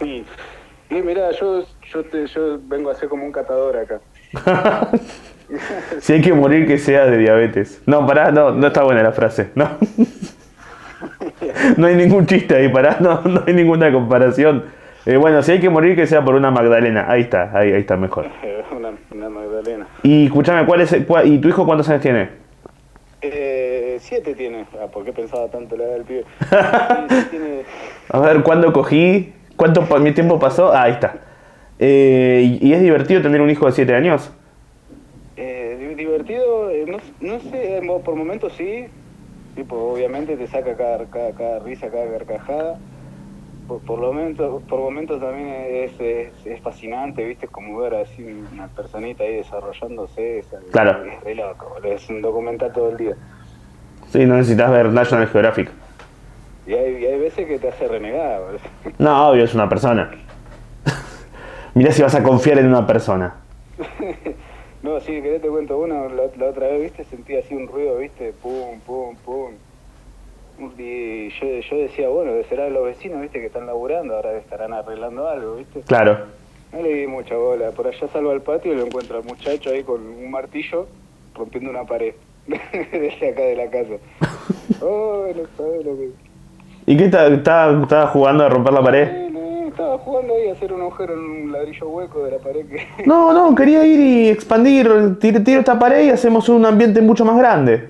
y, 0.00 0.24
y 0.90 1.02
mirá, 1.02 1.30
yo, 1.30 1.64
yo, 1.92 2.04
te, 2.04 2.26
yo 2.26 2.58
vengo 2.66 2.90
a 2.90 2.94
ser 2.94 3.08
como 3.08 3.24
un 3.24 3.30
catador 3.32 3.76
acá. 3.76 4.00
si 6.00 6.14
hay 6.14 6.20
que 6.20 6.32
morir, 6.32 6.66
que 6.66 6.78
sea 6.78 7.06
de 7.06 7.18
diabetes. 7.18 7.80
No, 7.86 8.04
pará, 8.08 8.32
no, 8.32 8.50
no 8.50 8.66
está 8.66 8.82
buena 8.82 9.04
la 9.04 9.12
frase. 9.12 9.50
No, 9.54 9.68
no 11.76 11.86
hay 11.86 11.94
ningún 11.94 12.26
chiste 12.26 12.56
ahí, 12.56 12.68
pará, 12.70 12.96
no, 12.98 13.20
no 13.22 13.44
hay 13.46 13.54
ninguna 13.54 13.92
comparación. 13.92 14.64
Eh, 15.06 15.16
bueno, 15.16 15.40
si 15.42 15.52
hay 15.52 15.60
que 15.60 15.70
morir, 15.70 15.94
que 15.94 16.08
sea 16.08 16.24
por 16.24 16.34
una 16.34 16.50
Magdalena. 16.50 17.06
Ahí 17.08 17.20
está, 17.22 17.56
ahí, 17.56 17.72
ahí 17.72 17.80
está 17.80 17.96
mejor. 17.96 18.26
Magdalena. 19.66 19.86
Y 20.02 20.26
escúchame, 20.26 20.66
¿cuál 20.66 20.80
es, 20.80 20.92
el- 20.92 21.06
cuál- 21.06 21.26
¿y 21.32 21.38
tu 21.38 21.48
hijo 21.48 21.64
cuántos 21.66 21.88
años 21.88 22.02
tiene? 22.02 22.28
Eh, 23.22 23.96
siete 24.00 24.34
tiene. 24.34 24.66
Ah, 24.80 24.86
¿por 24.86 25.04
qué 25.04 25.12
pensaba 25.12 25.48
tanto 25.48 25.76
la 25.76 25.84
edad 25.84 25.92
del 25.94 26.04
pibe? 26.04 26.24
Sí, 27.08 27.14
sí, 27.20 27.26
tiene, 27.30 27.62
A 28.10 28.20
ver, 28.20 28.42
¿cuándo 28.42 28.72
cogí? 28.72 29.32
¿Cuánto 29.56 29.84
pa- 29.86 29.98
mi 29.98 30.12
tiempo 30.12 30.38
pasó? 30.38 30.72
Ah, 30.72 30.82
ahí 30.84 30.92
está. 30.92 31.14
Eh, 31.78 32.58
¿Y 32.60 32.72
es 32.72 32.80
divertido 32.80 33.22
tener 33.22 33.40
un 33.40 33.50
hijo 33.50 33.66
de 33.66 33.72
7 33.72 33.94
años? 33.94 34.30
eh, 35.36 35.76
di- 35.78 35.94
divertido, 35.94 36.70
eh, 36.70 36.84
no, 36.86 36.98
no 37.20 37.40
sé, 37.40 37.80
por 38.04 38.14
momentos 38.14 38.52
sí. 38.56 38.86
Tipo, 39.54 39.76
obviamente 39.92 40.36
te 40.36 40.46
saca 40.46 40.76
cada, 40.76 41.04
cada, 41.06 41.32
cada 41.32 41.58
risa, 41.60 41.88
cada 41.90 42.10
carcajada. 42.10 42.78
Por, 43.66 43.80
por, 43.80 43.98
lo 43.98 44.12
momentos, 44.12 44.62
por 44.64 44.78
momentos 44.80 45.20
también 45.20 45.48
es, 45.48 45.92
es, 46.00 46.46
es 46.46 46.60
fascinante, 46.60 47.24
¿viste? 47.24 47.48
Como 47.48 47.78
ver 47.78 47.94
así 47.96 48.22
una 48.52 48.68
personita 48.68 49.24
ahí 49.24 49.36
desarrollándose. 49.36 50.38
es- 50.38 50.46
Claro. 50.70 51.04
Es 51.04 51.20
re 51.24 51.34
loco, 51.34 51.76
es 51.82 52.08
un 52.08 52.22
documental 52.22 52.72
todo 52.72 52.90
el 52.90 52.96
día. 52.96 53.16
Sí, 54.10 54.24
no 54.24 54.36
necesitas 54.36 54.70
ver 54.70 54.86
National 54.90 55.26
Geographic. 55.26 55.70
Y 56.66 56.74
hay, 56.74 56.96
y 57.02 57.06
hay 57.06 57.18
veces 57.18 57.46
que 57.46 57.58
te 57.58 57.68
hace 57.68 57.88
renegar, 57.88 58.40
boludo. 58.40 58.60
No, 58.98 59.30
obvio, 59.30 59.44
es 59.44 59.54
una 59.54 59.68
persona. 59.68 60.10
Mirá 61.74 61.90
si 61.92 62.02
vas 62.02 62.14
a 62.14 62.22
confiar 62.22 62.58
en 62.58 62.66
una 62.68 62.86
persona. 62.86 63.34
No, 64.82 65.00
sí, 65.00 65.20
querés 65.20 65.42
te 65.42 65.48
cuento 65.48 65.78
una, 65.78 66.04
la, 66.04 66.24
la 66.36 66.46
otra 66.46 66.68
vez, 66.68 66.82
viste, 66.82 67.04
sentí 67.06 67.34
así 67.36 67.54
un 67.56 67.66
ruido, 67.66 67.96
viste, 67.98 68.32
pum, 68.40 68.78
pum, 68.86 69.16
pum. 69.24 69.50
Y 70.78 71.28
yo, 71.30 71.46
yo 71.70 71.76
decía, 71.76 72.08
bueno, 72.08 72.32
serán 72.48 72.72
los 72.72 72.84
vecinos, 72.84 73.20
viste, 73.20 73.40
que 73.40 73.46
están 73.46 73.66
laburando, 73.66 74.16
ahora 74.16 74.32
estarán 74.32 74.72
arreglando 74.72 75.28
algo, 75.28 75.56
viste. 75.56 75.80
Claro. 75.82 76.18
No 76.72 76.82
le 76.82 76.94
di 76.94 77.06
mucha 77.06 77.36
bola, 77.36 77.70
por 77.70 77.86
allá 77.86 78.08
salgo 78.08 78.30
al 78.30 78.42
patio 78.42 78.72
y 78.72 78.76
lo 78.76 78.86
encuentro 78.86 79.18
al 79.18 79.24
muchacho 79.24 79.70
ahí 79.70 79.82
con 79.82 80.00
un 80.00 80.30
martillo 80.30 80.86
rompiendo 81.34 81.70
una 81.70 81.84
pared 81.84 82.14
desde 82.46 83.30
acá 83.30 83.42
de 83.42 83.56
la 83.56 83.70
casa. 83.70 83.94
Oh, 84.82 85.24
no 85.34 85.42
sabes 85.56 85.86
lo 85.86 85.96
que... 85.96 86.10
¿Y 86.84 86.96
qué 86.98 87.04
estaba 87.06 88.06
jugando 88.08 88.44
a 88.44 88.48
romper 88.50 88.74
la 88.74 88.82
pared? 88.82 89.30
No, 89.30 89.68
estaba 89.68 89.96
jugando 89.96 90.34
ahí 90.34 90.48
a 90.48 90.52
hacer 90.52 90.70
un 90.70 90.82
agujero 90.82 91.14
en 91.14 91.20
un 91.20 91.52
ladrillo 91.52 91.88
hueco 91.88 92.24
de 92.24 92.32
la 92.32 92.38
pared 92.38 92.66
que... 92.66 93.06
No, 93.06 93.32
no, 93.32 93.54
quería 93.54 93.86
ir 93.86 93.98
y 93.98 94.28
expandir, 94.28 95.18
tiro, 95.18 95.42
tiro 95.42 95.60
esta 95.60 95.78
pared 95.78 96.04
y 96.04 96.10
hacemos 96.10 96.48
un 96.50 96.66
ambiente 96.66 97.00
mucho 97.00 97.24
más 97.24 97.38
grande. 97.38 97.88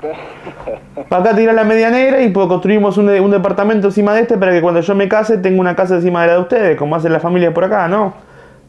Acá 1.10 1.34
tirar 1.34 1.54
la 1.54 1.64
media 1.64 1.90
negra 1.90 2.22
y 2.22 2.30
pues 2.30 2.46
construimos 2.46 2.96
un, 2.98 3.08
un 3.08 3.30
departamento 3.30 3.88
encima 3.88 4.14
de 4.14 4.22
este 4.22 4.38
para 4.38 4.52
que 4.52 4.62
cuando 4.62 4.80
yo 4.80 4.94
me 4.94 5.08
case 5.08 5.38
tenga 5.38 5.60
una 5.60 5.76
casa 5.76 5.96
encima 5.96 6.22
de 6.22 6.28
la 6.28 6.32
de 6.34 6.40
ustedes, 6.40 6.76
como 6.76 6.96
hacen 6.96 7.12
las 7.12 7.22
familias 7.22 7.52
por 7.52 7.64
acá, 7.64 7.88
¿no? 7.88 8.14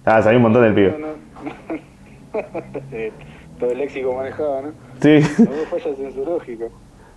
Ah, 0.06 0.22
sabía 0.22 0.38
un 0.38 0.44
montón 0.44 0.64
del 0.64 0.74
pibe. 0.74 0.96
No, 1.00 1.08
no. 1.08 1.14
Sí, 2.90 3.12
Todo 3.60 3.72
el 3.72 3.78
léxico 3.78 4.16
manejado, 4.16 4.62
¿no? 4.64 4.70
Sí. 5.00 5.20
No 5.44 5.52
hubo 5.52 5.66
fallas 5.80 6.00
en 6.00 6.14
su 6.14 6.26
lógico. 6.26 6.70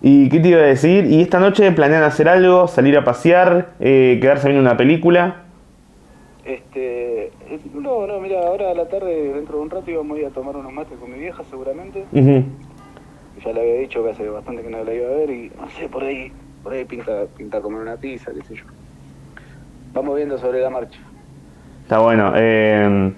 ¿Y 0.02 0.28
qué 0.28 0.40
te 0.40 0.48
iba 0.48 0.60
a 0.60 0.64
decir? 0.64 1.06
¿Y 1.06 1.22
esta 1.22 1.40
noche 1.40 1.72
planean 1.72 2.02
hacer 2.02 2.28
algo? 2.28 2.68
¿Salir 2.68 2.98
a 2.98 3.04
pasear? 3.04 3.70
Eh, 3.80 4.18
¿Quedarse 4.20 4.48
viendo 4.48 4.60
una 4.60 4.76
película? 4.76 5.44
Este, 6.44 7.28
eh, 7.28 7.60
no, 7.72 8.06
no, 8.06 8.20
mira, 8.20 8.40
ahora 8.40 8.70
a 8.70 8.74
la 8.74 8.86
tarde, 8.86 9.32
dentro 9.32 9.56
de 9.56 9.62
un 9.62 9.70
rato, 9.70 9.90
íbamos 9.90 10.18
a 10.18 10.20
ir 10.20 10.26
a 10.26 10.30
tomar 10.30 10.56
unos 10.56 10.70
mates 10.70 10.98
con 10.98 11.10
mi 11.10 11.18
vieja, 11.18 11.42
seguramente. 11.48 12.04
Ujú. 12.12 12.44
Ya 13.44 13.52
le 13.52 13.60
había 13.60 13.74
dicho 13.74 14.02
que 14.02 14.10
hace 14.10 14.28
bastante 14.28 14.62
que 14.62 14.70
no 14.70 14.82
la 14.84 14.94
iba 14.94 15.06
a 15.06 15.12
ver 15.12 15.30
y 15.30 15.52
no 15.60 15.68
sé, 15.70 15.88
por 15.88 16.02
ahí, 16.02 16.32
por 16.62 16.72
ahí 16.72 16.84
pinta, 16.84 17.24
pinta 17.36 17.60
comer 17.60 17.80
una 17.82 17.96
pizza, 17.96 18.32
qué 18.32 18.42
sé 18.42 18.54
yo. 18.54 18.64
Vamos 19.92 20.16
viendo 20.16 20.38
sobre 20.38 20.60
la 20.60 20.70
marcha. 20.70 20.98
Está 21.82 21.98
bueno. 21.98 22.32
eh, 22.36 23.12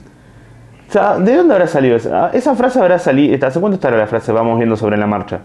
o 0.89 0.93
sea, 0.93 1.19
¿De 1.19 1.35
dónde 1.35 1.55
habrá 1.55 1.67
salido 1.67 1.97
esa? 1.97 2.31
Esa 2.31 2.55
frase 2.55 2.81
habrá 2.81 2.99
salido. 2.99 3.47
¿Hace 3.47 3.61
cuánto 3.61 3.75
estará 3.77 3.97
la 3.97 4.07
frase? 4.07 4.33
Vamos 4.33 4.57
viendo 4.59 4.77
sobre 4.77 4.97
la 4.97 5.07
marcha. 5.07 5.41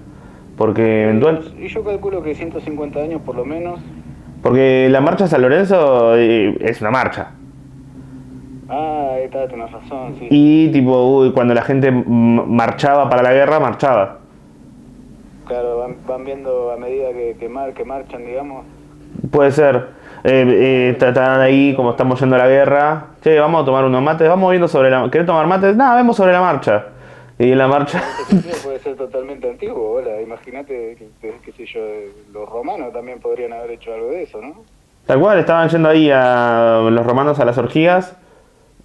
Porque 0.57 1.03
eventual. 1.03 1.53
Y 1.59 1.67
yo 1.67 1.83
calculo 1.83 2.21
que 2.21 2.35
150 2.35 2.99
años 2.99 3.21
por 3.21 3.35
lo 3.35 3.45
menos. 3.45 3.79
Porque 4.43 4.87
la 4.89 5.01
marcha 5.01 5.27
San 5.27 5.41
Lorenzo 5.41 6.15
eh, 6.15 6.55
es 6.59 6.81
una 6.81 6.91
marcha. 6.91 7.31
Ah, 8.69 9.09
ahí 9.15 9.23
está, 9.23 9.47
tenés 9.47 9.71
razón, 9.71 10.15
sí. 10.19 10.27
Y 10.29 10.69
tipo, 10.71 11.17
uy, 11.17 11.31
cuando 11.31 11.53
la 11.53 11.61
gente 11.61 11.91
marchaba 11.91 13.09
para 13.09 13.21
la 13.23 13.33
guerra, 13.33 13.59
marchaba. 13.59 14.20
Claro, 15.51 15.77
van, 15.79 15.97
van 16.07 16.23
viendo 16.23 16.71
a 16.71 16.77
medida 16.77 17.11
que, 17.11 17.35
que, 17.37 17.49
mar, 17.49 17.73
que 17.73 17.83
marchan, 17.83 18.25
digamos. 18.25 18.63
Puede 19.31 19.51
ser. 19.51 19.75
Eh, 20.23 20.45
eh, 20.47 20.89
está- 20.93 21.09
están 21.09 21.41
ahí 21.41 21.75
como 21.75 21.91
estamos 21.91 22.17
yendo 22.21 22.37
a 22.37 22.39
la 22.39 22.47
guerra. 22.47 23.07
Che, 23.21 23.37
vamos 23.37 23.63
a 23.63 23.65
tomar 23.65 23.83
unos 23.83 24.01
mates. 24.01 24.29
Vamos 24.29 24.49
viendo 24.51 24.69
sobre 24.69 24.89
la... 24.89 25.09
¿Querés 25.11 25.27
tomar 25.27 25.45
mates? 25.47 25.75
Nada, 25.75 25.95
vemos 25.97 26.15
sobre 26.15 26.31
la 26.31 26.39
marcha. 26.39 26.85
Y 27.37 27.53
la 27.53 27.67
marcha... 27.67 28.01
Puede 28.63 28.79
ser 28.79 28.95
totalmente 28.95 29.49
antiguo, 29.49 29.91
hola. 29.95 30.21
Imagínate, 30.21 30.95
qué 31.19 31.51
sé 31.51 31.65
yo, 31.65 31.81
los 32.31 32.47
romanos 32.47 32.93
también 32.93 33.19
podrían 33.19 33.51
haber 33.51 33.71
hecho 33.71 33.93
algo 33.93 34.07
de 34.11 34.23
eso, 34.23 34.41
¿no? 34.41 34.53
Tal 35.05 35.19
cual, 35.19 35.37
estaban 35.39 35.67
yendo 35.67 35.89
ahí 35.89 36.09
a 36.13 36.79
los 36.89 37.05
romanos 37.05 37.39
a 37.41 37.43
las 37.45 37.57
orgías. 37.57 38.15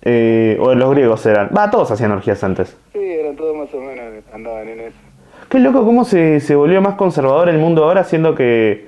eh, 0.02 0.56
o 0.60 0.74
los 0.74 0.90
griegos 0.90 1.24
eran. 1.26 1.50
Va, 1.56 1.70
todos 1.70 1.90
hacían 1.92 2.10
orgías 2.12 2.42
antes. 2.42 2.76
Sí, 2.92 2.98
eran 2.98 3.36
todos 3.36 3.56
más 3.56 3.72
o 3.72 3.80
menos, 3.80 4.24
andaban 4.34 4.68
en 4.68 4.80
eso. 4.80 4.96
Qué 5.48 5.58
loco 5.60 5.84
cómo 5.84 6.04
se, 6.04 6.40
se 6.40 6.54
volvió 6.56 6.80
más 6.80 6.94
conservador 6.94 7.48
el 7.48 7.58
mundo 7.58 7.84
ahora, 7.84 8.04
siendo 8.04 8.34
que. 8.34 8.86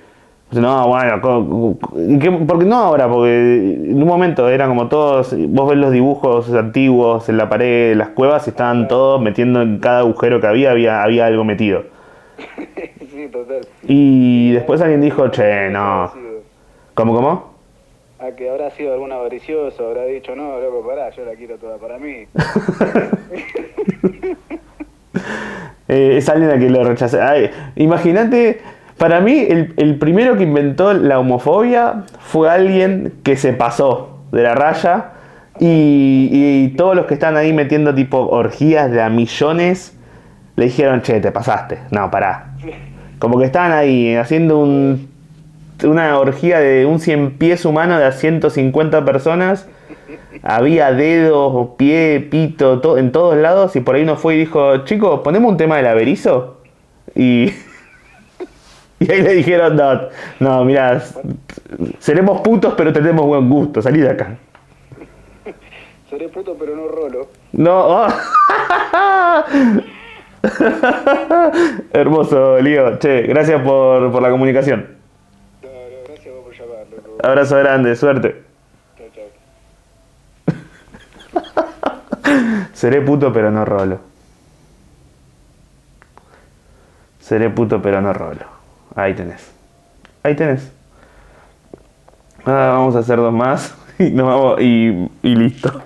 No, 0.51 0.89
bueno, 0.89 1.21
co- 1.21 1.77
co- 1.81 1.97
¿qué- 2.21 2.31
porque 2.31 2.65
no 2.65 2.77
ahora, 2.77 3.07
porque 3.09 3.75
en 3.91 4.03
un 4.03 4.09
momento 4.09 4.49
eran 4.49 4.69
como 4.71 4.89
todos. 4.89 5.35
Vos 5.37 5.69
ves 5.69 5.79
los 5.79 5.93
dibujos 5.93 6.53
antiguos 6.55 7.29
en 7.29 7.37
la 7.37 7.49
pared, 7.49 7.95
las 7.97 8.09
cuevas, 8.09 8.47
y 8.47 8.51
estaban 8.51 8.89
todos 8.89 9.21
metiendo 9.21 9.61
en 9.63 9.79
cada 9.79 10.01
agujero 10.01 10.41
que 10.41 10.47
había, 10.47 10.71
había, 10.71 11.03
había 11.03 11.27
algo 11.27 11.45
metido. 11.45 11.85
sí, 13.13 13.29
total. 13.31 13.61
Y 13.83 14.53
después 14.53 14.81
alguien 14.81 15.01
dijo, 15.03 15.29
che, 15.29 15.69
no. 15.71 16.11
¿Cómo, 16.95 17.15
cómo? 17.15 17.59
A 18.19 18.33
que 18.35 18.49
habrá 18.51 18.71
sido 18.71 18.95
algún 18.95 19.13
avaricioso, 19.13 19.87
habrá 19.87 20.05
dicho, 20.07 20.35
no, 20.35 20.59
loco, 20.59 20.85
pará, 20.85 21.11
yo 21.11 21.25
la 21.25 21.35
quiero 21.35 21.57
toda 21.59 21.77
para 21.77 21.99
mí. 21.99 22.27
Eh, 25.89 26.17
es 26.19 26.29
alguien 26.29 26.51
a 26.51 26.59
quien 26.59 26.73
lo 26.73 26.85
rechacé. 26.85 27.21
Ay, 27.21 27.51
Imagínate, 27.77 28.61
para 28.97 29.21
mí 29.21 29.47
el, 29.49 29.75
el 29.77 29.97
primero 29.97 30.37
que 30.37 30.45
inventó 30.45 30.93
la 30.93 31.19
homofobia 31.19 32.05
fue 32.21 32.51
alguien 32.51 33.15
que 33.23 33.37
se 33.37 33.53
pasó 33.53 34.21
de 34.33 34.43
la 34.43 34.55
raya 34.55 35.13
y, 35.59 36.29
y 36.31 36.69
todos 36.77 36.95
los 36.95 37.07
que 37.07 37.15
están 37.15 37.37
ahí 37.37 37.53
metiendo 37.53 37.95
tipo 37.95 38.19
orgías 38.19 38.91
de 38.91 39.03
a 39.03 39.09
millones 39.09 39.99
le 40.59 40.65
dijeron, 40.65 41.03
che, 41.03 41.21
te 41.21 41.31
pasaste. 41.31 41.79
No, 41.93 42.11
pará. 42.11 42.55
Como 43.21 43.39
que 43.39 43.45
estaban 43.45 43.71
ahí 43.71 44.17
haciendo 44.17 44.59
un, 44.59 45.09
una 45.85 46.19
orgía 46.19 46.59
de 46.59 46.85
un 46.85 46.99
100 46.99 47.39
pies 47.39 47.65
humano 47.65 47.97
de 47.97 48.05
a 48.05 48.11
150 48.11 49.05
personas. 49.05 49.69
Había 50.43 50.93
dedos, 50.93 51.71
pie, 51.77 52.21
pito, 52.31 52.81
to- 52.81 52.99
en 52.99 53.13
todos 53.13 53.37
lados. 53.37 53.75
Y 53.77 53.81
por 53.81 53.95
ahí 53.97 54.03
uno 54.03 54.17
fue 54.17 54.35
y 54.35 54.39
dijo, 54.39 54.79
chicos, 54.85 55.21
ponemos 55.21 55.51
un 55.51 55.57
tema 55.57 55.77
del 55.77 55.87
averizo. 55.87 56.57
Y, 57.15 57.45
y 59.01 59.11
ahí 59.13 59.23
le 59.23 59.35
dijeron, 59.35 59.77
no, 59.77 60.01
no, 60.41 60.65
mira, 60.65 61.03
seremos 61.99 62.41
putos, 62.43 62.75
pero 62.77 62.93
tenemos 62.93 63.27
buen 63.27 63.49
gusto, 63.49 63.83
salí 63.83 64.01
de 64.01 64.11
acá. 64.11 64.37
Seré 66.09 66.29
puto, 66.29 66.57
pero 66.59 66.75
no 66.75 66.89
rolo. 66.89 67.29
No, 67.53 68.05
oh. 68.05 68.09
Hermoso, 71.93 72.59
Lío. 72.61 72.99
Che, 72.99 73.23
gracias 73.23 73.61
por, 73.63 74.11
por 74.11 74.23
la 74.23 74.31
comunicación. 74.31 74.97
No, 75.63 75.69
no, 75.69 75.75
gracias 76.07 76.35
por 76.35 76.53
llamar, 76.55 76.87
loco. 76.91 77.19
Abrazo 77.27 77.57
grande, 77.59 77.95
suerte. 77.97 78.43
Chao, 78.97 79.09
chao. 81.35 82.59
Seré 82.79 83.01
puto 83.01 83.33
pero 83.33 83.51
no 83.51 83.65
rolo. 83.65 83.99
Seré 87.19 87.51
puto 87.51 87.83
pero 87.83 88.01
no 88.01 88.13
rolo. 88.13 88.47
Ahí 88.95 89.15
tenés. 89.15 89.51
Ahí 90.23 90.37
tenés. 90.37 90.71
Ah, 92.47 92.75
vamos 92.77 92.95
a 92.95 93.01
hacer 93.01 93.17
dos 93.17 93.33
más 93.33 93.75
y 93.99 94.11
nos 94.11 94.27
vamos 94.29 94.61
y, 94.61 95.11
y 95.25 95.35
listo. 95.35 95.83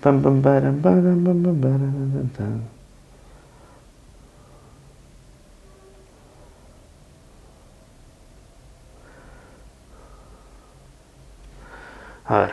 Pam, 0.00 0.22
pam, 0.22 0.40
param, 0.40 0.80
param, 0.80 1.22
pam, 1.24 1.42
pam, 1.42 1.60
param, 1.60 1.92
pam, 2.14 2.28
pam. 2.38 2.78
A 12.28 12.40
ver. 12.40 12.50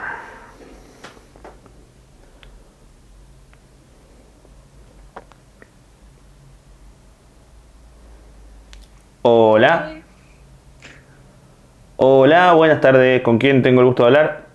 Hola. 9.22 9.92
Hola, 11.98 12.54
buenas 12.54 12.80
tardes. 12.82 13.22
¿Con 13.22 13.38
quién 13.38 13.62
tengo 13.64 13.82
el 13.82 13.88
gusto 13.88 14.04
de 14.04 14.08
hablar? 14.08 14.46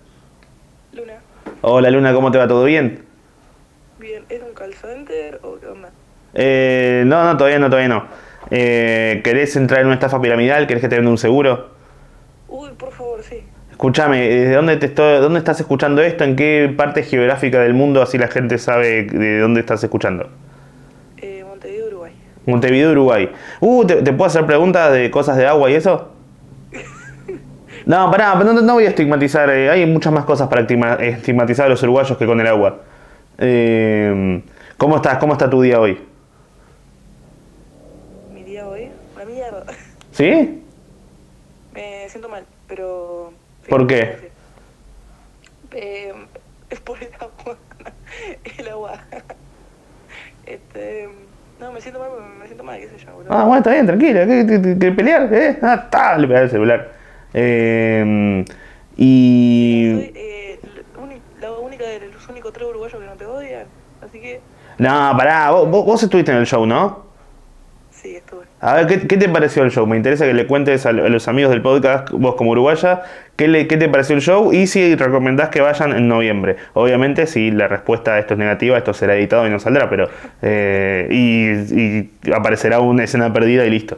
Luna, 0.93 1.13
Hola 1.61 1.89
Luna, 1.91 2.13
¿cómo 2.13 2.31
te 2.31 2.37
va? 2.37 2.47
¿Todo 2.47 2.63
bien? 2.65 3.05
bien, 3.99 4.25
¿es 4.29 4.41
un 4.41 4.53
call 4.53 4.73
center 4.73 5.39
o 5.43 5.59
qué 5.59 5.67
onda? 5.67 5.91
Eh, 6.33 7.03
no, 7.05 7.23
no, 7.23 7.37
todavía 7.37 7.59
no, 7.59 7.69
todavía 7.69 7.89
no. 7.89 8.05
Eh, 8.49 9.21
¿Querés 9.23 9.55
entrar 9.55 9.81
en 9.81 9.87
una 9.87 9.95
estafa 9.95 10.19
piramidal? 10.19 10.65
¿Querés 10.65 10.81
que 10.81 10.89
te 10.89 10.95
venda 10.95 11.11
un 11.11 11.17
seguro? 11.19 11.69
Uy, 12.47 12.71
por 12.71 12.91
favor, 12.91 13.21
sí. 13.21 13.43
Escúchame, 13.81 14.29
¿desde 14.29 14.53
dónde, 14.53 14.77
te 14.77 14.85
estoy, 14.85 15.19
dónde 15.21 15.39
estás 15.39 15.59
escuchando 15.59 16.03
esto? 16.03 16.23
¿En 16.23 16.35
qué 16.35 16.71
parte 16.77 17.01
geográfica 17.01 17.61
del 17.61 17.73
mundo? 17.73 18.03
Así 18.03 18.19
la 18.19 18.27
gente 18.27 18.59
sabe 18.59 19.05
de 19.05 19.39
dónde 19.39 19.59
estás 19.61 19.83
escuchando. 19.83 20.29
Eh, 21.17 21.43
Montevideo, 21.49 21.87
Uruguay. 21.87 22.11
Montevideo, 22.45 22.91
Uruguay. 22.91 23.31
Uh, 23.59 23.83
¿te, 23.85 23.95
te 24.03 24.13
puedo 24.13 24.27
hacer 24.27 24.45
preguntas 24.45 24.93
de 24.93 25.09
cosas 25.09 25.35
de 25.35 25.47
agua 25.47 25.71
y 25.71 25.73
eso? 25.73 26.11
No, 27.87 28.11
pará, 28.11 28.35
no, 28.35 28.53
no 28.53 28.73
voy 28.75 28.85
a 28.85 28.89
estigmatizar. 28.89 29.49
eh, 29.49 29.71
hay 29.71 29.87
muchas 29.87 30.13
más 30.13 30.25
cosas 30.25 30.47
para 30.47 30.61
estigma- 30.61 31.01
estigmatizar 31.01 31.65
a 31.65 31.69
los 31.69 31.81
uruguayos 31.81 32.15
que 32.19 32.27
con 32.27 32.39
el 32.39 32.45
agua. 32.45 32.81
Eh, 33.39 34.43
¿Cómo 34.77 34.97
estás? 34.97 35.17
¿Cómo 35.17 35.33
está 35.33 35.49
tu 35.49 35.59
día 35.63 35.79
hoy? 35.79 35.97
Mi 38.31 38.43
día 38.43 38.67
hoy, 38.67 38.89
una 39.15 39.25
mierda. 39.25 39.63
¿Sí? 40.11 40.61
Me 41.73 42.07
siento 42.09 42.29
mal, 42.29 42.43
pero... 42.67 43.20
¿Por 43.71 43.87
qué? 43.87 44.17
sí. 44.21 44.27
Eh, 45.71 46.13
es 46.69 46.79
por 46.81 47.01
el 47.01 47.09
agua. 47.15 47.57
el 48.57 48.67
agua. 48.69 48.99
este... 50.45 51.07
No, 51.57 51.71
me 51.71 51.79
siento 51.79 51.99
mal, 51.99 52.09
me 52.39 52.45
siento 52.47 52.63
mal, 52.63 52.79
qué 52.79 52.89
sé 52.89 52.97
yo, 52.97 53.13
boludo. 53.13 53.31
Ah, 53.31 53.43
bueno, 53.43 53.57
está 53.59 53.71
bien, 53.71 53.85
tranquilo. 53.85 54.19
¿Qué, 54.79 54.91
pelear? 54.91 55.33
¿Eh? 55.33 55.57
Ah, 55.61 55.81
está, 55.85 56.17
le 56.17 56.27
pegué 56.27 56.39
el 56.41 56.49
celular. 56.49 56.91
Eh, 57.33 58.43
y... 58.97 59.91
Soy 59.95 60.11
eh, 60.15 60.59
la 61.39 61.51
única 61.53 61.85
de 61.85 62.09
los 62.09 62.27
únicos 62.27 62.51
tres 62.51 62.67
uruguayos 62.67 62.99
que 62.99 63.05
no 63.05 63.13
te 63.13 63.25
odian, 63.25 63.67
así 64.05 64.19
que... 64.19 64.41
No, 64.79 65.13
pará, 65.15 65.51
vos, 65.51 65.69
vos- 65.85 66.03
estuviste 66.03 66.31
en 66.31 66.39
el 66.39 66.45
show, 66.45 66.65
¿no? 66.65 67.05
Sí, 67.91 68.15
estuve. 68.15 68.45
A 68.59 68.73
ver, 68.75 68.87
¿qué, 68.87 69.07
qué 69.07 69.17
te 69.17 69.29
pareció 69.29 69.63
el 69.63 69.69
show? 69.71 69.85
Me 69.85 69.95
interesa 69.95 70.25
que 70.25 70.33
le 70.33 70.47
cuentes 70.47 70.85
a 70.87 70.91
los 70.91 71.27
amigos 71.27 71.51
del 71.51 71.61
podcast, 71.61 72.09
vos 72.09 72.33
como 72.35 72.51
uruguaya, 72.51 73.03
¿qué, 73.41 73.47
le- 73.47 73.67
qué 73.67 73.77
te 73.77 73.89
pareció 73.89 74.15
el 74.15 74.21
show 74.21 74.53
y 74.53 74.67
si 74.67 74.95
recomendás 74.95 75.49
que 75.49 75.61
vayan 75.61 75.93
en 75.93 76.07
noviembre. 76.07 76.57
Obviamente, 76.73 77.25
si 77.25 77.49
la 77.49 77.67
respuesta 77.67 78.13
a 78.13 78.19
esto 78.19 78.35
es 78.35 78.37
negativa, 78.39 78.77
esto 78.77 78.93
será 78.93 79.15
editado 79.15 79.47
y 79.47 79.49
no 79.49 79.59
saldrá, 79.59 79.89
pero. 79.89 80.09
eh, 80.43 81.07
y, 81.09 81.49
y 81.81 82.31
aparecerá 82.33 82.79
una 82.81 83.03
escena 83.03 83.33
perdida 83.33 83.65
y 83.65 83.71
listo. 83.71 83.97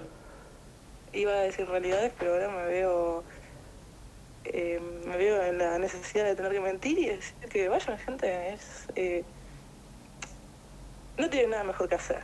Iba 1.11 1.31
a 1.33 1.41
decir 1.41 1.67
realidades, 1.67 2.13
pero 2.17 2.33
ahora 2.33 2.47
me 2.49 2.65
veo. 2.71 3.23
eh, 4.45 4.79
me 5.07 5.17
veo 5.17 5.43
en 5.43 5.57
la 5.57 5.77
necesidad 5.77 6.23
de 6.25 6.35
tener 6.35 6.51
que 6.53 6.61
mentir 6.61 6.97
y 6.99 7.07
decir 7.07 7.35
que 7.51 7.67
vayan, 7.67 7.97
gente. 7.97 8.53
Es. 8.53 8.87
eh, 8.95 9.23
no 11.17 11.29
tienen 11.29 11.51
nada 11.51 11.63
mejor 11.63 11.87
que 11.89 11.95
hacer. 11.95 12.19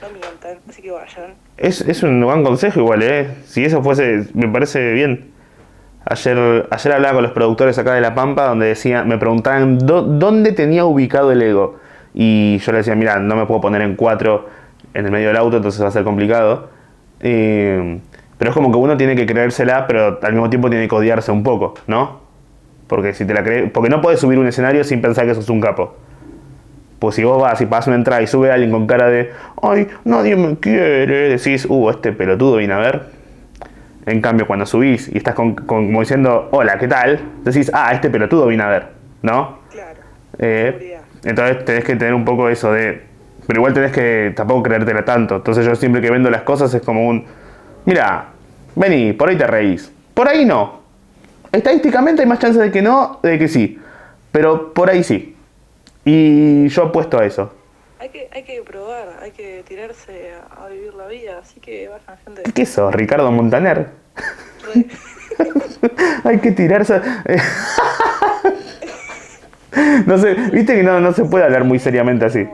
No 0.00 0.08
mientan, 0.10 0.58
así 0.68 0.82
que 0.82 0.90
vayan. 0.90 1.34
Es, 1.56 1.80
es 1.82 2.02
un 2.02 2.20
buen 2.24 2.42
consejo 2.42 2.80
igual, 2.80 3.02
¿eh? 3.02 3.28
Si 3.46 3.64
eso 3.64 3.82
fuese, 3.82 4.24
me 4.34 4.48
parece 4.48 4.92
bien. 4.92 5.31
Ayer, 6.04 6.66
ayer 6.70 6.92
hablaba 6.92 7.14
con 7.14 7.22
los 7.22 7.32
productores 7.32 7.78
acá 7.78 7.94
de 7.94 8.00
La 8.00 8.14
Pampa 8.14 8.46
donde 8.48 8.66
decía, 8.66 9.04
me 9.04 9.18
preguntaban 9.18 9.78
"¿Dó- 9.78 10.02
dónde 10.02 10.52
tenía 10.52 10.84
ubicado 10.84 11.30
el 11.32 11.40
ego. 11.42 11.76
Y 12.14 12.58
yo 12.58 12.72
le 12.72 12.78
decía, 12.78 12.94
mira, 12.94 13.18
no 13.20 13.36
me 13.36 13.46
puedo 13.46 13.60
poner 13.60 13.82
en 13.82 13.94
cuatro 13.96 14.46
en 14.94 15.06
el 15.06 15.12
medio 15.12 15.28
del 15.28 15.36
auto, 15.36 15.56
entonces 15.58 15.82
va 15.82 15.88
a 15.88 15.92
ser 15.92 16.04
complicado. 16.04 16.68
Eh, 17.20 18.00
pero 18.36 18.50
es 18.50 18.54
como 18.54 18.72
que 18.72 18.78
uno 18.78 18.96
tiene 18.96 19.14
que 19.14 19.24
creérsela, 19.26 19.86
pero 19.86 20.18
al 20.20 20.32
mismo 20.32 20.50
tiempo 20.50 20.68
tiene 20.68 20.88
que 20.88 20.94
odiarse 20.94 21.30
un 21.30 21.42
poco, 21.44 21.74
¿no? 21.86 22.20
Porque 22.88 23.14
si 23.14 23.24
te 23.24 23.32
la 23.32 23.42
crees, 23.44 23.70
porque 23.70 23.88
no 23.88 24.00
puedes 24.02 24.18
subir 24.20 24.38
un 24.38 24.46
escenario 24.48 24.82
sin 24.84 25.00
pensar 25.00 25.24
que 25.26 25.34
sos 25.34 25.48
un 25.48 25.60
capo. 25.60 25.94
Pues 26.98 27.14
si 27.14 27.24
vos 27.24 27.40
vas 27.40 27.60
y 27.60 27.66
pasas 27.66 27.86
una 27.88 27.96
entrada 27.96 28.20
y 28.22 28.26
sube 28.26 28.50
alguien 28.50 28.70
con 28.72 28.86
cara 28.86 29.06
de, 29.06 29.30
ay, 29.62 29.86
nadie 30.04 30.36
me 30.36 30.56
quiere, 30.58 31.30
decís, 31.30 31.66
uh, 31.68 31.90
este 31.90 32.12
pelotudo 32.12 32.56
viene 32.56 32.74
a 32.74 32.78
ver. 32.78 33.21
En 34.06 34.20
cambio, 34.20 34.46
cuando 34.46 34.66
subís 34.66 35.08
y 35.08 35.18
estás 35.18 35.34
con, 35.34 35.54
con- 35.54 35.86
como 35.86 36.00
diciendo, 36.00 36.48
hola, 36.52 36.76
¿qué 36.78 36.88
tal? 36.88 37.20
Decís, 37.44 37.70
ah, 37.72 37.92
este 37.92 38.10
pelotudo 38.10 38.46
viene 38.48 38.62
a 38.64 38.68
ver, 38.68 38.86
¿no? 39.22 39.58
Claro. 39.70 40.00
Eh, 40.38 40.98
entonces 41.24 41.64
tenés 41.64 41.84
que 41.84 41.94
tener 41.96 42.14
un 42.14 42.24
poco 42.24 42.48
eso 42.48 42.72
de. 42.72 43.02
Pero 43.46 43.60
igual 43.60 43.74
tenés 43.74 43.92
que 43.92 44.32
tampoco 44.36 44.64
creértela 44.64 45.04
tanto. 45.04 45.36
Entonces 45.36 45.64
yo 45.64 45.74
siempre 45.76 46.00
que 46.00 46.10
vendo 46.10 46.30
las 46.30 46.42
cosas 46.42 46.72
es 46.74 46.82
como 46.82 47.06
un. 47.06 47.24
Mira, 47.84 48.26
vení, 48.74 49.12
por 49.12 49.28
ahí 49.28 49.36
te 49.36 49.46
reís. 49.46 49.92
Por 50.14 50.28
ahí 50.28 50.44
no. 50.44 50.80
Estadísticamente 51.52 52.22
hay 52.22 52.28
más 52.28 52.38
chances 52.38 52.60
de 52.62 52.70
que 52.72 52.82
no, 52.82 53.20
de 53.22 53.38
que 53.38 53.46
sí. 53.48 53.78
Pero 54.32 54.72
por 54.72 54.90
ahí 54.90 55.04
sí. 55.04 55.36
Y 56.04 56.66
yo 56.68 56.84
apuesto 56.84 57.18
a 57.20 57.24
eso. 57.26 57.54
Hay 58.02 58.08
que, 58.08 58.28
hay 58.32 58.42
que 58.42 58.60
probar, 58.62 59.20
hay 59.22 59.30
que 59.30 59.62
tirarse 59.62 60.32
a, 60.34 60.64
a 60.64 60.68
vivir 60.68 60.92
la 60.94 61.06
vida, 61.06 61.38
así 61.40 61.60
que 61.60 61.86
vayan, 61.86 62.18
gente. 62.24 62.42
¿Qué 62.52 62.66
sos, 62.66 62.92
Ricardo 62.92 63.30
Montaner? 63.30 63.90
Hay 66.24 66.40
que 66.40 66.50
tirarse. 66.50 67.00
no 70.06 70.18
sé, 70.18 70.34
viste 70.52 70.74
que 70.74 70.82
no, 70.82 70.98
no 70.98 71.12
se 71.12 71.24
puede 71.26 71.44
hablar 71.44 71.62
muy 71.62 71.78
seriamente 71.78 72.24
así. 72.24 72.44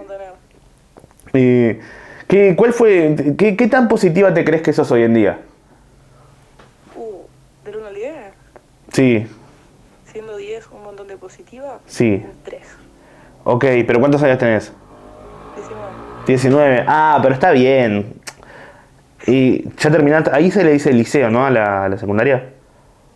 Eh, 1.33 1.81
¿qué, 2.27 2.55
¿Cuál 2.55 2.75
fue, 2.75 3.17
qué, 3.39 3.57
qué 3.57 3.69
tan 3.69 3.89
positiva 3.89 4.35
te 4.35 4.45
crees 4.45 4.61
que 4.61 4.75
sos 4.75 4.91
hoy 4.91 5.05
en 5.05 5.15
día? 5.15 5.39
Uh, 6.95 7.23
del 7.65 7.77
1 7.77 7.87
al 7.87 7.95
10, 7.95 8.15
Sí, 8.93 9.27
siendo 10.13 10.37
10 10.37 10.67
un 10.73 10.83
montón 10.83 11.09
de 11.09 11.17
positiva, 11.17 11.81
sí. 11.87 12.23
un 12.23 12.43
3. 12.45 12.63
Ok, 13.45 13.65
pero 13.87 13.99
¿cuántos 13.99 14.23
años 14.23 14.37
tenés? 14.37 14.75
19. 16.29 16.29
19. 16.29 16.85
Ah, 16.87 17.19
pero 17.23 17.35
está 17.35 17.51
bien. 17.53 18.15
Y 19.27 19.65
ya 19.79 19.91
terminaste, 19.91 20.31
ahí 20.33 20.51
se 20.51 20.63
le 20.63 20.73
dice 20.73 20.93
liceo, 20.93 21.31
¿no? 21.31 21.45
A 21.45 21.51
la, 21.51 21.85
a 21.85 21.89
la 21.89 21.99
secundaria. 21.99 22.51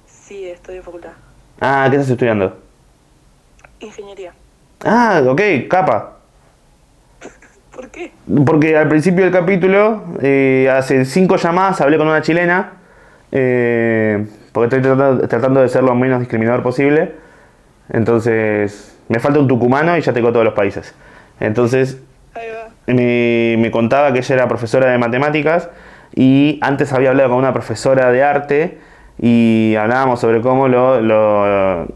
Sí, 0.07 0.49
estoy 0.49 0.77
en 0.77 0.83
facultad. 0.83 1.11
Ah, 1.61 1.87
¿qué 1.91 1.97
estás 1.97 2.11
estudiando? 2.11 2.59
Ingeniería. 3.81 4.33
Ah, 4.85 5.23
ok, 5.27 5.41
capa. 5.69 6.19
¿Por 7.75 7.89
qué? 7.91 8.13
Porque 8.47 8.77
al 8.77 8.89
principio 8.89 9.25
del 9.25 9.33
capítulo, 9.33 10.05
eh, 10.21 10.73
hace 10.75 11.05
cinco 11.05 11.37
llamadas, 11.37 11.81
hablé 11.81 11.99
con 11.99 12.09
una 12.09 12.23
chilena, 12.23 12.73
eh, 13.31 14.27
porque 14.53 14.77
estoy 14.77 14.83
tratando, 14.83 15.29
tratando 15.29 15.61
de 15.61 15.69
ser 15.69 15.83
lo 15.83 15.95
menos 15.95 16.19
discriminador 16.21 16.63
posible. 16.63 17.13
Entonces, 17.91 18.97
me 19.09 19.21
falta 19.21 19.39
un 19.39 19.49
tucumano 19.49 19.97
y 19.97 20.01
ya 20.01 20.13
tengo 20.13 20.33
todos 20.33 20.45
los 20.45 20.55
países. 20.55 20.95
Entonces. 21.41 21.99
Me, 22.95 23.71
contaba 23.71 24.13
que 24.13 24.19
ella 24.21 24.35
era 24.35 24.49
profesora 24.49 24.91
de 24.91 24.99
matemáticas 24.99 25.71
y 26.15 26.59
antes 26.63 26.93
había 26.93 27.11
hablado 27.11 27.31
con 27.31 27.39
una 27.39 27.53
profesora 27.53 28.11
de 28.13 28.23
arte 28.23 28.79
y 29.19 29.75
hablábamos 29.79 30.21
sobre 30.21 30.41
cómo 30.41 30.69
lo- 30.69 31.01
lo- 31.01 31.87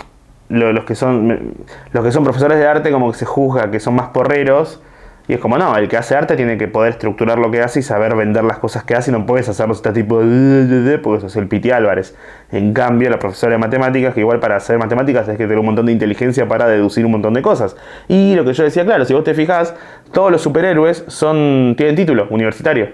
los, 0.48 0.84
que 0.84 0.94
son, 0.94 1.54
los 1.92 2.04
que 2.04 2.12
son 2.12 2.24
profesores 2.24 2.58
de 2.58 2.66
arte 2.66 2.90
como 2.92 3.10
que 3.10 3.18
se 3.18 3.24
juzga 3.26 3.70
que 3.70 3.80
son 3.80 3.94
más 3.94 4.08
porreros 4.08 4.80
y 5.28 5.34
es 5.34 5.40
como 5.40 5.58
no, 5.58 5.76
el 5.76 5.88
que 5.88 5.96
hace 5.96 6.14
arte 6.14 6.36
tiene 6.36 6.56
que 6.56 6.68
poder 6.68 6.92
estructurar 6.92 7.38
lo 7.38 7.50
que 7.50 7.60
hace 7.60 7.80
y 7.80 7.82
saber 7.82 8.14
vender 8.14 8.44
las 8.44 8.58
cosas 8.58 8.84
que 8.84 8.94
hace 8.94 9.10
y 9.10 9.12
no 9.12 9.26
puedes 9.26 9.48
hacerlo 9.48 9.74
este 9.74 9.90
tipo 9.90 10.20
de 10.20 10.98
porque 10.98 11.22
sos 11.22 11.34
el 11.36 11.48
Piti 11.48 11.72
Álvarez. 11.72 12.16
En 12.52 12.72
cambio, 12.72 13.10
la 13.10 13.18
profesora 13.18 13.52
de 13.52 13.58
matemáticas, 13.58 14.14
que 14.14 14.20
igual 14.20 14.38
para 14.38 14.56
hacer 14.56 14.78
matemáticas 14.78 15.28
es 15.28 15.36
que 15.36 15.44
tener 15.44 15.58
un 15.58 15.66
montón 15.66 15.86
de 15.86 15.92
inteligencia 15.92 16.46
para 16.46 16.68
deducir 16.68 17.04
un 17.04 17.12
montón 17.12 17.34
de 17.34 17.42
cosas. 17.42 17.76
Y 18.06 18.36
lo 18.36 18.44
que 18.44 18.52
yo 18.52 18.62
decía, 18.62 18.84
claro, 18.84 19.04
si 19.04 19.14
vos 19.14 19.24
te 19.24 19.34
fijas, 19.34 19.74
todos 20.12 20.30
los 20.30 20.42
superhéroes 20.42 21.04
son 21.08 21.74
tienen 21.76 21.96
título 21.96 22.28
universitario. 22.30 22.88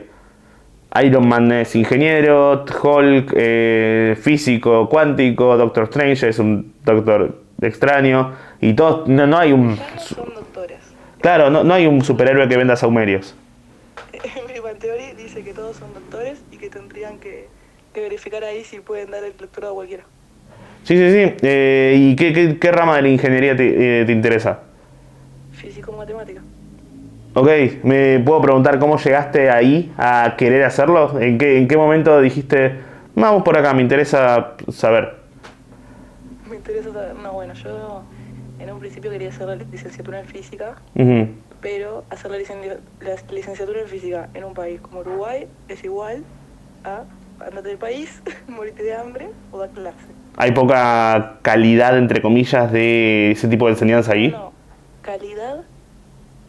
Iron 1.02 1.26
Man 1.26 1.52
es 1.52 1.74
ingeniero, 1.74 2.64
Hulk 2.82 3.32
eh, 3.34 4.16
físico, 4.20 4.88
cuántico, 4.88 5.56
Doctor 5.56 5.84
Strange 5.84 6.28
es 6.28 6.38
un 6.38 6.74
doctor 6.84 7.40
extraño 7.60 8.32
y 8.60 8.74
todos 8.74 9.08
no, 9.08 9.26
no 9.26 9.38
hay 9.38 9.52
un 9.52 9.78
son 9.98 10.34
doctores. 10.34 10.81
Claro 11.22 11.48
no, 11.50 11.64
no 11.64 11.72
hay 11.74 11.86
un 11.86 12.02
superhéroe 12.04 12.48
que 12.48 12.56
venda 12.56 12.76
saumerios. 12.76 13.34
Mi 14.46 14.78
Theory 14.78 15.12
dice 15.16 15.42
que 15.44 15.52
todos 15.52 15.76
son 15.76 15.92
doctores 15.94 16.42
y 16.50 16.56
que 16.56 16.68
tendrían 16.68 17.18
que, 17.18 17.48
que 17.92 18.00
verificar 18.00 18.42
ahí 18.42 18.64
si 18.64 18.80
pueden 18.80 19.10
dar 19.10 19.22
el 19.22 19.36
doctorado 19.36 19.72
a 19.74 19.76
cualquiera. 19.76 20.04
Sí, 20.84 20.96
sí, 20.96 21.10
sí. 21.12 21.34
Eh, 21.42 21.94
¿Y 21.98 22.16
qué, 22.16 22.32
qué- 22.32 22.58
qué 22.58 22.72
rama 22.72 22.96
de 22.96 23.02
la 23.02 23.08
ingeniería 23.08 23.56
te, 23.56 24.00
eh, 24.00 24.04
te 24.04 24.12
interesa? 24.12 24.60
Físico-matemática. 25.52 26.42
Ok, 27.34 27.48
¿me 27.84 28.18
puedo 28.20 28.42
preguntar 28.42 28.78
cómo 28.78 28.98
llegaste 28.98 29.50
ahí 29.50 29.92
a 29.96 30.34
querer 30.36 30.64
hacerlo? 30.64 31.18
¿En 31.20 31.38
qué, 31.38 31.58
en 31.58 31.68
qué 31.68 31.76
momento 31.76 32.20
dijiste, 32.20 32.76
vamos 33.14 33.42
por 33.42 33.56
acá, 33.56 33.72
me 33.72 33.82
interesa 33.82 34.54
saber? 34.70 35.14
Me 36.48 36.56
interesa 36.56 36.92
saber. 36.92 37.14
No, 37.14 37.32
bueno, 37.32 37.54
yo 37.54 38.02
principio 38.82 39.10
quería 39.10 39.28
hacer 39.30 39.46
la 39.48 39.54
licenciatura 39.56 40.20
en 40.20 40.26
física, 40.26 40.76
Ujú. 40.94 41.28
pero 41.60 42.04
hacer 42.10 42.30
la, 42.30 42.38
licen- 42.38 42.78
la 43.00 43.16
licenciatura 43.32 43.80
en 43.80 43.88
física 43.88 44.28
en 44.34 44.44
un 44.44 44.54
país 44.54 44.80
como 44.80 45.00
Uruguay 45.00 45.48
es 45.68 45.82
igual 45.84 46.24
a 46.84 47.04
andate 47.40 47.68
del 47.70 47.78
país, 47.78 48.22
morirte 48.48 48.82
de 48.82 48.94
hambre 48.94 49.30
o 49.50 49.58
dar 49.58 49.70
clase. 49.70 50.06
¿Hay 50.36 50.52
poca 50.52 51.38
calidad, 51.42 51.96
entre 51.98 52.20
comillas, 52.22 52.70
de 52.72 53.32
ese 53.32 53.48
tipo 53.48 53.66
de 53.66 53.72
enseñanza 53.72 54.12
ahí? 54.12 54.28
No, 54.30 54.52
calidad 55.02 55.62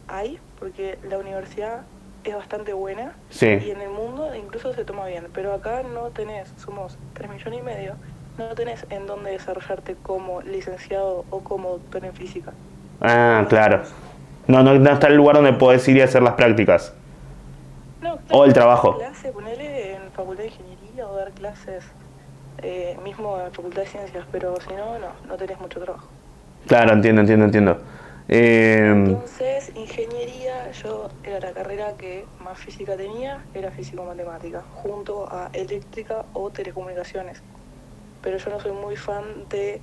hay, 0.08 0.38
porque 0.58 0.98
la 1.08 1.18
universidad 1.18 1.82
es 2.24 2.34
bastante 2.34 2.72
buena 2.72 3.12
Sí. 3.30 3.46
y 3.46 3.70
en 3.70 3.80
el 3.82 3.90
mundo 3.90 4.34
incluso 4.34 4.72
se 4.72 4.84
toma 4.84 5.06
bien, 5.06 5.26
pero 5.34 5.52
acá 5.52 5.82
no 5.82 6.10
tenés, 6.10 6.52
somos 6.56 6.96
3 7.14 7.30
millones 7.30 7.60
y 7.60 7.62
medio, 7.62 7.94
no 8.38 8.54
tenés 8.54 8.86
en 8.90 9.06
dónde 9.06 9.30
desarrollarte 9.30 9.94
como 10.02 10.42
licenciado 10.42 11.24
o 11.30 11.40
como 11.40 11.70
doctor 11.70 12.04
en 12.04 12.14
física. 12.14 12.52
Ah, 13.00 13.44
claro. 13.48 13.82
No, 14.46 14.62
no, 14.62 14.74
no 14.74 14.90
está 14.90 15.06
el 15.08 15.16
lugar 15.16 15.36
donde 15.36 15.52
podés 15.52 15.86
ir 15.88 15.96
y 15.96 16.00
hacer 16.02 16.22
las 16.22 16.34
prácticas. 16.34 16.92
No, 18.02 18.18
O 18.30 18.44
el 18.44 18.52
trabajo. 18.52 18.98
Clase, 18.98 19.32
ponele 19.32 19.94
en 19.94 20.10
facultad 20.12 20.42
de 20.42 20.48
ingeniería 20.48 21.08
o 21.08 21.16
dar 21.16 21.30
clases 21.32 21.84
eh, 22.62 22.96
mismo 23.02 23.38
en 23.40 23.52
facultad 23.52 23.82
de 23.82 23.88
ciencias, 23.88 24.24
pero 24.30 24.54
si 24.60 24.74
no, 24.74 24.98
no, 24.98 25.08
no 25.26 25.36
tenés 25.36 25.58
mucho 25.60 25.80
trabajo. 25.80 26.08
Claro, 26.66 26.92
entiendo, 26.92 27.20
entiendo, 27.22 27.44
entiendo. 27.46 27.78
Eh, 28.28 28.90
Entonces, 28.90 29.70
ingeniería, 29.74 30.70
yo 30.72 31.10
era 31.24 31.40
la 31.40 31.52
carrera 31.52 31.92
que 31.98 32.24
más 32.42 32.58
física 32.58 32.96
tenía, 32.96 33.38
era 33.52 33.70
físico-matemática, 33.70 34.62
junto 34.74 35.30
a 35.30 35.50
eléctrica 35.52 36.24
o 36.32 36.50
telecomunicaciones. 36.50 37.42
Pero 38.24 38.38
yo 38.38 38.50
no 38.50 38.58
soy 38.58 38.72
muy 38.72 38.96
fan 38.96 39.22
de 39.50 39.80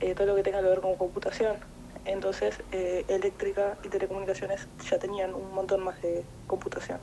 eh, 0.00 0.14
todo 0.14 0.28
lo 0.28 0.36
que 0.36 0.44
tenga 0.44 0.60
que 0.60 0.68
ver 0.68 0.80
con 0.80 0.94
computación. 0.94 1.56
Entonces, 2.04 2.60
eh, 2.70 3.04
eléctrica 3.08 3.74
y 3.82 3.88
telecomunicaciones 3.88 4.68
ya 4.88 4.98
tenían 4.98 5.34
un 5.34 5.52
montón 5.54 5.82
más 5.82 6.00
de 6.02 6.22
computación. 6.46 6.98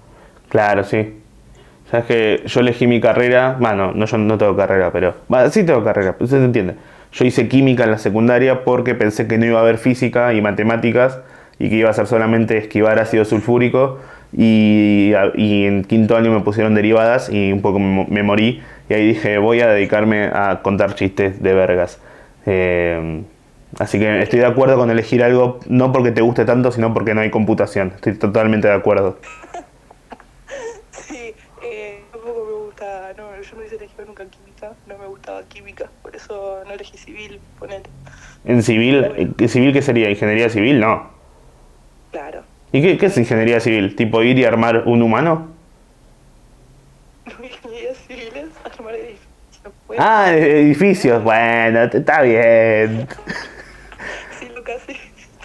claro, 0.49 0.83
sí. 0.83 1.21
Sabes 1.91 2.05
que 2.07 2.43
yo 2.47 2.61
elegí 2.61 2.87
mi 2.87 2.99
carrera, 2.99 3.57
bueno, 3.59 3.91
no, 3.93 4.05
yo 4.05 4.17
no 4.17 4.37
tengo 4.37 4.55
carrera, 4.55 4.91
pero. 4.91 5.13
Bueno, 5.27 5.49
sí 5.51 5.63
tengo 5.63 5.83
carrera, 5.83 6.13
pero 6.13 6.27
se 6.27 6.37
entiende. 6.37 6.75
Yo 7.11 7.25
hice 7.25 7.47
química 7.47 7.83
en 7.83 7.91
la 7.91 7.97
secundaria 7.99 8.63
porque 8.63 8.95
pensé 8.95 9.27
que 9.27 9.37
no 9.37 9.45
iba 9.45 9.59
a 9.59 9.61
haber 9.61 9.77
física 9.77 10.33
y 10.33 10.41
matemáticas 10.41 11.19
y 11.59 11.69
que 11.69 11.75
iba 11.75 11.89
a 11.89 11.93
ser 11.93 12.07
solamente 12.07 12.57
esquivar 12.57 12.99
ácido 12.99 13.23
sulfúrico 13.23 13.99
y, 14.37 15.13
y 15.35 15.65
en 15.65 15.83
quinto 15.85 16.17
año 16.17 16.31
me 16.31 16.41
pusieron 16.41 16.75
derivadas 16.75 17.29
y 17.29 17.51
un 17.53 17.61
poco 17.61 17.79
me, 17.79 18.05
me 18.09 18.23
morí 18.23 18.61
y 18.89 18.93
ahí 18.93 19.07
dije 19.07 19.37
voy 19.37 19.61
a 19.61 19.67
dedicarme 19.67 20.25
a 20.25 20.61
contar 20.61 20.95
chistes 20.95 21.41
de 21.41 21.53
vergas. 21.53 21.99
Eh, 22.45 23.23
así 23.79 23.97
que 23.97 24.21
estoy 24.21 24.39
de 24.39 24.45
acuerdo 24.45 24.77
con 24.77 24.91
elegir 24.91 25.23
algo 25.23 25.59
no 25.67 25.91
porque 25.91 26.11
te 26.11 26.21
guste 26.21 26.45
tanto, 26.45 26.71
sino 26.71 26.93
porque 26.93 27.13
no 27.13 27.21
hay 27.21 27.31
computación. 27.31 27.93
Estoy 27.95 28.15
totalmente 28.15 28.67
de 28.67 28.73
acuerdo. 28.73 29.17
Sí, 30.91 31.35
eh, 31.61 32.01
tampoco 32.11 32.45
me 32.45 32.65
gusta, 32.65 33.13
no, 33.15 33.39
yo 33.39 33.55
no 33.57 33.63
hice 33.63 33.75
elegir 33.75 34.07
nunca 34.07 34.25
química, 34.25 34.71
no 34.87 34.97
me 34.97 35.05
gustaba 35.05 35.43
química, 35.43 35.87
por 36.01 36.15
eso 36.15 36.63
no 36.65 36.73
elegí 36.73 36.97
civil, 36.97 37.39
ponete. 37.59 37.89
En 38.43 38.63
civil, 38.63 39.35
¿en 39.37 39.49
civil 39.49 39.71
qué 39.71 39.83
sería? 39.83 40.09
¿Ingeniería 40.09 40.49
civil? 40.49 40.79
No. 40.79 41.14
¿Y 42.75 42.81
qué, 42.81 42.97
qué 42.97 43.05
es 43.05 43.17
ingeniería 43.17 43.59
civil? 43.61 43.95
¿Tipo 43.95 44.21
ir 44.21 44.37
y 44.37 44.43
armar 44.43 44.83
un 44.85 45.01
humano? 45.01 45.47
Ingeniería 47.25 47.93
civil 48.07 48.29
es 48.35 48.73
armar 48.73 48.95
edificios. 48.95 49.73
pues. 49.87 49.99
Ah, 50.01 50.33
edificios. 50.35 51.23
Bueno, 51.23 51.83
está 51.83 52.21
bien. 52.21 53.07
Sí, 54.39 54.49
Lucas, 54.53 54.81
sí. 54.85 54.93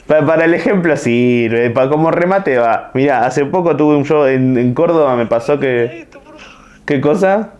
Pa- 0.09 0.27
Para 0.27 0.45
el 0.45 0.55
ejemplo 0.55 0.97
sirve, 0.97 1.71
para 1.71 1.89
como 1.89 2.11
remate 2.11 2.59
va. 2.59 2.91
Mira, 2.95 3.25
hace 3.25 3.45
poco 3.45 3.77
tuve 3.77 3.95
un 3.97 4.05
show 4.05 4.27
en, 4.27 4.59
en 4.59 4.75
Córdoba, 4.75 5.15
me 5.15 5.27
pasó 5.27 5.61
que... 5.61 6.01
Esto, 6.01 6.19
por 6.21 6.37
favor, 6.37 6.59
¿Qué 6.85 7.01
cosa? 7.01 7.51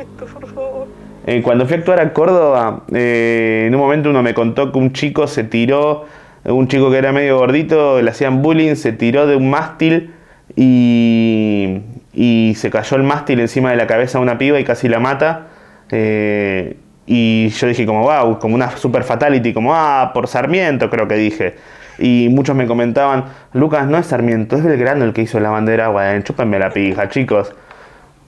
esto, 0.00 0.24
por 0.26 0.46
favor. 0.54 0.86
Eh, 1.26 1.42
cuando 1.42 1.66
fui 1.66 1.74
a 1.76 1.78
actuar 1.80 2.00
a 2.00 2.12
Córdoba, 2.14 2.84
eh, 2.94 3.64
en 3.68 3.74
un 3.74 3.80
momento 3.82 4.08
uno 4.08 4.22
me 4.22 4.32
contó 4.32 4.72
que 4.72 4.78
un 4.78 4.94
chico 4.94 5.26
se 5.26 5.44
tiró, 5.44 6.06
un 6.44 6.68
chico 6.68 6.90
que 6.90 6.98
era 6.98 7.12
medio 7.12 7.38
gordito, 7.38 8.00
le 8.02 8.10
hacían 8.10 8.42
bullying, 8.42 8.74
se 8.74 8.92
tiró 8.92 9.26
de 9.26 9.36
un 9.36 9.48
mástil 9.50 10.12
y, 10.56 11.80
y 12.12 12.54
se 12.56 12.70
cayó 12.70 12.96
el 12.96 13.02
mástil 13.02 13.40
encima 13.40 13.70
de 13.70 13.76
la 13.76 13.86
cabeza 13.86 14.18
de 14.18 14.22
una 14.22 14.38
piba 14.38 14.60
y 14.60 14.64
casi 14.64 14.88
la 14.88 15.00
mata. 15.00 15.46
Eh, 15.90 16.76
y 17.06 17.48
yo 17.48 17.66
dije 17.66 17.86
como, 17.86 18.02
wow, 18.02 18.38
como 18.38 18.54
una 18.54 18.76
super 18.76 19.04
fatality, 19.04 19.52
como, 19.52 19.74
ah, 19.74 20.10
por 20.14 20.28
Sarmiento 20.28 20.90
creo 20.90 21.06
que 21.08 21.16
dije. 21.16 21.54
Y 21.98 22.28
muchos 22.30 22.56
me 22.56 22.66
comentaban, 22.66 23.26
Lucas, 23.52 23.86
no 23.86 23.98
es 23.98 24.06
Sarmiento, 24.06 24.56
es 24.56 24.64
Belgrano 24.64 25.04
el 25.04 25.12
que 25.12 25.22
hizo 25.22 25.38
la 25.38 25.50
bandera, 25.50 25.88
bueno, 25.88 26.22
chúpenme 26.22 26.58
la 26.58 26.70
pija, 26.70 27.08
chicos. 27.08 27.54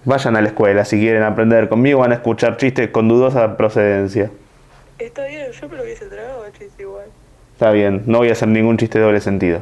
Vayan 0.05 0.37
a 0.37 0.41
la 0.41 0.49
escuela 0.49 0.85
si 0.85 1.01
quieren 1.01 1.23
aprender 1.23 1.69
conmigo, 1.69 2.01
van 2.01 2.13
a 2.13 2.17
escuchar 2.17 2.57
chistes 2.59 2.91
con 2.91 3.09
dudosa 3.09 3.57
procedencia. 3.57 4.31
Está 4.99 5.27
bien, 5.27 5.51
yo 5.51 5.69
me 5.69 5.77
lo 5.77 5.83
hubiese 5.83 6.07
tragado 6.07 6.45
chiste 6.57 6.83
igual. 6.83 7.07
Está 7.57 7.71
bien, 7.71 8.03
no 8.05 8.19
voy 8.19 8.29
a 8.29 8.33
hacer 8.33 8.49
ningún 8.49 8.77
chiste 8.77 8.99
de 8.99 9.05
doble 9.07 9.19
sentido. 9.19 9.61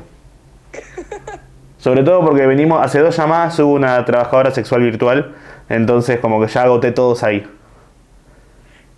Sobre 1.78 2.02
todo 2.02 2.24
porque 2.24 2.44
venimos, 2.44 2.84
hace 2.84 2.98
dos 2.98 3.16
llamadas 3.16 3.56
hubo 3.60 3.72
una 3.72 4.04
trabajadora 4.04 4.50
sexual 4.50 4.82
virtual, 4.82 5.32
entonces 5.68 6.18
como 6.18 6.40
que 6.40 6.48
ya 6.48 6.64
agoté 6.64 6.90
todos 6.90 7.22
ahí. 7.22 7.46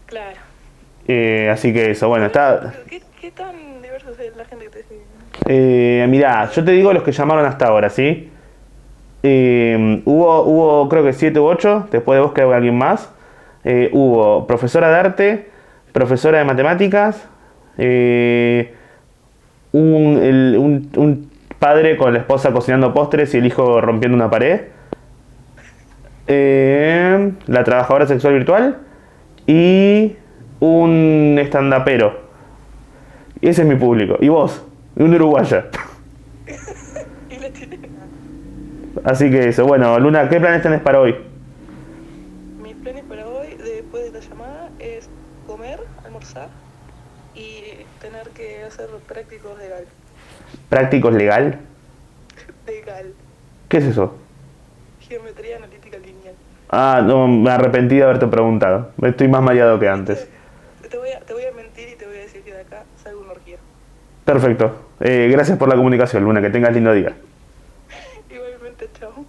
Claro. 0.07 0.39
Eh, 1.07 1.51
así 1.53 1.75
que 1.75 1.91
eso, 1.91 2.09
bueno, 2.09 2.25
está... 2.25 2.73
¿Qué, 2.89 3.03
qué 3.21 3.31
tan 3.33 3.83
diverso 3.83 4.13
es 4.19 4.35
la 4.35 4.47
gente 4.47 4.65
que 4.65 4.71
te 4.71 4.83
sigue? 4.85 5.03
Eh, 5.47 6.07
mirá, 6.09 6.51
yo 6.51 6.65
te 6.65 6.71
digo 6.71 6.91
los 6.95 7.03
que 7.03 7.13
llamaron 7.13 7.45
hasta 7.45 7.67
ahora, 7.67 7.91
¿sí? 7.91 8.31
Eh, 9.23 10.01
hubo, 10.07 10.43
hubo 10.45 10.89
creo 10.89 11.05
que 11.05 11.13
7 11.13 11.39
u 11.39 11.45
8, 11.45 11.89
después 11.91 12.17
de 12.17 12.23
vos 12.23 12.33
creo 12.33 12.49
que 12.49 12.55
alguien 12.55 12.79
más. 12.79 13.11
Eh, 13.63 13.91
hubo 13.93 14.47
profesora 14.47 14.89
de 14.89 14.97
arte, 14.97 15.51
profesora 15.93 16.39
de 16.39 16.45
matemáticas, 16.45 17.29
eh, 17.77 18.75
un, 19.81 20.19
el- 20.23 20.57
un- 20.59 20.91
un 20.97 21.31
padre 21.59 21.97
con 21.97 22.13
la 22.13 22.21
esposa 22.21 22.53
cocinando 22.53 22.93
postres 22.95 23.35
y 23.35 23.39
el 23.39 23.47
hijo 23.47 23.81
rompiendo 23.81 24.15
una 24.17 24.31
pared, 24.31 24.63
eh, 26.27 27.33
la 27.47 27.65
trabajadora 27.65 28.07
sexual 28.07 28.35
virtual 28.35 28.79
y 29.47 30.17
un 30.61 31.39
estandapero. 31.41 32.21
Ese 33.41 33.63
es 33.63 33.69
mi 33.69 33.77
público. 33.77 34.17
Y 34.21 34.29
vos, 34.29 34.63
un 34.97 35.15
uruguaya. 35.15 35.67
Así 39.05 39.31
que 39.31 39.49
eso, 39.49 39.67
bueno, 39.67 39.99
Luna, 40.01 40.29
¿qué 40.29 40.41
planes 40.41 40.63
tenés 40.63 40.81
para 40.81 41.01
hoy? 41.01 41.15
Mis 42.63 42.75
planes 42.77 43.05
para 43.05 43.27
hoy, 43.27 43.49
después 43.63 44.13
de 44.13 44.19
la 44.19 44.25
llamada, 44.27 44.69
es 44.81 45.09
comer, 45.47 45.79
almorzar 46.05 46.49
y 47.35 47.63
prácticos 49.07 49.59
legal. 49.59 49.85
¿Prácticos 50.69 51.15
legal? 51.15 51.59
Legal. 52.67 53.13
¿Qué 53.69 53.79
es 53.79 53.85
eso? 53.85 54.17
Geometría 55.01 55.57
analítica 55.57 55.99
lineal. 55.99 56.35
Ah, 56.69 57.03
no, 57.05 57.29
me 57.29 57.51
arrepentí 57.51 57.97
de 57.97 58.03
haberte 58.03 58.27
preguntado. 58.27 58.91
Estoy 59.03 59.29
más 59.29 59.43
mareado 59.43 59.79
que 59.79 59.89
antes. 59.89 60.29
Te 60.89 60.99
voy, 60.99 61.11
a, 61.11 61.21
te 61.21 61.33
voy 61.33 61.45
a 61.45 61.53
mentir 61.53 61.89
y 61.89 61.97
te 61.97 62.07
voy 62.07 62.17
a 62.17 62.21
decir 62.21 62.43
que 62.43 62.53
de 62.53 62.61
acá 62.61 62.85
salgo 63.03 63.21
una 63.21 63.33
orgía. 63.33 63.57
Perfecto. 64.25 64.77
Eh, 65.01 65.29
gracias 65.31 65.59
por 65.59 65.69
la 65.69 65.77
comunicación, 65.77 66.25
Luna. 66.25 66.41
Que 66.43 66.51
tengas 66.51 66.73
lindo 66.73 66.93
día. 66.93 67.15
Igualmente, 68.31 68.89
chao. 68.99 69.25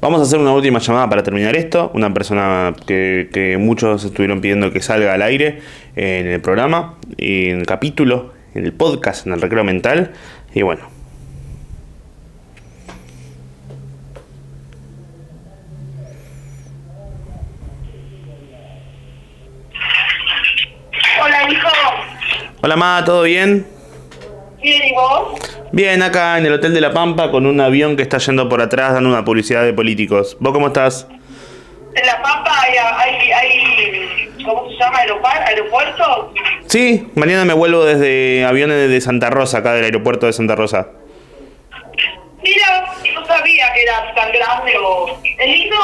Vamos 0.00 0.20
a 0.20 0.22
hacer 0.24 0.38
una 0.38 0.52
última 0.52 0.78
llamada 0.78 1.08
para 1.08 1.22
terminar 1.22 1.56
esto. 1.56 1.90
Una 1.94 2.12
persona 2.14 2.74
que, 2.86 3.28
que 3.32 3.56
muchos 3.56 4.04
estuvieron 4.04 4.40
pidiendo 4.40 4.70
que 4.70 4.80
salga 4.80 5.14
al 5.14 5.22
aire 5.22 5.60
en 5.96 6.26
el 6.26 6.40
programa, 6.40 6.96
en 7.18 7.60
el 7.60 7.66
capítulo, 7.66 8.35
en 8.56 8.64
el 8.64 8.72
podcast, 8.72 9.26
en 9.26 9.34
el 9.34 9.40
recreo 9.40 9.64
mental. 9.64 10.12
Y 10.54 10.62
bueno. 10.62 10.82
Hola, 21.22 21.50
hijo. 21.50 21.68
Hola, 22.62 22.76
Ma, 22.76 23.02
¿todo 23.04 23.22
bien? 23.22 23.66
Bien, 24.62 24.82
¿y 24.84 24.92
vos? 24.92 25.40
Bien, 25.72 26.02
acá 26.02 26.38
en 26.38 26.46
el 26.46 26.52
Hotel 26.54 26.72
de 26.72 26.80
la 26.80 26.92
Pampa 26.92 27.30
con 27.30 27.46
un 27.46 27.60
avión 27.60 27.96
que 27.96 28.02
está 28.02 28.18
yendo 28.18 28.48
por 28.48 28.62
atrás 28.62 28.94
dando 28.94 29.10
una 29.10 29.24
publicidad 29.24 29.64
de 29.64 29.74
políticos. 29.74 30.36
¿Vos 30.40 30.52
cómo 30.52 30.68
estás? 30.68 31.06
En 31.96 32.06
La 32.06 32.22
Pampa 32.22 32.50
hay, 32.62 32.74
hay, 32.76 33.32
hay 33.32 34.28
¿cómo 34.44 34.68
se 34.70 34.76
llama? 34.76 34.98
¿Aeropar- 34.98 35.44
¿Aeropuerto? 35.46 36.32
Sí, 36.66 37.08
mañana 37.14 37.44
me 37.44 37.54
vuelvo 37.54 37.84
desde 37.84 38.44
aviones 38.44 38.88
de 38.88 39.00
Santa 39.00 39.30
Rosa, 39.30 39.58
acá 39.58 39.72
del 39.74 39.84
aeropuerto 39.84 40.26
de 40.26 40.32
Santa 40.32 40.54
Rosa. 40.56 40.88
Mira, 42.42 42.84
no 43.14 43.26
sabía 43.26 43.72
que 43.74 43.82
era 43.82 44.14
tan 44.14 44.30
grande 44.30 44.72
o... 44.80 45.06
¿Es 45.38 45.48
lindo? 45.48 45.76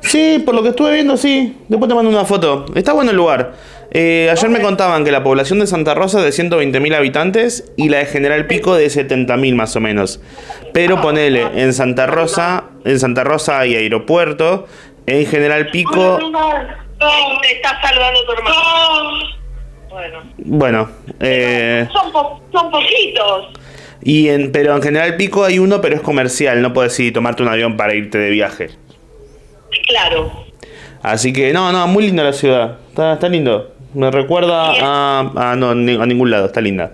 Sí, 0.00 0.42
por 0.46 0.54
lo 0.54 0.62
que 0.62 0.70
estuve 0.70 0.92
viendo, 0.92 1.16
sí. 1.16 1.58
Después 1.68 1.88
te 1.88 1.94
mando 1.94 2.10
una 2.10 2.24
foto. 2.24 2.64
Está 2.74 2.92
bueno 2.94 3.10
el 3.10 3.16
lugar. 3.18 3.52
Eh, 3.92 4.28
ayer 4.30 4.48
me 4.48 4.60
contaban 4.62 5.04
que 5.04 5.10
la 5.10 5.22
población 5.22 5.58
de 5.58 5.66
Santa 5.66 5.94
Rosa 5.94 6.24
es 6.24 6.36
de 6.36 6.48
120.000 6.48 6.94
habitantes 6.96 7.72
y 7.76 7.88
la 7.88 7.98
de 7.98 8.06
General 8.06 8.46
Pico 8.46 8.76
de 8.76 8.86
70.000 8.86 9.54
más 9.54 9.74
o 9.76 9.80
menos. 9.80 10.20
Pero 10.72 11.02
ponele, 11.02 11.42
en 11.56 11.74
Santa 11.74 12.06
Rosa, 12.06 12.64
en 12.84 12.98
Santa 13.00 13.24
Rosa 13.24 13.58
hay 13.58 13.74
aeropuerto, 13.74 14.68
en 15.06 15.26
General 15.26 15.68
Pico, 15.70 16.18
No, 16.30 17.40
te 17.40 17.52
está 17.52 17.80
saludando 17.80 18.24
tu 18.26 18.32
hermano. 18.32 19.40
Bueno. 19.88 20.22
bueno, 20.38 20.90
eh, 21.18 21.88
Son, 21.92 22.12
po- 22.12 22.40
son 22.52 22.70
poquitos. 22.70 23.48
y 24.02 24.28
en, 24.28 24.52
pero 24.52 24.76
en 24.76 24.82
General 24.82 25.16
Pico 25.16 25.44
hay 25.44 25.58
uno, 25.58 25.80
pero 25.80 25.96
es 25.96 26.00
comercial, 26.00 26.62
no 26.62 26.72
puedes 26.72 26.98
ir 27.00 27.12
tomarte 27.12 27.42
un 27.42 27.48
avión 27.48 27.76
para 27.76 27.94
irte 27.94 28.18
de 28.18 28.30
viaje. 28.30 28.70
Claro. 29.88 30.44
Así 31.02 31.32
que 31.32 31.52
no, 31.52 31.72
no, 31.72 31.86
muy 31.88 32.04
linda 32.06 32.22
la 32.22 32.32
ciudad. 32.32 32.78
Está, 32.90 33.14
está 33.14 33.28
lindo. 33.28 33.74
Me 33.94 34.10
recuerda 34.10 34.72
a, 34.80 35.50
a, 35.52 35.56
no, 35.56 35.74
ni- 35.74 36.00
a 36.00 36.06
ningún 36.06 36.30
lado, 36.30 36.46
está 36.46 36.60
linda. 36.60 36.92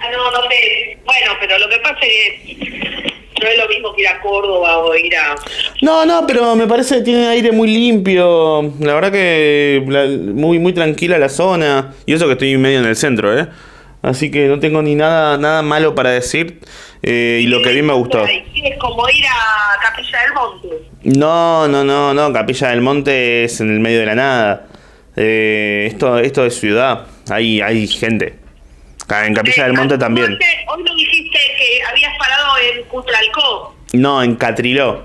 Ah, 0.00 0.06
no, 0.10 0.30
no 0.32 0.48
te... 0.48 0.98
Bueno, 1.04 1.32
pero 1.38 1.58
lo 1.58 1.68
que 1.68 1.78
pasa 1.78 1.98
es 2.00 2.40
que 2.58 3.13
no 3.44 3.50
es 3.50 3.58
lo 3.58 3.68
mismo 3.68 3.94
que 3.94 4.02
ir 4.02 4.08
a 4.08 4.20
Córdoba 4.20 4.78
o 4.78 4.94
ir 4.96 5.14
a... 5.16 5.34
No, 5.82 6.04
no, 6.04 6.26
pero 6.26 6.56
me 6.56 6.66
parece 6.66 6.96
que 6.96 7.02
tiene 7.02 7.26
aire 7.28 7.52
muy 7.52 7.68
limpio. 7.68 8.72
La 8.80 8.94
verdad 8.94 9.12
que 9.12 9.84
la- 9.86 10.06
muy, 10.32 10.58
muy 10.58 10.72
tranquila 10.72 11.18
la 11.18 11.28
zona. 11.28 11.94
Y 12.06 12.14
eso 12.14 12.26
que 12.26 12.32
estoy 12.32 12.56
medio 12.56 12.80
en 12.80 12.86
el 12.86 12.96
centro, 12.96 13.38
¿eh? 13.38 13.46
Así 14.02 14.30
que 14.30 14.48
no 14.48 14.58
tengo 14.58 14.82
ni 14.82 14.94
nada, 14.94 15.38
nada 15.38 15.62
malo 15.62 15.94
para 15.94 16.10
decir. 16.10 16.60
Eh, 17.02 17.40
y 17.42 17.46
lo 17.46 17.62
que 17.62 17.72
vi 17.72 17.82
me 17.82 17.92
gustó. 17.94 18.24
Es 18.24 18.42
como 18.78 19.08
ir 19.08 19.24
a 19.26 19.80
Capilla 19.80 20.20
del 20.22 20.32
Monte. 20.34 20.68
No, 21.18 21.68
no, 21.68 21.84
no, 21.84 22.12
no. 22.12 22.32
Capilla 22.32 22.68
del 22.68 22.80
Monte 22.82 23.44
es 23.44 23.60
en 23.60 23.70
el 23.72 23.80
medio 23.80 24.00
de 24.00 24.06
la 24.06 24.14
nada. 24.14 24.66
Eh, 25.16 25.86
esto, 25.90 26.18
esto 26.18 26.44
es 26.44 26.58
ciudad. 26.58 27.06
Hay, 27.30 27.60
hay 27.60 27.86
gente. 27.86 28.38
En 29.24 29.34
Capilla 29.34 29.64
del 29.64 29.74
Monte 29.74 29.96
también. 29.98 30.32
Hoy, 30.32 30.84
que 31.56 31.82
habías 31.84 32.16
parado 32.18 32.52
en 32.58 32.84
Cutralcó. 32.84 33.74
No, 33.92 34.22
en 34.22 34.34
Catriló. 34.36 35.04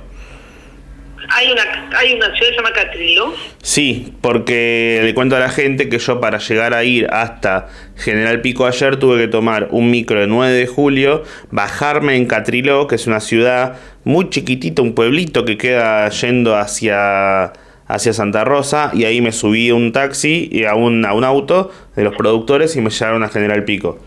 hay 1.30 1.52
una, 1.52 1.62
hay 1.96 2.14
una 2.14 2.26
ciudad 2.28 2.40
que 2.40 2.46
se 2.46 2.56
llama 2.56 2.74
Catriló. 2.74 3.34
Sí, 3.62 4.14
porque 4.22 5.02
le 5.04 5.14
cuento 5.14 5.36
a 5.36 5.40
la 5.40 5.50
gente 5.50 5.90
que 5.90 6.00
yo 6.00 6.20
para 6.20 6.40
llegar 6.40 6.74
a 6.74 6.84
ir 6.84 7.08
hasta 7.12 7.68
General 7.96 8.42
Pico 8.42 8.66
ayer 8.66 8.98
tuve 8.98 9.20
que 9.20 9.28
tomar 9.28 9.68
un 9.72 9.92
micro 9.92 10.20
de 10.20 10.28
9 10.28 10.52
de 10.54 10.68
julio, 10.68 11.24
bajarme 11.52 12.16
en 12.16 12.26
Catriló, 12.26 12.88
que 12.88 12.96
es 12.96 13.06
una 13.06 13.20
ciudad 13.20 13.78
muy 14.04 14.30
chiquitita, 14.30 14.82
un 14.82 14.96
pueblito 14.96 15.46
que 15.46 15.58
queda 15.58 16.10
yendo 16.10 16.56
hacia, 16.56 17.54
hacia 17.86 18.14
Santa 18.14 18.44
Rosa, 18.44 18.92
y 18.94 19.04
ahí 19.06 19.22
me 19.22 19.32
subí 19.32 19.70
a 19.70 19.76
un 19.76 19.92
taxi 19.92 20.50
y 20.52 20.64
a 20.66 20.74
un, 20.74 21.06
a 21.06 21.14
un 21.14 21.24
auto 21.26 21.72
de 21.96 22.04
los 22.06 22.16
productores 22.16 22.76
y 22.76 22.82
me 22.82 22.90
llevaron 22.90 23.24
a 23.24 23.30
General 23.30 23.64
Pico. 23.66 24.00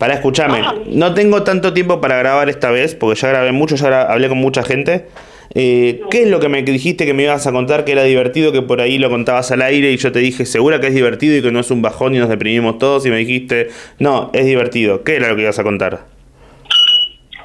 Para 0.00 0.14
escucharme, 0.14 0.62
no 0.86 1.12
tengo 1.12 1.42
tanto 1.42 1.74
tiempo 1.74 2.00
para 2.00 2.16
grabar 2.16 2.48
esta 2.48 2.70
vez, 2.70 2.94
porque 2.94 3.20
ya 3.20 3.28
grabé 3.28 3.52
mucho, 3.52 3.76
ya 3.76 4.00
hablé 4.00 4.30
con 4.30 4.38
mucha 4.38 4.62
gente. 4.62 5.08
Eh, 5.54 6.00
¿Qué 6.10 6.22
es 6.22 6.28
lo 6.28 6.40
que 6.40 6.48
me 6.48 6.62
dijiste 6.62 7.04
que 7.04 7.12
me 7.12 7.24
ibas 7.24 7.46
a 7.46 7.52
contar 7.52 7.84
que 7.84 7.92
era 7.92 8.04
divertido, 8.04 8.50
que 8.50 8.62
por 8.62 8.80
ahí 8.80 8.96
lo 8.96 9.10
contabas 9.10 9.50
al 9.50 9.60
aire 9.60 9.92
y 9.92 9.98
yo 9.98 10.10
te 10.10 10.20
dije, 10.20 10.46
segura 10.46 10.80
que 10.80 10.86
es 10.86 10.94
divertido 10.94 11.36
y 11.36 11.42
que 11.42 11.52
no 11.52 11.60
es 11.60 11.70
un 11.70 11.82
bajón 11.82 12.14
y 12.14 12.18
nos 12.18 12.30
deprimimos 12.30 12.78
todos 12.78 13.04
y 13.04 13.10
me 13.10 13.18
dijiste, 13.18 13.68
no, 13.98 14.30
es 14.32 14.46
divertido. 14.46 15.04
¿Qué 15.04 15.16
era 15.16 15.28
lo 15.28 15.36
que 15.36 15.42
ibas 15.42 15.58
a 15.58 15.64
contar? 15.64 16.00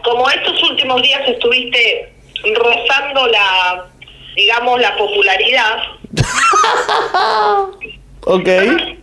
Como 0.06 0.30
estos 0.30 0.64
últimos 0.70 1.02
días 1.02 1.28
estuviste 1.28 2.14
rozando 2.56 3.28
la, 3.28 3.86
digamos, 4.34 4.80
la 4.80 4.96
popularidad, 4.96 5.78
Ok. 8.22 8.48
entonces, 8.48 8.96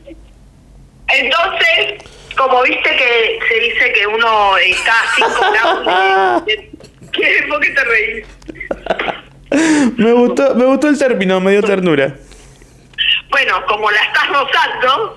como 2.37 2.63
viste 2.63 2.91
que 2.97 3.39
se 3.49 3.55
dice 3.61 3.93
que 3.93 4.07
uno 4.07 4.57
está 4.59 4.93
a 4.93 5.15
5 5.17 5.31
grados 5.53 6.47
de... 6.47 6.71
¿Qué? 7.13 7.45
¿Por 7.49 7.61
qué 7.61 7.71
te 7.71 7.85
reís? 7.85 8.27
Me 9.99 10.13
gustó, 10.13 10.55
me 10.55 10.65
gustó 10.65 10.89
el 10.89 10.99
término, 10.99 11.41
me 11.41 11.53
dio 11.53 11.63
ternura. 11.63 12.15
Bueno, 13.31 13.67
como 13.67 13.91
la 13.91 14.03
estás 14.03 14.29
rozando, 14.29 15.15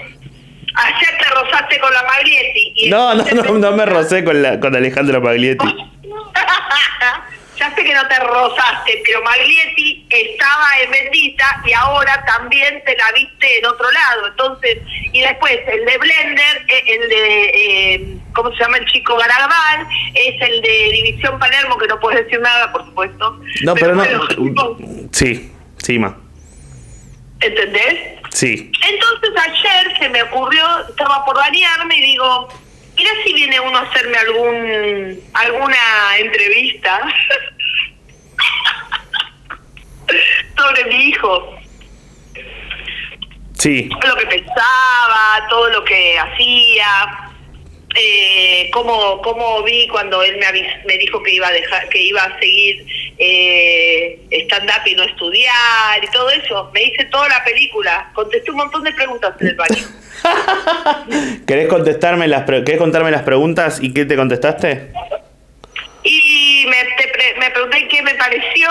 ayer 0.75 1.17
te 1.19 1.29
rozaste 1.29 1.79
con 1.79 1.93
la 1.93 2.03
Maglietti. 2.03 2.73
Y 2.75 2.89
No, 2.89 3.13
no, 3.15 3.23
no, 3.23 3.43
no 3.43 3.71
me 3.71 3.85
rocé 3.85 4.23
con, 4.25 4.41
la, 4.41 4.59
con 4.59 4.75
Alejandro 4.75 5.21
Paglietti. 5.21 5.65
ya 7.57 7.73
sé 7.75 7.83
que 7.83 7.93
no 7.93 8.07
te 8.07 8.19
rozaste, 8.19 9.01
pero 9.05 9.21
Maglietti 9.23 10.05
estaba 10.09 10.67
en 10.83 10.91
Bendita 10.91 11.61
y 11.65 11.73
ahora 11.73 12.23
también 12.25 12.81
te 12.85 12.95
la 12.97 13.11
viste 13.13 13.59
en 13.59 13.65
otro 13.65 13.89
lado. 13.91 14.27
Entonces, 14.27 14.77
y 15.13 15.21
después 15.21 15.59
el 15.67 15.85
de 15.85 15.97
Blender, 15.97 16.65
eh, 16.67 16.83
el 16.87 17.09
de, 17.09 17.45
eh, 17.53 18.17
¿cómo 18.33 18.51
se 18.51 18.57
llama 18.57 18.77
el 18.77 18.85
chico 18.85 19.15
Garabal? 19.17 19.87
Es 20.13 20.41
el 20.41 20.61
de 20.61 20.89
División 20.91 21.39
Palermo, 21.39 21.77
que 21.77 21.87
no 21.87 21.99
puedes 21.99 22.23
decir 22.25 22.39
nada, 22.39 22.71
por 22.71 22.85
supuesto. 22.85 23.39
No, 23.63 23.73
pero 23.75 23.95
no. 23.95 24.03
bueno, 24.03 24.77
Sí, 25.11 25.51
sí, 25.77 25.99
ma. 25.99 26.17
¿Entendés? 27.39 28.15
Sí. 28.31 28.71
Entonces 28.87 29.29
ayer 29.37 29.97
se 29.99 30.09
me 30.09 30.23
ocurrió, 30.23 30.63
estaba 30.89 31.23
por 31.25 31.35
bañarme 31.35 31.95
y 31.97 32.01
digo, 32.01 32.49
mira 32.95 33.09
si 33.25 33.33
viene 33.33 33.59
uno 33.59 33.77
a 33.77 33.81
hacerme 33.81 34.17
algún 34.17 35.19
alguna 35.33 36.17
entrevista. 36.17 37.01
Sobre 40.57 40.85
mi 40.85 41.09
hijo, 41.09 41.59
Sí. 43.57 43.89
lo 43.89 44.15
que 44.15 44.25
pensaba, 44.27 45.47
todo 45.49 45.69
lo 45.71 45.83
que 45.83 46.17
hacía, 46.19 47.24
eh, 47.95 48.69
cómo, 48.73 49.21
cómo 49.21 49.63
vi 49.63 49.87
cuando 49.87 50.21
él 50.23 50.37
me, 50.37 50.45
avis- 50.45 50.83
me 50.85 50.97
dijo 50.97 51.21
que 51.23 51.31
iba 51.31 51.47
a 51.47 51.51
dejar, 51.51 51.87
que 51.89 52.01
iba 52.01 52.21
a 52.23 52.39
seguir 52.39 52.85
eh, 53.17 54.19
stand 54.31 54.69
up 54.69 54.85
y 54.87 54.95
no 54.95 55.03
estudiar 55.03 56.03
y 56.03 56.07
todo 56.11 56.29
eso. 56.29 56.69
Me 56.73 56.83
hice 56.83 57.05
toda 57.05 57.27
la 57.29 57.43
película, 57.43 58.11
contesté 58.13 58.51
un 58.51 58.57
montón 58.57 58.83
de 58.83 58.91
preguntas 58.93 59.33
en 59.39 59.47
el 59.47 59.55
baño. 59.55 59.83
¿Querés 61.47 61.67
contestarme 61.67 62.27
las 62.27 62.43
pre- 62.43 62.63
¿Querés 62.63 62.79
contarme 62.79 63.11
las 63.11 63.23
preguntas 63.23 63.79
y 63.81 63.93
qué 63.93 64.05
te 64.05 64.15
contestaste? 64.15 64.91
Y 66.03 66.65
me, 66.67 66.83
te 66.97 67.07
pre- 67.09 67.35
me 67.39 67.49
pregunté 67.51 67.87
qué 67.87 68.01
me 68.03 68.13
pareció, 68.15 68.69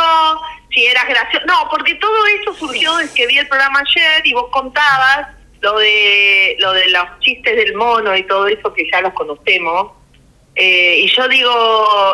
si 0.72 0.86
eras 0.86 1.08
gracioso. 1.08 1.46
No, 1.46 1.68
porque 1.70 1.94
todo 1.96 2.26
esto 2.38 2.54
surgió 2.54 2.96
desde 2.96 3.14
que 3.14 3.26
vi 3.26 3.38
el 3.38 3.48
programa 3.48 3.80
ayer 3.80 4.26
y 4.26 4.32
vos 4.34 4.46
contabas 4.50 5.28
lo 5.64 5.78
de 5.78 6.56
lo 6.58 6.72
de 6.74 6.88
los 6.90 7.04
chistes 7.20 7.56
del 7.56 7.74
mono 7.74 8.14
y 8.16 8.22
todo 8.24 8.46
eso 8.46 8.72
que 8.74 8.84
ya 8.92 9.00
los 9.00 9.14
conocemos. 9.14 9.92
Eh, 10.56 11.00
y 11.04 11.08
yo 11.08 11.26
digo, 11.26 11.50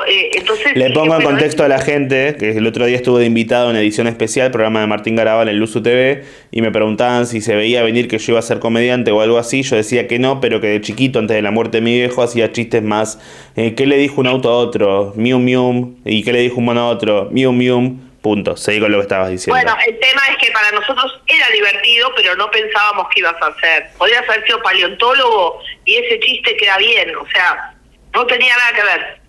eh, 0.08 0.30
entonces... 0.32 0.74
Le 0.74 0.90
pongo 0.92 1.14
en 1.14 1.22
contexto 1.22 1.62
a 1.62 1.68
la 1.68 1.78
gente 1.78 2.36
que 2.38 2.52
el 2.52 2.66
otro 2.66 2.86
día 2.86 2.96
estuve 2.96 3.20
de 3.20 3.26
invitado 3.26 3.68
en 3.68 3.76
edición 3.76 4.06
especial, 4.06 4.50
programa 4.50 4.80
de 4.80 4.86
Martín 4.86 5.14
Garabal 5.14 5.50
en 5.50 5.58
Luzu 5.58 5.82
TV, 5.82 6.24
y 6.50 6.62
me 6.62 6.70
preguntaban 6.70 7.26
si 7.26 7.42
se 7.42 7.54
veía 7.54 7.82
venir 7.82 8.08
que 8.08 8.16
yo 8.16 8.32
iba 8.32 8.38
a 8.38 8.42
ser 8.42 8.58
comediante 8.58 9.10
o 9.10 9.20
algo 9.20 9.36
así. 9.36 9.62
Yo 9.62 9.76
decía 9.76 10.08
que 10.08 10.18
no, 10.18 10.40
pero 10.40 10.62
que 10.62 10.68
de 10.68 10.80
chiquito, 10.80 11.18
antes 11.18 11.34
de 11.34 11.42
la 11.42 11.50
muerte 11.50 11.78
de 11.78 11.80
mi 11.82 11.94
viejo, 11.94 12.22
hacía 12.22 12.50
chistes 12.50 12.82
más. 12.82 13.20
Eh, 13.56 13.74
¿Qué 13.74 13.84
le 13.84 13.98
dijo 13.98 14.22
un 14.22 14.26
auto 14.26 14.48
a 14.48 14.56
otro? 14.56 15.12
Mium, 15.16 15.44
mium. 15.44 15.96
¿Y 16.06 16.22
qué 16.22 16.32
le 16.32 16.40
dijo 16.40 16.56
un 16.60 16.64
mono 16.64 16.80
a 16.80 16.88
otro? 16.88 17.28
Mium, 17.30 17.58
mium. 17.58 18.09
Punto. 18.22 18.54
Seguí 18.56 18.80
con 18.80 18.92
lo 18.92 18.98
que 18.98 19.02
estabas 19.02 19.30
diciendo. 19.30 19.56
Bueno, 19.56 19.76
el 19.86 19.98
tema 19.98 20.20
es 20.28 20.36
que 20.36 20.52
para 20.52 20.70
nosotros 20.72 21.22
era 21.26 21.48
divertido, 21.48 22.12
pero 22.14 22.36
no 22.36 22.50
pensábamos 22.50 23.08
que 23.08 23.20
ibas 23.20 23.34
a 23.40 23.46
hacer. 23.46 23.88
Podías 23.96 24.28
haber 24.28 24.44
sido 24.44 24.62
paleontólogo 24.62 25.62
y 25.86 25.96
ese 25.96 26.20
chiste 26.20 26.56
queda 26.56 26.76
bien, 26.76 27.16
o 27.16 27.26
sea, 27.30 27.74
no 28.12 28.26
tenía 28.26 28.54
nada 28.56 28.72
que 28.74 28.82
ver. 28.82 29.20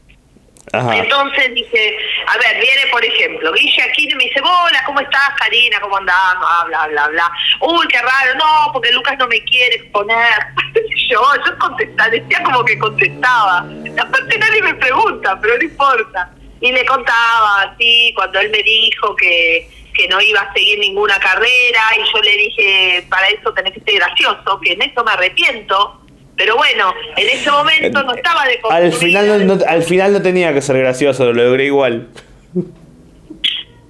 Ajá. 0.74 0.96
Entonces 0.96 1.54
dije, 1.54 1.98
a 2.28 2.38
ver, 2.38 2.62
viene 2.62 2.92
por 2.92 3.04
ejemplo, 3.04 3.52
Guille 3.54 3.82
Aquino 3.82 4.16
me 4.16 4.26
dice, 4.26 4.42
hola, 4.42 4.84
¿cómo 4.86 5.00
estás, 5.00 5.32
Karina? 5.38 5.80
¿Cómo 5.82 5.98
andás? 5.98 6.16
Ah, 6.16 6.64
bla, 6.68 6.88
bla, 6.88 7.08
bla. 7.08 7.32
Uy, 7.62 7.88
qué 7.88 7.98
raro, 7.98 8.36
no, 8.36 8.72
porque 8.72 8.92
Lucas 8.92 9.18
no 9.18 9.28
me 9.28 9.42
quiere 9.44 9.76
exponer. 9.76 10.34
yo, 11.10 11.22
yo 11.46 11.58
contestaba, 11.60 12.10
decía 12.10 12.44
como 12.44 12.64
que 12.64 12.78
contestaba. 12.78 13.66
Aparte 14.00 14.38
nadie 14.38 14.62
me 14.62 14.74
pregunta, 14.76 15.40
pero 15.42 15.58
no 15.58 15.64
importa. 15.64 16.32
Y 16.62 16.72
le 16.72 16.86
contaba 16.86 17.64
así, 17.64 18.14
cuando 18.16 18.40
él 18.40 18.50
me 18.52 18.62
dijo 18.64 19.16
que, 19.16 19.68
que 19.94 20.08
no 20.08 20.22
iba 20.22 20.42
a 20.42 20.54
seguir 20.54 20.80
ninguna 20.80 21.18
carrera, 21.20 21.82
y 21.98 22.14
yo 22.14 22.22
le 22.22 22.38
dije, 22.38 23.06
para 23.10 23.28
eso 23.30 23.52
tenés 23.54 23.74
que 23.74 23.82
ser 23.82 23.96
gracioso, 23.96 24.60
que 24.64 24.74
en 24.74 24.82
eso 24.84 25.04
me 25.04 25.12
arrepiento. 25.12 25.98
Pero 26.38 26.56
bueno, 26.56 26.94
en 27.18 27.30
ese 27.30 27.52
momento 27.52 28.02
no 28.04 28.14
estaba 28.14 28.46
de 28.46 28.60
Al 28.70 28.94
final 28.94 29.28
no, 29.48 29.56
no- 29.56 29.66
al 29.68 29.84
final 29.84 30.14
no 30.14 30.22
tenía 30.22 30.54
que 30.54 30.62
ser 30.62 30.78
gracioso, 30.78 31.26
lo 31.26 31.34
logré 31.34 31.66
igual. 31.66 32.08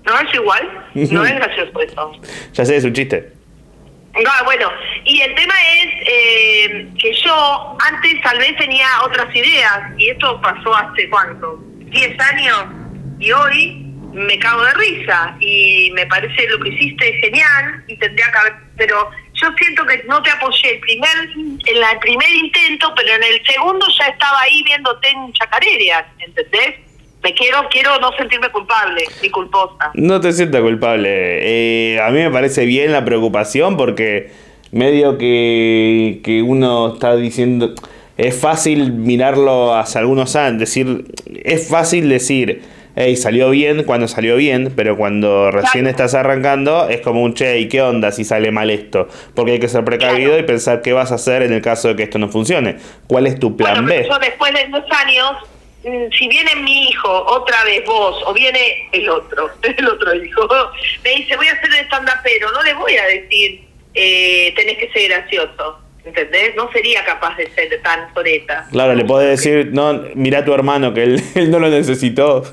¿No 0.05 0.19
es 0.19 0.33
igual? 0.33 0.87
No 0.95 1.25
es 1.25 1.35
gracioso 1.35 1.81
eso. 1.81 2.11
Ya 2.53 2.65
sé, 2.65 2.77
es 2.77 2.83
un 2.83 2.93
chiste. 2.93 3.33
No, 4.13 4.29
bueno, 4.43 4.69
y 5.05 5.21
el 5.21 5.33
tema 5.35 5.53
es 5.77 5.87
eh, 6.05 6.87
que 6.99 7.13
yo 7.13 7.77
antes 7.79 8.21
tal 8.21 8.37
vez 8.39 8.57
tenía 8.57 8.87
otras 9.05 9.33
ideas, 9.33 9.79
y 9.97 10.09
esto 10.09 10.41
pasó 10.41 10.75
hace 10.75 11.09
cuánto, 11.09 11.59
10 11.91 12.19
años, 12.19 12.65
y 13.19 13.31
hoy 13.31 13.85
me 14.13 14.39
cago 14.39 14.63
de 14.63 14.73
risa, 14.73 15.35
y 15.39 15.91
me 15.93 16.05
parece 16.07 16.47
lo 16.49 16.59
que 16.59 16.69
hiciste 16.69 17.13
genial, 17.21 17.83
y 17.87 17.95
tendría 17.97 18.25
que 18.25 18.71
pero 18.77 19.09
yo 19.33 19.47
siento 19.57 19.85
que 19.85 20.03
no 20.07 20.21
te 20.23 20.31
apoyé 20.31 20.75
el 20.75 20.79
primer, 20.79 21.09
en 21.35 21.59
el 21.65 21.99
primer 21.99 22.29
intento, 22.31 22.91
pero 22.95 23.09
en 23.13 23.23
el 23.23 23.45
segundo 23.45 23.85
ya 23.99 24.07
estaba 24.07 24.41
ahí 24.41 24.63
viéndote 24.63 25.09
en 25.09 25.31
chacareras, 25.33 26.05
¿entendés? 26.19 26.75
Me 27.21 27.33
quiero, 27.35 27.67
quiero 27.69 27.99
no 27.99 28.11
sentirme 28.17 28.49
culpable, 28.49 29.03
ni 29.21 29.29
culposa. 29.29 29.91
No 29.93 30.19
te 30.19 30.31
sientas 30.31 30.61
culpable. 30.61 31.09
Eh, 31.93 32.01
a 32.01 32.09
mí 32.09 32.19
me 32.19 32.31
parece 32.31 32.65
bien 32.65 32.91
la 32.91 33.05
preocupación 33.05 33.77
porque 33.77 34.31
medio 34.71 35.17
que, 35.17 36.21
que 36.23 36.41
uno 36.41 36.93
está 36.93 37.15
diciendo... 37.15 37.75
Es 38.21 38.39
fácil 38.39 38.91
mirarlo 38.91 39.73
hace 39.73 39.97
algunos 39.97 40.35
años, 40.35 40.59
decir... 40.59 41.05
Es 41.43 41.67
fácil 41.69 42.07
decir, 42.07 42.61
hey, 42.95 43.15
salió 43.15 43.49
bien 43.49 43.83
cuando 43.83 44.07
salió 44.07 44.35
bien, 44.35 44.73
pero 44.75 44.95
cuando 44.95 45.49
recién 45.49 45.87
estás 45.87 46.13
arrancando 46.13 46.87
es 46.87 47.01
como 47.01 47.23
un 47.23 47.33
che, 47.33 47.57
¿y 47.57 47.67
qué 47.67 47.81
onda 47.81 48.11
si 48.11 48.23
sale 48.23 48.51
mal 48.51 48.69
esto? 48.69 49.07
Porque 49.33 49.53
hay 49.53 49.59
que 49.59 49.67
ser 49.67 49.83
precavido 49.83 50.37
y 50.37 50.43
pensar 50.43 50.83
qué 50.83 50.93
vas 50.93 51.11
a 51.11 51.15
hacer 51.15 51.41
en 51.41 51.51
el 51.51 51.63
caso 51.63 51.87
de 51.87 51.95
que 51.95 52.03
esto 52.03 52.19
no 52.19 52.29
funcione. 52.29 52.77
¿Cuál 53.07 53.25
es 53.25 53.39
tu 53.39 53.57
plan 53.57 53.85
Bueno, 53.85 53.87
B? 53.87 54.07
yo 54.07 54.19
después 54.19 54.53
de 54.53 54.67
dos 54.67 54.85
años, 54.91 55.31
mm, 55.83 56.11
si 56.11 56.27
viene 56.27 56.57
mi 56.57 56.89
hijo, 56.89 57.09
otra 57.25 57.63
vez 57.63 57.83
vos, 57.87 58.21
o 58.27 58.33
viene 58.33 58.87
el 58.91 59.09
otro, 59.09 59.49
el 59.63 59.87
otro 59.87 60.13
hijo, 60.13 60.47
me 61.03 61.09
dice, 61.15 61.35
voy 61.37 61.47
a 61.47 61.53
hacer 61.53 61.71
el 61.73 61.85
stand 61.85 62.07
pero 62.23 62.51
no 62.51 62.61
le 62.61 62.75
voy 62.75 62.95
a 62.97 63.05
decir, 63.05 63.61
eh, 63.95 64.53
tenés 64.55 64.77
que 64.77 64.91
ser 64.91 65.09
gracioso, 65.09 65.79
¿entendés? 66.05 66.55
No 66.55 66.71
sería 66.71 67.03
capaz 67.03 67.35
de 67.37 67.49
ser 67.51 67.81
tan 67.81 68.13
soreta. 68.13 68.67
Claro, 68.71 68.95
le 68.95 69.05
podés 69.05 69.29
decir, 69.29 69.69
no, 69.71 70.01
mira 70.15 70.39
a 70.39 70.45
tu 70.45 70.53
hermano 70.53 70.93
que 70.93 71.03
él, 71.03 71.23
él 71.35 71.51
no 71.51 71.59
lo 71.59 71.69
necesitó. 71.69 72.43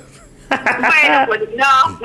Bueno, 0.48 1.24
pues 1.26 1.40
no, 1.56 1.98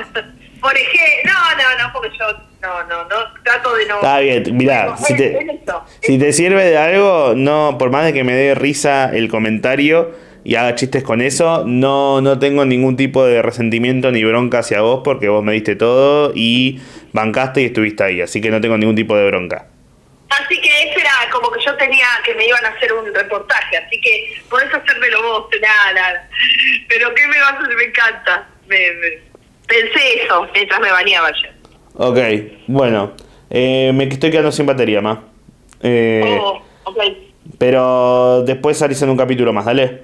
por 0.60 0.76
ejemplo, 0.76 1.32
no, 1.32 1.56
no, 1.56 1.82
no, 1.82 1.92
porque 1.92 2.10
yo, 2.18 2.26
no, 2.60 2.84
no, 2.84 3.04
no, 3.04 3.42
trato 3.42 3.74
de 3.74 3.86
no... 3.86 3.96
Está 3.96 4.20
bien, 4.20 4.56
mirá, 4.56 4.90
Bueno, 4.90 4.98
si 4.98 5.16
te, 5.16 5.60
si 6.02 6.18
te 6.18 6.32
sirve 6.32 6.64
de 6.64 6.76
algo, 6.76 7.32
no, 7.34 7.76
por 7.78 7.90
más 7.90 8.04
de 8.04 8.12
que 8.12 8.24
me 8.24 8.34
dé 8.34 8.54
risa 8.54 9.10
el 9.14 9.28
comentario, 9.28 10.12
y 10.44 10.56
haga 10.56 10.74
chistes 10.74 11.02
con 11.02 11.22
eso, 11.22 11.64
no, 11.66 12.20
no 12.20 12.38
tengo 12.38 12.66
ningún 12.66 12.96
tipo 12.96 13.24
de 13.24 13.40
resentimiento 13.40 14.12
ni 14.12 14.22
bronca 14.24 14.58
hacia 14.58 14.82
vos 14.82 15.00
porque 15.02 15.28
vos 15.28 15.42
me 15.42 15.54
diste 15.54 15.74
todo 15.74 16.32
y 16.34 16.80
bancaste 17.12 17.62
y 17.62 17.64
estuviste 17.64 18.04
ahí, 18.04 18.20
así 18.20 18.42
que 18.42 18.50
no 18.50 18.60
tengo 18.60 18.76
ningún 18.76 18.94
tipo 18.94 19.16
de 19.16 19.26
bronca. 19.26 19.68
Así 20.28 20.60
que 20.60 20.90
eso 20.90 21.00
era 21.00 21.03
como 21.34 21.50
que 21.50 21.60
yo 21.64 21.74
tenía 21.76 22.06
que 22.24 22.34
me 22.34 22.46
iban 22.46 22.64
a 22.64 22.68
hacer 22.68 22.92
un 22.92 23.12
reportaje, 23.14 23.76
así 23.76 24.00
que 24.00 24.40
podés 24.48 24.72
hacérmelo 24.72 25.22
vos, 25.22 25.46
nada, 25.60 25.92
nada. 25.92 26.28
Pero 26.88 27.14
¿qué 27.14 27.26
me 27.26 27.38
vas 27.40 27.52
a 27.52 27.58
hacer? 27.58 27.76
Me 27.76 27.84
encanta. 27.84 28.46
Me, 28.68 28.78
me- 28.92 29.34
Pensé 29.66 30.22
eso 30.22 30.46
mientras 30.52 30.78
me 30.80 30.90
bañaba 30.92 31.28
ayer. 31.28 31.52
Ok, 31.96 32.18
bueno, 32.66 33.12
eh, 33.50 33.92
me 33.94 34.04
estoy 34.04 34.30
quedando 34.30 34.52
sin 34.52 34.66
batería, 34.66 35.00
ma. 35.00 35.22
Eh, 35.82 36.22
Oh, 36.40 36.62
ok. 36.84 36.98
Pero 37.58 38.42
después 38.44 38.78
salís 38.78 39.00
en 39.02 39.10
un 39.10 39.16
capítulo 39.16 39.52
más, 39.52 39.64
dale. 39.64 40.02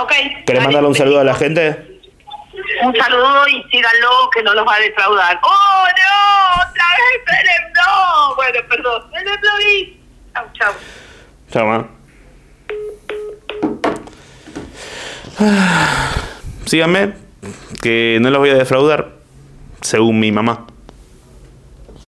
Ok. 0.00 0.12
¿Querés 0.12 0.46
Dale, 0.46 0.60
mandarle 0.62 0.88
un 0.88 0.94
saludo 0.94 1.20
a 1.20 1.24
la 1.24 1.34
gente? 1.34 2.00
Un 2.82 2.94
saludo 2.96 3.48
y 3.48 3.62
síganlo 3.70 4.30
que 4.34 4.42
no 4.42 4.54
los 4.54 4.66
va 4.66 4.74
a 4.76 4.80
defraudar. 4.80 5.38
¡Oh, 5.42 5.84
no! 5.86 6.27
¡Otra 6.98 7.04
vez 7.12 7.24
Belén! 7.26 7.72
¡No! 7.74 8.34
Bueno, 8.36 8.60
perdón. 8.68 9.10
Belén 9.12 9.40
Lovis. 9.42 9.96
Chau, 10.34 10.46
chau. 10.54 10.72
Chao, 11.50 11.66
ma. 11.66 11.88
Ah, 15.40 16.12
Síganme, 16.66 17.14
que 17.80 18.18
no 18.20 18.30
los 18.30 18.40
voy 18.40 18.50
a 18.50 18.54
defraudar, 18.54 19.12
según 19.80 20.18
mi 20.18 20.32
mamá. 20.32 20.66